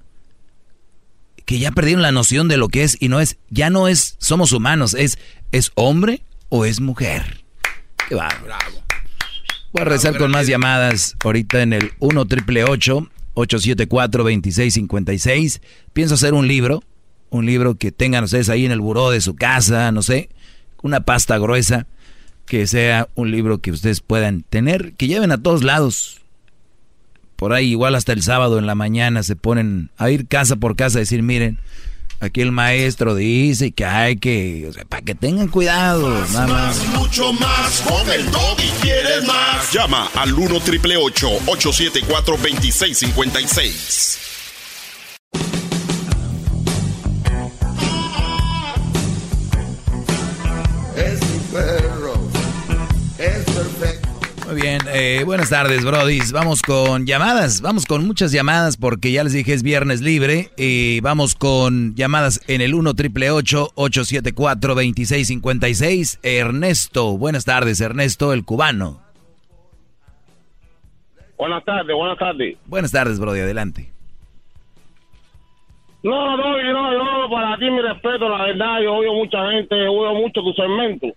que 1.46 1.60
ya 1.60 1.72
perdieron 1.72 2.04
la 2.04 2.12
noción 2.12 2.48
de 2.48 2.58
lo 2.58 2.68
que 2.68 2.84
es 2.84 2.98
y 3.00 3.10
no 3.10 3.20
es, 3.20 3.38
ya 3.50 3.72
no 3.72 3.88
es, 3.88 4.16
somos 4.20 4.52
humanos, 4.52 4.94
es, 4.94 5.18
es 5.52 5.72
hombre 5.76 6.22
o 6.50 6.66
es 6.66 6.80
mujer. 6.80 7.44
Qué 8.08 8.16
va, 8.16 8.30
bravo. 8.44 8.84
Voy 9.72 9.84
a 9.84 9.86
rezar 9.86 10.18
con 10.18 10.32
más 10.32 10.48
llamadas 10.48 11.16
ahorita 11.24 11.62
en 11.62 11.74
el 11.74 11.92
1 12.00 12.26
triple 12.26 12.64
874 12.64 14.24
2656. 14.24 15.62
Pienso 15.94 16.16
hacer 16.16 16.34
un 16.34 16.48
libro, 16.48 16.82
un 17.30 17.46
libro 17.46 17.76
que 17.76 17.92
tengan 17.92 18.24
ustedes 18.24 18.50
ahí 18.50 18.66
en 18.66 18.72
el 18.72 18.80
buró 18.80 19.12
de 19.12 19.22
su 19.22 19.36
casa, 19.36 19.92
no 19.92 20.02
sé, 20.02 20.30
una 20.82 21.02
pasta 21.02 21.38
gruesa 21.38 21.86
que 22.48 22.66
sea 22.66 23.10
un 23.14 23.30
libro 23.30 23.60
que 23.60 23.70
ustedes 23.70 24.02
puedan 24.02 24.42
tener, 24.42 24.94
que 24.94 25.08
lleven 25.08 25.32
a 25.32 25.38
todos 25.38 25.64
lados. 25.64 26.22
Por 27.36 27.54
ahí 27.54 27.70
igual 27.70 27.94
hasta 27.94 28.12
el 28.12 28.24
sábado 28.24 28.58
en 28.58 28.66
la 28.66 28.74
mañana 28.74 29.22
se 29.22 29.36
ponen 29.36 29.92
a 29.98 30.10
ir 30.10 30.28
casa 30.28 30.56
por 30.56 30.76
casa 30.76 30.98
a 30.98 31.02
decir, 31.02 31.22
miren, 31.22 31.60
aquí 32.20 32.42
el 32.42 32.52
maestro 32.52 33.16
dice 33.16 33.72
que 33.72 33.86
hay 33.86 34.18
que, 34.18 34.68
o 34.70 34.74
sea, 34.74 34.86
para 34.86 35.02
que 35.02 35.16
tengan 35.16 35.48
cuidado, 35.48 36.10
nada 36.32 36.48
más. 36.48 36.86
Mucho 36.96 37.34
más, 37.34 37.82
con 37.82 38.12
el 38.12 38.26
y 38.26 38.70
quieres 38.82 39.26
más. 39.26 39.72
Llama 39.72 40.10
al 40.16 40.34
1 40.34 40.60
triple 40.62 40.98
874 40.98 42.38
2656. 42.38 44.30
Muy 54.50 54.62
bien, 54.64 54.80
eh, 54.92 55.22
buenas 55.26 55.52
tardes, 55.52 55.86
Brody. 55.86 56.22
Vamos 56.34 56.64
con 56.64 57.06
llamadas, 57.06 57.62
vamos 57.62 57.86
con 57.86 58.08
muchas 58.08 58.32
llamadas 58.32 58.78
porque 58.78 59.12
ya 59.12 59.24
les 59.24 59.34
dije 59.34 59.54
es 59.54 59.62
viernes 59.62 60.02
libre 60.02 60.50
y 60.58 61.02
vamos 61.02 61.36
con 61.36 61.94
llamadas 61.94 62.42
en 62.48 62.62
el 62.62 62.74
1 62.74 62.96
triple 62.96 63.30
874 63.30 64.70
2656. 64.74 66.20
Ernesto, 66.24 67.16
buenas 67.16 67.46
tardes, 67.46 67.80
Ernesto, 67.80 68.34
el 68.34 68.44
cubano. 68.44 69.00
Buenas 71.38 71.64
tardes, 71.64 71.96
buenas 71.96 72.18
tardes. 72.18 72.58
Buenas 72.66 72.92
tardes, 72.92 73.20
Brody, 73.20 73.42
adelante. 73.42 73.92
No, 76.02 76.38
no, 76.38 76.58
no, 76.74 77.22
no, 77.22 77.30
para 77.30 77.56
ti 77.58 77.70
mi 77.70 77.82
respeto, 77.82 78.28
la 78.28 78.46
verdad, 78.46 78.82
yo 78.82 78.96
oigo 78.96 79.14
mucha 79.14 79.52
gente, 79.52 79.76
oigo 79.76 80.16
mucho 80.16 80.42
tu 80.42 80.54
segmento 80.54 81.14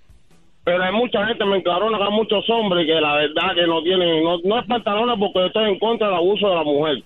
pero 0.65 0.83
hay 0.83 0.93
mucha 0.93 1.27
gente, 1.27 1.45
me 1.45 1.57
encararon 1.57 1.95
acá 1.95 2.11
muchos 2.11 2.49
hombres 2.49 2.87
que 2.87 3.01
la 3.01 3.15
verdad 3.17 3.55
que 3.55 3.67
no 3.67 3.83
tienen, 3.83 4.23
no, 4.23 4.59
es 4.59 4.67
pantalones 4.67 5.19
porque 5.19 5.47
estoy 5.47 5.71
en 5.71 5.79
contra 5.79 6.07
del 6.07 6.17
abuso 6.17 6.49
de 6.49 6.55
la 6.55 6.63
mujer. 6.63 7.03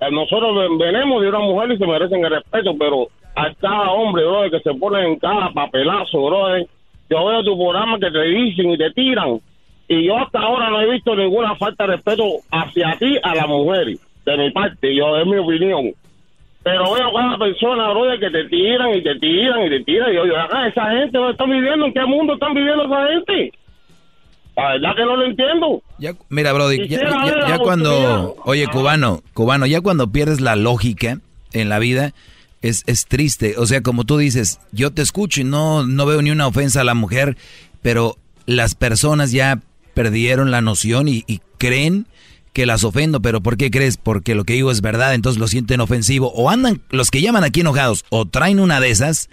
Eh, 0.00 0.10
nosotros 0.10 0.78
venimos 0.78 1.22
de 1.22 1.28
una 1.28 1.38
mujer 1.38 1.72
y 1.72 1.78
se 1.78 1.86
merecen 1.86 2.24
el 2.24 2.30
respeto, 2.30 2.74
pero 2.76 3.06
a 3.36 3.54
cada 3.54 3.92
hombre, 3.92 4.24
bro, 4.24 4.50
que 4.50 4.60
se 4.60 4.74
pone 4.74 5.06
en 5.06 5.16
cada 5.18 5.52
papelazo, 5.52 6.24
bro, 6.24 6.58
yo 7.10 7.24
veo 7.24 7.44
tu 7.44 7.56
programa 7.56 7.98
que 8.00 8.10
te 8.10 8.22
dicen 8.22 8.70
y 8.70 8.78
te 8.78 8.90
tiran, 8.90 9.40
y 9.86 10.04
yo 10.04 10.18
hasta 10.18 10.40
ahora 10.40 10.68
no 10.68 10.80
he 10.80 10.90
visto 10.90 11.14
ninguna 11.14 11.54
falta 11.54 11.86
de 11.86 11.94
respeto 11.94 12.24
hacia 12.50 12.96
ti, 12.98 13.16
a 13.22 13.34
la 13.34 13.46
mujer, 13.46 13.96
de 14.24 14.36
mi 14.36 14.50
parte, 14.50 14.94
yo, 14.94 15.16
es 15.16 15.26
mi 15.26 15.38
opinión. 15.38 15.92
Pero 16.68 16.92
veo 16.92 17.12
cada 17.14 17.38
persona, 17.38 17.90
brother, 17.90 18.20
que 18.20 18.30
te 18.30 18.44
tiran 18.44 18.94
y 18.94 19.02
te 19.02 19.14
tiran 19.14 19.66
y 19.66 19.70
te 19.70 19.84
tiran. 19.84 20.12
Y 20.12 20.16
yo, 20.16 20.38
acá, 20.38 20.68
esa 20.68 20.90
gente 20.90 21.16
no 21.16 21.30
está 21.30 21.44
viviendo, 21.44 21.86
¿en 21.86 21.94
qué 21.94 22.04
mundo 22.04 22.34
están 22.34 22.52
viviendo 22.52 22.84
esa 22.84 23.08
gente? 23.08 23.52
La 24.54 24.72
verdad 24.72 24.96
que 24.96 25.02
no 25.02 25.16
lo 25.16 25.24
entiendo. 25.24 25.82
Ya, 25.98 26.12
mira, 26.28 26.52
Brody, 26.52 26.86
ya, 26.88 27.58
cuando, 27.58 28.36
oye, 28.44 28.66
cubano, 28.66 29.22
cubano, 29.32 29.64
ya 29.64 29.80
cuando 29.80 30.12
pierdes 30.12 30.42
la 30.42 30.56
lógica 30.56 31.20
en 31.54 31.68
la 31.70 31.78
vida, 31.78 32.12
es, 32.60 32.84
es 32.86 33.06
triste. 33.06 33.54
O 33.56 33.64
sea, 33.64 33.82
como 33.82 34.04
tú 34.04 34.18
dices, 34.18 34.60
yo 34.72 34.90
te 34.90 35.00
escucho 35.00 35.40
y 35.40 35.44
no, 35.44 35.86
no 35.86 36.04
veo 36.04 36.20
ni 36.20 36.30
una 36.30 36.46
ofensa 36.46 36.82
a 36.82 36.84
la 36.84 36.94
mujer, 36.94 37.38
pero 37.80 38.16
las 38.44 38.74
personas 38.74 39.32
ya 39.32 39.60
perdieron 39.94 40.50
la 40.50 40.60
noción 40.60 41.08
y, 41.08 41.24
y 41.26 41.40
creen 41.56 42.06
que 42.52 42.66
las 42.66 42.84
ofendo, 42.84 43.20
pero 43.20 43.40
¿por 43.40 43.56
qué 43.56 43.70
crees? 43.70 43.96
Porque 43.96 44.34
lo 44.34 44.44
que 44.44 44.54
digo 44.54 44.70
es 44.70 44.80
verdad, 44.80 45.14
entonces 45.14 45.40
lo 45.40 45.46
sienten 45.46 45.80
ofensivo. 45.80 46.32
O 46.34 46.50
andan, 46.50 46.80
los 46.90 47.10
que 47.10 47.20
llaman 47.20 47.44
aquí 47.44 47.60
enojados, 47.60 48.04
o 48.10 48.26
traen 48.26 48.60
una 48.60 48.80
de 48.80 48.90
esas, 48.90 49.28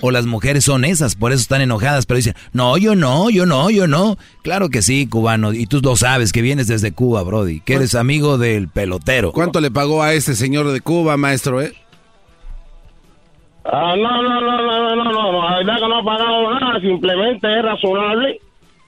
o 0.00 0.10
las 0.10 0.26
mujeres 0.26 0.64
son 0.64 0.84
esas, 0.84 1.16
por 1.16 1.32
eso 1.32 1.42
están 1.42 1.60
enojadas, 1.60 2.06
pero 2.06 2.16
dicen, 2.16 2.34
no, 2.52 2.76
yo 2.76 2.94
no, 2.94 3.30
yo 3.30 3.46
no, 3.46 3.70
yo 3.70 3.86
no. 3.86 4.16
Claro 4.42 4.68
que 4.68 4.82
sí, 4.82 5.08
cubano, 5.08 5.52
y 5.52 5.66
tú 5.66 5.80
lo 5.82 5.96
sabes, 5.96 6.32
que 6.32 6.42
vienes 6.42 6.68
desde 6.68 6.92
Cuba, 6.92 7.22
Brody, 7.22 7.60
que 7.60 7.74
eres 7.74 7.94
amigo 7.94 8.38
del 8.38 8.68
pelotero. 8.68 9.32
¿Cuánto 9.32 9.60
le 9.60 9.70
pagó 9.70 10.02
a 10.02 10.14
ese 10.14 10.36
señor 10.36 10.68
de 10.68 10.80
Cuba, 10.80 11.16
maestro, 11.16 11.60
eh? 11.60 11.72
Ah, 13.64 13.94
no, 13.96 14.22
no, 14.22 14.40
no, 14.40 14.62
no, 14.62 14.96
no, 14.96 15.04
no, 15.04 15.12
no, 15.12 15.48
la 15.50 15.58
verdad 15.58 15.74
que 15.76 15.88
no 15.88 15.98
ha 15.98 16.04
pagado 16.04 16.54
nada, 16.54 16.80
simplemente 16.80 17.58
es 17.58 17.64
razonable, 17.64 18.40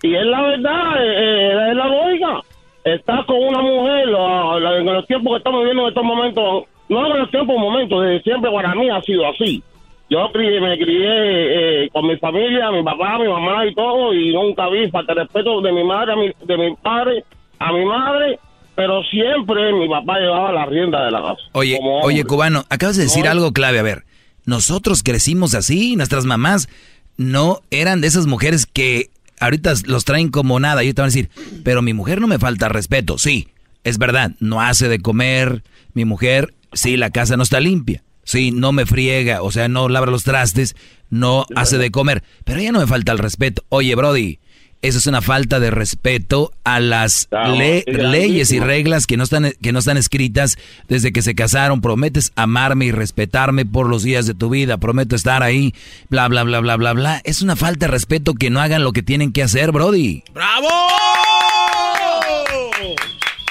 y 0.02 0.15
es 0.15 0.24
la 0.24 0.43
verdad, 0.43 1.05
eh, 1.05 1.15
eh, 1.19 1.70
es 1.70 1.77
la 1.77 1.86
lógica 1.86 2.49
está 2.85 3.24
con 3.27 3.36
una 3.36 3.62
mujer 3.62 4.09
en 4.09 4.86
los 4.86 5.07
tiempos 5.07 5.32
que 5.32 5.39
estamos 5.39 5.61
viviendo 5.61 5.82
en 5.82 5.89
estos 5.89 6.05
momentos, 6.05 6.65
no 6.89 7.07
en 7.07 7.19
los 7.20 7.31
tiempos, 7.31 7.57
momentos, 7.59 8.02
desde 8.02 8.23
siempre 8.23 8.51
para 8.51 8.74
mí 8.74 8.89
ha 8.90 9.01
sido 9.02 9.28
así. 9.28 9.62
Yo 10.09 10.28
me 10.35 10.77
crié 10.77 11.85
eh, 11.85 11.90
con 11.93 12.07
mi 12.09 12.16
familia, 12.16 12.73
mi 12.73 12.82
papá, 12.82 13.16
mi 13.19 13.28
mamá 13.28 13.65
y 13.65 13.74
todo, 13.74 14.12
y 14.12 14.32
nunca 14.32 14.69
vi 14.69 14.90
falta 14.90 15.15
de 15.15 15.20
respeto 15.20 15.61
de 15.61 15.73
mi 15.73 15.85
madre, 15.85 16.12
a 16.12 16.16
mi, 16.16 16.32
de 16.44 16.57
mi 16.57 16.74
padre, 16.74 17.24
a 17.61 17.73
mi 17.73 17.85
madre, 17.85 18.40
pero 18.74 19.05
siempre 19.05 19.73
mi 19.73 19.89
papá 19.89 20.19
llevaba 20.19 20.51
la 20.51 20.66
rienda 20.66 21.05
de 21.05 21.12
la 21.12 21.23
casa. 21.23 21.43
Oye, 21.52 21.78
oye, 22.02 22.24
cubano, 22.24 22.65
acabas 22.70 22.97
de 22.97 23.05
decir 23.05 23.28
algo 23.28 23.52
clave, 23.52 23.78
a 23.78 23.82
ver, 23.82 24.02
nosotros 24.47 25.05
crecimos 25.05 25.55
así, 25.55 25.94
nuestras 25.94 26.24
mamás 26.24 26.69
no 27.16 27.61
eran 27.70 28.01
de 28.01 28.09
esas 28.09 28.27
mujeres 28.27 28.66
que 28.66 29.11
ahorita 29.41 29.75
los 29.87 30.05
traen 30.05 30.29
como 30.29 30.61
nada. 30.61 30.85
Y 30.85 30.93
te 30.93 31.03
van 31.03 31.09
a 31.09 31.12
decir, 31.12 31.31
pero 31.65 31.83
mi 31.83 31.93
mujer 31.93 32.21
no 32.21 32.29
me 32.29 32.39
falta 32.39 32.69
respeto. 32.69 33.19
Sí, 33.19 33.49
es 33.83 33.99
verdad, 33.99 34.33
no 34.39 34.61
hace 34.61 34.89
de 34.89 35.01
comer. 35.01 35.65
Mi 35.95 36.05
mujer, 36.05 36.55
sí, 36.73 36.97
la 36.97 37.11
casa 37.11 37.37
no 37.37 37.43
está 37.43 37.59
limpia. 37.59 38.05
Sí, 38.23 38.53
no 38.53 38.71
me 38.73 38.87
friega, 38.87 39.43
o 39.43 39.51
sea, 39.51 39.67
no 39.69 39.89
labra 39.89 40.12
los 40.12 40.23
trastes, 40.23 40.77
no 41.09 41.47
hace 41.57 41.79
de 41.79 41.91
comer. 41.91 42.23
Pero 42.45 42.61
ya 42.61 42.71
no 42.71 42.79
me 42.79 42.87
falta 42.87 43.11
el 43.11 43.19
respeto. 43.19 43.65
Oye, 43.71 43.95
Brody, 43.97 44.39
eso 44.82 44.97
es 44.97 45.07
una 45.07 45.20
falta 45.20 45.61
de 45.61 45.70
respeto 45.70 46.52
a 46.65 46.81
las 46.81 47.28
leyes 47.31 48.51
y 48.51 48.61
reglas 48.61 49.07
que 49.07 49.19
no, 49.19 49.24
están, 49.24 49.52
que 49.61 49.73
no 49.73 49.81
están 49.81 49.98
escritas 49.98 50.57
desde 50.89 51.12
que 51.12 51.20
se 51.20 51.35
casaron. 51.35 51.82
Prometes 51.82 52.32
amarme 52.35 52.86
y 52.86 52.90
respetarme 52.90 53.66
por 53.66 53.89
los 53.89 54.02
días 54.02 54.27
de 54.27 54.35
tu 54.35 54.48
vida. 54.48 54.78
Prometo 54.78 55.16
estar 55.16 55.43
ahí, 55.43 55.74
bla, 56.09 56.28
bla, 56.28 56.44
bla, 56.44 56.61
bla, 56.61 56.77
bla, 56.77 56.93
bla. 56.94 57.20
Es 57.24 57.43
una 57.43 57.57
falta 57.57 57.86
de 57.86 57.93
respeto 57.93 58.32
que 58.32 58.48
no 58.48 58.61
hagan 58.61 58.82
lo 58.82 58.93
que 58.93 59.02
tienen 59.02 59.32
que 59.32 59.43
hacer, 59.43 59.70
Brody. 59.70 60.23
¡Bravo! 60.32 60.69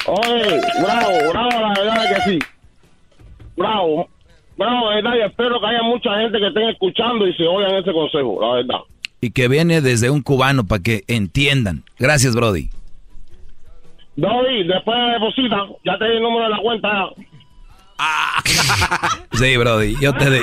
Oye, 0.07 0.61
bravo, 0.81 1.31
bravo, 1.31 1.49
la 1.61 1.73
verdad 1.79 2.15
que 2.15 2.31
sí. 2.31 2.39
Bravo, 3.55 4.09
bravo, 4.57 4.89
la 4.89 4.95
verdad, 4.95 5.11
y 5.15 5.29
espero 5.29 5.59
que 5.59 5.67
haya 5.67 5.83
mucha 5.83 6.09
gente 6.21 6.39
que 6.39 6.47
estén 6.47 6.69
escuchando 6.69 7.27
y 7.27 7.33
se 7.35 7.43
oigan 7.43 7.75
ese 7.75 7.93
consejo, 7.93 8.39
la 8.41 8.53
verdad 8.55 8.79
y 9.21 9.31
que 9.31 9.47
viene 9.47 9.81
desde 9.81 10.09
un 10.09 10.21
cubano 10.21 10.65
para 10.65 10.81
que 10.81 11.03
entiendan. 11.07 11.83
Gracias, 11.97 12.35
Brody. 12.35 12.69
Brody, 14.15 14.63
después 14.67 14.97
deposita, 15.13 15.57
ya 15.85 15.97
te 15.97 16.05
di 16.05 16.17
el 16.17 16.21
número 16.21 16.43
de 16.45 16.49
la 16.49 16.59
cuenta. 16.61 16.89
Ah. 17.97 18.41
sí, 19.33 19.57
Brody, 19.57 19.95
yo 20.01 20.13
te, 20.13 20.29
de, 20.29 20.41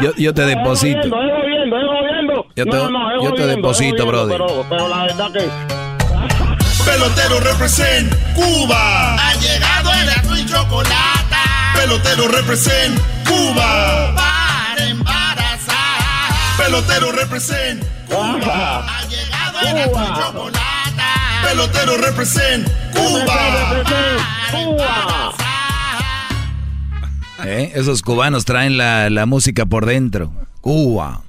yo, 0.00 0.12
yo 0.16 0.34
te 0.34 0.42
deposito. 0.42 1.00
Es 1.00 1.46
viendo, 1.46 1.76
viendo. 1.76 2.46
Yo 2.56 2.64
te, 2.64 2.76
no, 2.76 3.22
yo 3.22 3.34
te 3.34 3.46
deposito, 3.46 4.06
Brody. 4.06 4.32
Pero, 4.32 4.66
pero 4.68 4.88
la 4.88 5.02
verdad 5.04 5.32
que... 5.32 5.82
Pelotero 6.84 7.38
represent 7.40 8.12
Cuba. 8.34 9.14
Ha 9.14 9.34
llegado 9.34 9.90
el 9.92 10.40
y 10.40 10.46
chocolate. 10.46 11.36
Pelotero 11.74 12.28
represent 12.28 12.98
Cuba. 13.24 14.41
Pelotero 16.64 17.10
represent 17.10 17.82
Cuba. 18.08 18.86
Ha 18.86 19.08
llegado 19.08 19.58
el 19.60 19.90
chocolate. 19.90 20.60
Pelotero 21.42 21.96
represent 21.96 22.68
Cuba. 22.94 23.84
Cuba. 24.52 25.34
¿Eh? 27.44 27.72
Esos 27.74 28.00
cubanos 28.02 28.44
traen 28.44 28.76
la, 28.76 29.10
la 29.10 29.26
música 29.26 29.66
por 29.66 29.86
dentro. 29.86 30.32
Cuba. 30.60 31.22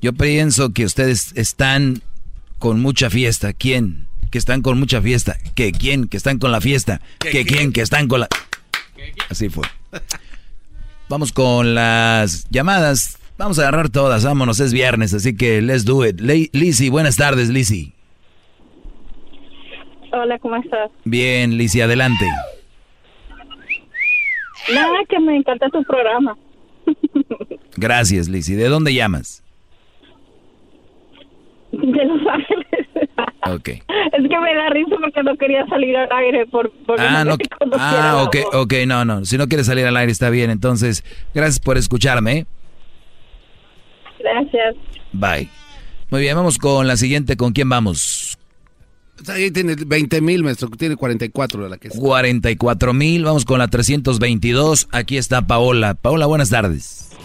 Yo 0.00 0.14
pienso 0.14 0.72
que 0.72 0.86
ustedes 0.86 1.32
están 1.34 2.02
con 2.58 2.80
mucha 2.80 3.10
fiesta. 3.10 3.52
¿Quién? 3.52 4.06
Que 4.30 4.38
están 4.38 4.62
con 4.62 4.78
mucha 4.78 5.02
fiesta. 5.02 5.36
¿Que 5.54 5.70
quién? 5.70 6.08
Que 6.08 6.16
están 6.16 6.38
con 6.38 6.50
la 6.50 6.62
fiesta. 6.62 7.02
¿Que 7.18 7.44
quién? 7.44 7.72
Que 7.72 7.82
están 7.82 8.08
con 8.08 8.20
la... 8.20 8.28
Así 9.28 9.50
fue. 9.50 9.68
Vamos 11.10 11.30
con 11.32 11.74
las 11.74 12.46
llamadas. 12.48 13.18
Vamos 13.36 13.58
a 13.58 13.62
agarrar 13.62 13.88
todas, 13.88 14.24
vámonos, 14.24 14.60
es 14.60 14.72
viernes, 14.72 15.12
así 15.12 15.36
que 15.36 15.60
let's 15.60 15.84
do 15.84 16.06
it. 16.06 16.20
Lizzy, 16.20 16.88
buenas 16.88 17.16
tardes, 17.16 17.48
Lizzy. 17.48 17.92
Hola, 20.12 20.38
¿cómo 20.38 20.54
estás? 20.54 20.90
Bien, 21.04 21.58
Lizzy, 21.58 21.80
adelante. 21.80 22.24
Nada, 24.72 24.98
que 25.08 25.18
me 25.18 25.36
encanta 25.36 25.68
tu 25.70 25.82
programa. 25.82 26.36
Gracias, 27.76 28.28
Lizzy. 28.28 28.54
¿De 28.54 28.68
dónde 28.68 28.94
llamas? 28.94 29.42
De 31.72 32.04
Los 32.04 32.20
Ángeles. 32.28 32.64
Ok. 33.50 33.68
Es 33.68 33.82
que 34.28 34.40
me 34.40 34.54
da 34.54 34.70
risa 34.70 34.96
porque 35.00 35.22
no 35.24 35.36
quería 35.36 35.66
salir 35.66 35.96
al 35.96 36.10
aire 36.12 36.46
por, 36.46 36.72
ah, 36.98 37.24
no, 37.24 37.36
ah, 37.78 38.22
ok, 38.24 38.36
ok, 38.54 38.74
no, 38.86 39.04
no. 39.04 39.24
Si 39.24 39.36
no 39.36 39.48
quieres 39.48 39.66
salir 39.66 39.84
al 39.86 39.96
aire 39.96 40.12
está 40.12 40.30
bien. 40.30 40.50
Entonces, 40.50 41.04
gracias 41.34 41.58
por 41.58 41.76
escucharme. 41.76 42.38
¿eh? 42.38 42.46
Gracias. 44.24 44.76
Bye. 45.12 45.48
Muy 46.10 46.22
bien, 46.22 46.36
vamos 46.36 46.58
con 46.58 46.86
la 46.86 46.96
siguiente. 46.96 47.36
¿Con 47.36 47.52
quién 47.52 47.68
vamos? 47.68 48.38
Ahí 49.28 49.50
tiene 49.50 49.76
20 49.76 50.20
mil, 50.20 50.42
maestro. 50.42 50.68
Tiene 50.70 50.96
44 50.96 51.68
la 51.68 51.76
que 51.76 51.90
44 51.90 52.92
mil. 52.94 53.24
Vamos 53.24 53.44
con 53.44 53.58
la 53.58 53.68
322. 53.68 54.88
Aquí 54.92 55.18
está 55.18 55.42
Paola. 55.42 55.94
Paola, 55.94 56.26
buenas 56.26 56.50
tardes. 56.50 57.16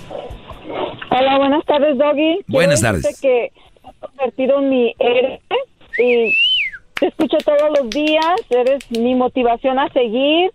Hola, 1.12 1.38
buenas 1.38 1.66
tardes, 1.66 1.98
Doggy. 1.98 2.44
Buenas 2.48 2.82
tardes. 2.82 3.20
que 3.22 3.46
he 3.46 3.52
convertido 4.00 4.60
en 4.60 4.70
mi 4.70 4.94
héroe 5.00 5.42
y 5.98 6.34
te 7.00 7.08
escucho 7.08 7.38
todos 7.46 7.80
los 7.80 7.90
días. 7.90 8.42
Eres 8.50 8.92
mi 8.92 9.16
motivación 9.16 9.80
a 9.80 9.90
seguir. 9.94 10.52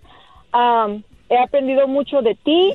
he 1.30 1.38
aprendido 1.38 1.88
mucho 1.88 2.20
de 2.22 2.34
ti 2.36 2.72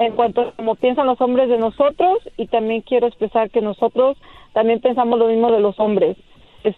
en 0.00 0.12
cuanto 0.12 0.40
a 0.40 0.52
cómo 0.52 0.74
piensan 0.76 1.06
los 1.06 1.20
hombres 1.20 1.50
de 1.50 1.58
nosotros 1.58 2.18
y 2.38 2.46
también 2.46 2.80
quiero 2.80 3.06
expresar 3.06 3.50
que 3.50 3.60
nosotros 3.60 4.16
también 4.54 4.80
pensamos 4.80 5.18
lo 5.18 5.28
mismo 5.28 5.52
de 5.52 5.60
los 5.60 5.78
hombres. 5.78 6.16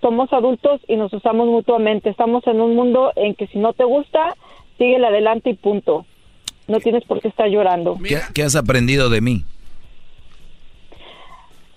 Somos 0.01 0.33
adultos 0.33 0.81
y 0.89 0.97
nos 0.97 1.13
usamos 1.13 1.47
mutuamente. 1.47 2.11
Estamos 2.11 2.45
en 2.49 2.61
un 2.61 2.75
mundo 2.75 3.13
en 3.15 3.35
que 3.35 3.47
si 3.47 3.59
no 3.59 3.73
te 3.75 3.85
gusta, 3.85 4.35
síguele 4.77 5.07
adelante 5.07 5.51
y 5.51 5.55
punto. 5.55 6.05
No 6.67 6.81
tienes 6.81 7.05
por 7.05 7.21
qué 7.21 7.29
estar 7.29 7.49
llorando. 7.49 7.97
¿Qué, 8.35 8.43
has 8.43 8.57
aprendido 8.57 9.09
de 9.09 9.21
mí? 9.21 9.45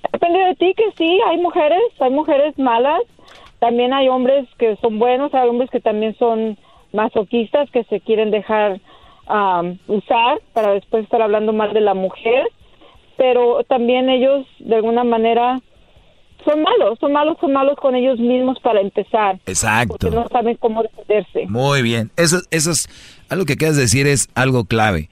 He 0.04 0.16
aprendido 0.18 0.48
de 0.48 0.56
ti 0.56 0.74
que 0.76 0.92
sí, 0.98 1.20
hay 1.28 1.38
mujeres, 1.38 1.82
hay 2.00 2.10
mujeres 2.10 2.58
malas, 2.58 3.02
también 3.60 3.94
hay 3.94 4.10
hombres 4.10 4.48
que 4.58 4.78
son 4.78 4.98
buenos, 4.98 5.34
hay 5.36 5.48
hombres 5.48 5.70
que 5.70 5.80
también 5.80 6.16
son 6.18 6.58
masoquistas, 6.92 7.70
que 7.70 7.84
se 7.84 8.00
quieren 8.00 8.32
dejar 8.32 8.80
usar 9.88 10.40
para 10.54 10.74
después 10.74 11.04
estar 11.04 11.22
hablando 11.22 11.54
mal 11.54 11.74
de 11.74 11.82
la 11.82 11.94
mujer, 11.94 12.48
pero 13.18 13.64
también 13.64 14.10
ellos 14.10 14.46
de 14.60 14.76
alguna 14.76 15.04
manera 15.04 15.62
son 16.44 16.62
malos, 16.62 17.00
son 17.00 17.12
malos, 17.12 17.38
son 17.40 17.54
malos 17.54 17.76
con 17.82 17.96
ellos 17.96 18.20
mismos 18.20 18.60
para 18.62 18.80
empezar. 18.82 19.40
Exacto. 19.46 19.98
Porque 20.00 20.16
no 20.16 20.28
saben 20.28 20.58
cómo 20.58 20.84
defenderse. 20.84 21.48
Muy 21.48 21.82
bien. 21.82 22.12
Eso, 22.18 22.40
eso 22.52 22.72
es, 22.72 22.88
algo 23.30 23.46
que 23.46 23.58
quieres 23.58 23.78
decir 23.78 24.06
es 24.06 24.30
algo 24.36 24.66
clave. 24.66 25.10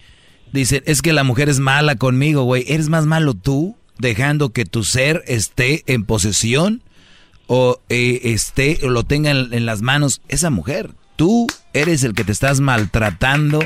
Dicen, 0.52 0.84
es 0.86 1.02
que 1.02 1.14
la 1.14 1.24
mujer 1.24 1.50
es 1.50 1.60
mala 1.60 1.96
conmigo, 1.96 2.44
güey. 2.44 2.64
¿Eres 2.68 2.90
más 2.90 3.08
malo 3.08 3.34
tú 3.34 3.76
dejando 3.98 4.50
que 4.50 4.66
tu 4.66 4.84
ser 4.84 5.24
esté 5.26 5.82
en 5.88 6.06
posesión 6.06 6.84
o 7.48 7.78
eh, 7.90 8.20
esté 8.24 8.78
o 8.84 8.90
lo 8.90 9.04
tenga 9.04 9.32
en 9.32 9.66
las 9.66 9.82
manos 9.82 10.22
esa 10.28 10.52
mujer? 10.52 10.92
Tú 11.16 11.48
eres 11.74 12.04
el 12.04 12.14
que 12.14 12.24
te 12.24 12.32
estás 12.32 12.60
maltratando, 12.60 13.60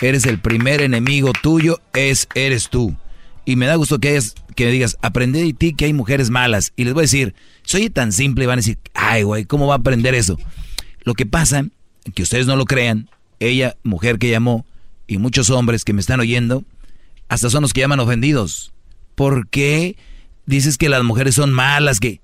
eres 0.00 0.26
el 0.26 0.38
primer 0.40 0.82
enemigo 0.82 1.32
tuyo, 1.42 1.80
es 1.92 2.28
eres 2.34 2.68
tú. 2.68 2.96
Y 3.44 3.56
me 3.56 3.66
da 3.66 3.76
gusto 3.76 3.98
que 3.98 4.08
hayas, 4.08 4.34
que 4.56 4.66
digas, 4.70 4.98
aprendí 5.00 5.40
de 5.40 5.52
ti 5.52 5.72
que 5.72 5.86
hay 5.86 5.92
mujeres 5.92 6.30
malas. 6.30 6.72
Y 6.76 6.84
les 6.84 6.94
voy 6.94 7.02
a 7.02 7.02
decir, 7.02 7.34
soy 7.62 7.88
tan 7.88 8.12
simple 8.12 8.44
y 8.44 8.46
van 8.46 8.58
a 8.58 8.62
decir, 8.62 8.78
ay, 8.94 9.22
güey, 9.22 9.44
¿cómo 9.44 9.66
va 9.66 9.74
a 9.74 9.78
aprender 9.78 10.14
eso? 10.14 10.38
Lo 11.02 11.14
que 11.14 11.24
pasa, 11.24 11.64
que 12.14 12.22
ustedes 12.22 12.46
no 12.46 12.56
lo 12.56 12.64
crean, 12.64 13.08
ella, 13.40 13.76
mujer 13.84 14.18
que 14.18 14.30
llamó, 14.30 14.66
y 15.06 15.18
muchos 15.18 15.50
hombres 15.50 15.84
que 15.84 15.92
me 15.92 16.00
están 16.00 16.20
oyendo, 16.20 16.64
hasta 17.28 17.50
son 17.50 17.62
los 17.62 17.72
que 17.72 17.80
llaman 17.80 18.00
ofendidos. 18.00 18.72
¿Por 19.14 19.48
qué 19.48 19.96
dices 20.46 20.76
que 20.76 20.88
las 20.88 21.02
mujeres 21.02 21.34
son 21.34 21.52
malas? 21.52 22.00
Que 22.00 22.20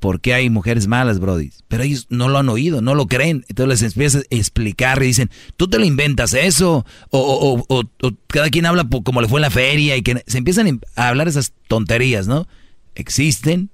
por 0.00 0.20
qué 0.20 0.34
hay 0.34 0.50
mujeres 0.50 0.88
malas, 0.88 1.20
Brody. 1.20 1.50
Pero 1.68 1.82
ellos 1.82 2.06
no 2.08 2.28
lo 2.28 2.38
han 2.38 2.48
oído, 2.48 2.80
no 2.80 2.94
lo 2.94 3.06
creen. 3.06 3.44
Entonces 3.48 3.82
les 3.82 3.92
empiezas 3.92 4.22
a 4.22 4.34
explicar 4.34 5.02
y 5.02 5.06
dicen, 5.06 5.30
tú 5.56 5.68
te 5.68 5.78
lo 5.78 5.84
inventas 5.84 6.32
eso. 6.32 6.84
O, 7.10 7.84
cada 8.26 8.48
quien 8.48 8.66
habla 8.66 8.88
como 9.04 9.20
le 9.20 9.28
fue 9.28 9.38
en 9.38 9.42
la 9.42 9.50
feria 9.50 9.96
y 9.96 10.02
que 10.02 10.22
se 10.26 10.38
empiezan 10.38 10.80
a 10.96 11.08
hablar 11.08 11.28
esas 11.28 11.52
tonterías, 11.68 12.26
¿no? 12.26 12.48
Existen 12.94 13.70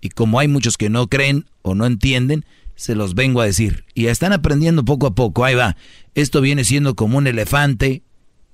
y 0.00 0.10
como 0.10 0.40
hay 0.40 0.48
muchos 0.48 0.76
que 0.76 0.90
no 0.90 1.08
creen 1.08 1.46
o 1.62 1.74
no 1.74 1.86
entienden, 1.86 2.44
se 2.74 2.94
los 2.94 3.14
vengo 3.14 3.40
a 3.40 3.46
decir. 3.46 3.84
Y 3.94 4.06
están 4.06 4.32
aprendiendo 4.32 4.84
poco 4.84 5.06
a 5.06 5.14
poco. 5.14 5.44
Ahí 5.44 5.54
va. 5.54 5.76
Esto 6.14 6.40
viene 6.40 6.64
siendo 6.64 6.96
como 6.96 7.18
un 7.18 7.28
elefante 7.28 8.02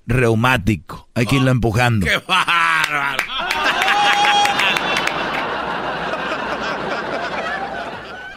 reumático. 0.07 1.09
Hay 1.15 1.27
que 1.27 1.37
irlo 1.37 1.51
empujando. 1.51 2.07
¡Qué 2.07 2.19
bárbaro! 2.19 3.36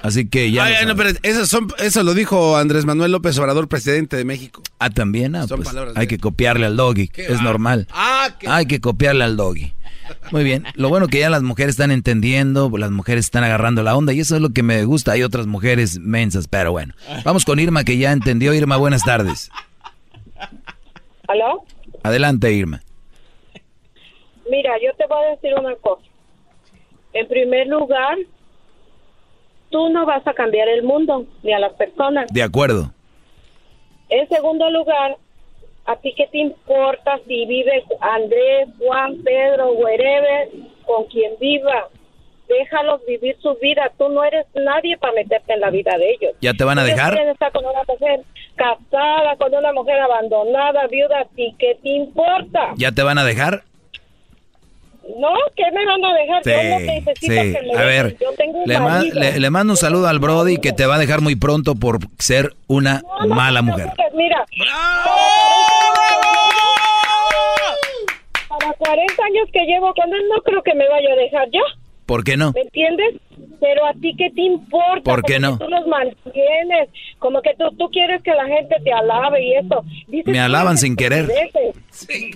Así 0.01 0.29
que 0.29 0.51
ya. 0.51 0.69
eso, 1.23 1.45
son, 1.45 1.67
eso 1.79 2.03
lo 2.03 2.13
dijo 2.13 2.57
Andrés 2.57 2.85
Manuel 2.85 3.11
López 3.11 3.37
Obrador, 3.37 3.67
presidente 3.67 4.17
de 4.17 4.25
México. 4.25 4.61
Ah, 4.79 4.89
también. 4.89 5.35
Ah, 5.35 5.45
pues, 5.47 5.69
hay 5.95 6.07
que 6.07 6.17
copiarle 6.17 6.65
al 6.65 6.77
doggy. 6.77 7.11
Es 7.15 7.41
normal. 7.41 7.87
Ah, 7.91 8.29
hay 8.47 8.65
que 8.65 8.79
copiarle 8.79 9.23
al 9.23 9.37
doggy. 9.37 9.73
Muy 10.31 10.43
bien. 10.43 10.65
Lo 10.75 10.89
bueno 10.89 11.07
que 11.07 11.19
ya 11.19 11.29
las 11.29 11.43
mujeres 11.43 11.71
están 11.71 11.91
entendiendo, 11.91 12.71
las 12.77 12.91
mujeres 12.91 13.25
están 13.25 13.43
agarrando 13.43 13.83
la 13.83 13.95
onda 13.95 14.13
y 14.13 14.19
eso 14.19 14.35
es 14.35 14.41
lo 14.41 14.49
que 14.49 14.63
me 14.63 14.83
gusta. 14.85 15.11
Hay 15.11 15.23
otras 15.23 15.47
mujeres 15.47 15.99
mensas, 15.99 16.47
pero 16.47 16.71
bueno. 16.71 16.93
Vamos 17.23 17.45
con 17.45 17.59
Irma 17.59 17.83
que 17.83 17.97
ya 17.97 18.11
entendió. 18.11 18.53
Irma, 18.53 18.77
buenas 18.77 19.03
tardes. 19.03 19.51
¿Aló? 21.27 21.63
Adelante, 22.03 22.51
Irma. 22.51 22.81
Mira, 24.49 24.71
yo 24.83 24.95
te 24.97 25.05
voy 25.07 25.23
a 25.25 25.29
decir 25.31 25.53
una 25.55 25.75
cosa. 25.75 26.01
En 27.13 27.27
primer 27.27 27.67
lugar, 27.67 28.17
tú 29.69 29.89
no 29.89 30.05
vas 30.05 30.25
a 30.27 30.33
cambiar 30.33 30.67
el 30.67 30.83
mundo 30.83 31.25
ni 31.43 31.53
a 31.53 31.59
las 31.59 31.73
personas. 31.73 32.27
De 32.31 32.43
acuerdo. 32.43 32.91
En 34.09 34.27
segundo 34.27 34.69
lugar, 34.71 35.17
¿a 35.85 35.95
ti 35.97 36.13
qué 36.15 36.27
te 36.27 36.39
importa 36.39 37.19
si 37.27 37.45
vive 37.45 37.83
Andrés, 38.01 38.69
Juan, 38.79 39.21
Pedro, 39.23 39.73
wherever, 39.73 40.49
con 40.85 41.05
quien 41.05 41.33
viva? 41.39 41.87
Déjalos 42.47 43.05
vivir 43.05 43.37
su 43.41 43.55
vida. 43.61 43.91
Tú 43.97 44.09
no 44.09 44.23
eres 44.23 44.47
nadie 44.55 44.97
para 44.97 45.13
meterte 45.13 45.53
en 45.53 45.59
la 45.59 45.69
vida 45.69 45.95
de 45.99 46.09
ellos. 46.09 46.35
¿Ya 46.41 46.53
te 46.53 46.63
van 46.63 46.79
a 46.79 46.83
dejar? 46.83 47.15
Estar 47.19 47.51
con 47.51 47.63
una 47.63 47.83
mujer 47.87 48.21
casada, 48.55 49.35
con 49.37 49.53
una 49.53 49.71
mujer 49.71 49.99
abandonada, 49.99 50.87
viuda. 50.87 51.19
¿A 51.19 51.25
ti 51.25 51.55
qué 51.59 51.77
te 51.83 51.89
importa? 51.89 52.73
¿Ya 52.75 52.91
te 52.91 53.03
van 53.03 53.19
a 53.19 53.23
dejar? 53.23 53.63
No, 55.17 55.29
¿qué 55.55 55.63
me 55.73 55.85
van 55.85 56.05
a 56.05 56.13
dejar? 56.13 56.43
Sí, 56.43 56.49
Yo 56.51 56.57
no 56.69 56.79
necesito 56.79 57.13
sí. 57.19 57.27
que 57.53 57.61
me 57.63 57.77
A 57.79 57.83
ver, 57.85 58.17
Yo 58.19 58.31
tengo 58.37 58.59
un 58.59 58.67
le, 58.69 58.79
ma- 58.79 59.01
le- 59.01 59.39
le 59.39 59.49
mando 59.49 59.73
un 59.73 59.77
saludo 59.77 60.07
al 60.07 60.19
Brody 60.19 60.57
que 60.57 60.71
te 60.71 60.85
va 60.85 60.95
a 60.95 60.99
dejar 60.99 61.21
muy 61.21 61.35
pronto 61.35 61.75
por 61.75 61.97
ser 62.19 62.53
una 62.67 63.01
mala 63.27 63.61
mujer. 63.61 63.87
Mira. 64.13 64.45
Para 68.47 68.73
40 68.73 69.23
años 69.23 69.47
que 69.53 69.65
llevo 69.65 69.93
con 69.93 70.13
él, 70.13 70.21
no 70.33 70.41
creo 70.41 70.61
que 70.63 70.73
me 70.73 70.87
vaya 70.89 71.13
a 71.13 71.15
dejar 71.15 71.49
ya. 71.51 71.61
¿Por 72.05 72.23
qué 72.23 72.37
no? 72.37 72.51
¿Me 72.53 72.61
entiendes? 72.61 73.15
Pero 73.59 73.85
a 73.85 73.93
ti 73.93 74.15
qué 74.17 74.29
te 74.31 74.41
importa? 74.41 75.01
¿Por 75.03 75.21
qué 75.23 75.35
Como 75.35 75.47
no? 75.51 75.57
que 75.59 75.65
tú 75.65 75.69
los 75.71 75.87
mantienes, 75.87 76.89
como 77.19 77.41
que 77.41 77.51
tú, 77.57 77.65
tú 77.77 77.89
quieres 77.91 78.21
que 78.23 78.31
la 78.31 78.45
gente 78.47 78.75
te 78.83 78.91
alabe 78.91 79.43
y 79.43 79.53
eso. 79.55 79.83
Dices 80.07 80.25
Me 80.31 80.39
alaban 80.39 80.77
sin 80.77 80.95
querer. 80.95 81.29
estupideces. 81.29 82.07
Di- 82.07 82.31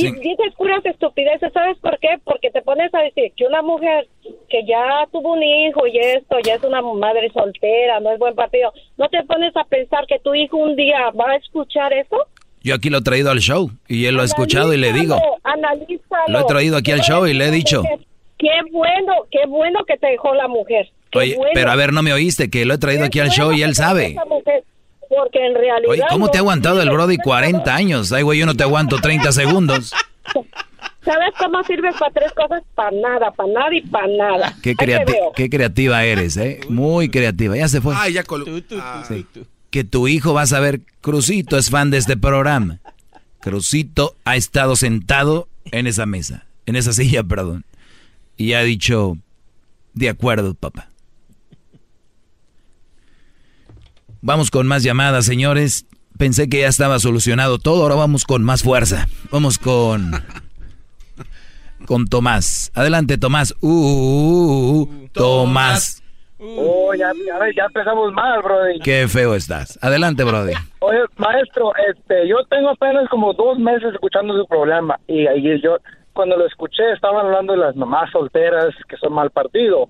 Sí. 0.00 0.12
Dices 0.12 0.54
puras 0.56 0.84
estupideces, 0.84 1.52
¿sabes 1.52 1.78
por 1.78 1.98
qué? 1.98 2.18
Porque 2.24 2.50
te 2.50 2.62
pones 2.62 2.92
a 2.94 3.00
decir 3.00 3.32
que 3.36 3.46
una 3.46 3.62
mujer 3.62 4.06
que 4.48 4.64
ya 4.66 5.06
tuvo 5.12 5.32
un 5.32 5.42
hijo 5.42 5.86
y 5.86 5.98
esto, 5.98 6.36
ya 6.44 6.54
es 6.54 6.64
una 6.64 6.82
madre 6.82 7.30
soltera, 7.32 8.00
no 8.00 8.12
es 8.12 8.18
buen 8.18 8.34
partido, 8.34 8.72
¿no 8.96 9.08
te 9.08 9.22
pones 9.24 9.56
a 9.56 9.64
pensar 9.64 10.06
que 10.06 10.18
tu 10.18 10.34
hijo 10.34 10.56
un 10.56 10.76
día 10.76 11.10
va 11.10 11.30
a 11.30 11.36
escuchar 11.36 11.92
eso? 11.92 12.16
Yo 12.62 12.74
aquí 12.74 12.90
lo 12.90 12.98
he 12.98 13.02
traído 13.02 13.30
al 13.30 13.38
show 13.38 13.70
y 13.86 14.06
él 14.06 14.16
lo 14.16 14.22
ha 14.22 14.24
escuchado 14.24 14.74
y 14.74 14.76
le 14.76 14.92
digo. 14.92 15.16
Analízalo. 15.44 16.24
Lo 16.28 16.40
he 16.40 16.44
traído 16.44 16.76
aquí 16.76 16.90
al 16.90 17.00
show 17.00 17.26
y 17.26 17.32
le 17.32 17.46
he 17.46 17.50
dicho. 17.50 17.82
Qué 18.38 18.50
bueno, 18.72 19.12
qué 19.30 19.46
bueno 19.46 19.84
que 19.86 19.96
te 19.96 20.08
dejó 20.08 20.34
la 20.34 20.48
mujer. 20.48 20.90
Qué 21.10 21.18
Oye, 21.18 21.36
bueno. 21.36 21.52
pero 21.54 21.70
a 21.70 21.76
ver, 21.76 21.92
no 21.92 22.02
me 22.02 22.12
oíste 22.12 22.50
que 22.50 22.64
lo 22.64 22.74
he 22.74 22.78
traído 22.78 23.04
aquí 23.04 23.20
al 23.20 23.30
show 23.30 23.52
y 23.52 23.62
él 23.62 23.74
sabe. 23.74 24.16
Porque 25.08 25.44
en 25.46 25.54
realidad. 25.54 25.88
Oye, 25.88 26.02
¿cómo 26.10 26.28
te 26.30 26.38
ha 26.38 26.40
aguantado 26.40 26.80
el. 26.82 26.90
Brody 26.90 27.16
40 27.18 27.74
años? 27.74 28.12
Ay, 28.12 28.22
güey, 28.22 28.38
yo 28.38 28.46
no 28.46 28.54
te 28.54 28.62
aguanto 28.64 28.98
30 28.98 29.32
segundos. 29.32 29.92
¿Sabes 31.04 31.34
cómo 31.38 31.62
sirves 31.62 31.94
para 32.00 32.12
tres 32.12 32.32
cosas? 32.32 32.62
Para 32.74 32.90
nada, 32.90 33.30
para 33.30 33.52
nada 33.52 33.68
y 33.74 33.80
para 33.82 34.08
nada. 34.08 34.56
Qué, 34.60 34.74
creati- 34.74 35.14
qué 35.36 35.48
creativa 35.48 36.02
eres, 36.04 36.36
¿eh? 36.36 36.60
Muy 36.68 37.08
creativa. 37.08 37.56
Ya 37.56 37.68
se 37.68 37.80
fue. 37.80 37.94
Ay, 37.96 38.14
ya 38.14 38.24
colu- 38.24 38.64
Ah. 38.80 39.04
Sí. 39.06 39.24
Que 39.70 39.84
tu 39.84 40.08
hijo 40.08 40.34
va 40.34 40.42
a 40.42 40.46
saber, 40.46 40.80
Crucito 41.00 41.58
es 41.58 41.70
fan 41.70 41.90
de 41.90 41.98
este 41.98 42.16
programa. 42.16 42.80
Crucito 43.40 44.16
ha 44.24 44.34
estado 44.34 44.74
sentado 44.74 45.46
en 45.66 45.86
esa 45.86 46.06
mesa, 46.06 46.44
en 46.66 46.74
esa 46.74 46.92
silla, 46.92 47.22
perdón. 47.22 47.64
Y 48.36 48.54
ha 48.54 48.62
dicho, 48.62 49.16
de 49.94 50.08
acuerdo, 50.08 50.54
papá. 50.54 50.88
Vamos 54.20 54.50
con 54.50 54.66
más 54.66 54.82
llamadas, 54.82 55.24
señores. 55.26 55.86
Pensé 56.18 56.48
que 56.48 56.60
ya 56.60 56.68
estaba 56.68 56.98
solucionado 56.98 57.58
todo, 57.58 57.82
ahora 57.82 57.94
vamos 57.94 58.24
con 58.24 58.42
más 58.42 58.62
fuerza. 58.62 59.06
Vamos 59.30 59.58
con... 59.58 60.12
Con 61.86 62.06
Tomás. 62.06 62.72
Adelante, 62.74 63.18
Tomás. 63.18 63.54
Uh, 63.60 63.68
uh, 63.68 64.80
uh, 64.82 65.08
Tomás. 65.12 66.02
Oh, 66.38 66.92
ya, 66.94 67.12
ya, 67.54 67.64
empezamos 67.64 68.12
mal, 68.12 68.42
Brody. 68.42 68.80
Qué 68.80 69.08
feo 69.08 69.34
estás. 69.34 69.78
Adelante, 69.82 70.24
Brody. 70.24 70.52
Oye, 70.80 70.98
maestro, 71.16 71.72
este, 71.88 72.28
yo 72.28 72.36
tengo 72.50 72.70
apenas 72.70 73.08
como 73.08 73.32
dos 73.32 73.58
meses 73.58 73.94
escuchando 73.94 74.36
su 74.36 74.46
programa 74.46 74.98
y 75.06 75.26
ahí 75.26 75.60
yo, 75.62 75.78
cuando 76.12 76.36
lo 76.36 76.46
escuché, 76.46 76.92
estaban 76.92 77.26
hablando 77.26 77.54
de 77.54 77.60
las 77.60 77.76
mamás 77.76 78.10
solteras 78.10 78.74
que 78.88 78.96
son 78.96 79.14
mal 79.14 79.30
partido. 79.30 79.88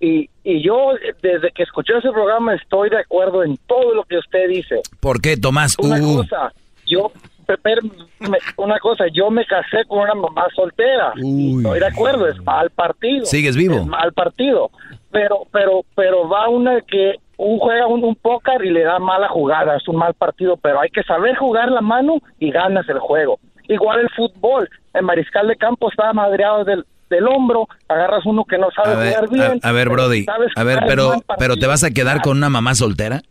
Y, 0.00 0.30
y 0.44 0.62
yo, 0.62 0.92
desde 1.22 1.50
que 1.50 1.64
escuché 1.64 1.96
ese 1.98 2.10
programa, 2.12 2.54
estoy 2.54 2.90
de 2.90 2.98
acuerdo 2.98 3.42
en 3.42 3.56
todo 3.66 3.94
lo 3.94 4.04
que 4.04 4.18
usted 4.18 4.48
dice. 4.48 4.80
¿Por 5.00 5.20
qué, 5.20 5.36
Tomás? 5.36 5.76
Una 5.78 5.98
Uh, 6.00 6.18
cosa, 6.18 6.52
yo, 6.86 7.10
una 8.56 8.78
cosa, 8.78 9.04
yo 9.12 9.30
me 9.30 9.44
casé 9.44 9.84
con 9.86 10.00
una 10.00 10.14
mamá 10.14 10.46
soltera. 10.54 11.12
Estoy 11.16 11.80
de 11.80 11.86
acuerdo, 11.86 12.28
es 12.28 12.40
mal 12.44 12.70
partido. 12.70 13.26
¿Sigues 13.26 13.56
vivo? 13.56 13.76
Es 13.76 13.86
mal 13.86 14.12
partido. 14.12 14.70
Pero, 15.10 15.46
pero, 15.52 15.84
pero 15.94 16.28
va 16.28 16.48
una 16.48 16.80
que 16.82 17.14
un 17.36 17.58
juega 17.58 17.86
un, 17.86 18.04
un 18.04 18.14
póker 18.16 18.64
y 18.64 18.70
le 18.70 18.82
da 18.82 18.98
mala 18.98 19.28
jugada, 19.28 19.76
es 19.76 19.86
un 19.88 19.96
mal 19.96 20.12
partido, 20.14 20.56
pero 20.56 20.80
hay 20.80 20.90
que 20.90 21.02
saber 21.04 21.36
jugar 21.36 21.70
la 21.70 21.80
mano 21.80 22.18
y 22.38 22.50
ganas 22.50 22.88
el 22.88 22.98
juego. 22.98 23.38
Igual 23.68 24.00
el 24.00 24.10
fútbol, 24.10 24.68
el 24.94 25.02
mariscal 25.02 25.46
de 25.48 25.56
campo 25.56 25.90
está 25.90 26.12
madreado 26.12 26.64
del, 26.64 26.84
del 27.10 27.26
hombro, 27.28 27.68
agarras 27.88 28.24
uno 28.26 28.44
que 28.44 28.58
no 28.58 28.68
sabe 28.70 28.92
a 28.92 28.96
ver, 28.96 29.14
jugar 29.26 29.30
bien. 29.30 29.60
a, 29.62 29.68
a 29.68 29.72
ver, 29.72 29.88
Brody. 29.88 30.26
A 30.56 30.62
ver, 30.64 30.80
pero, 30.86 31.22
pero 31.38 31.56
¿te 31.56 31.66
vas 31.66 31.84
a 31.84 31.90
quedar 31.90 32.20
con 32.22 32.36
una 32.36 32.48
mamá 32.50 32.74
soltera? 32.74 33.22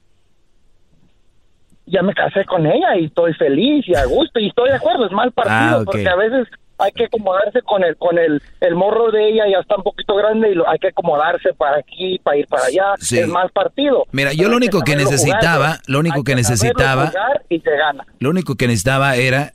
ya 1.89 2.01
me 2.01 2.13
casé 2.13 2.43
con 2.43 2.65
ella 2.65 2.97
y 2.99 3.05
estoy 3.05 3.33
feliz 3.35 3.85
y 3.87 3.95
a 3.95 4.03
gusto 4.05 4.39
y 4.39 4.47
estoy 4.49 4.69
de 4.69 4.75
acuerdo, 4.75 5.05
es 5.05 5.11
mal 5.13 5.31
partido 5.31 5.55
Ah, 5.57 5.77
ok. 5.79 5.85
porque 5.85 6.09
a 6.09 6.15
veces 6.17 6.45
hay 6.79 6.91
que 6.91 7.05
acomodarse 7.05 7.61
con 7.61 7.81
el 7.83 7.95
con 7.95 8.17
el, 8.19 8.41
el 8.59 8.75
morro 8.75 9.09
de 9.09 9.29
ella 9.29 9.45
ya 9.49 9.59
está 9.59 9.77
un 9.77 9.83
poquito 9.83 10.13
grande 10.15 10.51
y 10.51 10.55
lo, 10.55 10.67
hay 10.69 10.77
que 10.79 10.89
acomodarse 10.89 11.53
para 11.53 11.77
aquí, 11.77 12.19
para 12.21 12.37
ir 12.37 12.47
para 12.47 12.65
allá, 12.65 12.83
Sí. 12.99 13.19
es 13.19 13.27
mal 13.29 13.49
partido. 13.51 14.03
Mira, 14.11 14.33
yo 14.33 14.49
lo 14.49 14.57
único 14.57 14.81
que 14.81 14.91
saberlo 14.91 15.11
necesitaba, 15.11 15.65
jugar, 15.67 15.79
lo 15.87 15.99
único 15.99 16.23
que 16.25 16.35
necesitaba, 16.35 17.11
y 17.49 17.59
se 17.61 17.71
gana. 17.77 18.05
lo 18.19 18.29
único 18.31 18.55
que 18.55 18.67
necesitaba 18.67 19.15
era 19.15 19.53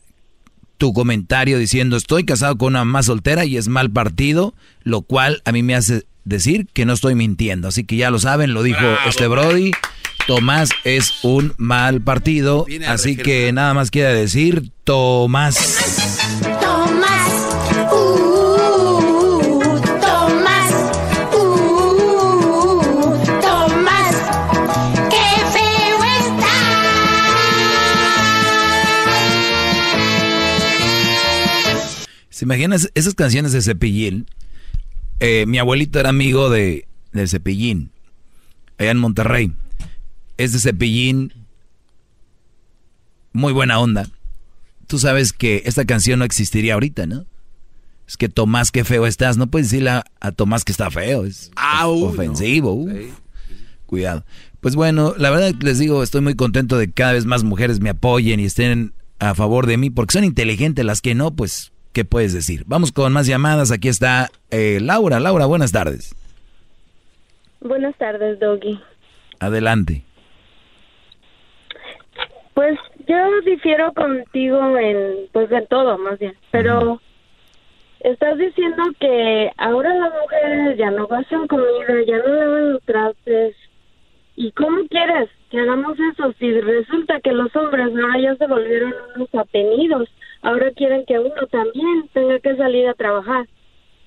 tu 0.83 0.93
comentario 0.93 1.59
diciendo 1.59 1.97
estoy 1.97 2.25
casado 2.25 2.59
con 2.59 2.73
una 2.73 2.85
mamá 2.85 3.05
soltera 3.05 3.45
y 3.45 3.57
es 3.57 3.69
mal 3.69 3.89
partido, 3.89 4.53
lo 4.83 5.03
cual 5.03 5.41
a 5.45 5.53
mí 5.53 5.63
me 5.63 5.77
hace 5.77 6.07
decir 6.25 6.67
que 6.73 6.85
no 6.85 6.93
estoy 6.93 7.15
mintiendo. 7.15 7.69
Así 7.69 7.85
que 7.85 7.95
ya 7.95 8.11
lo 8.11 8.19
saben, 8.19 8.53
lo 8.53 8.65
dijo 8.65 8.85
este 9.07 9.29
Brody. 9.29 9.71
Tomás 10.27 10.71
es 10.83 11.23
un 11.23 11.55
mal 11.57 12.01
partido, 12.01 12.67
así 12.89 13.17
que 13.17 13.53
nada 13.53 13.75
más 13.75 13.93
quiere 13.93 14.13
decir. 14.13 14.73
Tomás, 14.83 15.55
¿Se 32.43 32.45
imaginan 32.45 32.77
esas 32.95 33.15
canciones 33.15 33.53
de 33.53 33.63
Cepillín? 33.63 34.27
Eh, 35.21 35.47
mi 35.47 35.59
abuelito 35.59 36.01
era 36.01 36.09
amigo 36.09 36.51
de, 36.51 36.89
de 37.13 37.29
Cepillín, 37.29 37.93
allá 38.79 38.91
en 38.91 38.99
Monterrey. 38.99 39.53
Es 40.39 40.53
de 40.53 40.59
Cepillín, 40.59 41.33
muy 43.33 43.53
buena 43.53 43.79
onda. 43.79 44.09
Tú 44.89 44.99
sabes 44.99 45.33
que 45.33 45.63
esta 45.67 45.85
canción 45.85 46.19
no 46.19 46.25
existiría 46.25 46.75
ahorita, 46.75 47.07
¿no? 47.07 47.27
Es 48.09 48.17
que 48.17 48.29
Tomás, 48.29 48.73
qué 48.73 48.83
feo 48.83 49.07
estás. 49.07 49.37
No 49.37 49.47
puedes 49.47 49.71
decirle 49.71 49.91
a, 49.91 50.05
a 50.19 50.33
Tomás 50.33 50.65
que 50.65 50.73
está 50.73 50.91
feo, 50.91 51.25
es 51.25 51.53
ofensivo. 51.85 52.75
uh. 52.75 52.91
Cuidado. 53.87 54.25
Pues 54.61 54.75
bueno, 54.75 55.15
la 55.17 55.31
verdad 55.31 55.55
les 55.61 55.79
digo, 55.79 56.03
estoy 56.03 56.23
muy 56.23 56.35
contento 56.35 56.77
de 56.77 56.89
que 56.89 56.93
cada 56.95 57.13
vez 57.13 57.25
más 57.25 57.45
mujeres 57.45 57.79
me 57.79 57.91
apoyen 57.91 58.41
y 58.41 58.47
estén 58.47 58.95
a 59.21 59.37
favor 59.37 59.69
de 59.69 59.77
mí, 59.77 59.91
porque 59.91 60.15
son 60.15 60.25
inteligentes 60.25 60.85
las 60.85 61.01
que 61.01 61.15
no, 61.15 61.37
pues, 61.37 61.72
¿qué 61.93 62.05
puedes 62.05 62.33
decir? 62.33 62.65
Vamos 62.67 62.93
con 62.93 63.13
más 63.13 63.27
llamadas. 63.27 63.71
Aquí 63.71 63.89
está 63.89 64.31
eh, 64.51 64.79
Laura. 64.81 65.21
Laura, 65.21 65.47
buenas 65.47 65.73
tardes. 65.73 66.15
Buenas 67.61 67.97
tardes, 67.97 68.41
Doggy. 68.41 68.81
Adelante. 69.39 70.03
Pues 72.55 72.79
yo 73.09 73.41
difiero 73.45 73.93
contigo 73.93 74.77
en, 74.79 75.29
pues 75.33 75.51
en 75.51 75.67
todo, 75.67 75.99
más 75.99 76.19
bien. 76.19 76.35
Pero 76.51 77.01
estás 78.01 78.39
diciendo 78.39 78.83
que 79.01 79.51
ahora 79.57 79.95
las 79.95 80.13
mujeres 80.21 80.77
ya 80.77 80.91
no 80.91 81.09
hacen 81.11 81.47
comida, 81.47 82.05
ya 82.07 82.19
no 82.19 82.35
lavan 82.35 82.73
los 82.75 82.83
trastes. 82.83 83.57
¿Y 84.35 84.51
cómo 84.53 84.87
quieres 84.89 85.29
que 85.51 85.61
hagamos 85.61 85.97
eso 86.13 86.33
si 86.39 86.61
resulta 86.61 87.21
que 87.21 87.33
los 87.33 87.55
hombres 87.55 87.89
ahora 87.89 88.19
ya 88.21 88.37
se 88.37 88.47
volvieron 88.47 88.95
unos 89.17 89.35
atenidos? 89.35 90.09
Ahora 90.43 90.71
quieren 90.77 91.05
que 91.07 91.19
uno 91.19 91.47
también 91.51 92.09
tenga 92.13 92.39
que 92.41 92.57
salir 92.57 92.89
a 92.89 92.95
trabajar. 92.95 93.47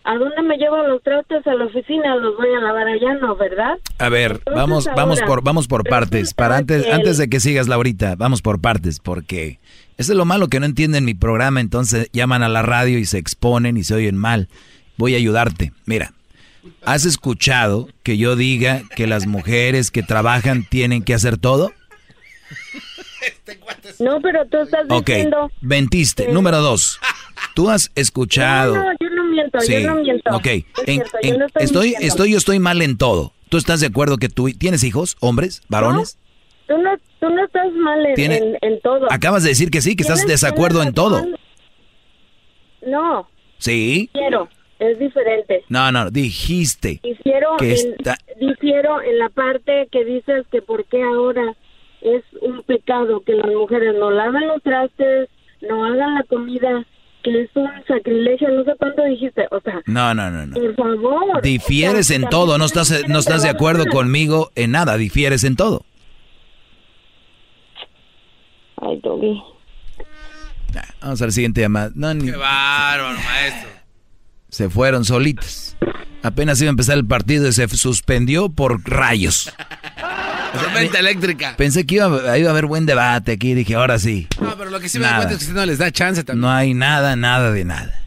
¿A 0.04 0.18
dónde 0.18 0.40
me 0.44 0.58
llevo 0.58 0.78
los 0.84 1.02
trastes 1.02 1.48
a 1.48 1.56
la 1.56 1.66
oficina? 1.66 2.16
Los 2.18 2.38
voy 2.38 2.54
a 2.56 2.60
lavar 2.60 2.88
allá, 2.88 3.16
¿no? 3.16 3.36
¿Verdad? 3.36 3.80
A 3.98 4.10
ver, 4.10 4.34
Entonces, 4.34 4.56
vamos, 4.56 4.90
vamos 4.96 5.22
por, 5.22 5.44
vamos 5.44 5.68
por 5.68 5.84
partes. 5.84 6.36
Para 6.36 6.58
antes, 6.58 6.86
antes 6.92 7.18
de 7.18 7.28
que 7.28 7.40
sigas, 7.40 7.68
Laurita, 7.68 8.16
vamos 8.16 8.44
por 8.44 8.62
partes, 8.62 9.00
porque 9.00 9.60
eso 9.98 10.12
es 10.12 10.18
lo 10.18 10.26
malo 10.26 10.48
que 10.48 10.60
no 10.60 10.68
entienden 10.68 11.06
mi 11.06 11.16
programa, 11.16 11.60
entonces 11.60 12.10
llaman 12.14 12.44
a 12.44 12.50
la 12.50 12.62
radio 12.62 13.00
y 13.00 13.06
se 13.06 13.18
exponen 13.18 13.78
y 13.78 13.84
se 13.84 13.96
oyen 13.96 14.16
mal. 14.16 14.48
Voy 14.96 15.16
a 15.16 15.18
ayudarte. 15.18 15.72
Mira, 15.86 16.14
¿has 16.84 17.06
escuchado 17.06 17.88
que 18.04 18.18
yo 18.18 18.36
diga 18.36 18.84
que 18.96 19.08
las 19.08 19.26
mujeres 19.26 19.90
que 19.90 20.04
trabajan 20.04 20.66
tienen 20.70 21.02
que 21.02 21.16
hacer 21.16 21.38
todo? 21.38 21.72
No, 24.00 24.20
pero 24.22 24.46
tú 24.46 24.58
estás 24.58 24.88
diciendo... 24.88 25.46
Ok, 25.46 25.52
mentiste. 25.62 26.28
Número 26.30 26.60
dos. 26.60 27.00
Tú 27.54 27.70
has 27.70 27.92
escuchado... 27.96 28.76
No, 28.76 28.84
no, 28.84 28.92
yo 29.00 29.10
no 29.10 29.24
miento, 29.26 29.60
yo 29.68 29.80
no 29.82 29.96
miento. 29.96 30.36
Ok, 30.36 30.48
estoy, 31.58 31.96
estoy, 32.00 32.32
yo 32.32 32.38
estoy 32.38 32.60
mal 32.60 32.82
en 32.82 32.98
todo. 32.98 33.34
¿Tú 33.50 33.58
estás 33.58 33.80
de 33.80 33.88
acuerdo 33.88 34.18
que 34.18 34.30
tú 34.30 34.50
tienes 34.52 34.84
hijos, 34.84 35.18
hombres, 35.20 35.62
varones? 35.70 36.18
Tú 36.68 36.78
no, 36.78 36.98
tú 37.20 37.30
no 37.30 37.46
estás 37.46 37.72
mal 37.74 38.06
en, 38.06 38.58
en, 38.60 38.82
todo. 38.82 39.12
Acabas 39.12 39.44
de 39.44 39.50
decir 39.50 39.70
que 39.70 39.82
sí, 39.82 39.96
que 39.96 40.04
estás 40.04 40.26
desacuerdo 40.26 40.82
en 40.82 40.94
todo. 40.94 41.26
No. 42.86 43.30
Sí. 43.60 44.10
Quiero, 44.14 44.50
es 44.80 44.98
diferente. 45.00 45.64
No, 45.70 45.92
no, 45.92 46.10
dijiste. 46.10 47.00
Difiero, 47.04 47.58
que 47.58 47.76
en, 47.76 47.96
difiero 48.40 49.02
en 49.02 49.20
la 49.20 49.30
parte 49.30 49.88
que 49.92 50.04
dices 50.04 50.46
que 50.52 50.62
por 50.62 50.86
qué 50.86 51.02
ahora 51.04 51.56
es 52.06 52.24
un 52.42 52.62
pecado 52.64 53.22
que 53.22 53.34
las 53.34 53.48
mujeres 53.48 53.96
no 54.00 54.12
laven 54.12 54.48
los 54.48 54.62
trastes, 54.62 55.30
no 55.68 55.86
hagan 55.86 56.16
la 56.16 56.24
comida, 56.24 56.86
que 57.24 57.42
es 57.42 57.50
un 57.56 57.68
sacrilegio, 57.88 58.50
no 58.50 58.64
sé 58.64 58.74
cuánto 58.78 59.04
dijiste, 59.06 59.48
o 59.50 59.60
sea. 59.62 59.82
No, 59.88 60.14
no, 60.14 60.30
no, 60.30 60.54
Por 60.54 60.76
favor. 60.76 61.42
Difieres 61.42 62.12
en 62.12 62.30
todo, 62.30 62.58
no 62.58 62.66
estás, 62.66 63.08
no 63.08 63.20
estás 63.20 63.42
de 63.42 63.50
acuerdo 63.50 63.86
conmigo 63.88 64.52
en 64.56 64.72
nada, 64.72 64.98
difieres 64.98 65.44
en 65.44 65.56
todo. 65.56 65.84
Ay, 68.78 69.00
Toby. 69.02 69.42
Vamos 71.02 71.22
al 71.22 71.32
siguiente 71.32 71.62
llamada. 71.62 71.92
Qué 71.92 72.32
bárbaro, 72.32 73.18
maestro. 73.18 73.70
Se 74.50 74.70
fueron 74.70 75.06
solitos. 75.06 75.76
Apenas 76.22 76.62
iba 76.62 76.70
a 76.70 76.72
empezar 76.72 76.98
el 76.98 77.06
partido 77.06 77.48
y 77.48 77.54
se 77.54 77.68
suspendió 77.70 78.50
por 78.50 78.82
rayos. 78.88 79.54
Tormenta 80.60 81.00
eléctrica. 81.00 81.56
Pensé 81.58 81.86
que 81.86 81.96
iba, 81.96 82.06
a 82.06 82.34
haber 82.34 82.66
buen 82.66 82.86
debate 82.86 83.34
aquí. 83.34 83.54
Dije, 83.54 83.76
ahora 83.76 84.00
sí. 84.00 84.28
No, 84.42 84.56
pero 84.58 84.70
lo 84.70 84.80
que 84.80 84.90
sí 84.90 85.00
me 85.00 85.06
da 85.06 85.18
cuenta 85.18 85.36
es 85.36 85.48
que 85.48 85.54
no 85.54 85.66
les 85.66 85.78
da 85.78 85.92
chance 85.92 86.24
también. 86.24 86.42
No 86.42 86.52
hay 86.52 86.74
nada, 86.74 87.16
nada 87.16 87.52
de 87.52 87.66
nada. 87.66 88.02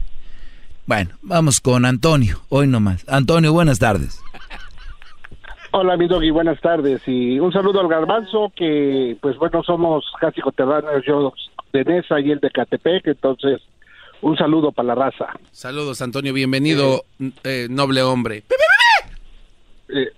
Bueno, 0.85 1.11
vamos 1.21 1.61
con 1.61 1.85
Antonio. 1.85 2.41
Hoy 2.49 2.67
nomás. 2.67 3.05
Antonio, 3.07 3.53
buenas 3.53 3.79
tardes. 3.79 4.19
Hola, 5.71 5.95
mi 5.97 6.07
doggy, 6.07 6.31
buenas 6.31 6.59
tardes. 6.61 7.01
Y 7.05 7.39
un 7.39 7.53
saludo 7.53 7.79
al 7.79 7.87
Garbanzo, 7.87 8.51
que 8.55 9.15
pues 9.21 9.37
bueno, 9.37 9.61
somos 9.63 10.03
casi 10.19 10.41
coterráneos, 10.41 11.03
yo 11.05 11.31
de 11.71 11.83
Nesa 11.85 12.19
y 12.19 12.31
él 12.31 12.39
de 12.39 12.49
Catepec, 12.49 13.05
entonces 13.05 13.61
un 14.21 14.35
saludo 14.35 14.71
para 14.71 14.87
la 14.87 14.95
raza. 14.95 15.27
Saludos, 15.51 16.01
Antonio, 16.01 16.33
bienvenido, 16.33 17.05
eh, 17.43 17.67
noble 17.69 18.01
hombre. 18.01 18.43
Eh, 19.89 20.09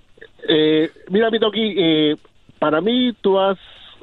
eh, 0.48 0.92
mira, 1.10 1.30
mi 1.30 1.38
doggy, 1.40 1.76
eh, 1.78 2.16
para 2.60 2.82
mí 2.82 3.14
tú 3.22 3.40
has 3.40 3.58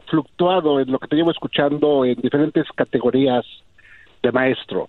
fluctuado 0.06 0.80
en 0.80 0.90
lo 0.90 0.98
que 0.98 1.08
te 1.08 1.16
llevo 1.16 1.30
escuchando 1.30 2.04
en 2.04 2.14
diferentes 2.20 2.66
categorías 2.74 3.44
de 4.22 4.32
maestro. 4.32 4.86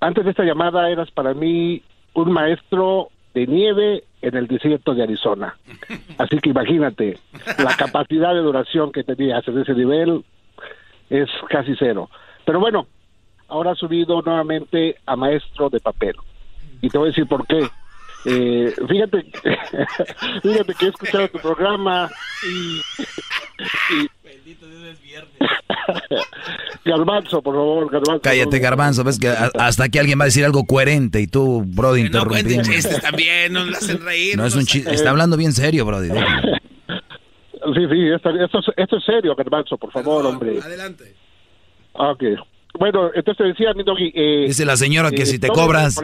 Antes 0.00 0.24
de 0.24 0.30
esta 0.30 0.44
llamada 0.44 0.90
eras 0.90 1.10
para 1.10 1.32
mí 1.32 1.82
un 2.14 2.32
maestro 2.32 3.08
de 3.34 3.46
nieve 3.46 4.04
en 4.20 4.36
el 4.36 4.46
desierto 4.46 4.94
de 4.94 5.02
Arizona. 5.04 5.56
Así 6.18 6.38
que 6.38 6.50
imagínate, 6.50 7.18
la 7.58 7.74
capacidad 7.78 8.34
de 8.34 8.40
duración 8.40 8.92
que 8.92 9.04
tenías 9.04 9.46
en 9.48 9.58
ese 9.58 9.74
nivel 9.74 10.24
es 11.08 11.28
casi 11.48 11.74
cero. 11.78 12.10
Pero 12.44 12.60
bueno, 12.60 12.86
ahora 13.48 13.72
ha 13.72 13.74
subido 13.74 14.22
nuevamente 14.22 14.96
a 15.06 15.16
maestro 15.16 15.70
de 15.70 15.80
papel. 15.80 16.16
Y 16.80 16.88
te 16.88 16.98
voy 16.98 17.08
a 17.08 17.10
decir 17.10 17.26
por 17.26 17.46
qué. 17.46 17.68
Eh, 18.24 18.72
fíjate, 18.88 19.24
fíjate 20.42 20.74
que 20.74 20.86
he 20.86 20.88
escuchado 20.88 21.28
tu 21.28 21.38
programa 21.38 22.10
y, 22.46 22.80
Bendito 24.22 24.66
Dios 24.68 24.82
es 24.84 25.02
viernes. 25.02 25.32
Garbanzo, 26.84 27.42
por 27.42 27.54
favor, 27.54 27.90
Garbanzo. 27.90 28.22
Cállate, 28.22 28.58
Garbanzo, 28.58 29.04
ves 29.04 29.18
que 29.18 29.28
hasta 29.28 29.84
aquí 29.84 29.98
alguien 29.98 30.18
va 30.18 30.24
a 30.24 30.26
decir 30.26 30.44
algo 30.44 30.64
coherente 30.64 31.20
y 31.20 31.26
tú, 31.26 31.64
Brody, 31.66 32.02
interrumpiendo. 32.02 32.62
No 32.62 32.62
chistes 32.62 33.00
también, 33.00 33.52
no 33.52 33.64
lo 33.64 33.76
hacen 33.76 34.00
reír. 34.04 34.36
No, 34.36 34.46
es 34.46 34.54
un 34.54 34.66
chiste, 34.66 34.94
está 34.94 35.10
hablando 35.10 35.36
bien 35.36 35.52
serio, 35.52 35.84
Brody. 35.84 36.08
Sí, 37.74 37.86
sí, 37.88 38.08
esto, 38.12 38.30
esto, 38.76 38.96
es 38.96 39.04
serio, 39.04 39.36
Garbanzo, 39.36 39.78
por 39.78 39.92
favor, 39.92 40.26
hombre. 40.26 40.58
Adelante. 40.60 41.14
Ok. 41.92 42.24
Bueno, 42.76 43.10
entonces 43.14 43.46
decía 43.46 43.72
mi 43.72 43.84
doggy... 43.84 44.10
Eh, 44.12 44.44
Dice 44.48 44.64
la 44.64 44.76
señora 44.76 45.12
que 45.12 45.24
si 45.26 45.38
te 45.38 45.46
cobras... 45.46 45.96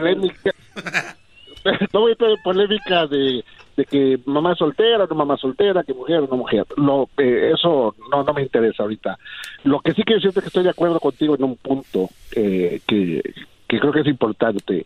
no 1.93 2.01
voy 2.01 2.13
a 2.13 2.15
tener 2.15 2.37
polémica 2.43 3.07
de, 3.07 3.43
que 3.89 4.19
mamá 4.25 4.55
soltera, 4.55 5.05
no 5.09 5.15
mamá 5.15 5.37
soltera, 5.37 5.83
que 5.83 5.93
mujer 5.93 6.27
no 6.29 6.37
mujer. 6.37 6.65
Lo, 6.77 7.09
eh, 7.17 7.51
eso 7.53 7.95
no, 8.11 8.23
no 8.23 8.33
me 8.33 8.41
interesa 8.41 8.83
ahorita. 8.83 9.17
Lo 9.63 9.79
que 9.79 9.93
sí 9.93 10.03
quiero 10.03 10.19
decirte 10.19 10.39
es 10.39 10.43
que 10.43 10.47
estoy 10.47 10.63
de 10.63 10.71
acuerdo 10.71 10.99
contigo 10.99 11.35
en 11.35 11.43
un 11.43 11.55
punto 11.57 12.09
eh, 12.35 12.81
que, 12.87 13.21
que 13.67 13.79
creo 13.79 13.91
que 13.91 14.01
es 14.01 14.07
importante. 14.07 14.85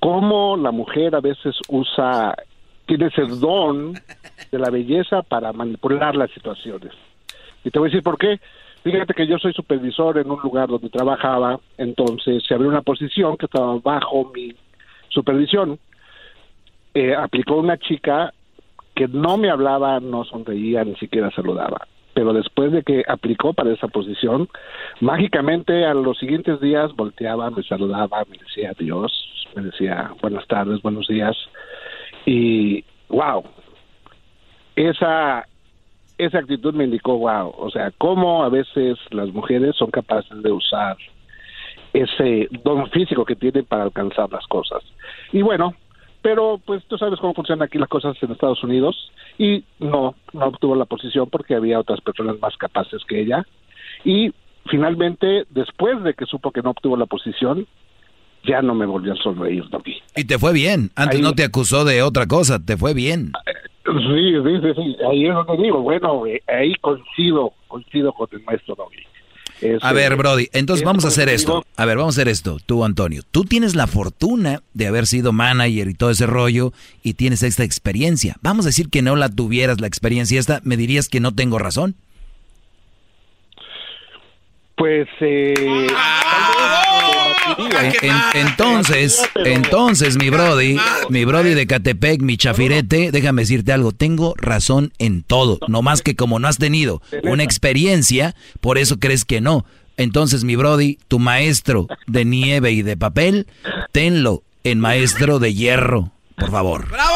Cómo 0.00 0.56
la 0.56 0.70
mujer 0.70 1.14
a 1.14 1.20
veces 1.20 1.56
usa, 1.68 2.34
tiene 2.86 3.06
ese 3.06 3.22
don 3.22 3.94
de 3.94 4.58
la 4.58 4.70
belleza 4.70 5.22
para 5.22 5.52
manipular 5.52 6.14
las 6.14 6.30
situaciones. 6.30 6.92
Y 7.64 7.70
te 7.70 7.78
voy 7.78 7.88
a 7.88 7.90
decir 7.90 8.02
por 8.02 8.18
qué. 8.18 8.38
Fíjate 8.82 9.14
que 9.14 9.26
yo 9.26 9.38
soy 9.38 9.54
supervisor 9.54 10.18
en 10.18 10.30
un 10.30 10.38
lugar 10.42 10.68
donde 10.68 10.90
trabajaba, 10.90 11.58
entonces 11.78 12.44
se 12.46 12.52
abrió 12.52 12.68
una 12.68 12.82
posición 12.82 13.38
que 13.38 13.46
estaba 13.46 13.78
bajo 13.78 14.30
mi 14.34 14.54
supervisión, 15.14 15.78
eh, 16.92 17.14
aplicó 17.14 17.56
una 17.56 17.78
chica 17.78 18.34
que 18.94 19.08
no 19.08 19.36
me 19.36 19.50
hablaba, 19.50 20.00
no 20.00 20.24
sonreía, 20.24 20.84
ni 20.84 20.94
siquiera 20.96 21.30
saludaba. 21.30 21.86
Pero 22.14 22.32
después 22.32 22.70
de 22.70 22.82
que 22.82 23.02
aplicó 23.08 23.54
para 23.54 23.72
esa 23.72 23.88
posición, 23.88 24.48
mágicamente 25.00 25.84
a 25.84 25.94
los 25.94 26.18
siguientes 26.18 26.60
días 26.60 26.94
volteaba, 26.94 27.50
me 27.50 27.62
saludaba, 27.64 28.24
me 28.30 28.38
decía 28.38 28.70
adiós, 28.70 29.12
me 29.56 29.62
decía 29.62 30.12
buenas 30.22 30.46
tardes, 30.46 30.80
buenos 30.82 31.08
días. 31.08 31.36
Y 32.24 32.84
wow, 33.08 33.42
esa, 34.76 35.44
esa 36.18 36.38
actitud 36.38 36.74
me 36.74 36.84
indicó 36.84 37.18
wow, 37.18 37.52
o 37.58 37.70
sea, 37.70 37.90
cómo 37.98 38.44
a 38.44 38.48
veces 38.48 38.96
las 39.10 39.28
mujeres 39.30 39.74
son 39.76 39.90
capaces 39.90 40.40
de 40.40 40.52
usar 40.52 40.96
ese 41.94 42.48
don 42.64 42.90
físico 42.90 43.24
que 43.24 43.36
tienen 43.36 43.64
para 43.64 43.84
alcanzar 43.84 44.30
las 44.30 44.46
cosas. 44.48 44.82
Y 45.32 45.40
bueno, 45.40 45.74
pero 46.20 46.60
pues 46.64 46.84
tú 46.86 46.98
sabes 46.98 47.20
cómo 47.20 47.34
funcionan 47.34 47.66
aquí 47.66 47.78
las 47.78 47.88
cosas 47.88 48.16
en 48.20 48.32
Estados 48.32 48.62
Unidos 48.64 49.10
y 49.38 49.64
no, 49.78 50.16
no 50.32 50.46
obtuvo 50.46 50.74
la 50.74 50.86
posición 50.86 51.30
porque 51.30 51.54
había 51.54 51.78
otras 51.78 52.00
personas 52.00 52.38
más 52.40 52.56
capaces 52.56 53.02
que 53.06 53.20
ella. 53.20 53.46
Y 54.04 54.32
finalmente, 54.66 55.44
después 55.50 56.02
de 56.02 56.14
que 56.14 56.26
supo 56.26 56.50
que 56.50 56.62
no 56.62 56.70
obtuvo 56.70 56.96
la 56.96 57.06
posición, 57.06 57.66
ya 58.44 58.60
no 58.60 58.74
me 58.74 58.86
volvió 58.86 59.12
a 59.12 59.16
sonreír, 59.16 59.64
Doggy. 59.70 60.02
Y 60.16 60.24
te 60.24 60.38
fue 60.38 60.52
bien. 60.52 60.90
Antes 60.96 61.20
no 61.20 61.32
te 61.32 61.44
acusó 61.44 61.84
de 61.84 62.02
otra 62.02 62.26
cosa, 62.26 62.58
te 62.58 62.76
fue 62.76 62.92
bien. 62.92 63.32
Sí, 63.84 64.34
sí, 64.42 64.72
sí, 64.74 64.96
Ahí 65.08 65.26
es 65.26 65.34
donde 65.34 65.62
digo, 65.62 65.80
bueno, 65.80 66.26
eh, 66.26 66.42
ahí 66.48 66.74
coincido, 66.76 67.52
coincido 67.68 68.12
con 68.12 68.28
el 68.32 68.42
maestro 68.42 68.74
Doggy 68.74 69.04
a 69.80 69.92
ver, 69.92 70.16
Brody, 70.16 70.48
entonces 70.52 70.84
vamos 70.84 71.04
a 71.04 71.08
hacer 71.08 71.28
esto. 71.28 71.64
A 71.76 71.84
ver, 71.84 71.96
vamos 71.96 72.14
a 72.14 72.20
hacer 72.20 72.28
esto. 72.28 72.58
Tú, 72.64 72.84
Antonio, 72.84 73.22
tú 73.30 73.44
tienes 73.44 73.74
la 73.74 73.86
fortuna 73.86 74.62
de 74.74 74.86
haber 74.86 75.06
sido 75.06 75.32
manager 75.32 75.88
y 75.88 75.94
todo 75.94 76.10
ese 76.10 76.26
rollo 76.26 76.72
y 77.02 77.14
tienes 77.14 77.42
esta 77.42 77.64
experiencia. 77.64 78.36
Vamos 78.42 78.66
a 78.66 78.68
decir 78.68 78.88
que 78.90 79.02
no 79.02 79.16
la 79.16 79.28
tuvieras 79.28 79.80
la 79.80 79.86
experiencia 79.86 80.38
esta, 80.38 80.60
¿me 80.64 80.76
dirías 80.76 81.08
que 81.08 81.20
no 81.20 81.34
tengo 81.34 81.58
razón? 81.58 81.94
Pues 84.76 85.08
eh, 85.20 85.86
entonces, 88.34 89.22
entonces 89.36 90.16
mi 90.16 90.30
brody, 90.30 90.76
mi 91.08 91.24
brody 91.24 91.54
de 91.54 91.66
Catepec, 91.66 92.22
mi 92.22 92.36
chafirete, 92.36 93.10
déjame 93.10 93.42
decirte 93.42 93.72
algo, 93.72 93.92
tengo 93.92 94.34
razón 94.36 94.92
en 94.98 95.22
todo, 95.22 95.58
no 95.68 95.82
más 95.82 96.02
que 96.02 96.16
como 96.16 96.38
no 96.38 96.48
has 96.48 96.58
tenido 96.58 97.02
una 97.24 97.42
experiencia, 97.42 98.34
por 98.60 98.78
eso 98.78 98.98
crees 98.98 99.24
que 99.24 99.40
no. 99.40 99.64
Entonces, 99.96 100.42
mi 100.42 100.56
brody, 100.56 100.98
tu 101.06 101.20
maestro 101.20 101.86
de 102.08 102.24
nieve 102.24 102.72
y 102.72 102.82
de 102.82 102.96
papel, 102.96 103.46
tenlo 103.92 104.42
en 104.64 104.80
maestro 104.80 105.38
de 105.38 105.54
hierro, 105.54 106.10
por 106.36 106.50
favor. 106.50 106.88
¡Bravo! 106.90 107.14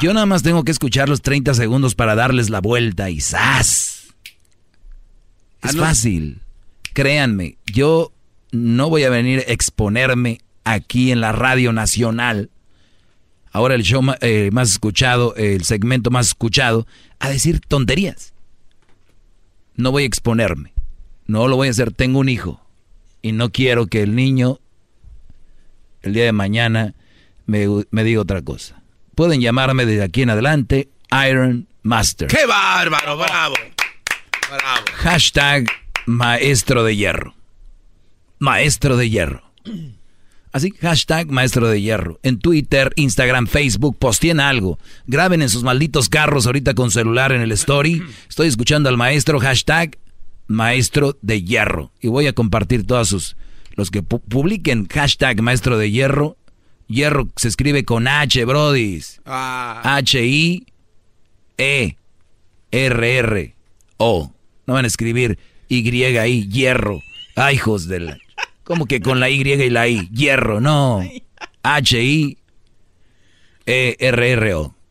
Yo 0.00 0.14
nada 0.14 0.24
más 0.24 0.42
tengo 0.42 0.64
que 0.64 0.70
escuchar 0.70 1.08
los 1.08 1.20
30 1.20 1.52
segundos 1.52 1.94
para 1.94 2.14
darles 2.14 2.48
la 2.48 2.60
vuelta 2.60 3.10
y 3.10 3.20
¡zas! 3.20 3.89
Es 5.62 5.76
ah, 5.76 5.78
fácil. 5.78 6.40
Créanme, 6.92 7.56
yo 7.66 8.12
no 8.52 8.88
voy 8.88 9.04
a 9.04 9.10
venir 9.10 9.40
a 9.40 9.52
exponerme 9.52 10.40
aquí 10.64 11.12
en 11.12 11.20
la 11.20 11.32
radio 11.32 11.72
nacional. 11.72 12.50
Ahora 13.52 13.74
el 13.74 13.82
show 13.82 14.02
eh, 14.20 14.50
más 14.52 14.70
escuchado, 14.70 15.34
el 15.36 15.64
segmento 15.64 16.10
más 16.10 16.28
escuchado, 16.28 16.86
a 17.18 17.28
decir 17.28 17.60
tonterías. 17.60 18.32
No 19.76 19.92
voy 19.92 20.04
a 20.04 20.06
exponerme. 20.06 20.72
No 21.26 21.48
lo 21.48 21.56
voy 21.56 21.68
a 21.68 21.70
hacer. 21.70 21.92
Tengo 21.92 22.18
un 22.18 22.28
hijo. 22.28 22.60
Y 23.22 23.32
no 23.32 23.50
quiero 23.50 23.86
que 23.86 24.02
el 24.02 24.14
niño 24.14 24.60
el 26.02 26.14
día 26.14 26.24
de 26.24 26.32
mañana 26.32 26.94
me, 27.46 27.66
me 27.90 28.04
diga 28.04 28.20
otra 28.20 28.42
cosa. 28.42 28.82
Pueden 29.14 29.40
llamarme 29.40 29.84
desde 29.84 30.02
aquí 30.02 30.22
en 30.22 30.30
adelante 30.30 30.88
Iron 31.28 31.68
Master. 31.82 32.28
¡Qué 32.28 32.46
bárbaro! 32.46 33.16
¡Bravo! 33.16 33.54
¡Bravo! 34.50 34.84
Hashtag 34.96 35.66
maestro 36.06 36.82
de 36.82 36.96
hierro. 36.96 37.34
Maestro 38.38 38.96
de 38.96 39.08
hierro. 39.08 39.42
Así, 40.52 40.72
hashtag 40.80 41.30
maestro 41.30 41.68
de 41.68 41.80
hierro. 41.80 42.18
En 42.24 42.40
Twitter, 42.40 42.92
Instagram, 42.96 43.46
Facebook, 43.46 43.96
posteen 43.96 44.40
algo. 44.40 44.80
Graben 45.06 45.42
en 45.42 45.48
sus 45.48 45.62
malditos 45.62 46.08
carros 46.08 46.46
ahorita 46.46 46.74
con 46.74 46.90
celular 46.90 47.30
en 47.30 47.42
el 47.42 47.52
story. 47.52 48.02
Estoy 48.28 48.48
escuchando 48.48 48.88
al 48.88 48.96
maestro, 48.96 49.38
hashtag 49.38 49.96
maestro 50.48 51.16
de 51.22 51.44
hierro. 51.44 51.92
Y 52.00 52.08
voy 52.08 52.26
a 52.26 52.32
compartir 52.32 52.84
todos 52.86 53.08
sus... 53.08 53.36
Los 53.76 53.92
que 53.92 54.02
publiquen 54.02 54.88
hashtag 54.88 55.40
maestro 55.42 55.78
de 55.78 55.92
hierro. 55.92 56.36
Hierro 56.88 57.28
se 57.36 57.46
escribe 57.46 57.84
con 57.84 58.08
H, 58.08 58.44
brodis. 58.44 59.20
H-I-E-R-R-O. 59.24 60.24
No 64.66 64.74
van 64.74 64.84
a 64.84 64.88
escribir 64.88 65.38
Y-I, 65.68 66.48
hierro. 66.48 67.00
Ay, 67.36 67.56
hijos 67.56 67.88
de 67.88 68.00
la... 68.00 68.18
¿Cómo 68.64 68.86
que 68.86 69.00
con 69.00 69.18
la 69.18 69.28
Y 69.30 69.40
y 69.40 69.70
la 69.70 69.88
I? 69.88 70.08
Hierro, 70.10 70.60
no. 70.60 71.00
H-I-E-R-R-O. 71.62 72.36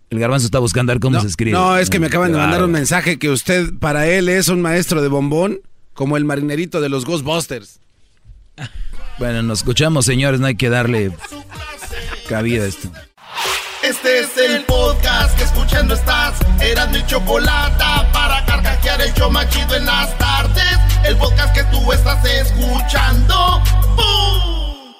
El 0.09 0.19
garbanzo 0.19 0.45
está 0.45 0.59
buscando 0.59 0.91
ver 0.91 0.99
cómo 0.99 1.21
se 1.21 1.27
escribe. 1.27 1.51
No, 1.51 1.77
es 1.77 1.89
que 1.89 1.99
me 1.99 2.07
acaban 2.07 2.31
de 2.31 2.39
mandar 2.39 2.63
un 2.63 2.71
mensaje 2.71 3.19
que 3.19 3.29
usted, 3.29 3.73
para 3.79 4.07
él, 4.07 4.27
es 4.27 4.47
un 4.49 4.61
maestro 4.61 5.01
de 5.01 5.07
bombón, 5.07 5.59
como 5.93 6.17
el 6.17 6.25
marinerito 6.25 6.81
de 6.81 6.89
los 6.89 7.05
Ghostbusters. 7.05 7.79
Bueno, 9.19 9.43
nos 9.43 9.59
escuchamos, 9.59 10.05
señores, 10.05 10.39
no 10.39 10.47
hay 10.47 10.55
que 10.55 10.69
darle 10.69 11.11
cabida 12.27 12.63
a 12.63 12.67
esto. 12.67 12.91
Este 13.81 14.19
es 14.19 14.37
el 14.37 14.65
podcast 14.65 15.37
que 15.37 15.45
escuchando 15.45 15.93
estás. 15.93 16.37
Eran 16.61 16.91
mi 16.91 17.01
chocolate 17.05 17.81
para 18.11 18.43
carcajear 18.45 19.01
el 19.01 19.13
yo 19.13 19.29
machido 19.29 19.73
en 19.73 19.85
las 19.85 20.17
tardes. 20.17 20.77
El 21.05 21.15
podcast 21.15 21.55
que 21.55 21.63
tú 21.65 21.89
estás 21.93 22.23
escuchando. 22.25 23.61
¡Bum! 23.95 24.93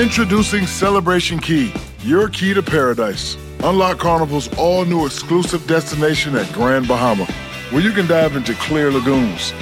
Introducing 0.00 0.68
Celebration 0.68 1.40
Key, 1.40 1.72
your 2.04 2.28
key 2.28 2.54
to 2.54 2.62
paradise. 2.62 3.36
Unlock 3.64 3.98
Carnival's 3.98 4.48
all 4.56 4.84
new 4.84 5.04
exclusive 5.04 5.66
destination 5.66 6.36
at 6.36 6.50
Grand 6.52 6.86
Bahama, 6.86 7.26
where 7.72 7.82
you 7.82 7.90
can 7.90 8.06
dive 8.06 8.36
into 8.36 8.54
clear 8.54 8.92
lagoons, 8.92 9.52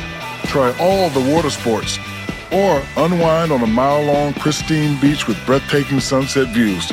try 0.49 0.75
all 0.79 1.09
the 1.11 1.33
water 1.33 1.49
sports, 1.49 1.99
or 2.53 2.83
unwind 2.99 3.53
on 3.53 3.63
a 3.63 3.67
mile 3.67 4.03
long 4.03 4.35
pristine 4.35 5.01
beach 5.01 5.27
with 5.27 5.39
breathtaking 5.47 6.01
sunset 6.01 6.49
views. 6.49 6.93